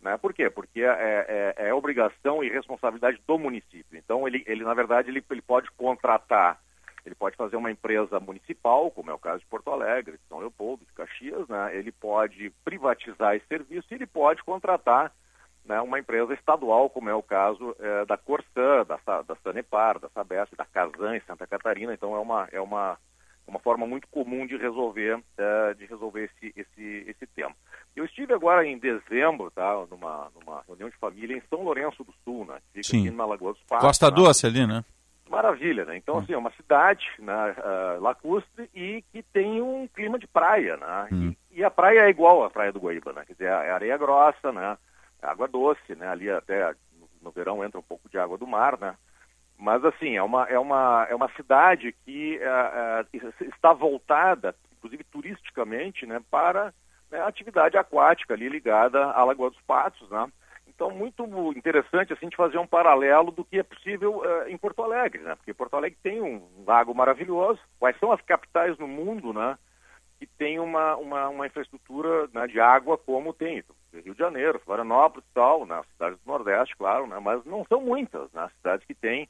né? 0.00 0.16
Por 0.16 0.32
quê? 0.32 0.48
Porque 0.48 0.80
é, 0.82 1.54
é- 1.58 1.68
é 1.68 1.74
obrigação 1.74 2.42
e 2.42 2.48
responsabilidade 2.48 3.20
do 3.26 3.36
município. 3.38 3.98
Então, 3.98 4.26
ele, 4.28 4.42
ele 4.46 4.62
na 4.64 4.72
verdade, 4.72 5.10
ele, 5.10 5.24
ele 5.30 5.42
pode 5.42 5.68
contratar, 5.72 6.60
ele 7.10 7.14
pode 7.16 7.36
fazer 7.36 7.56
uma 7.56 7.70
empresa 7.70 8.20
municipal, 8.20 8.90
como 8.90 9.10
é 9.10 9.14
o 9.14 9.18
caso 9.18 9.40
de 9.40 9.46
Porto 9.46 9.70
Alegre, 9.70 10.12
de 10.12 10.28
São 10.28 10.38
Leopoldo, 10.38 10.84
de 10.84 10.92
Caxias, 10.92 11.46
né? 11.48 11.76
ele 11.76 11.90
pode 11.90 12.50
privatizar 12.64 13.34
esse 13.34 13.46
serviço 13.46 13.88
e 13.90 13.94
ele 13.94 14.06
pode 14.06 14.42
contratar 14.44 15.12
né, 15.64 15.80
uma 15.80 15.98
empresa 15.98 16.32
estadual, 16.32 16.88
como 16.88 17.10
é 17.10 17.14
o 17.14 17.22
caso 17.22 17.76
eh, 17.80 18.04
da 18.06 18.16
Corsã, 18.16 18.86
da, 18.86 19.22
da 19.22 19.36
Sanepar, 19.42 19.98
da 19.98 20.08
Sabesp, 20.08 20.56
da 20.56 20.64
Casan 20.64 21.16
em 21.16 21.20
Santa 21.26 21.46
Catarina. 21.46 21.92
Então, 21.92 22.14
é 22.14 22.18
uma, 22.18 22.48
é 22.50 22.60
uma, 22.60 22.96
uma 23.46 23.58
forma 23.58 23.86
muito 23.86 24.08
comum 24.08 24.46
de 24.46 24.56
resolver, 24.56 25.22
eh, 25.36 25.74
de 25.74 25.84
resolver 25.84 26.24
esse, 26.24 26.52
esse, 26.56 27.04
esse 27.06 27.26
tema. 27.34 27.54
Eu 27.94 28.04
estive 28.04 28.32
agora 28.32 28.66
em 28.66 28.78
dezembro, 28.78 29.50
tá, 29.50 29.84
numa, 29.90 30.30
numa 30.40 30.62
reunião 30.66 30.88
de 30.88 30.96
família 30.96 31.36
em 31.36 31.42
São 31.50 31.62
Lourenço 31.62 32.02
do 32.04 32.14
Sul, 32.24 32.46
né, 32.46 32.58
que 32.72 32.82
fica 32.82 32.88
Sim. 32.88 33.08
aqui 33.08 33.16
na 33.16 33.26
Lagoa 33.26 33.52
dos 33.52 33.62
Patos. 33.64 33.86
Costa 33.86 34.10
né. 34.10 34.16
Doce 34.16 34.46
ali, 34.46 34.66
né? 34.66 34.82
Maravilha, 35.30 35.84
né? 35.84 35.96
Então, 35.96 36.18
assim, 36.18 36.32
é 36.32 36.36
uma 36.36 36.50
cidade 36.50 37.06
né, 37.20 37.54
ah, 37.58 37.98
lacustre 38.00 38.68
e 38.74 39.00
que 39.12 39.22
tem 39.22 39.62
um 39.62 39.86
clima 39.86 40.18
de 40.18 40.26
praia, 40.26 40.76
né? 40.76 41.08
Hum. 41.12 41.32
E, 41.52 41.60
e 41.60 41.64
a 41.64 41.70
praia 41.70 42.00
é 42.00 42.10
igual 42.10 42.42
à 42.42 42.50
praia 42.50 42.72
do 42.72 42.80
Guaíba, 42.80 43.12
né? 43.12 43.22
Quer 43.24 43.34
dizer, 43.34 43.44
é 43.44 43.70
areia 43.70 43.96
grossa, 43.96 44.50
né? 44.50 44.76
É 45.22 45.28
água 45.28 45.46
doce, 45.46 45.94
né? 45.94 46.08
Ali 46.08 46.28
até 46.28 46.74
no, 47.22 47.30
verão 47.30 47.64
entra 47.64 47.78
um 47.78 47.82
pouco 47.82 48.08
de 48.08 48.18
água 48.18 48.36
do 48.36 48.44
mar, 48.44 48.76
né? 48.80 48.96
Mas, 49.56 49.84
assim, 49.84 50.16
é 50.16 50.22
uma, 50.22 50.48
é 50.48 50.58
uma, 50.58 51.06
é 51.08 51.14
uma 51.14 51.30
cidade 51.36 51.94
que 52.04 52.42
ah, 52.42 53.04
ah, 53.04 53.18
está 53.44 53.72
voltada, 53.72 54.52
inclusive 54.72 55.04
turisticamente, 55.04 56.06
né? 56.06 56.20
Para 56.28 56.74
né, 57.08 57.20
a 57.20 57.28
atividade 57.28 57.76
aquática 57.76 58.34
ali 58.34 58.48
ligada 58.48 59.04
à 59.12 59.22
Lagoa 59.22 59.50
dos 59.50 59.60
Patos, 59.60 60.10
né? 60.10 60.26
Então, 60.80 60.90
muito 60.90 61.22
interessante 61.58 62.14
assim 62.14 62.30
de 62.30 62.36
fazer 62.36 62.56
um 62.56 62.66
paralelo 62.66 63.30
do 63.30 63.44
que 63.44 63.58
é 63.58 63.62
possível 63.62 64.22
eh, 64.24 64.50
em 64.50 64.56
Porto 64.56 64.82
Alegre, 64.82 65.20
né? 65.20 65.34
Porque 65.34 65.52
Porto 65.52 65.76
Alegre 65.76 65.98
tem 66.02 66.22
um 66.22 66.42
lago 66.66 66.94
maravilhoso. 66.94 67.60
Quais 67.78 67.98
são 67.98 68.10
as 68.10 68.20
capitais 68.22 68.78
no 68.78 68.88
mundo, 68.88 69.30
né? 69.34 69.58
Que 70.18 70.26
tem 70.26 70.58
uma, 70.58 70.96
uma, 70.96 71.28
uma 71.28 71.46
infraestrutura 71.46 72.26
né, 72.32 72.46
de 72.46 72.58
água 72.58 72.96
como 72.96 73.34
tem 73.34 73.62
Rio 73.92 74.14
de 74.14 74.18
Janeiro, 74.18 74.58
Florianópolis 74.60 75.28
e 75.28 75.34
tal, 75.34 75.66
né? 75.66 75.82
Cidades 75.92 76.18
do 76.24 76.26
Nordeste, 76.32 76.74
claro, 76.78 77.06
né? 77.06 77.18
Mas 77.20 77.44
não 77.44 77.62
são 77.66 77.82
muitas, 77.82 78.32
né? 78.32 78.48
Cidades 78.56 78.86
que 78.86 78.94
têm 78.94 79.28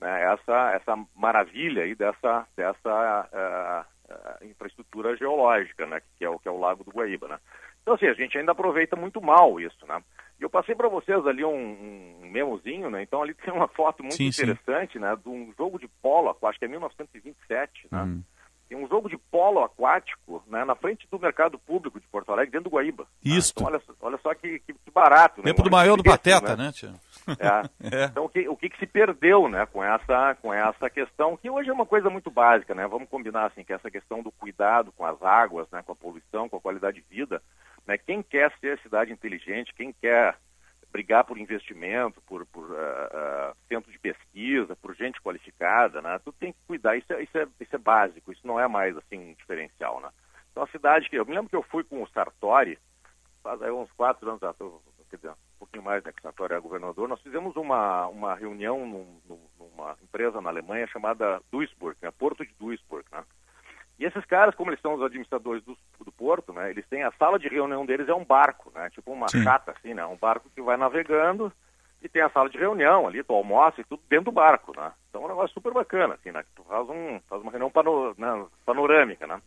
né, 0.00 0.32
essa, 0.32 0.72
essa 0.72 0.96
maravilha 1.14 1.84
aí 1.84 1.94
dessa, 1.94 2.44
dessa 2.56 3.28
eh, 3.32 3.84
eh, 4.10 4.46
infraestrutura 4.46 5.16
geológica, 5.16 5.86
né? 5.86 6.02
Que 6.16 6.24
é, 6.24 6.28
o, 6.28 6.40
que 6.40 6.48
é 6.48 6.50
o 6.50 6.58
Lago 6.58 6.82
do 6.82 6.90
Guaíba, 6.90 7.28
né? 7.28 7.38
Então, 7.82 7.94
assim, 7.94 8.06
a 8.06 8.14
gente 8.14 8.36
ainda 8.36 8.50
aproveita 8.50 8.96
muito 8.96 9.22
mal 9.22 9.60
isso, 9.60 9.86
né? 9.86 10.02
E 10.40 10.42
eu 10.44 10.50
passei 10.50 10.74
para 10.74 10.88
vocês 10.88 11.26
ali 11.26 11.44
um, 11.44 12.20
um 12.22 12.28
memozinho, 12.30 12.88
né? 12.90 13.02
Então 13.02 13.22
ali 13.22 13.34
tem 13.34 13.52
uma 13.52 13.66
foto 13.68 14.02
muito 14.02 14.14
Sim, 14.16 14.30
sim. 14.30 14.42
interessante, 14.42 14.98
né? 14.98 15.16
De 15.22 15.28
um 15.28 15.52
jogo 15.58 15.78
de 15.78 15.88
polo, 16.00 16.36
acho 16.42 16.58
que 16.58 16.64
é 16.64 16.68
1927, 16.68 17.88
né? 17.90 18.02
Hum. 18.02 18.22
Tem 18.68 18.76
um 18.76 18.86
jogo 18.86 19.08
de 19.08 19.16
polo 19.16 19.64
aquático, 19.64 20.42
né? 20.46 20.62
Na 20.64 20.74
frente 20.74 21.08
do 21.10 21.18
mercado 21.18 21.58
público 21.58 21.98
de 21.98 22.06
Porto 22.08 22.30
Alegre, 22.30 22.52
dentro 22.52 22.68
do 22.68 22.74
Guaíba. 22.74 23.06
Isto. 23.24 23.60
Então, 23.62 23.72
olha, 23.72 23.80
só- 23.80 23.94
olha 24.02 24.18
só 24.18 24.34
que, 24.34 24.58
que- 24.60 24.74
que 24.74 24.90
barato, 24.92 25.40
né? 25.40 25.46
Tempo 25.46 25.62
do 25.62 25.68
Um 25.68 25.72
maior 25.72 25.96
do 25.96 26.02
Pateta, 26.04 26.54
né, 26.56 26.70
tia? 26.72 26.92
É. 27.80 28.04
Então, 28.06 28.24
o 28.24 28.28
que, 28.28 28.48
o 28.48 28.56
que 28.56 28.68
que 28.70 28.78
se 28.78 28.86
perdeu, 28.86 29.48
né, 29.48 29.66
com 29.66 29.82
essa, 29.84 30.34
com 30.40 30.52
essa 30.52 30.88
questão, 30.88 31.36
que 31.36 31.48
hoje 31.50 31.68
é 31.68 31.72
uma 31.72 31.84
coisa 31.86 32.08
muito 32.08 32.30
básica, 32.30 32.74
né? 32.74 32.86
Vamos 32.86 33.08
combinar, 33.08 33.46
assim, 33.46 33.62
que 33.64 33.72
essa 33.72 33.90
questão 33.90 34.22
do 34.22 34.30
cuidado 34.32 34.92
com 34.92 35.04
as 35.04 35.20
águas, 35.22 35.66
né, 35.70 35.82
com 35.82 35.92
a 35.92 35.96
poluição, 35.96 36.48
com 36.48 36.56
a 36.56 36.60
qualidade 36.60 37.00
de 37.02 37.06
vida, 37.14 37.42
né? 37.88 37.96
Quem 37.96 38.22
quer 38.22 38.52
ser 38.60 38.78
cidade 38.80 39.10
inteligente, 39.10 39.74
quem 39.74 39.92
quer 39.94 40.36
brigar 40.92 41.24
por 41.24 41.38
investimento, 41.38 42.20
por, 42.22 42.46
por 42.46 42.70
ah, 42.78 43.08
ah, 43.12 43.54
centro 43.66 43.90
de 43.90 43.98
pesquisa, 43.98 44.76
por 44.76 44.94
gente 44.94 45.20
qualificada, 45.22 46.00
né? 46.02 46.18
Tu 46.22 46.32
tem 46.32 46.52
que 46.52 46.58
cuidar, 46.66 46.96
isso 46.96 47.10
é, 47.12 47.22
isso 47.22 47.36
é, 47.36 47.46
isso 47.58 47.74
é 47.74 47.78
básico, 47.78 48.30
isso 48.30 48.46
não 48.46 48.60
é 48.60 48.68
mais, 48.68 48.96
assim, 48.96 49.18
um 49.18 49.34
diferencial, 49.34 50.00
né? 50.00 50.10
Então, 50.50 50.62
a 50.62 50.68
cidade 50.68 51.08
que... 51.08 51.16
Eu 51.16 51.24
me 51.24 51.34
lembro 51.34 51.48
que 51.48 51.56
eu 51.56 51.62
fui 51.62 51.82
com 51.82 52.02
o 52.02 52.08
Sartori, 52.08 52.78
faz 53.42 53.60
aí 53.62 53.70
uns 53.70 53.90
quatro 53.92 54.28
anos 54.28 54.42
atrás, 54.42 54.72
quer 55.10 55.16
dizer, 55.16 55.30
um 55.30 55.58
pouquinho 55.58 55.82
mais, 55.82 56.04
né, 56.04 56.12
que 56.12 56.18
o 56.18 56.22
Sartori 56.22 56.54
é 56.54 56.60
governador, 56.60 57.08
nós 57.08 57.22
fizemos 57.22 57.56
uma, 57.56 58.06
uma 58.08 58.34
reunião 58.34 58.86
num- 58.86 59.20
numa 59.58 59.96
empresa 60.02 60.40
na 60.40 60.50
Alemanha 60.50 60.86
chamada 60.88 61.40
Duisburg, 61.50 61.96
né, 62.02 62.10
Porto 62.10 62.44
de 62.44 62.52
Duisburg, 62.58 63.06
né? 63.10 63.24
E 63.98 64.04
esses 64.04 64.24
caras, 64.26 64.54
como 64.54 64.70
eles 64.70 64.80
são 64.80 64.94
os 64.94 65.02
administradores 65.02 65.62
do, 65.64 65.76
do 66.04 66.12
porto, 66.12 66.52
né, 66.52 66.70
eles 66.70 66.86
têm 66.86 67.02
a 67.02 67.12
sala 67.12 67.38
de 67.38 67.48
reunião 67.48 67.84
deles 67.84 68.08
é 68.08 68.14
um 68.14 68.24
barco, 68.24 68.70
né, 68.74 68.88
tipo 68.90 69.10
uma 69.12 69.28
Sim. 69.28 69.42
chata 69.42 69.72
assim, 69.72 69.92
né, 69.92 70.06
um 70.06 70.16
barco 70.16 70.48
que 70.54 70.62
vai 70.62 70.76
navegando 70.76 71.52
e 72.00 72.08
tem 72.08 72.22
a 72.22 72.30
sala 72.30 72.48
de 72.48 72.56
reunião 72.56 73.08
ali, 73.08 73.24
tu 73.24 73.34
almoça 73.34 73.80
e 73.80 73.84
tudo 73.84 74.00
dentro 74.08 74.26
do 74.26 74.32
barco, 74.32 74.72
né. 74.76 74.92
Então 75.08 75.22
é 75.22 75.24
um 75.24 75.28
negócio 75.28 75.52
super 75.52 75.72
bacana, 75.72 76.14
assim, 76.14 76.30
né, 76.30 76.44
tu 76.54 76.62
faz, 76.62 76.88
um, 76.88 77.20
faz 77.28 77.42
uma 77.42 77.50
reunião 77.50 77.70
pano, 77.70 78.14
né, 78.16 78.46
panorâmica, 78.64 79.26
né. 79.26 79.40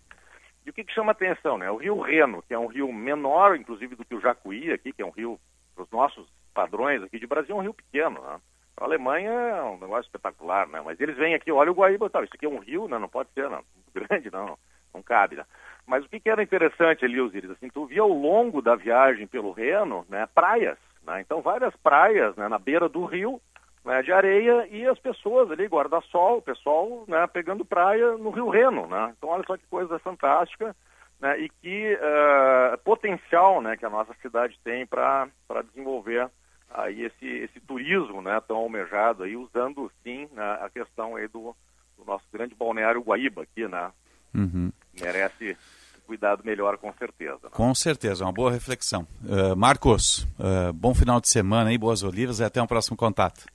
E 0.65 0.69
o 0.69 0.73
que, 0.73 0.83
que 0.83 0.93
chama 0.93 1.11
atenção, 1.11 1.57
né? 1.57 1.69
O 1.71 1.77
rio 1.77 1.99
Reno, 1.99 2.43
que 2.43 2.53
é 2.53 2.59
um 2.59 2.67
rio 2.67 2.91
menor, 2.91 3.55
inclusive, 3.55 3.95
do 3.95 4.05
que 4.05 4.13
o 4.13 4.21
Jacuí 4.21 4.71
aqui, 4.71 4.93
que 4.93 5.01
é 5.01 5.05
um 5.05 5.09
rio, 5.09 5.39
para 5.73 5.83
os 5.83 5.91
nossos 5.91 6.27
padrões 6.53 7.01
aqui 7.01 7.19
de 7.19 7.25
Brasil, 7.25 7.55
é 7.55 7.59
um 7.59 7.63
rio 7.63 7.73
pequeno, 7.73 8.21
né? 8.21 8.39
A 8.77 8.83
Alemanha 8.83 9.29
é 9.29 9.63
um 9.63 9.79
negócio 9.79 10.05
espetacular, 10.05 10.67
né? 10.67 10.81
Mas 10.83 10.99
eles 10.99 11.17
vêm 11.17 11.33
aqui, 11.33 11.51
olha 11.51 11.71
o 11.71 11.73
Guaíba 11.73 12.05
e 12.05 12.09
tal, 12.09 12.23
isso 12.23 12.33
aqui 12.35 12.45
é 12.45 12.49
um 12.49 12.59
rio, 12.59 12.87
né? 12.87 12.97
Não 12.97 13.09
pode 13.09 13.29
ser, 13.31 13.49
não. 13.49 13.63
Grande, 13.93 14.31
não. 14.31 14.57
Não 14.93 15.01
cabe, 15.01 15.37
né? 15.37 15.45
Mas 15.87 16.05
o 16.05 16.09
que, 16.09 16.19
que 16.19 16.29
era 16.29 16.43
interessante 16.43 17.05
ali, 17.05 17.19
Osiris, 17.19 17.51
assim, 17.51 17.69
tu 17.69 17.85
via 17.85 18.01
ao 18.01 18.09
longo 18.09 18.61
da 18.61 18.75
viagem 18.75 19.25
pelo 19.25 19.51
Reno, 19.51 20.05
né? 20.09 20.27
Praias, 20.33 20.77
né? 21.03 21.21
Então, 21.21 21.41
várias 21.41 21.75
praias, 21.77 22.35
né? 22.35 22.47
Na 22.47 22.59
beira 22.59 22.87
do 22.87 23.05
rio, 23.05 23.41
né, 23.83 24.01
de 24.01 24.11
areia 24.11 24.67
e 24.67 24.85
as 24.87 24.99
pessoas 24.99 25.49
ali, 25.49 25.65
guarda-sol, 25.65 26.37
o 26.37 26.41
pessoal 26.41 27.03
né, 27.07 27.25
pegando 27.27 27.65
praia 27.65 28.17
no 28.17 28.29
Rio 28.29 28.49
Reno. 28.49 28.87
Né? 28.87 29.13
Então, 29.17 29.29
olha 29.29 29.43
só 29.45 29.57
que 29.57 29.65
coisa 29.67 29.97
fantástica 29.99 30.75
né, 31.19 31.39
e 31.39 31.49
que 31.49 31.97
eh, 31.99 32.77
potencial 32.83 33.61
né, 33.61 33.75
que 33.75 33.85
a 33.85 33.89
nossa 33.89 34.13
cidade 34.21 34.59
tem 34.63 34.85
para 34.85 35.29
desenvolver 35.65 36.29
aí 36.69 37.03
esse, 37.03 37.25
esse 37.25 37.59
turismo 37.59 38.21
né, 38.21 38.39
tão 38.47 38.57
almejado 38.57 39.23
aí, 39.23 39.35
usando 39.35 39.91
sim 40.03 40.27
né, 40.31 40.59
a 40.61 40.69
questão 40.69 41.15
aí 41.15 41.27
do, 41.27 41.55
do 42.03 42.11
nosso 42.11 42.25
grande 42.31 42.55
balneário 42.55 43.01
Guaíba 43.01 43.43
aqui, 43.43 43.67
né? 43.67 43.91
Uhum. 44.33 44.71
Merece 44.99 45.57
cuidado 46.05 46.43
melhor 46.43 46.77
com 46.77 46.91
certeza. 46.93 47.39
Né? 47.43 47.49
Com 47.51 47.73
certeza, 47.73 48.25
uma 48.25 48.33
boa 48.33 48.51
reflexão. 48.51 49.07
Uh, 49.23 49.55
Marcos, 49.55 50.27
uh, 50.39 50.73
bom 50.73 50.93
final 50.93 51.21
de 51.21 51.29
semana 51.29 51.69
aí, 51.69 51.77
boas 51.77 52.03
olivas 52.03 52.39
e 52.39 52.43
até 52.43 52.61
um 52.61 52.67
próximo 52.67 52.97
contato. 52.97 53.45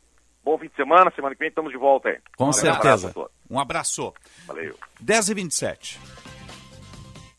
Bom 0.43 0.57
fim 0.59 0.69
de 0.69 0.77
semana, 0.77 1.11
semana 1.15 1.35
que 1.35 1.41
vem 1.41 1.49
estamos 1.49 1.73
de 1.73 1.79
volta 1.79 2.09
aí. 2.09 2.19
Com 2.37 2.49
um 2.49 2.53
certeza. 2.53 3.09
Abraço 3.11 3.37
um 3.49 3.59
abraço. 3.59 4.13
Valeu. 4.47 4.77
10 5.01 5.29
e 5.29 5.35
27 5.35 6.01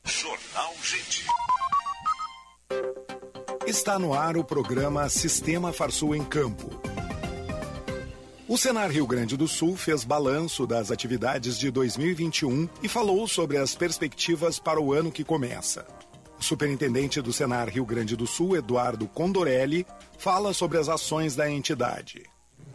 Jornal 0.06 0.74
Gente. 0.82 1.26
Está 3.66 4.00
no 4.00 4.14
ar 4.14 4.38
o 4.38 4.44
programa 4.44 5.10
Sistema 5.10 5.74
Farsul 5.74 6.16
em 6.16 6.24
Campo. 6.24 6.70
O 8.50 8.58
Senar 8.58 8.90
Rio 8.90 9.06
Grande 9.06 9.36
do 9.36 9.46
Sul 9.46 9.76
fez 9.76 10.06
balanço 10.06 10.66
das 10.66 10.90
atividades 10.90 11.60
de 11.60 11.70
2021 11.70 12.70
e 12.82 12.88
falou 12.88 13.28
sobre 13.28 13.58
as 13.58 13.76
perspectivas 13.76 14.58
para 14.58 14.80
o 14.80 14.94
ano 14.94 15.12
que 15.12 15.22
começa. 15.22 15.86
O 16.40 16.42
superintendente 16.42 17.22
do 17.22 17.34
Senar 17.34 17.68
Rio 17.68 17.86
Grande 17.86 18.16
do 18.16 18.26
Sul, 18.26 18.56
Eduardo 18.56 19.06
Condorelli, 19.06 19.86
fala 20.18 20.54
sobre 20.54 20.78
as 20.78 20.88
ações 20.88 21.36
da 21.36 21.52
entidade. 21.52 22.24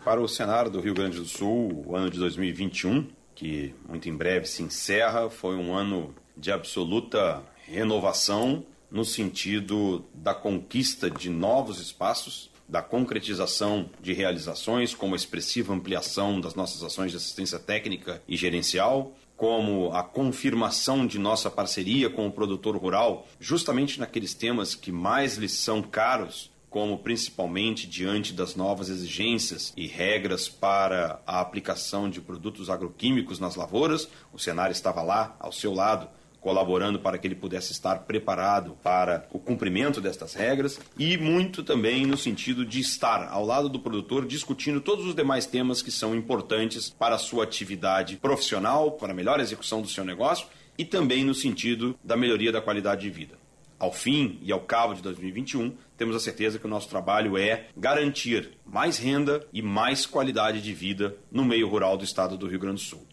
Para 0.05 0.21
o 0.21 0.29
Senar 0.29 0.69
do 0.69 0.79
Rio 0.79 0.93
Grande 0.93 1.17
do 1.17 1.25
Sul, 1.25 1.85
o 1.87 1.97
ano 1.97 2.11
de 2.11 2.19
2021, 2.19 3.09
que 3.35 3.75
muito 3.89 4.07
em 4.11 4.15
breve 4.15 4.45
se 4.45 4.63
encerra, 4.63 5.31
foi 5.31 5.57
um 5.57 5.75
ano 5.75 6.15
de 6.37 6.53
absoluta 6.53 7.43
renovação 7.67 8.67
no 8.91 9.07
sentido 9.07 10.05
da 10.13 10.35
conquista 10.35 11.11
de 11.11 11.31
novos 11.31 11.81
espaços, 11.81 12.52
da 12.73 12.81
concretização 12.81 13.91
de 14.01 14.15
realizações, 14.15 14.95
como 14.95 15.15
a 15.15 15.17
expressiva 15.17 15.75
ampliação 15.75 16.41
das 16.41 16.55
nossas 16.55 16.83
ações 16.83 17.11
de 17.11 17.19
assistência 17.19 17.59
técnica 17.59 18.23
e 18.27 18.35
gerencial, 18.35 19.13
como 19.37 19.93
a 19.93 20.03
confirmação 20.03 21.07
de 21.07 21.19
nossa 21.19 21.51
parceria 21.51 22.09
com 22.09 22.27
o 22.27 22.33
produtor 22.33 22.75
rural, 22.75 23.29
justamente 23.39 24.01
naqueles 24.01 24.33
temas 24.33 24.75
que 24.75 24.91
mais 24.91 25.37
lhes 25.37 25.53
são 25.53 25.83
caros, 25.83 26.51
como 26.71 26.97
principalmente 26.97 27.87
diante 27.87 28.33
das 28.33 28.57
novas 28.57 28.89
exigências 28.89 29.75
e 29.77 29.87
regras 29.87 30.49
para 30.49 31.21
a 31.27 31.41
aplicação 31.43 32.09
de 32.09 32.23
produtos 32.23 32.71
agroquímicos 32.71 33.39
nas 33.39 33.55
lavouras, 33.55 34.09
o 34.33 34.39
cenário 34.39 34.73
estava 34.73 35.03
lá 35.03 35.37
ao 35.39 35.53
seu 35.53 35.75
lado 35.75 36.09
colaborando 36.43 36.99
para 36.99 37.17
que 37.17 37.27
ele 37.27 37.37
pudesse 37.37 37.73
estar 37.73 38.01
preparado 38.01 38.77
para 38.83 39.27
o 39.31 39.39
cumprimento 39.39 40.01
destas 40.01 40.35
regras 40.35 40.79
e 40.99 41.17
muito 41.17 41.63
também 41.63 42.05
no 42.05 42.17
sentido 42.17 42.67
de 42.67 42.81
estar 42.81 43.29
ao 43.29 43.47
lado 43.47 43.69
do 43.69 43.79
produtor 43.79 44.27
discutindo 44.27 44.81
todos 44.81 45.07
os 45.07 45.15
demais 45.15 45.47
temas 45.47 45.81
que 45.81 45.91
são 45.91 46.15
importantes 46.15 46.91
para 46.91 47.15
a 47.15 47.19
sua 47.19 47.45
atividade 47.45 48.17
profissional, 48.17 48.91
para 48.91 49.13
a 49.13 49.15
melhor 49.15 49.39
execução 49.39 49.81
do 49.81 49.89
seu 49.89 50.05
negócio 50.05 50.49
e 50.77 50.85
também 50.85 51.25
no 51.25 51.35
sentido 51.35 51.97
da 52.03 52.17
melhoria 52.17 52.51
da 52.51 52.61
qualidade 52.61 53.03
de 53.03 53.11
vida. 53.11 53.41
Ao 53.79 53.93
fim 53.93 54.39
e 54.43 54.53
ao 54.53 54.61
cabo 54.61 54.95
de 54.95 55.03
2021, 55.03 55.75
temos 55.97 56.15
a 56.15 56.21
certeza 56.21 56.59
que 56.59 56.67
o 56.67 56.71
nosso 56.71 56.89
trabalho 56.89 57.37
é 57.37 57.67
garantir 57.77 58.51
mais 58.65 58.99
renda 58.99 59.47
e 59.53 59.61
mais 59.61 60.07
qualidade 60.07 60.61
de 60.61 60.73
vida 60.73 61.17
no 61.31 61.45
meio 61.45 61.69
rural 61.69 61.97
do 61.97 62.05
estado 62.05 62.37
do 62.37 62.47
Rio 62.47 62.61
Grande 62.61 62.77
do 62.77 62.89
Sul 62.89 63.07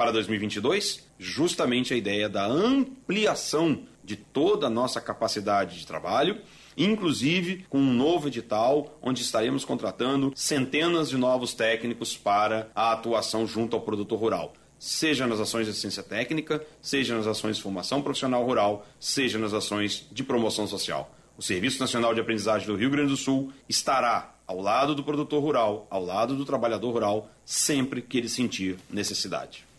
para 0.00 0.12
2022, 0.12 1.09
justamente 1.20 1.92
a 1.92 1.96
ideia 1.98 2.30
da 2.30 2.46
ampliação 2.46 3.82
de 4.02 4.16
toda 4.16 4.68
a 4.68 4.70
nossa 4.70 5.02
capacidade 5.02 5.78
de 5.78 5.86
trabalho, 5.86 6.40
inclusive 6.74 7.66
com 7.68 7.78
um 7.78 7.92
novo 7.92 8.28
edital 8.28 8.98
onde 9.02 9.20
estaremos 9.20 9.62
contratando 9.62 10.32
centenas 10.34 11.10
de 11.10 11.18
novos 11.18 11.52
técnicos 11.52 12.16
para 12.16 12.70
a 12.74 12.92
atuação 12.92 13.46
junto 13.46 13.76
ao 13.76 13.82
produtor 13.82 14.18
rural. 14.18 14.54
Seja 14.78 15.26
nas 15.26 15.38
ações 15.38 15.66
de 15.66 15.72
assistência 15.72 16.02
técnica, 16.02 16.64
seja 16.80 17.14
nas 17.14 17.26
ações 17.26 17.56
de 17.58 17.62
formação 17.62 18.00
profissional 18.00 18.42
rural, 18.42 18.86
seja 18.98 19.38
nas 19.38 19.52
ações 19.52 20.08
de 20.10 20.24
promoção 20.24 20.66
social. 20.66 21.14
O 21.36 21.42
Serviço 21.42 21.80
Nacional 21.80 22.14
de 22.14 22.20
Aprendizagem 22.20 22.66
do 22.66 22.76
Rio 22.76 22.88
Grande 22.88 23.10
do 23.10 23.16
Sul 23.16 23.52
estará 23.68 24.34
ao 24.46 24.58
lado 24.58 24.94
do 24.94 25.04
produtor 25.04 25.42
rural, 25.42 25.86
ao 25.90 26.02
lado 26.02 26.34
do 26.34 26.46
trabalhador 26.46 26.92
rural, 26.92 27.30
sempre 27.44 28.00
que 28.00 28.16
ele 28.16 28.28
sentir 28.28 28.78
necessidade. 28.90 29.69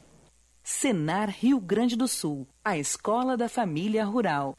Senar 0.74 1.30
Rio 1.30 1.60
Grande 1.60 1.98
do 1.98 2.08
Sul, 2.08 2.48
a 2.64 2.78
escola 2.78 3.36
da 3.36 3.50
família 3.50 4.06
rural. 4.06 4.56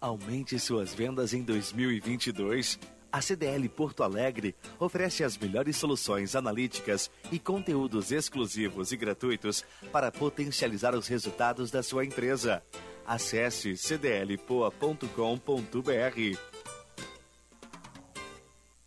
Aumente 0.00 0.58
suas 0.58 0.92
vendas 0.92 1.32
em 1.32 1.44
2022. 1.44 2.80
A 3.12 3.22
CDL 3.22 3.68
Porto 3.68 4.02
Alegre 4.02 4.56
oferece 4.78 5.22
as 5.22 5.38
melhores 5.38 5.76
soluções 5.76 6.34
analíticas 6.34 7.10
e 7.30 7.38
conteúdos 7.38 8.10
exclusivos 8.10 8.90
e 8.90 8.96
gratuitos 8.96 9.64
para 9.92 10.10
potencializar 10.10 10.94
os 10.96 11.06
resultados 11.06 11.70
da 11.70 11.82
sua 11.82 12.04
empresa. 12.04 12.60
Acesse 13.06 13.76
cdlpoa.com.br. 13.76 15.08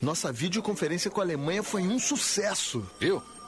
Nossa 0.01 0.29
videoconferência 0.31 1.09
com 1.09 1.21
a 1.21 1.23
Alemanha 1.23 1.63
foi 1.63 1.83
um 1.83 1.97
sucesso. 1.97 2.85
Viu? 2.99 3.23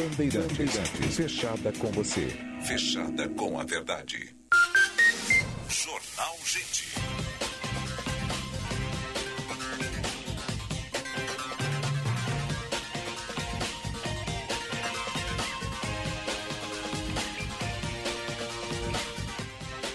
Bandeirantes, 0.00 1.14
fechada 1.14 1.70
com 1.78 1.88
você. 1.92 2.26
Fechada 2.62 3.28
com 3.28 3.60
a 3.60 3.64
verdade. 3.64 4.34
Jornal 5.68 6.36
Gente. 6.42 6.94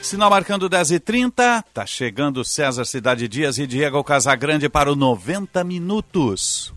Sinal 0.03 0.29
marcando 0.29 0.69
10h30, 0.69 1.63
tá 1.73 1.85
chegando 1.87 2.45
César 2.45 2.85
Cidade 2.85 3.27
Dias 3.27 3.57
e 3.57 3.65
Diego 3.65 4.03
Casagrande 4.03 4.69
para 4.69 4.91
o 4.91 4.95
90 4.95 5.63
minutos. 5.63 6.71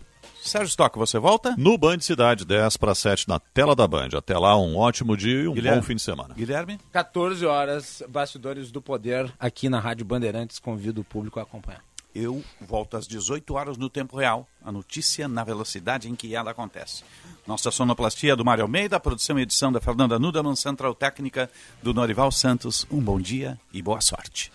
Sérgio 0.49 0.69
Stock, 0.69 0.97
você 0.97 1.19
volta? 1.19 1.53
No 1.59 1.77
Band 1.77 1.99
Cidade, 1.99 2.43
10 2.43 2.75
para 2.77 2.95
7 2.95 3.29
na 3.29 3.39
tela 3.39 3.75
da 3.75 3.87
Band. 3.87 4.09
Até 4.17 4.35
lá, 4.35 4.57
um 4.57 4.77
ótimo 4.77 5.15
dia 5.15 5.43
e 5.43 5.47
um 5.47 5.53
Guilherme. 5.53 5.79
bom 5.79 5.85
fim 5.85 5.95
de 5.95 6.01
semana. 6.01 6.33
Guilherme? 6.33 6.79
14 6.91 7.45
horas, 7.45 8.01
Bastidores 8.09 8.71
do 8.71 8.81
Poder, 8.81 9.31
aqui 9.39 9.69
na 9.69 9.79
Rádio 9.79 10.05
Bandeirantes. 10.05 10.57
Convido 10.57 11.01
o 11.01 11.03
público 11.03 11.39
a 11.39 11.43
acompanhar. 11.43 11.83
Eu 12.15 12.43
volto 12.59 12.97
às 12.97 13.07
18 13.07 13.53
horas 13.53 13.77
no 13.77 13.91
tempo 13.91 14.17
real. 14.17 14.47
A 14.65 14.71
notícia 14.71 15.27
na 15.27 15.43
velocidade 15.43 16.09
em 16.09 16.15
que 16.15 16.33
ela 16.33 16.49
acontece. 16.49 17.03
Nossa 17.45 17.69
sonoplastia 17.69 18.35
do 18.35 18.43
Mário 18.43 18.63
Almeida, 18.63 18.99
produção 18.99 19.37
e 19.37 19.43
edição 19.43 19.71
da 19.71 19.79
Fernanda 19.79 20.17
Nudelman, 20.17 20.55
Central 20.55 20.95
Técnica 20.95 21.47
do 21.83 21.93
Norival 21.93 22.31
Santos. 22.31 22.87
Um 22.89 22.99
bom 22.99 23.21
dia 23.21 23.59
e 23.71 23.83
boa 23.83 24.01
sorte. 24.01 24.51